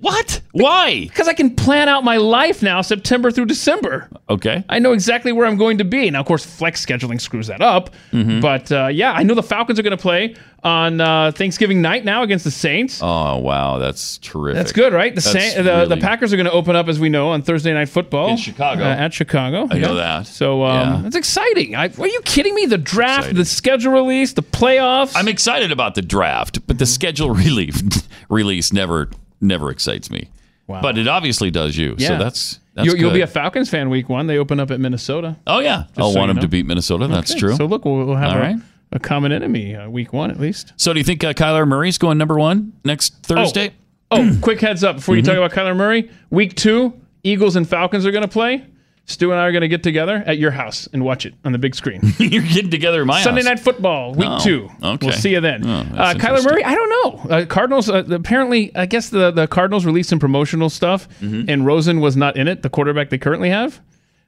What? 0.00 0.40
Why? 0.52 1.00
Because 1.06 1.28
I 1.28 1.32
can 1.34 1.54
plan 1.54 1.88
out 1.88 2.02
my 2.04 2.16
life 2.16 2.62
now, 2.62 2.80
September 2.82 3.30
through 3.30 3.46
December. 3.46 4.08
Okay. 4.28 4.64
I 4.68 4.78
know 4.78 4.92
exactly 4.92 5.32
where 5.32 5.46
I'm 5.46 5.56
going 5.56 5.78
to 5.78 5.84
be. 5.84 6.10
Now, 6.10 6.20
of 6.20 6.26
course, 6.26 6.44
flex 6.44 6.84
scheduling 6.84 7.20
screws 7.20 7.46
that 7.48 7.60
up. 7.60 7.90
Mm-hmm. 8.12 8.40
But 8.40 8.70
uh, 8.72 8.88
yeah, 8.88 9.12
I 9.12 9.22
know 9.22 9.34
the 9.34 9.42
Falcons 9.42 9.78
are 9.78 9.82
going 9.82 9.96
to 9.96 10.02
play 10.02 10.34
on 10.62 11.00
uh, 11.00 11.32
Thanksgiving 11.32 11.80
night 11.80 12.04
now 12.04 12.22
against 12.22 12.44
the 12.44 12.50
Saints. 12.50 13.00
Oh 13.02 13.38
wow, 13.38 13.78
that's 13.78 14.18
terrific. 14.18 14.56
That's 14.58 14.72
good, 14.72 14.92
right? 14.92 15.14
The 15.14 15.20
Sa- 15.22 15.62
the, 15.62 15.86
the 15.86 15.96
Packers 15.96 16.32
are 16.32 16.36
going 16.36 16.46
to 16.46 16.52
open 16.52 16.76
up, 16.76 16.88
as 16.88 17.00
we 17.00 17.08
know, 17.08 17.30
on 17.30 17.40
Thursday 17.42 17.72
Night 17.72 17.88
Football 17.88 18.30
In 18.30 18.36
Chicago. 18.36 18.82
uh, 18.84 18.88
at 18.88 19.14
Chicago. 19.14 19.68
I 19.70 19.78
know 19.78 19.94
that. 19.94 20.26
So 20.26 20.64
um, 20.64 21.02
Yeah. 21.02 21.06
it's 21.06 21.16
exciting. 21.16 21.76
I, 21.76 21.88
are 21.98 22.06
you 22.08 22.20
kidding 22.24 22.54
me? 22.54 22.66
The 22.66 22.76
draft, 22.76 23.20
Exciting. 23.20 23.38
the 23.38 23.44
schedule 23.46 23.92
release, 23.92 24.32
the 24.34 24.42
playoffs. 24.42 25.12
I'm 25.14 25.28
excited 25.28 25.72
about 25.72 25.94
the 25.94 26.02
draft, 26.02 26.66
but 26.66 26.78
the 26.78 26.86
schedule 26.86 27.30
relief 27.34 27.80
release 28.28 28.72
never 28.72 29.08
never 29.40 29.70
excites 29.70 30.10
me. 30.10 30.30
Wow. 30.66 30.82
But 30.82 30.98
it 30.98 31.08
obviously 31.08 31.50
does 31.50 31.76
you. 31.76 31.96
So 31.98 32.16
that's 32.16 32.60
that's 32.74 32.86
you, 32.86 32.94
you'll 32.96 33.10
good. 33.10 33.16
be 33.16 33.20
a 33.22 33.26
Falcons 33.26 33.68
fan 33.68 33.90
week 33.90 34.08
one. 34.08 34.26
They 34.28 34.38
open 34.38 34.60
up 34.60 34.70
at 34.70 34.78
Minnesota. 34.78 35.36
Oh 35.46 35.58
yeah, 35.58 35.84
I'll 35.96 36.12
so 36.12 36.18
want 36.18 36.28
them 36.28 36.36
know. 36.36 36.42
to 36.42 36.48
beat 36.48 36.64
Minnesota. 36.66 37.08
That's 37.08 37.32
Okay, 37.32 37.40
true. 37.40 37.56
So 37.56 37.66
look, 37.66 37.84
we'll, 37.84 38.04
we'll 38.06 38.14
have 38.14 38.30
All 38.32 38.38
a, 38.38 38.40
right. 38.40 38.56
a 38.92 39.00
common 39.00 39.32
enemy 39.32 39.74
uh, 39.74 39.88
week 39.90 40.12
one 40.12 40.30
at 40.30 40.38
least. 40.38 40.72
So 40.76 40.92
do 40.92 41.00
you 41.00 41.04
think 41.04 41.24
uh, 41.24 41.32
Kyler 41.32 41.66
Murray's 41.66 41.98
going 41.98 42.18
number 42.18 42.38
one 42.38 42.72
next 42.84 43.16
Thursday? 43.24 43.72
Oh, 44.12 44.38
quick 44.40 44.60
heads 44.60 44.82
up 44.84 44.96
before 44.96 45.16
you 45.16 45.22
talk 45.22 45.36
about 45.36 45.52
Kyler 45.52 45.76
Murray. 45.76 46.10
Week 46.30 46.54
two, 46.54 46.92
Eagles 47.22 47.56
and 47.56 47.68
Falcons 47.68 48.06
are 48.06 48.10
going 48.12 48.22
to 48.22 48.28
play. 48.28 48.64
Stu 49.10 49.32
and 49.32 49.40
I 49.40 49.44
are 49.46 49.52
going 49.52 49.62
to 49.62 49.68
get 49.68 49.82
together 49.82 50.22
at 50.26 50.38
your 50.38 50.50
house 50.52 50.88
and 50.92 51.04
watch 51.04 51.26
it 51.26 51.34
on 51.44 51.52
the 51.52 51.58
big 51.58 51.74
screen. 51.74 52.00
You're 52.18 52.42
getting 52.42 52.70
together 52.70 53.00
in 53.02 53.06
my 53.08 53.20
Sunday 53.22 53.40
house. 53.42 53.48
Night 53.50 53.60
Football, 53.60 54.14
Week 54.14 54.28
Oh, 54.30 54.38
two. 54.38 54.68
okay. 54.82 55.06
We'll 55.06 55.16
see 55.16 55.30
you 55.32 55.40
then. 55.40 55.66
Oh, 55.66 55.80
uh, 55.96 56.14
Kyler. 56.14 56.44
Murray, 56.44 56.62
I 56.64 56.74
don't 56.74 56.88
know. 57.28 57.30
Uh, 57.36 57.44
Cardinals, 57.46 57.88
uh, 57.90 58.04
apparently, 58.10 58.74
I 58.76 58.86
guess 58.86 59.08
the, 59.10 59.30
the 59.30 59.46
Cardinals 59.48 59.84
released 59.84 60.08
some 60.10 60.18
promotional 60.20 60.70
stuff, 60.70 61.08
Mm-hmm. 61.20 61.50
and 61.50 61.66
Rosen 61.66 62.00
was 62.00 62.16
not 62.16 62.36
in 62.36 62.46
it, 62.48 62.62
the 62.62 62.70
quarterback 62.70 63.10
they 63.10 63.18
currently 63.18 63.50
have. 63.50 63.80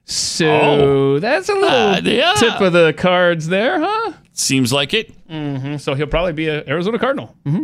So 0.05 0.45
Oh. 0.49 1.19
that's 1.19 1.47
a 1.49 1.53
little 1.53 1.69
Uh, 1.69 2.01
yeah. 2.03 2.33
tip 2.37 2.59
of 2.59 2.73
the 2.73 2.93
cards 2.97 3.47
there, 3.47 3.79
huh? 3.79 4.11
Seems 4.33 4.73
like 4.73 4.93
it. 4.93 5.11
hmm 5.29 5.77
So 5.77 5.93
he'll 5.95 6.07
probably 6.07 6.33
be 6.33 6.49
an 6.49 6.63
Arizona 6.67 6.99
Cardinal. 6.99 7.35
hmm 7.45 7.63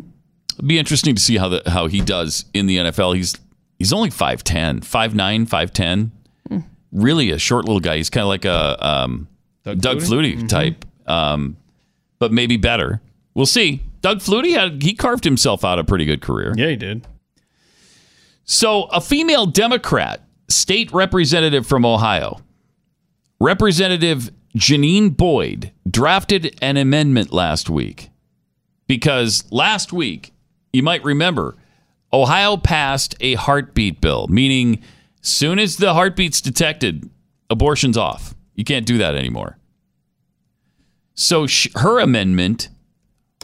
It'd 0.54 0.68
be 0.68 0.80
interesting 0.80 1.16
to 1.16 1.22
see 1.22 1.38
how 1.38 1.50
the 1.50 1.64
how 1.68 1.88
he 1.88 2.02
does 2.02 2.46
in 2.54 2.66
the 2.68 2.78
NFL. 2.78 3.16
He's 3.16 3.36
he's 3.78 3.92
only 3.94 4.10
5'10", 4.10 4.82
5'9", 4.82 5.48
5'10". 5.48 6.12
Really 6.92 7.32
a 7.32 7.38
short 7.38 7.66
little 7.66 7.80
guy. 7.80 7.98
He's 7.98 8.10
kind 8.10 8.24
of 8.24 8.30
like 8.30 8.46
a 8.46 8.86
um, 8.86 9.28
Doug, 9.64 10.00
Flutie? 10.00 10.38
Flutie, 10.38 10.48
type, 10.50 10.86
um, 11.08 11.58
but 12.18 12.32
maybe 12.32 12.58
better. 12.58 13.02
We'll 13.34 13.46
see. 13.46 13.84
Doug 14.02 14.20
Flutie 14.20 14.54
had 14.56 14.82
he 14.82 14.94
carved 14.96 15.24
himself 15.24 15.64
out 15.64 15.80
a 15.80 15.84
pretty 15.84 16.06
good 16.06 16.22
career. 16.22 16.54
Yeah, 16.56 16.70
he 16.70 16.76
did. 16.76 17.06
So, 18.44 18.84
a 18.86 19.02
female 19.02 19.46
Democrat 19.46 20.24
state 20.48 20.92
representative 20.92 21.68
from 21.68 21.86
Ohio, 21.86 22.40
Representative 23.40 24.32
Janine 24.58 25.16
Boyd, 25.16 25.72
drafted 25.90 26.58
an 26.62 26.78
amendment 26.78 27.32
last 27.32 27.70
week 27.70 28.10
because 28.88 29.44
last 29.52 29.94
week, 29.94 30.34
you 30.74 30.82
might 30.82 31.04
remember, 31.04 31.56
Ohio 32.12 32.58
passed 32.58 33.16
a 33.20 33.36
heartbeat 33.36 34.02
bill, 34.02 34.28
meaning 34.30 34.82
soon 35.22 35.60
as 35.60 35.78
the 35.78 35.94
heartbeat's 35.94 36.42
detected, 36.42 37.10
abortion's 37.50 37.98
off. 37.98 38.34
You 38.56 38.64
can't 38.64 38.86
do 38.86 38.98
that 39.00 39.16
anymore. 39.16 39.58
So, 41.14 41.48
sh- 41.48 41.68
her 41.76 42.00
amendment 42.00 42.70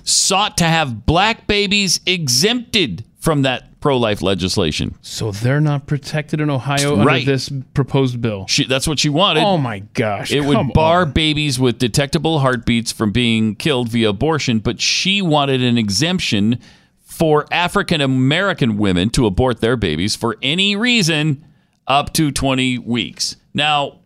sought 0.04 0.58
to 0.58 0.64
have 0.66 1.06
black 1.06 1.48
babies 1.48 2.00
exempted 2.06 3.04
from 3.20 3.42
that 3.42 3.80
pro 3.82 3.98
life 3.98 4.22
legislation. 4.22 4.96
So 5.02 5.32
they're 5.32 5.62
not 5.62 5.88
protected 5.88 6.42
in 6.42 6.50
Ohio 6.50 7.00
under 7.00 7.20
this 7.26 7.52
proposed 7.74 8.22
bill. 8.22 8.46
She, 8.48 8.66
that's 8.66 8.88
what 8.88 9.00
she 9.00 9.10
wanted. 9.10 9.44
Oh 9.44 9.58
my 9.58 9.80
gosh. 9.80 10.32
It 10.32 10.42
would 10.42 10.74
bar 10.74 11.02
on. 11.04 11.12
babies 11.12 11.60
with 11.60 11.78
detectable 11.78 12.40
heartbeats 12.40 12.92
from 12.92 13.12
being 13.12 13.56
killed 13.56 13.90
via 13.90 14.10
abortion, 14.10 14.60
but 14.60 14.80
she 14.80 15.22
wanted 15.22 15.62
an 15.62 15.78
exemption 15.78 16.60
for 17.00 17.46
African 17.52 18.02
American 18.02 18.78
women 18.78 19.10
to 19.12 19.26
abort 19.26 19.60
their 19.60 19.76
babies 19.76 20.16
for 20.16 20.38
any 20.42 20.76
reason 20.76 21.46
up 21.88 22.14
to 22.14 22.32
20 22.32 22.80
weeks. 22.80 23.36
Now, 23.54 24.00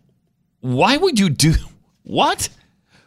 why 0.62 0.98
would 0.98 1.20
you 1.20 1.30
do 1.30 1.54
what? 2.04 2.50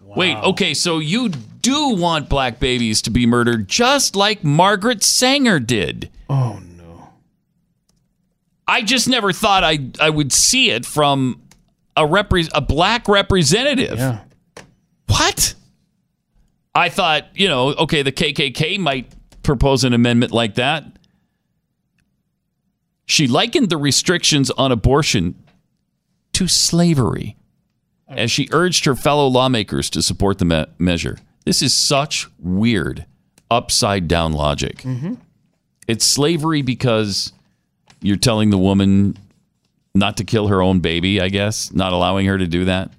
Wait, 0.00 0.36
okay, 0.36 0.74
so 0.74 0.98
you 0.98 1.30
do 1.30 1.90
want 1.94 2.28
black 2.28 2.60
babies 2.60 3.00
to 3.02 3.10
be 3.10 3.24
murdered 3.24 3.66
just 3.66 4.14
like 4.14 4.44
Margaret 4.44 5.02
Sanger 5.02 5.58
did. 5.58 6.10
Oh 6.28 6.60
no. 6.76 7.08
I 8.68 8.82
just 8.82 9.08
never 9.08 9.32
thought 9.32 9.64
I 9.64 9.78
I 9.98 10.10
would 10.10 10.32
see 10.32 10.70
it 10.70 10.84
from 10.84 11.40
a 11.96 12.02
repre- 12.02 12.50
a 12.54 12.60
black 12.60 13.08
representative. 13.08 13.96
Yeah. 13.98 14.20
What? 15.06 15.54
I 16.74 16.88
thought, 16.88 17.28
you 17.34 17.48
know, 17.48 17.68
okay, 17.74 18.02
the 18.02 18.12
KKK 18.12 18.78
might 18.78 19.10
propose 19.42 19.84
an 19.84 19.92
amendment 19.92 20.32
like 20.32 20.56
that. 20.56 20.84
She 23.06 23.26
likened 23.26 23.68
the 23.68 23.76
restrictions 23.76 24.50
on 24.52 24.72
abortion 24.72 25.34
to 26.34 26.48
slavery 26.48 27.36
as 28.08 28.30
she 28.30 28.48
urged 28.52 28.84
her 28.84 28.94
fellow 28.94 29.26
lawmakers 29.26 29.90
to 29.90 30.02
support 30.02 30.38
the 30.38 30.44
me- 30.44 30.66
measure. 30.78 31.18
This 31.44 31.62
is 31.62 31.74
such 31.74 32.28
weird, 32.38 33.06
upside 33.50 34.08
down 34.08 34.32
logic. 34.32 34.78
Mm-hmm. 34.78 35.14
It's 35.88 36.04
slavery 36.04 36.62
because 36.62 37.32
you're 38.00 38.16
telling 38.16 38.50
the 38.50 38.58
woman 38.58 39.16
not 39.94 40.16
to 40.18 40.24
kill 40.24 40.48
her 40.48 40.62
own 40.62 40.80
baby, 40.80 41.20
I 41.20 41.28
guess, 41.28 41.72
not 41.72 41.92
allowing 41.92 42.26
her 42.26 42.38
to 42.38 42.46
do 42.46 42.64
that. 42.66 42.90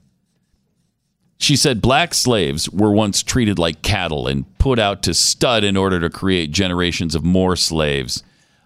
She 1.39 1.55
said 1.55 1.81
black 1.81 2.13
slaves 2.13 2.69
were 2.69 2.91
once 2.91 3.21
treated 3.23 3.59
like 3.59 3.81
cattle 3.81 4.27
and 4.27 4.45
put 4.59 4.79
out 4.79 5.03
to 5.03 5.13
stud 5.13 5.63
in 5.63 5.75
order 5.75 5.99
to 5.99 6.09
create 6.09 6.51
generations 6.51 7.15
of 7.15 7.23
more 7.23 7.55
slaves. 7.55 8.23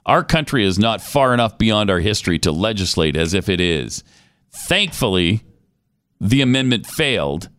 Our 0.08 0.24
country 0.24 0.66
is 0.66 0.80
not 0.80 1.02
far 1.02 1.34
enough 1.34 1.58
beyond 1.58 1.90
our 1.90 2.00
history 2.00 2.40
to 2.40 2.52
legislate 2.52 3.18
as 3.18 3.34
if 3.34 3.50
it 3.50 3.60
is. 3.60 4.04
Thankfully, 4.52 5.44
the 6.22 6.42
amendment 6.42 6.88
failed, 6.88 7.50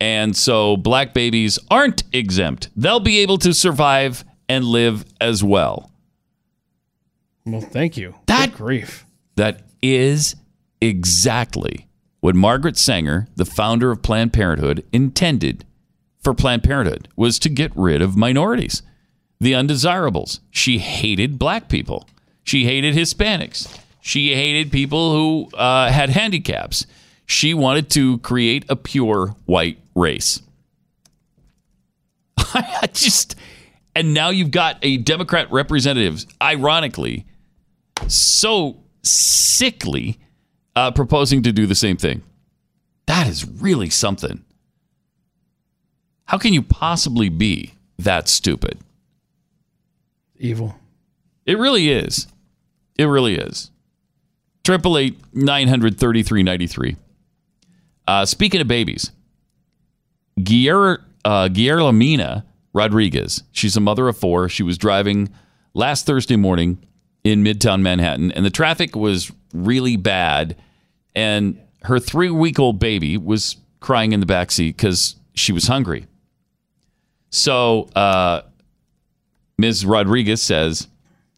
and 0.00 0.36
so 0.36 0.76
black 0.76 1.14
babies 1.14 1.60
aren't 1.70 2.02
exempt. 2.12 2.68
They'll 2.74 3.00
be 3.00 3.20
able 3.20 3.38
to 3.38 3.54
survive 3.54 4.24
and 4.48 4.64
live 4.64 5.04
as 5.20 5.44
well. 5.44 5.92
Well, 7.46 7.60
thank 7.60 7.96
you. 7.96 8.16
That 8.26 8.50
Good 8.50 8.56
grief. 8.58 9.06
That 9.36 9.62
is 9.80 10.34
exactly 10.80 11.88
what 12.18 12.34
Margaret 12.34 12.76
Sanger, 12.76 13.28
the 13.36 13.44
founder 13.44 13.90
of 13.92 14.02
Planned 14.02 14.32
Parenthood, 14.32 14.84
intended 14.92 15.64
for 16.22 16.34
Planned 16.34 16.64
Parenthood 16.64 17.08
was 17.16 17.38
to 17.38 17.48
get 17.48 17.72
rid 17.74 18.02
of 18.02 18.16
minorities, 18.16 18.82
the 19.40 19.54
undesirables. 19.54 20.40
She 20.50 20.78
hated 20.78 21.38
black 21.38 21.68
people. 21.68 22.08
She 22.44 22.64
hated 22.64 22.94
Hispanics. 22.94 23.78
She 24.00 24.34
hated 24.34 24.72
people 24.72 25.12
who 25.12 25.56
uh, 25.56 25.90
had 25.90 26.10
handicaps. 26.10 26.86
She 27.26 27.54
wanted 27.54 27.90
to 27.90 28.18
create 28.18 28.64
a 28.68 28.76
pure 28.76 29.36
white 29.46 29.78
race. 29.94 30.40
I 32.38 32.88
just, 32.92 33.36
and 33.94 34.14
now 34.14 34.30
you've 34.30 34.50
got 34.50 34.78
a 34.82 34.96
Democrat 34.96 35.50
representative, 35.50 36.24
ironically, 36.42 37.26
so 38.08 38.78
sickly 39.02 40.18
uh, 40.74 40.90
proposing 40.90 41.42
to 41.42 41.52
do 41.52 41.66
the 41.66 41.74
same 41.74 41.96
thing. 41.96 42.22
That 43.06 43.28
is 43.28 43.46
really 43.48 43.90
something. 43.90 44.44
How 46.24 46.38
can 46.38 46.52
you 46.52 46.62
possibly 46.62 47.28
be 47.28 47.74
that 48.04 48.28
stupid. 48.28 48.78
Evil. 50.40 50.74
It 51.44 51.58
really 51.58 51.90
is. 51.90 52.26
It 52.98 53.04
really 53.04 53.36
is. 53.36 53.70
Triple 54.64 54.96
eight 54.96 55.18
nine 55.34 55.68
hundred 55.68 55.98
thirty 55.98 56.22
three 56.22 56.42
ninety 56.42 56.66
three. 56.66 56.96
Uh, 58.08 58.24
speaking 58.24 58.60
of 58.60 58.66
babies, 58.66 59.12
Guillermo 60.42 60.98
uh, 61.24 62.40
Rodriguez. 62.72 63.42
She's 63.52 63.76
a 63.76 63.80
mother 63.80 64.08
of 64.08 64.16
four. 64.16 64.48
She 64.48 64.62
was 64.62 64.78
driving 64.78 65.28
last 65.74 66.06
Thursday 66.06 66.36
morning 66.36 66.78
in 67.22 67.44
Midtown 67.44 67.82
Manhattan, 67.82 68.32
and 68.32 68.44
the 68.44 68.50
traffic 68.50 68.96
was 68.96 69.30
really 69.52 69.96
bad. 69.96 70.56
And 71.14 71.60
her 71.82 71.98
three 71.98 72.30
week 72.30 72.58
old 72.58 72.78
baby 72.78 73.18
was 73.18 73.56
crying 73.80 74.12
in 74.12 74.20
the 74.20 74.26
back 74.26 74.50
seat 74.50 74.76
because 74.76 75.16
she 75.34 75.52
was 75.52 75.66
hungry. 75.66 76.06
So 77.30 77.88
uh, 77.94 78.42
Ms. 79.60 79.84
Rodriguez 79.86 80.42
says 80.42 80.88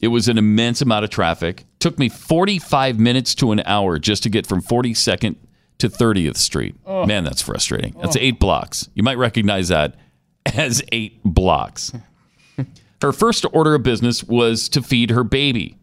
it 0.01 0.09
was 0.09 0.29
an 0.29 0.39
immense 0.39 0.81
amount 0.81 1.05
of 1.05 1.11
traffic. 1.11 1.65
Took 1.79 1.99
me 1.99 2.09
45 2.09 2.99
minutes 2.99 3.35
to 3.37 3.53
an 3.53 3.61
hour 3.67 3.99
just 3.99 4.23
to 4.25 4.31
get 4.31 4.47
from 4.47 4.63
42nd 4.63 5.37
to 5.79 5.89
30th 5.89 6.37
Street. 6.37 6.75
Oh. 6.87 7.05
Man, 7.07 7.25
that's 7.25 7.43
frustrating. 7.43 7.95
That's 8.01 8.17
Oh. 8.17 8.21
eight 8.21 8.39
blocks. 8.39 8.89
You 8.95 9.03
might 9.03 9.19
recognize 9.19 9.69
that 9.69 9.97
as 10.55 10.83
eight 10.93 11.21
blocks. 11.25 11.93
her 13.03 13.13
first 13.13 13.45
order 13.53 13.75
of 13.75 13.83
business 13.83 14.23
was 14.23 14.69
to 14.71 14.83
feed 14.83 15.11
her 15.11 15.25
baby. 15.25 15.77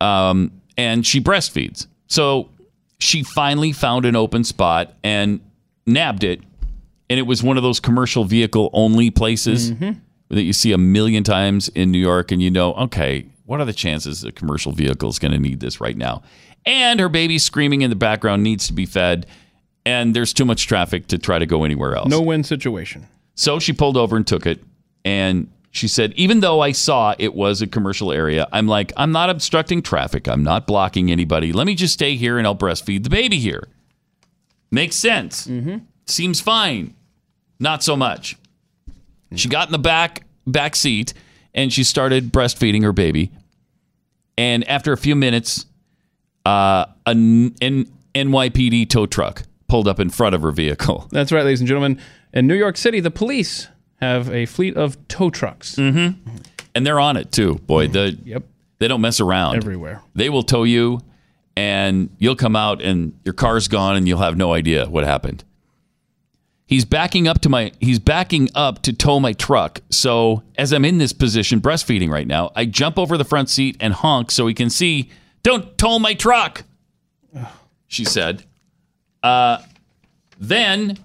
Um, 0.00 0.60
and 0.76 1.06
she 1.06 1.20
breastfeeds. 1.20 1.86
So 2.06 2.50
she 2.98 3.22
finally 3.22 3.72
found 3.72 4.04
an 4.04 4.14
open 4.16 4.44
spot 4.44 4.94
and 5.02 5.40
nabbed 5.86 6.24
it. 6.24 6.40
And 7.08 7.18
it 7.18 7.22
was 7.22 7.42
one 7.42 7.56
of 7.56 7.62
those 7.62 7.80
commercial 7.80 8.24
vehicle 8.24 8.68
only 8.72 9.10
places 9.10 9.72
Mhm. 9.72 10.00
That 10.28 10.42
you 10.42 10.52
see 10.52 10.72
a 10.72 10.78
million 10.78 11.22
times 11.22 11.68
in 11.68 11.90
New 11.90 11.98
York. 11.98 12.32
And 12.32 12.42
you 12.42 12.50
know, 12.50 12.74
okay, 12.74 13.26
what 13.44 13.60
are 13.60 13.64
the 13.64 13.72
chances 13.72 14.24
a 14.24 14.32
commercial 14.32 14.72
vehicle 14.72 15.08
is 15.08 15.18
going 15.18 15.32
to 15.32 15.38
need 15.38 15.60
this 15.60 15.80
right 15.80 15.96
now? 15.96 16.22
And 16.64 16.98
her 16.98 17.08
baby 17.08 17.38
screaming 17.38 17.82
in 17.82 17.90
the 17.90 17.96
background 17.96 18.42
needs 18.42 18.66
to 18.66 18.72
be 18.72 18.86
fed. 18.86 19.26
And 19.84 20.16
there's 20.16 20.32
too 20.32 20.44
much 20.44 20.66
traffic 20.66 21.06
to 21.08 21.18
try 21.18 21.38
to 21.38 21.46
go 21.46 21.62
anywhere 21.62 21.94
else. 21.94 22.08
No 22.08 22.20
win 22.20 22.42
situation. 22.42 23.06
So 23.36 23.60
she 23.60 23.72
pulled 23.72 23.96
over 23.96 24.16
and 24.16 24.26
took 24.26 24.46
it. 24.46 24.62
And 25.04 25.48
she 25.70 25.86
said, 25.86 26.12
even 26.16 26.40
though 26.40 26.60
I 26.60 26.72
saw 26.72 27.14
it 27.18 27.34
was 27.34 27.62
a 27.62 27.66
commercial 27.66 28.10
area, 28.10 28.48
I'm 28.50 28.66
like, 28.66 28.92
I'm 28.96 29.12
not 29.12 29.30
obstructing 29.30 29.82
traffic. 29.82 30.26
I'm 30.26 30.42
not 30.42 30.66
blocking 30.66 31.12
anybody. 31.12 31.52
Let 31.52 31.66
me 31.66 31.76
just 31.76 31.94
stay 31.94 32.16
here 32.16 32.38
and 32.38 32.46
I'll 32.46 32.56
breastfeed 32.56 33.04
the 33.04 33.10
baby 33.10 33.38
here. 33.38 33.68
Makes 34.72 34.96
sense. 34.96 35.46
Mm-hmm. 35.46 35.78
Seems 36.06 36.40
fine. 36.40 36.94
Not 37.60 37.84
so 37.84 37.94
much. 37.94 38.36
She 39.34 39.48
got 39.48 39.68
in 39.68 39.72
the 39.72 39.78
back 39.78 40.24
back 40.46 40.76
seat 40.76 41.12
and 41.54 41.72
she 41.72 41.82
started 41.84 42.32
breastfeeding 42.32 42.82
her 42.82 42.92
baby. 42.92 43.32
And 44.38 44.68
after 44.68 44.92
a 44.92 44.96
few 44.96 45.16
minutes, 45.16 45.66
uh, 46.44 46.86
an 47.06 47.54
N- 47.60 47.86
NYPD 48.14 48.88
tow 48.88 49.06
truck 49.06 49.42
pulled 49.68 49.88
up 49.88 49.98
in 49.98 50.10
front 50.10 50.34
of 50.34 50.42
her 50.42 50.52
vehicle. 50.52 51.08
That's 51.12 51.32
right, 51.32 51.44
ladies 51.44 51.60
and 51.60 51.68
gentlemen. 51.68 52.00
In 52.32 52.46
New 52.46 52.54
York 52.54 52.76
City, 52.76 53.00
the 53.00 53.10
police 53.10 53.68
have 54.00 54.30
a 54.30 54.46
fleet 54.46 54.76
of 54.76 55.08
tow 55.08 55.30
trucks. 55.30 55.76
Mm-hmm. 55.76 56.36
And 56.74 56.86
they're 56.86 57.00
on 57.00 57.16
it 57.16 57.32
too. 57.32 57.54
Boy, 57.66 57.88
the 57.88 58.18
yep. 58.24 58.44
they 58.78 58.88
don't 58.88 59.00
mess 59.00 59.20
around. 59.20 59.56
Everywhere. 59.56 60.02
They 60.14 60.28
will 60.28 60.42
tow 60.42 60.64
you 60.64 61.00
and 61.56 62.10
you'll 62.18 62.36
come 62.36 62.54
out 62.54 62.82
and 62.82 63.18
your 63.24 63.32
car's 63.32 63.66
gone 63.66 63.96
and 63.96 64.06
you'll 64.06 64.20
have 64.20 64.36
no 64.36 64.52
idea 64.52 64.86
what 64.86 65.04
happened. 65.04 65.42
He's 66.66 66.84
backing 66.84 67.28
up 67.28 67.40
to 67.42 67.48
my 67.48 67.72
he's 67.80 68.00
backing 68.00 68.48
up 68.54 68.82
to 68.82 68.92
tow 68.92 69.20
my 69.20 69.32
truck. 69.32 69.80
So 69.90 70.42
as 70.56 70.72
I'm 70.72 70.84
in 70.84 70.98
this 70.98 71.12
position 71.12 71.60
breastfeeding 71.60 72.10
right 72.10 72.26
now, 72.26 72.50
I 72.56 72.64
jump 72.64 72.98
over 72.98 73.16
the 73.16 73.24
front 73.24 73.48
seat 73.48 73.76
and 73.78 73.94
honk 73.94 74.32
so 74.32 74.46
he 74.48 74.54
can 74.54 74.68
see, 74.68 75.10
"Don't 75.42 75.78
tow 75.78 75.98
my 75.98 76.14
truck." 76.14 76.64
She 77.86 78.04
said. 78.04 78.44
Uh, 79.22 79.58
then 80.38 80.98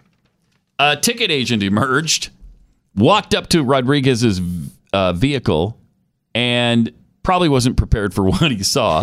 a 0.79 0.97
ticket 0.97 1.29
agent 1.31 1.63
emerged, 1.63 2.29
walked 2.95 3.35
up 3.35 3.47
to 3.49 3.63
Rodriguez's 3.63 4.41
uh, 4.93 5.13
vehicle, 5.13 5.77
and 6.33 6.91
probably 7.23 7.49
wasn't 7.49 7.77
prepared 7.77 8.13
for 8.13 8.23
what 8.29 8.51
he 8.51 8.63
saw. 8.63 9.01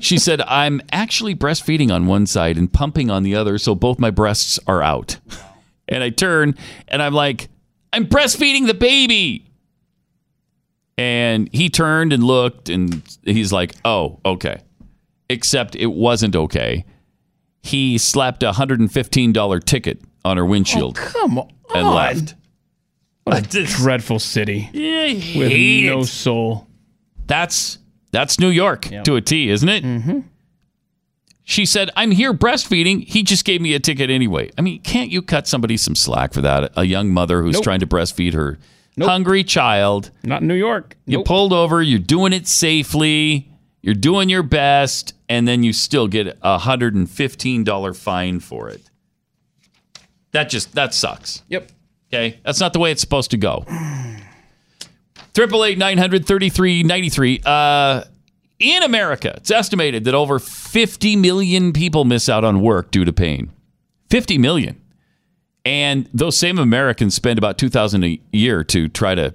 She 0.00 0.18
said, 0.18 0.40
I'm 0.42 0.80
actually 0.92 1.34
breastfeeding 1.34 1.92
on 1.92 2.06
one 2.06 2.26
side 2.26 2.56
and 2.56 2.72
pumping 2.72 3.10
on 3.10 3.22
the 3.22 3.34
other, 3.34 3.58
so 3.58 3.74
both 3.74 3.98
my 3.98 4.10
breasts 4.10 4.58
are 4.66 4.82
out. 4.82 5.18
And 5.88 6.02
I 6.02 6.10
turn 6.10 6.56
and 6.88 7.00
I'm 7.00 7.14
like, 7.14 7.48
I'm 7.92 8.06
breastfeeding 8.06 8.66
the 8.66 8.74
baby. 8.74 9.46
And 10.98 11.48
he 11.52 11.70
turned 11.70 12.12
and 12.12 12.24
looked 12.24 12.68
and 12.68 13.02
he's 13.22 13.52
like, 13.52 13.74
oh, 13.84 14.18
okay. 14.24 14.62
Except 15.30 15.76
it 15.76 15.86
wasn't 15.86 16.34
okay. 16.34 16.84
He 17.62 17.98
slapped 17.98 18.42
a 18.42 18.50
$115 18.50 19.64
ticket 19.64 20.00
on 20.24 20.36
her 20.36 20.44
windshield 20.44 20.98
oh, 21.00 21.02
Come 21.12 21.38
on. 21.38 21.50
and 21.74 21.88
left. 21.88 22.34
What 23.24 23.54
a 23.54 23.64
dreadful 23.64 24.18
city. 24.18 24.68
Yeah, 24.72 25.38
with 25.38 25.52
no 25.86 26.00
it. 26.00 26.06
soul. 26.06 26.66
That's 27.26 27.78
that's 28.16 28.40
New 28.40 28.48
York 28.48 28.88
to 29.04 29.16
a 29.16 29.20
T, 29.20 29.50
isn't 29.50 29.68
it? 29.68 29.84
Mm-hmm. 29.84 30.20
She 31.44 31.66
said, 31.66 31.90
"I'm 31.96 32.10
here 32.12 32.32
breastfeeding. 32.32 33.06
He 33.06 33.22
just 33.22 33.44
gave 33.44 33.60
me 33.60 33.74
a 33.74 33.78
ticket 33.78 34.08
anyway." 34.08 34.50
I 34.56 34.62
mean, 34.62 34.80
can't 34.80 35.10
you 35.10 35.20
cut 35.20 35.46
somebody 35.46 35.76
some 35.76 35.94
slack 35.94 36.32
for 36.32 36.40
that? 36.40 36.72
A 36.76 36.84
young 36.84 37.10
mother 37.10 37.42
who's 37.42 37.56
Nope. 37.56 37.64
trying 37.64 37.80
to 37.80 37.86
breastfeed 37.86 38.32
her 38.32 38.58
hungry 38.98 39.44
child. 39.44 40.10
Not 40.24 40.40
in 40.40 40.48
New 40.48 40.54
York. 40.54 40.96
You 41.04 41.24
pulled 41.24 41.52
over. 41.52 41.82
You're 41.82 41.98
doing 41.98 42.32
it 42.32 42.48
safely. 42.48 43.50
You're 43.82 43.94
doing 43.94 44.30
your 44.30 44.42
best, 44.42 45.12
and 45.28 45.46
then 45.46 45.62
you 45.62 45.74
still 45.74 46.08
get 46.08 46.38
a 46.42 46.56
hundred 46.56 46.94
and 46.94 47.08
fifteen 47.08 47.64
dollar 47.64 47.92
fine 47.92 48.40
for 48.40 48.70
it. 48.70 48.88
That 50.32 50.48
just 50.48 50.74
that 50.74 50.94
sucks. 50.94 51.42
Yep. 51.48 51.70
Okay, 52.10 52.40
that's 52.44 52.60
not 52.60 52.72
the 52.72 52.78
way 52.78 52.92
it's 52.92 53.02
supposed 53.02 53.30
to 53.32 53.36
go. 53.36 53.66
Triple 55.36 55.66
eight 55.66 55.76
nine 55.76 55.98
hundred 55.98 56.24
thirty 56.24 56.48
three 56.48 56.82
ninety 56.82 57.10
three. 57.10 57.42
Uh, 57.44 58.04
in 58.58 58.82
America, 58.82 59.34
it's 59.36 59.50
estimated 59.50 60.04
that 60.04 60.14
over 60.14 60.38
fifty 60.38 61.14
million 61.14 61.74
people 61.74 62.06
miss 62.06 62.30
out 62.30 62.42
on 62.42 62.62
work 62.62 62.90
due 62.90 63.04
to 63.04 63.12
pain. 63.12 63.52
Fifty 64.08 64.38
million, 64.38 64.80
and 65.62 66.08
those 66.14 66.38
same 66.38 66.58
Americans 66.58 67.14
spend 67.14 67.36
about 67.36 67.58
two 67.58 67.68
thousand 67.68 68.02
a 68.02 68.18
year 68.32 68.64
to 68.64 68.88
try 68.88 69.14
to 69.14 69.34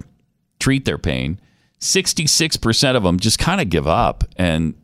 treat 0.58 0.86
their 0.86 0.98
pain. 0.98 1.38
Sixty 1.78 2.26
six 2.26 2.56
percent 2.56 2.96
of 2.96 3.04
them 3.04 3.20
just 3.20 3.38
kind 3.38 3.60
of 3.60 3.70
give 3.70 3.86
up 3.86 4.24
and 4.36 4.74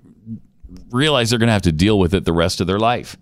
realize 0.91 1.31
they're 1.31 1.41
going 1.41 1.49
to 1.49 1.53
have 1.53 1.63
to 1.63 1.73
deal 1.73 1.99
with 1.99 2.15
it 2.15 2.27
the 2.27 2.33
rest 2.33 2.61
of 2.61 2.69
their 2.69 2.79
life. 2.79 3.17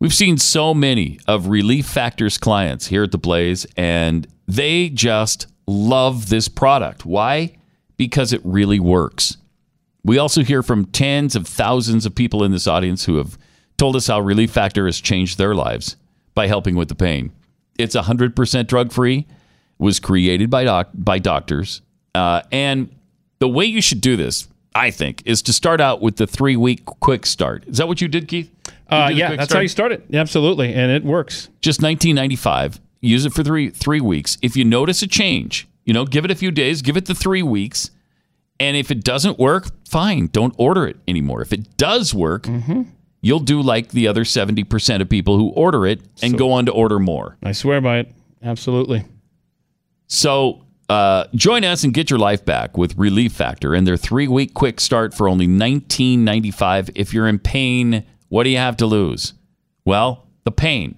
We've 0.00 0.12
seen 0.12 0.38
so 0.38 0.74
many 0.74 1.20
of 1.28 1.46
Relief 1.46 1.86
Factors 1.86 2.36
clients 2.36 2.88
here 2.88 3.04
at 3.04 3.12
the 3.12 3.18
Blaze, 3.18 3.64
and 3.76 4.26
they 4.48 4.88
just 4.88 5.46
love 5.66 6.28
this 6.28 6.48
product. 6.48 7.04
Why? 7.06 7.52
Because 7.96 8.32
it 8.32 8.40
really 8.44 8.80
works. 8.80 9.36
We 10.04 10.18
also 10.18 10.42
hear 10.42 10.62
from 10.62 10.84
tens 10.86 11.34
of 11.34 11.46
thousands 11.46 12.04
of 12.04 12.14
people 12.14 12.44
in 12.44 12.52
this 12.52 12.66
audience 12.66 13.04
who 13.06 13.16
have 13.16 13.38
told 13.78 13.96
us 13.96 14.06
how 14.06 14.20
Relief 14.20 14.50
Factor 14.50 14.86
has 14.86 15.00
changed 15.00 15.38
their 15.38 15.54
lives 15.54 15.96
by 16.34 16.46
helping 16.46 16.74
with 16.76 16.88
the 16.88 16.94
pain. 16.94 17.32
It's 17.78 17.96
100% 17.96 18.66
drug 18.66 18.92
free, 18.92 19.26
was 19.78 19.98
created 20.00 20.50
by, 20.50 20.64
doc- 20.64 20.90
by 20.94 21.18
doctors. 21.18 21.80
Uh, 22.14 22.42
and 22.52 22.94
the 23.38 23.48
way 23.48 23.64
you 23.64 23.80
should 23.80 24.00
do 24.00 24.16
this, 24.16 24.46
I 24.74 24.90
think, 24.90 25.22
is 25.24 25.42
to 25.42 25.52
start 25.52 25.80
out 25.80 26.00
with 26.00 26.16
the 26.16 26.26
three 26.26 26.56
week 26.56 26.84
quick 26.84 27.24
start. 27.26 27.64
Is 27.66 27.78
that 27.78 27.88
what 27.88 28.00
you 28.00 28.08
did, 28.08 28.28
Keith? 28.28 28.50
You 28.68 28.72
Uh, 28.96 29.08
did 29.08 29.16
yeah, 29.16 29.28
that's 29.36 29.44
start? 29.44 29.56
how 29.58 29.62
you 29.62 29.68
start 29.68 29.92
it. 29.92 30.04
Yeah, 30.10 30.20
absolutely, 30.20 30.74
and 30.74 30.90
it 30.92 31.04
works. 31.04 31.48
Just 31.62 31.80
1995. 31.82 32.80
Use 33.04 33.24
it 33.24 33.32
for 33.32 33.42
three 33.42 33.70
three 33.70 34.00
weeks. 34.00 34.38
If 34.42 34.56
you 34.56 34.64
notice 34.64 35.02
a 35.02 35.06
change, 35.06 35.68
you 35.84 35.92
know, 35.92 36.04
give 36.04 36.24
it 36.24 36.30
a 36.30 36.34
few 36.34 36.50
days, 36.50 36.82
give 36.82 36.96
it 36.96 37.06
the 37.06 37.14
three 37.14 37.42
weeks, 37.42 37.90
and 38.58 38.76
if 38.76 38.90
it 38.90 39.04
doesn't 39.04 39.38
work, 39.38 39.66
fine, 39.86 40.28
don't 40.28 40.54
order 40.58 40.86
it 40.86 40.96
anymore. 41.06 41.42
If 41.42 41.52
it 41.52 41.76
does 41.76 42.14
work, 42.14 42.48
you'll 43.20 43.40
do 43.40 43.60
like 43.60 43.90
the 43.90 44.08
other 44.08 44.24
70% 44.24 45.00
of 45.00 45.08
people 45.08 45.36
who 45.36 45.50
order 45.50 45.86
it 45.86 46.00
and 46.22 46.38
go 46.38 46.52
on 46.52 46.66
to 46.66 46.72
order 46.72 46.98
more. 46.98 47.36
I 47.42 47.52
swear 47.52 47.80
by 47.80 47.98
it. 47.98 48.12
Absolutely. 48.42 49.04
So 50.06 50.64
uh, 50.88 51.24
join 51.34 51.64
us 51.64 51.84
and 51.84 51.92
get 51.92 52.10
your 52.10 52.18
life 52.18 52.44
back 52.44 52.76
with 52.76 52.96
Relief 52.96 53.32
Factor 53.32 53.74
and 53.74 53.86
their 53.86 53.96
three 53.96 54.28
week 54.28 54.54
quick 54.54 54.80
start 54.80 55.14
for 55.14 55.28
only 55.28 55.46
$19.95. 55.46 56.90
If 56.94 57.12
you're 57.12 57.28
in 57.28 57.38
pain, 57.38 58.04
what 58.28 58.44
do 58.44 58.50
you 58.50 58.58
have 58.58 58.76
to 58.78 58.86
lose? 58.86 59.34
Well, 59.84 60.26
the 60.44 60.52
pain. 60.52 60.96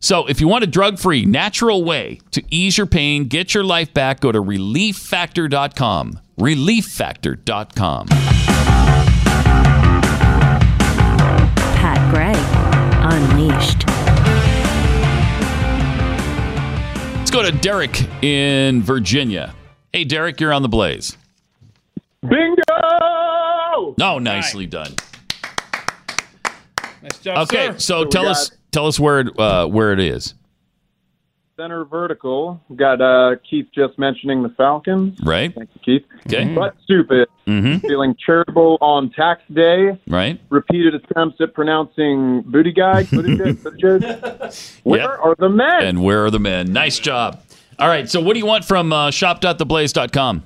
So 0.00 0.26
if 0.26 0.40
you 0.40 0.48
want 0.48 0.64
a 0.64 0.66
drug 0.66 0.98
free, 0.98 1.24
natural 1.24 1.82
way 1.84 2.20
to 2.32 2.42
ease 2.50 2.76
your 2.78 2.86
pain, 2.86 3.24
get 3.28 3.54
your 3.54 3.64
life 3.64 3.92
back, 3.94 4.20
go 4.20 4.30
to 4.32 4.40
relieffactor.com. 4.42 6.20
Relieffactor.com. 6.38 8.06
Pat 11.76 12.10
Gray 12.12 12.34
Unleashed. 13.08 13.86
Let's 17.18 17.30
go 17.30 17.42
to 17.42 17.52
Derek 17.52 18.02
in 18.22 18.82
Virginia. 18.82 19.54
Hey, 19.92 20.04
Derek, 20.04 20.40
you're 20.40 20.52
on 20.52 20.62
the 20.62 20.68
blaze. 20.68 21.16
Bingo! 22.22 23.94
No, 23.98 24.18
nicely 24.18 24.66
done. 24.66 24.94
Nice 27.02 27.18
job, 27.22 27.38
Okay, 27.44 27.68
sir. 27.72 27.78
so 27.78 28.00
we 28.00 28.06
tell 28.08 28.24
got- 28.24 28.30
us 28.32 28.50
tell 28.76 28.86
us 28.86 29.00
where 29.00 29.20
it, 29.20 29.38
uh, 29.40 29.66
where 29.66 29.92
it 29.92 30.00
is. 30.00 30.34
Center 31.58 31.86
vertical. 31.86 32.60
Got 32.76 33.00
uh, 33.00 33.36
Keith 33.48 33.68
just 33.74 33.98
mentioning 33.98 34.42
the 34.42 34.50
Falcons. 34.50 35.18
Right. 35.24 35.54
Thank 35.54 35.70
you, 35.72 35.80
Keith. 36.00 36.08
Okay. 36.26 36.54
But 36.54 36.76
stupid. 36.84 37.28
Mhm. 37.46 37.80
Feeling 37.80 38.14
charitable 38.18 38.76
on 38.82 39.08
tax 39.08 39.40
day. 39.50 39.98
Right. 40.06 40.38
Repeated 40.50 40.94
attempts 40.94 41.40
at 41.40 41.54
pronouncing 41.54 42.42
booty 42.42 42.72
guy. 42.72 43.04
Buttigieg, 43.04 43.54
Buttigieg. 43.62 44.80
Where 44.82 45.00
Yep. 45.00 45.18
are 45.22 45.34
the 45.38 45.48
men? 45.48 45.82
And 45.84 46.02
where 46.02 46.26
are 46.26 46.30
the 46.30 46.38
men? 46.40 46.74
Nice 46.74 46.98
job. 46.98 47.40
All 47.78 47.88
right, 47.88 48.08
so 48.10 48.20
what 48.20 48.34
do 48.34 48.38
you 48.38 48.46
want 48.46 48.64
from 48.66 48.92
uh, 48.92 49.10
shop.theblaze.com? 49.10 50.42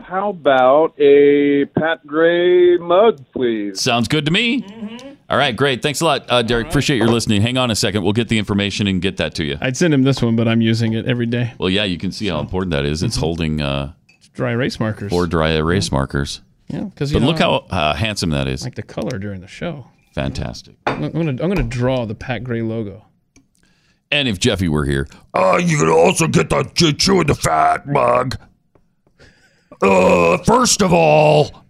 How 0.00 0.28
about 0.30 0.94
a 1.00 1.64
Pat 1.76 2.06
Gray 2.06 2.76
mug, 2.76 3.18
please? 3.32 3.80
Sounds 3.80 4.06
good 4.06 4.24
to 4.26 4.30
me. 4.30 5.15
All 5.28 5.36
right, 5.36 5.56
great. 5.56 5.82
Thanks 5.82 6.00
a 6.00 6.04
lot, 6.04 6.24
uh, 6.30 6.42
Derek. 6.42 6.68
Appreciate 6.68 6.98
your 6.98 7.08
listening. 7.08 7.42
Hang 7.42 7.58
on 7.58 7.70
a 7.70 7.74
second. 7.74 8.04
We'll 8.04 8.12
get 8.12 8.28
the 8.28 8.38
information 8.38 8.86
and 8.86 9.02
get 9.02 9.16
that 9.16 9.34
to 9.36 9.44
you. 9.44 9.58
I'd 9.60 9.76
send 9.76 9.92
him 9.92 10.02
this 10.04 10.22
one, 10.22 10.36
but 10.36 10.46
I'm 10.46 10.60
using 10.60 10.92
it 10.92 11.06
every 11.06 11.26
day. 11.26 11.52
Well, 11.58 11.68
yeah, 11.68 11.82
you 11.82 11.98
can 11.98 12.12
see 12.12 12.28
how 12.28 12.38
important 12.38 12.70
that 12.70 12.84
is. 12.84 13.02
It's 13.02 13.16
holding 13.16 13.60
uh, 13.60 13.92
Dry 14.34 14.52
erase 14.52 14.78
markers. 14.78 15.10
four 15.10 15.26
dry 15.26 15.50
erase 15.50 15.90
markers. 15.90 16.42
Yeah, 16.68 16.84
because 16.84 17.12
But 17.12 17.22
look 17.22 17.38
how 17.38 17.66
uh, 17.70 17.94
handsome 17.94 18.30
that 18.30 18.46
is. 18.46 18.62
like 18.62 18.74
the 18.76 18.82
color 18.82 19.18
during 19.18 19.40
the 19.40 19.46
show. 19.48 19.86
Fantastic. 20.14 20.76
I'm 20.86 21.02
I'm 21.04 21.12
gonna 21.12 21.30
I'm 21.30 21.36
gonna 21.48 21.62
draw 21.64 22.04
the 22.06 22.14
Pat 22.14 22.44
Gray 22.44 22.62
logo. 22.62 23.04
And 24.12 24.28
if 24.28 24.38
Jeffy 24.38 24.68
were 24.68 24.84
here, 24.84 25.08
Uh, 25.34 25.60
you 25.62 25.76
can 25.78 25.88
also 25.88 26.28
get 26.28 26.50
the 26.50 26.62
Ch- 26.74 26.96
chewing 26.96 27.26
the 27.26 27.34
fat 27.34 27.86
mug. 27.88 28.36
Uh, 29.82 30.38
first 30.38 30.80
of 30.82 30.92
all, 30.92 31.64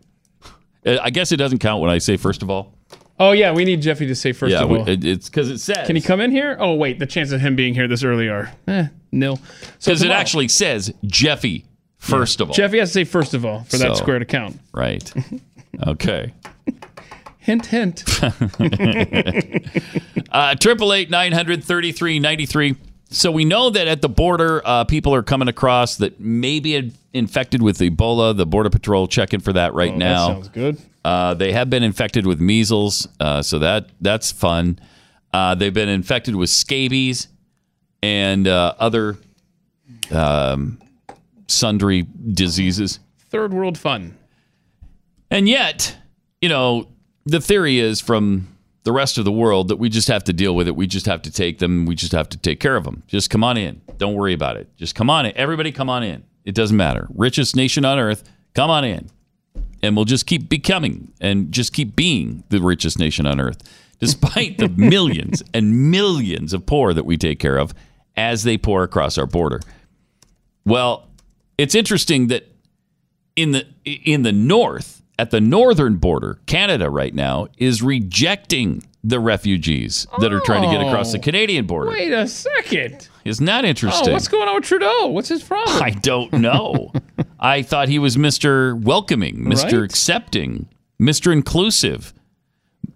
uh, 0.85 0.99
I 1.03 1.11
guess 1.11 1.33
it 1.33 1.37
doesn't 1.39 1.59
count 1.59 1.81
when 1.81 1.91
I 1.91 1.99
say 1.99 2.16
first 2.16 2.43
of 2.43 2.51
all. 2.51 2.76
Oh 3.19 3.33
yeah, 3.33 3.53
we 3.53 3.65
need 3.65 3.81
Jeffy 3.83 4.07
to 4.07 4.15
say 4.15 4.33
first 4.33 4.53
yeah, 4.53 4.63
of 4.63 4.69
we- 4.71 4.79
all. 4.79 4.89
it, 4.89 5.05
it's 5.05 5.29
because 5.29 5.49
it 5.51 5.59
says. 5.59 5.87
Can 5.87 5.97
he 5.97 6.03
come 6.03 6.21
in 6.21 6.31
here? 6.31 6.57
Oh 6.61 6.75
wait, 6.75 6.99
the 6.99 7.07
chances 7.07 7.33
of 7.33 7.41
him 7.41 7.57
being 7.57 7.75
here 7.75 7.89
this 7.89 8.05
early 8.05 8.29
are 8.29 8.53
eh, 8.69 8.89
nil. 9.13 9.37
So 9.79 9.91
Because 9.93 10.03
it 10.03 10.11
actually 10.11 10.49
says 10.49 10.93
Jeffy 11.05 11.65
first 11.99 12.41
of 12.41 12.49
all. 12.51 12.55
Jeffy 12.55 12.79
has 12.79 12.91
to 12.91 12.95
say 12.95 13.05
first 13.05 13.33
of 13.35 13.45
all 13.47 13.65
for 13.65 13.79
that 13.79 13.97
So- 13.97 14.03
square 14.03 14.19
to 14.19 14.25
count. 14.25 14.59
Right. 14.73 15.13
Okay. 15.87 16.33
Hint, 17.39 17.67
hint. 17.67 18.03
Uh, 20.33 20.55
Triple 20.57 20.93
eight 20.93 21.09
nine 21.11 21.33
hundred 21.33 21.63
thirty 21.65 21.93
three 21.93 22.19
ninety 22.19 22.47
three. 22.47 22.77
So 23.09 23.31
we 23.31 23.45
know 23.45 23.70
that 23.70 23.87
at 23.87 24.03
the 24.03 24.09
border, 24.09 24.61
uh, 24.65 24.85
people 24.85 25.15
are 25.15 25.23
coming 25.23 25.47
across 25.49 25.97
that 25.97 26.19
may 26.20 26.59
be 26.61 26.93
infected 27.12 27.62
with 27.62 27.78
Ebola. 27.78 28.37
The 28.37 28.47
Border 28.47 28.69
Patrol 28.70 29.07
checking 29.07 29.41
for 29.41 29.53
that 29.53 29.74
right 29.74 29.91
Oh, 29.91 29.93
that 29.93 29.99
now. 29.99 30.27
sounds 30.28 30.49
good. 30.49 30.78
Uh, 31.05 31.35
they 31.35 31.53
have 31.53 31.70
been 31.70 31.85
infected 31.85 32.27
with 32.27 32.41
measles, 32.41 33.07
uh, 33.20 33.41
so 33.43 33.61
that 33.61 33.91
that's 34.01 34.33
fun. 34.33 34.78
Uh, 35.33 35.55
they've 35.55 35.73
been 35.74 35.89
infected 35.89 36.35
with 36.35 36.51
scabies 36.51 37.28
and 38.03 38.49
uh, 38.49 38.74
other 38.81 39.16
um, 40.11 40.81
sundry 41.47 42.07
diseases. 42.33 42.99
Third 43.31 43.55
world 43.55 43.78
fun. 43.78 44.16
And 45.31 45.49
yet, 45.49 45.97
you 46.41 46.49
know, 46.49 46.89
the 47.24 47.41
theory 47.41 47.78
is 47.78 48.01
from 48.01 48.49
the 48.87 48.93
rest 48.93 49.19
of 49.19 49.25
the 49.25 49.33
world 49.33 49.67
that 49.67 49.77
we 49.77 49.89
just 49.89 50.07
have 50.07 50.23
to 50.23 50.33
deal 50.33 50.55
with 50.55 50.69
it. 50.69 50.77
We 50.77 50.87
just 50.87 51.07
have 51.07 51.21
to 51.23 51.31
take 51.33 51.59
them. 51.59 51.87
We 51.87 51.97
just 51.97 52.13
have 52.13 52.29
to 52.29 52.39
take 52.39 52.61
care 52.61 52.77
of 52.77 52.85
them. 52.85 53.03
Just 53.09 53.31
come 53.31 53.43
on 53.43 53.57
in. 53.57 53.81
Don't 53.99 54.15
worry 54.15 54.33
about 54.33 54.57
it. 54.57 54.69
Just 54.77 54.95
come 54.95 55.11
on 55.11 55.27
in. 55.27 55.37
Everybody 55.37 55.73
come 55.73 55.91
on 55.91 56.05
in. 56.05 56.23
It 56.45 56.55
doesn't 56.55 56.77
matter. 56.77 57.09
Richest 57.13 57.57
nation 57.57 57.85
on 57.85 57.99
earth, 57.99 58.23
come 58.55 58.71
on 58.71 58.85
in. 58.85 59.11
And 59.83 59.97
we'll 59.97 60.05
just 60.05 60.27
keep 60.27 60.49
becoming 60.49 61.13
and 61.21 61.51
just 61.51 61.73
keep 61.73 61.97
being 61.97 62.45
the 62.51 62.61
richest 62.61 62.97
nation 62.97 63.27
on 63.27 63.41
earth, 63.41 63.59
despite 63.99 64.59
the 64.59 64.69
millions 64.69 65.43
and 65.53 65.91
millions 65.91 66.53
of 66.55 66.65
poor 66.65 66.95
that 66.95 67.05
we 67.05 67.17
take 67.17 67.41
care 67.41 67.59
of 67.59 67.75
as 68.17 68.45
they 68.45 68.57
pour 68.57 68.85
across 68.85 69.19
our 69.19 69.27
border. 69.27 69.61
Well, 70.65 71.09
it's 71.59 71.75
interesting 71.75 72.29
that 72.29 72.47
in 73.35 73.51
the 73.51 73.67
in 73.85 74.23
the 74.23 74.33
north 74.33 74.95
at 75.19 75.31
the 75.31 75.41
northern 75.41 75.97
border 75.97 76.39
canada 76.47 76.91
right 76.91 77.15
now 77.15 77.47
is 77.59 77.83
rejecting 77.83 78.83
the 79.05 79.21
refugees 79.21 80.07
that 80.19 80.33
are 80.33 80.41
trying 80.41 80.63
to 80.63 80.69
get 80.77 80.85
across 80.87 81.13
the 81.13 81.19
Oh. 81.19 81.23
canadian 81.23 81.67
border 81.67 81.91
Wait 81.91 82.13
a 82.13 82.27
second. 82.27 83.09
isn't 83.25 83.47
that 83.47 83.65
interesting 83.65 84.09
Oh, 84.09 84.13
what's 84.13 84.29
going 84.29 84.49
on 84.49 84.57
with 84.57 84.65
Trudeau? 84.65 85.07
What's 85.09 85.29
his 85.29 85.43
problem? 85.43 85.83
i 85.83 85.91
don't 85.91 86.33
know 86.33 86.93
i 87.41 87.63
thought 87.63 87.89
he 87.89 87.99
was 87.99 88.17
mr 88.17 88.81
welcoming 88.83 89.39
mr 89.45 89.65
Right? 89.81 89.85
accepting 89.85 90.69
mr 91.01 91.33
inclusive 91.33 92.13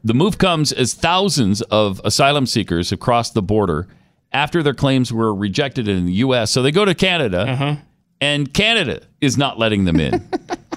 the 0.02 0.14
move 0.14 0.38
comes 0.38 0.72
as 0.72 0.94
thousands 0.94 1.60
of 1.62 2.00
asylum 2.04 2.46
seekers 2.46 2.90
have 2.90 3.00
crossed 3.00 3.34
the 3.34 3.42
border 3.42 3.86
after 4.32 4.62
their 4.62 4.74
claims 4.74 5.12
were 5.12 5.34
rejected 5.34 5.86
in 5.88 6.06
the 6.06 6.12
us 6.14 6.50
so 6.50 6.62
they 6.62 6.72
go 6.72 6.84
to 6.84 6.94
canada 6.94 7.42
Uh-huh. 7.48 7.76
and 8.20 8.52
canada 8.54 9.02
is 9.20 9.36
not 9.38 9.58
letting 9.58 9.84
them 9.84 10.00
in 10.00 10.26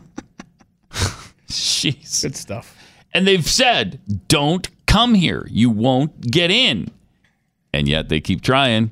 Jeez. 1.54 2.22
Good 2.22 2.36
stuff. 2.36 2.78
And 3.14 3.28
they've 3.28 3.46
said, 3.46 4.00
don't 4.28 4.68
come 4.86 5.14
here. 5.14 5.48
You 5.50 5.70
won't 5.70 6.22
get 6.22 6.52
in. 6.52 6.92
And 7.74 7.88
yet 7.88 8.10
they 8.10 8.20
keep 8.20 8.42
trying. 8.42 8.92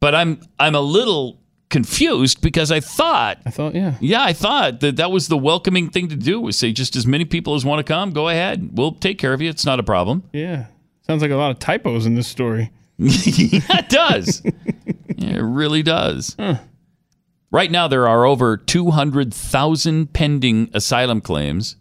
But 0.00 0.14
I'm 0.14 0.40
I'm 0.58 0.74
a 0.74 0.80
little 0.80 1.40
confused 1.70 2.40
because 2.40 2.70
I 2.70 2.80
thought 2.80 3.38
I 3.46 3.50
thought 3.50 3.74
yeah. 3.74 3.94
yeah, 4.00 4.22
I 4.22 4.32
thought 4.32 4.80
that 4.80 4.96
that 4.96 5.10
was 5.10 5.28
the 5.28 5.36
welcoming 5.36 5.90
thing 5.90 6.08
to 6.08 6.16
do 6.16 6.40
was 6.40 6.58
say 6.58 6.72
just 6.72 6.94
as 6.94 7.06
many 7.06 7.24
people 7.24 7.54
as 7.54 7.64
want 7.64 7.84
to 7.84 7.90
come, 7.90 8.12
go 8.12 8.28
ahead. 8.28 8.70
We'll 8.76 8.92
take 8.92 9.18
care 9.18 9.32
of 9.32 9.40
you. 9.40 9.50
It's 9.50 9.64
not 9.64 9.80
a 9.80 9.82
problem. 9.82 10.22
Yeah. 10.32 10.66
Sounds 11.06 11.20
like 11.20 11.30
a 11.30 11.36
lot 11.36 11.50
of 11.50 11.58
typos 11.58 12.06
in 12.06 12.14
this 12.14 12.28
story. 12.28 12.70
yeah, 12.98 13.60
it 13.78 13.88
does. 13.88 14.42
Yeah, 15.16 15.36
it 15.36 15.42
really 15.42 15.82
does. 15.82 16.36
Right 17.54 17.70
now, 17.70 17.86
there 17.86 18.08
are 18.08 18.24
over 18.24 18.56
200,000 18.56 20.12
pending 20.12 20.70
asylum 20.74 21.20
claims, 21.20 21.76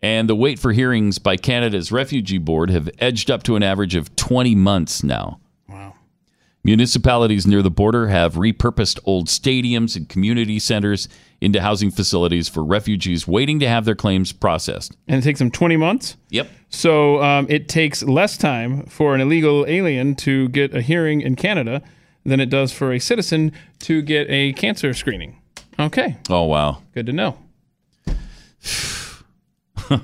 and 0.00 0.28
the 0.28 0.36
wait 0.36 0.60
for 0.60 0.70
hearings 0.70 1.18
by 1.18 1.36
Canada's 1.36 1.90
Refugee 1.90 2.38
Board 2.38 2.70
have 2.70 2.88
edged 3.00 3.28
up 3.28 3.42
to 3.42 3.56
an 3.56 3.64
average 3.64 3.96
of 3.96 4.14
20 4.14 4.54
months 4.54 5.02
now. 5.02 5.40
Wow. 5.68 5.94
Municipalities 6.62 7.44
near 7.44 7.60
the 7.60 7.72
border 7.72 8.06
have 8.06 8.34
repurposed 8.34 9.00
old 9.04 9.26
stadiums 9.26 9.96
and 9.96 10.08
community 10.08 10.60
centers 10.60 11.08
into 11.40 11.60
housing 11.60 11.90
facilities 11.90 12.48
for 12.48 12.62
refugees 12.62 13.26
waiting 13.26 13.58
to 13.58 13.68
have 13.68 13.84
their 13.84 13.96
claims 13.96 14.30
processed. 14.30 14.96
And 15.08 15.18
it 15.18 15.24
takes 15.24 15.40
them 15.40 15.50
20 15.50 15.76
months? 15.76 16.16
Yep. 16.30 16.48
So 16.68 17.20
um, 17.20 17.46
it 17.48 17.68
takes 17.68 18.04
less 18.04 18.36
time 18.36 18.84
for 18.84 19.16
an 19.16 19.20
illegal 19.20 19.66
alien 19.66 20.14
to 20.18 20.48
get 20.50 20.72
a 20.72 20.80
hearing 20.80 21.20
in 21.20 21.34
Canada 21.34 21.82
than 22.28 22.40
it 22.40 22.50
does 22.50 22.72
for 22.72 22.92
a 22.92 22.98
citizen 22.98 23.52
to 23.80 24.02
get 24.02 24.26
a 24.30 24.52
cancer 24.54 24.92
screening. 24.94 25.40
Okay. 25.78 26.16
Oh, 26.28 26.44
wow. 26.44 26.82
Good 26.94 27.06
to 27.06 27.12
know. 27.12 27.38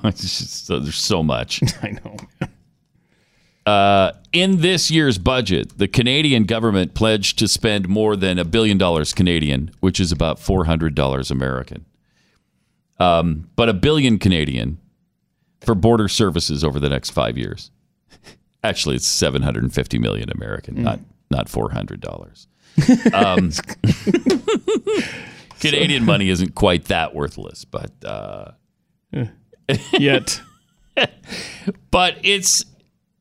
Just- 0.04 0.68
there's 0.68 0.94
so 0.96 1.22
much. 1.22 1.62
I 1.82 1.90
know. 2.04 2.16
Uh, 3.64 4.12
in 4.32 4.60
this 4.60 4.90
year's 4.90 5.18
budget, 5.18 5.78
the 5.78 5.86
Canadian 5.88 6.44
government 6.44 6.94
pledged 6.94 7.38
to 7.38 7.46
spend 7.48 7.88
more 7.88 8.16
than 8.16 8.38
a 8.38 8.44
billion 8.44 8.76
dollars 8.76 9.12
Canadian, 9.12 9.70
which 9.80 10.00
is 10.00 10.10
about 10.10 10.40
four 10.40 10.64
hundred 10.64 10.94
dollars 10.96 11.30
American. 11.30 11.84
Um, 12.98 13.48
but 13.54 13.68
a 13.68 13.72
billion 13.72 14.18
Canadian 14.18 14.78
for 15.60 15.74
border 15.76 16.08
services 16.08 16.64
over 16.64 16.80
the 16.80 16.88
next 16.88 17.10
five 17.10 17.38
years. 17.38 17.70
Actually, 18.64 18.96
it's 18.96 19.06
seven 19.06 19.42
hundred 19.42 19.62
and 19.62 19.72
fifty 19.72 19.98
million 19.98 20.28
American, 20.30 20.82
not 20.82 20.98
not 21.32 21.48
four 21.48 21.70
hundred 21.70 22.00
dollars. 22.00 22.46
Um, 23.12 23.50
Canadian 25.60 26.04
money 26.04 26.28
isn't 26.28 26.54
quite 26.54 26.86
that 26.86 27.14
worthless, 27.14 27.64
but 27.64 27.90
uh, 28.04 28.52
Yet. 29.92 30.40
but 31.90 32.16
it's 32.22 32.64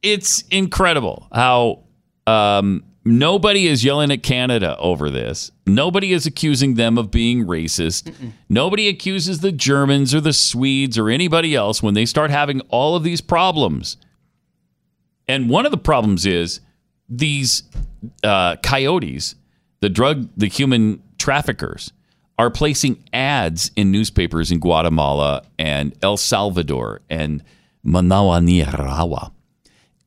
it's 0.01 0.43
incredible 0.49 1.27
how 1.31 1.83
um, 2.27 2.83
nobody 3.05 3.67
is 3.67 3.83
yelling 3.83 4.11
at 4.11 4.23
Canada 4.23 4.75
over 4.77 5.09
this. 5.09 5.51
Nobody 5.65 6.11
is 6.11 6.25
accusing 6.25 6.75
them 6.75 6.97
of 6.97 7.11
being 7.11 7.45
racist. 7.45 8.13
Nobody 8.49 8.88
accuses 8.88 9.39
the 9.39 9.51
Germans 9.51 10.13
or 10.13 10.21
the 10.21 10.33
Swedes 10.33 10.97
or 10.97 11.09
anybody 11.09 11.55
else 11.55 11.81
when 11.83 11.93
they 11.93 12.05
start 12.05 12.31
having 12.31 12.61
all 12.69 12.95
of 12.95 13.03
these 13.03 13.21
problems. 13.21 13.97
And 15.27 15.49
one 15.49 15.65
of 15.65 15.71
the 15.71 15.77
problems 15.77 16.25
is 16.25 16.59
these 17.11 17.63
uh, 18.23 18.55
coyotes, 18.63 19.35
the 19.81 19.89
drug, 19.89 20.29
the 20.38 20.47
human 20.47 21.03
traffickers, 21.17 21.91
are 22.39 22.49
placing 22.49 23.03
ads 23.13 23.69
in 23.75 23.91
newspapers 23.91 24.51
in 24.51 24.59
Guatemala 24.59 25.43
and 25.59 25.93
El 26.01 26.17
Salvador 26.17 27.01
and 27.09 27.43
Manawaniarawa. 27.85 29.31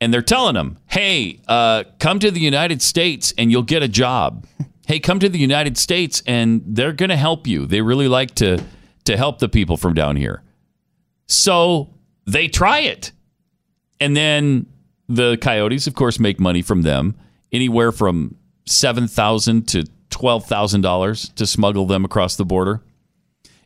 and 0.01 0.13
they're 0.13 0.21
telling 0.21 0.55
them, 0.55 0.77
"Hey, 0.87 1.39
uh, 1.47 1.83
come 1.99 2.19
to 2.19 2.29
the 2.31 2.41
United 2.41 2.81
States 2.81 3.33
and 3.37 3.49
you'll 3.51 3.63
get 3.63 3.81
a 3.83 3.87
job. 3.87 4.45
hey, 4.87 4.99
come 4.99 5.19
to 5.19 5.29
the 5.29 5.39
United 5.39 5.77
States 5.77 6.21
and 6.27 6.61
they're 6.65 6.93
going 6.93 7.09
to 7.09 7.15
help 7.15 7.47
you. 7.47 7.65
They 7.65 7.81
really 7.81 8.07
like 8.07 8.35
to 8.35 8.61
to 9.05 9.15
help 9.15 9.39
the 9.39 9.47
people 9.47 9.77
from 9.77 9.93
down 9.93 10.15
here." 10.17 10.41
So 11.27 11.89
they 12.25 12.47
try 12.47 12.79
it, 12.79 13.11
and 13.99 14.15
then 14.17 14.65
the 15.07 15.37
coyotes, 15.37 15.87
of 15.87 15.95
course, 15.95 16.19
make 16.19 16.39
money 16.39 16.61
from 16.61 16.81
them, 16.81 17.15
anywhere 17.51 17.91
from 17.91 18.35
seven 18.65 19.07
thousand 19.07 19.67
to 19.69 19.85
twelve 20.09 20.45
thousand 20.45 20.81
dollars 20.81 21.29
to 21.35 21.45
smuggle 21.45 21.85
them 21.85 22.05
across 22.05 22.35
the 22.35 22.45
border. 22.45 22.81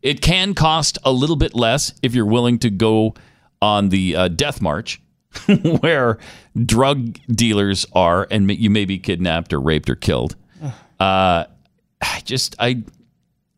It 0.02 0.22
can 0.22 0.54
cost 0.54 0.98
a 1.04 1.12
little 1.12 1.36
bit 1.36 1.54
less 1.54 1.94
if 2.02 2.16
you're 2.16 2.26
willing 2.26 2.60
to 2.60 2.70
go 2.70 3.14
on 3.62 3.90
the 3.90 4.16
uh, 4.16 4.28
death 4.30 4.62
march, 4.62 5.02
where 5.82 6.18
drug 6.66 7.20
dealers 7.28 7.86
are, 7.94 8.28
and 8.32 8.50
you 8.52 8.70
may 8.70 8.86
be 8.86 8.98
kidnapped 8.98 9.54
or 9.54 9.60
raped 9.60 9.90
or 9.90 9.96
killed. 9.96 10.36
Uh, 11.00 11.46
I 12.02 12.22
just, 12.24 12.56
I, 12.60 12.84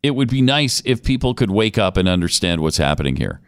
it 0.02 0.12
would 0.12 0.28
be 0.28 0.42
nice 0.42 0.82
if 0.84 1.02
people 1.02 1.34
could 1.34 1.50
wake 1.50 1.78
up 1.78 1.96
and 1.96 2.08
understand 2.08 2.60
what's 2.60 2.76
happening 2.76 3.16
here. 3.16 3.40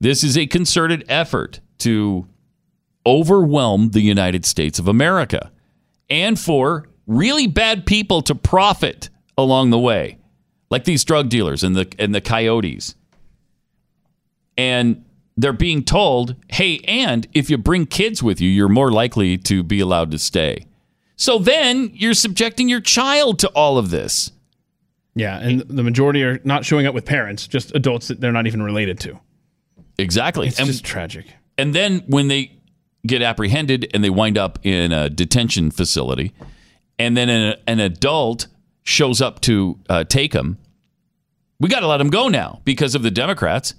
This 0.00 0.24
is 0.24 0.36
a 0.36 0.46
concerted 0.46 1.04
effort 1.08 1.60
to 1.78 2.26
overwhelm 3.06 3.90
the 3.90 4.00
United 4.00 4.44
States 4.44 4.78
of 4.78 4.88
America 4.88 5.50
and 6.08 6.38
for 6.38 6.88
really 7.06 7.46
bad 7.46 7.86
people 7.86 8.22
to 8.22 8.34
profit 8.34 9.08
along 9.36 9.70
the 9.70 9.78
way, 9.78 10.18
like 10.70 10.84
these 10.84 11.04
drug 11.04 11.28
dealers 11.28 11.64
and 11.64 11.74
the 11.74 11.92
and 11.98 12.14
the 12.14 12.20
coyotes. 12.20 12.94
And 14.56 15.04
they're 15.36 15.52
being 15.52 15.82
told, 15.82 16.36
"Hey, 16.48 16.78
and 16.80 17.26
if 17.32 17.48
you 17.48 17.58
bring 17.58 17.86
kids 17.86 18.22
with 18.22 18.40
you, 18.40 18.48
you're 18.48 18.68
more 18.68 18.92
likely 18.92 19.38
to 19.38 19.62
be 19.62 19.80
allowed 19.80 20.10
to 20.10 20.18
stay." 20.18 20.66
So 21.16 21.38
then 21.38 21.90
you're 21.94 22.14
subjecting 22.14 22.68
your 22.68 22.80
child 22.80 23.38
to 23.40 23.48
all 23.48 23.78
of 23.78 23.90
this. 23.90 24.32
Yeah, 25.14 25.38
and 25.38 25.60
the 25.60 25.82
majority 25.82 26.22
are 26.22 26.40
not 26.44 26.64
showing 26.64 26.86
up 26.86 26.94
with 26.94 27.04
parents, 27.04 27.46
just 27.46 27.74
adults 27.74 28.08
that 28.08 28.20
they're 28.20 28.32
not 28.32 28.46
even 28.46 28.62
related 28.62 28.98
to. 29.00 29.20
Exactly. 29.98 30.48
It's 30.48 30.56
just 30.56 30.84
tragic. 30.84 31.26
And 31.58 31.74
then 31.74 32.02
when 32.06 32.28
they 32.28 32.52
get 33.06 33.22
apprehended 33.22 33.90
and 33.92 34.02
they 34.02 34.10
wind 34.10 34.38
up 34.38 34.58
in 34.62 34.92
a 34.92 35.10
detention 35.10 35.70
facility, 35.70 36.32
and 36.98 37.16
then 37.16 37.28
an, 37.28 37.56
an 37.66 37.80
adult 37.80 38.46
shows 38.84 39.20
up 39.20 39.40
to 39.40 39.78
uh, 39.88 40.04
take 40.04 40.32
them, 40.32 40.58
we 41.60 41.68
got 41.68 41.80
to 41.80 41.86
let 41.86 41.98
them 41.98 42.10
go 42.10 42.28
now 42.28 42.60
because 42.64 42.94
of 42.94 43.02
the 43.02 43.10
Democrats. 43.10 43.74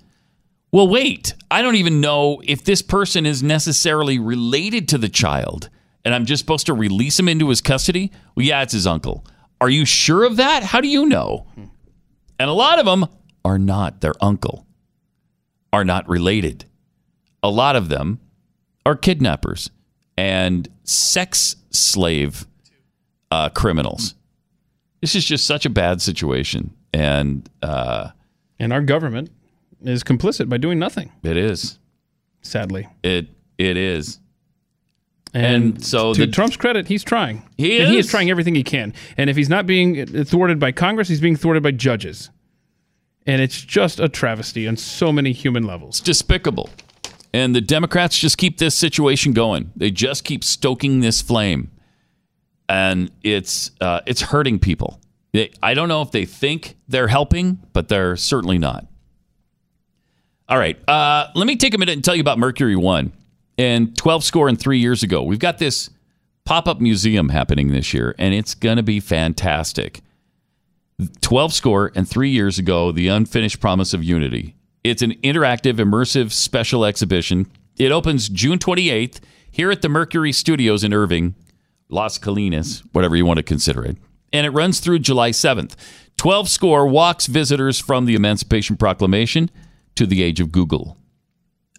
Well, 0.72 0.88
wait, 0.88 1.36
I 1.52 1.62
don't 1.62 1.76
even 1.76 2.02
know 2.02 2.42
if 2.46 2.64
this 2.64 2.82
person 2.82 3.26
is 3.26 3.44
necessarily 3.44 4.18
related 4.18 4.88
to 4.90 4.98
the 4.98 5.10
child, 5.10 5.70
and 6.04 6.16
I'm 6.16 6.26
just 6.26 6.42
supposed 6.42 6.66
to 6.66 6.74
release 6.74 7.20
him 7.20 7.30
into 7.30 7.50
his 7.50 7.62
custody. 7.62 8.12
Well, 8.36 8.46
yeah, 8.46 8.62
it's 8.62 8.74
his 8.74 8.88
uncle. 8.88 9.26
Are 9.62 9.70
you 9.70 9.86
sure 9.86 10.24
of 10.26 10.38
that? 10.38 10.64
How 10.64 10.82
do 10.82 10.88
you 10.88 11.06
know? 11.06 11.46
And 11.56 12.50
a 12.50 12.54
lot 12.54 12.80
of 12.80 12.86
them 12.86 13.06
are 13.46 13.60
not 13.60 14.02
their 14.02 14.16
uncle, 14.20 14.66
are 15.72 15.86
not 15.86 16.10
related. 16.10 16.66
A 17.44 17.50
lot 17.50 17.76
of 17.76 17.90
them 17.90 18.20
are 18.86 18.96
kidnappers 18.96 19.70
and 20.18 20.68
sex 20.84 21.56
slave 21.70 22.46
uh, 23.32 23.50
criminals. 23.50 24.16
This 25.02 25.16
is 25.16 25.26
just 25.26 25.46
such 25.46 25.66
a 25.66 25.70
bad 25.70 26.02
situation, 26.02 26.74
and 26.94 27.50
uh, 27.62 28.10
And 28.60 28.72
our 28.72 28.82
government 28.82 29.32
is 29.84 30.04
complicit 30.04 30.48
by 30.50 30.58
doing 30.58 30.80
nothing. 30.80 31.12
it 31.24 31.36
is 31.38 31.80
sadly. 32.42 32.88
It 33.04 33.28
it 33.58 33.78
is. 33.78 34.20
And, 35.34 35.46
And 35.74 35.84
so 35.86 36.14
to 36.14 36.26
the- 36.26 36.32
Trump's 36.32 36.58
credit, 36.58 36.88
he's 36.88 37.04
trying. 37.04 37.42
He 37.58 37.80
And 37.80 37.90
he 37.92 37.98
is. 37.98 38.06
is 38.06 38.12
trying 38.12 38.30
everything 38.30 38.54
he 38.56 38.64
can. 38.64 38.94
And 39.18 39.30
if 39.30 39.36
he's 39.36 39.50
not 39.50 39.66
being 39.66 40.06
thwarted 40.26 40.60
by 40.60 40.72
Congress, 40.72 41.08
he's 41.08 41.22
being 41.22 41.36
thwarted 41.36 41.64
by 41.64 41.72
judges. 41.72 42.30
And 43.26 43.42
it's 43.42 43.60
just 43.62 44.00
a 44.00 44.08
travesty 44.10 44.68
on 44.68 44.78
so 44.78 45.12
many 45.12 45.32
human 45.32 45.64
levels. 45.64 46.00
despicable. 46.02 46.70
And 47.34 47.56
the 47.56 47.62
Democrats 47.62 48.18
just 48.18 48.38
keep 48.38 48.60
this 48.60 48.76
situation 48.76 49.34
going. 49.34 49.72
They 49.76 49.90
just 49.90 50.24
keep 50.24 50.44
stoking 50.44 51.00
this 51.00 51.22
flame, 51.22 51.72
and 52.70 53.12
it's 53.24 53.72
uh, 53.82 54.02
it's 54.06 54.22
hurting 54.22 54.60
people. 54.60 55.00
They, 55.32 55.52
I 55.64 55.74
don't 55.74 55.90
know 55.90 56.04
if 56.04 56.12
they 56.12 56.26
think 56.26 56.78
they're 56.88 57.08
helping, 57.08 57.60
but 57.74 57.88
they're 57.88 58.16
certainly 58.16 58.60
not. 58.60 58.86
All 60.48 60.60
right, 60.60 60.78
uh, 60.88 61.30
let 61.34 61.48
me 61.48 61.56
take 61.56 61.74
a 61.74 61.78
minute 61.80 61.94
and 61.94 62.04
tell 62.04 62.16
you 62.16 62.22
about 62.22 62.38
Mercury 62.38 62.76
One. 62.76 63.14
And 63.58 63.98
twelve 63.98 64.24
score 64.24 64.48
and 64.48 64.60
three 64.60 64.80
years 64.80 65.02
ago, 65.02 65.24
we've 65.24 65.40
got 65.40 65.58
this 65.58 65.90
pop 66.46 66.68
up 66.68 66.80
museum 66.82 67.30
happening 67.30 67.70
this 67.70 67.94
year, 67.94 68.14
and 68.20 68.34
it's 68.34 68.54
going 68.54 68.78
to 68.78 68.84
be 68.84 69.00
fantastic. 69.00 70.02
12 71.22 71.54
score 71.54 71.92
and 71.96 72.08
three 72.08 72.30
years 72.30 72.60
ago, 72.60 72.92
The 72.92 73.08
Unfinished 73.08 73.60
Promise 73.60 73.94
of 73.94 74.04
Unity. 74.04 74.56
It's 74.84 75.02
an 75.02 75.14
interactive, 75.22 75.76
immersive 75.76 76.32
special 76.32 76.84
exhibition. 76.84 77.50
It 77.78 77.92
opens 77.92 78.28
June 78.28 78.60
28th 78.60 79.20
here 79.50 79.72
at 79.72 79.82
the 79.82 79.90
Mercury 79.90 80.32
Studios 80.32 80.84
in 80.84 80.94
Irving, 80.94 81.36
Las 81.90 82.18
Colinas, 82.18 82.82
whatever 82.92 83.16
you 83.16 83.26
want 83.26 83.38
to 83.38 83.44
consider 83.44 83.86
it. 83.86 83.98
And 84.34 84.46
it 84.46 84.50
runs 84.50 84.80
through 84.80 85.00
July 85.00 85.30
7th. 85.30 85.76
12 86.18 86.50
score 86.50 86.88
walks 86.88 87.28
visitors 87.28 87.80
from 87.80 88.06
the 88.06 88.16
Emancipation 88.16 88.76
Proclamation 88.76 89.50
to 89.96 90.06
the 90.06 90.22
age 90.22 90.40
of 90.40 90.52
Google. 90.52 90.98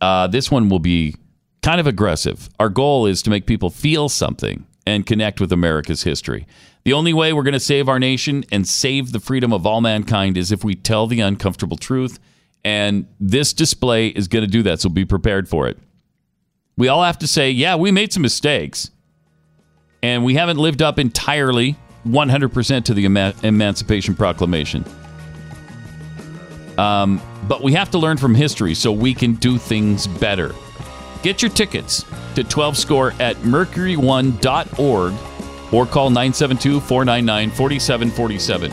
Uh, 0.00 0.26
this 0.26 0.50
one 0.50 0.68
will 0.68 0.78
be 0.78 1.14
kind 1.62 1.80
of 1.80 1.86
aggressive. 1.86 2.48
Our 2.58 2.68
goal 2.68 3.06
is 3.06 3.22
to 3.22 3.30
make 3.30 3.46
people 3.46 3.70
feel 3.70 4.08
something 4.08 4.66
and 4.86 5.06
connect 5.06 5.40
with 5.40 5.52
America's 5.52 6.04
history. 6.04 6.46
The 6.84 6.92
only 6.92 7.12
way 7.12 7.32
we're 7.32 7.42
going 7.42 7.54
to 7.54 7.60
save 7.60 7.88
our 7.88 7.98
nation 7.98 8.44
and 8.52 8.68
save 8.68 9.12
the 9.12 9.20
freedom 9.20 9.52
of 9.52 9.66
all 9.66 9.80
mankind 9.80 10.36
is 10.36 10.52
if 10.52 10.62
we 10.64 10.74
tell 10.74 11.06
the 11.06 11.20
uncomfortable 11.20 11.76
truth. 11.76 12.18
And 12.64 13.06
this 13.20 13.52
display 13.52 14.08
is 14.08 14.26
going 14.26 14.44
to 14.44 14.50
do 14.50 14.62
that, 14.62 14.80
so 14.80 14.88
be 14.88 15.04
prepared 15.04 15.48
for 15.48 15.68
it. 15.68 15.78
We 16.76 16.88
all 16.88 17.02
have 17.02 17.18
to 17.18 17.28
say, 17.28 17.50
yeah, 17.50 17.76
we 17.76 17.92
made 17.92 18.12
some 18.12 18.22
mistakes. 18.22 18.90
And 20.02 20.24
we 20.24 20.34
haven't 20.34 20.56
lived 20.56 20.82
up 20.82 20.98
entirely 20.98 21.76
100% 22.06 22.84
to 22.84 22.94
the 22.94 23.04
Eman- 23.04 23.44
Emancipation 23.44 24.14
Proclamation. 24.14 24.84
Um, 26.78 27.20
but 27.46 27.62
we 27.62 27.72
have 27.74 27.90
to 27.92 27.98
learn 27.98 28.16
from 28.16 28.34
history 28.34 28.74
so 28.74 28.90
we 28.90 29.14
can 29.14 29.34
do 29.34 29.58
things 29.58 30.06
better. 30.06 30.54
Get 31.22 31.40
your 31.40 31.50
tickets 31.50 32.04
to 32.34 32.44
12 32.44 32.76
Score 32.76 33.12
at 33.20 33.36
mercury1.org 33.36 35.14
or 35.72 35.86
call 35.86 36.10
972 36.10 36.80
499 36.80 37.50
4747. 37.50 38.72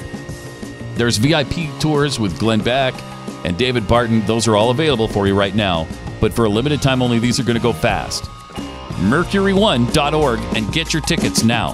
There's 0.95 1.17
VIP 1.17 1.79
tours 1.79 2.19
with 2.19 2.37
Glenn 2.39 2.61
Beck 2.61 2.93
and 3.43 3.57
David 3.57 3.87
Barton. 3.87 4.25
Those 4.25 4.47
are 4.47 4.55
all 4.55 4.71
available 4.71 5.07
for 5.07 5.27
you 5.27 5.37
right 5.37 5.55
now, 5.55 5.87
but 6.19 6.33
for 6.33 6.45
a 6.45 6.49
limited 6.49 6.81
time 6.81 7.01
only, 7.01 7.19
these 7.19 7.39
are 7.39 7.43
going 7.43 7.57
to 7.57 7.63
go 7.63 7.73
fast. 7.73 8.25
Mercury1.org 9.01 10.39
and 10.55 10.71
get 10.71 10.93
your 10.93 11.01
tickets 11.01 11.43
now. 11.43 11.73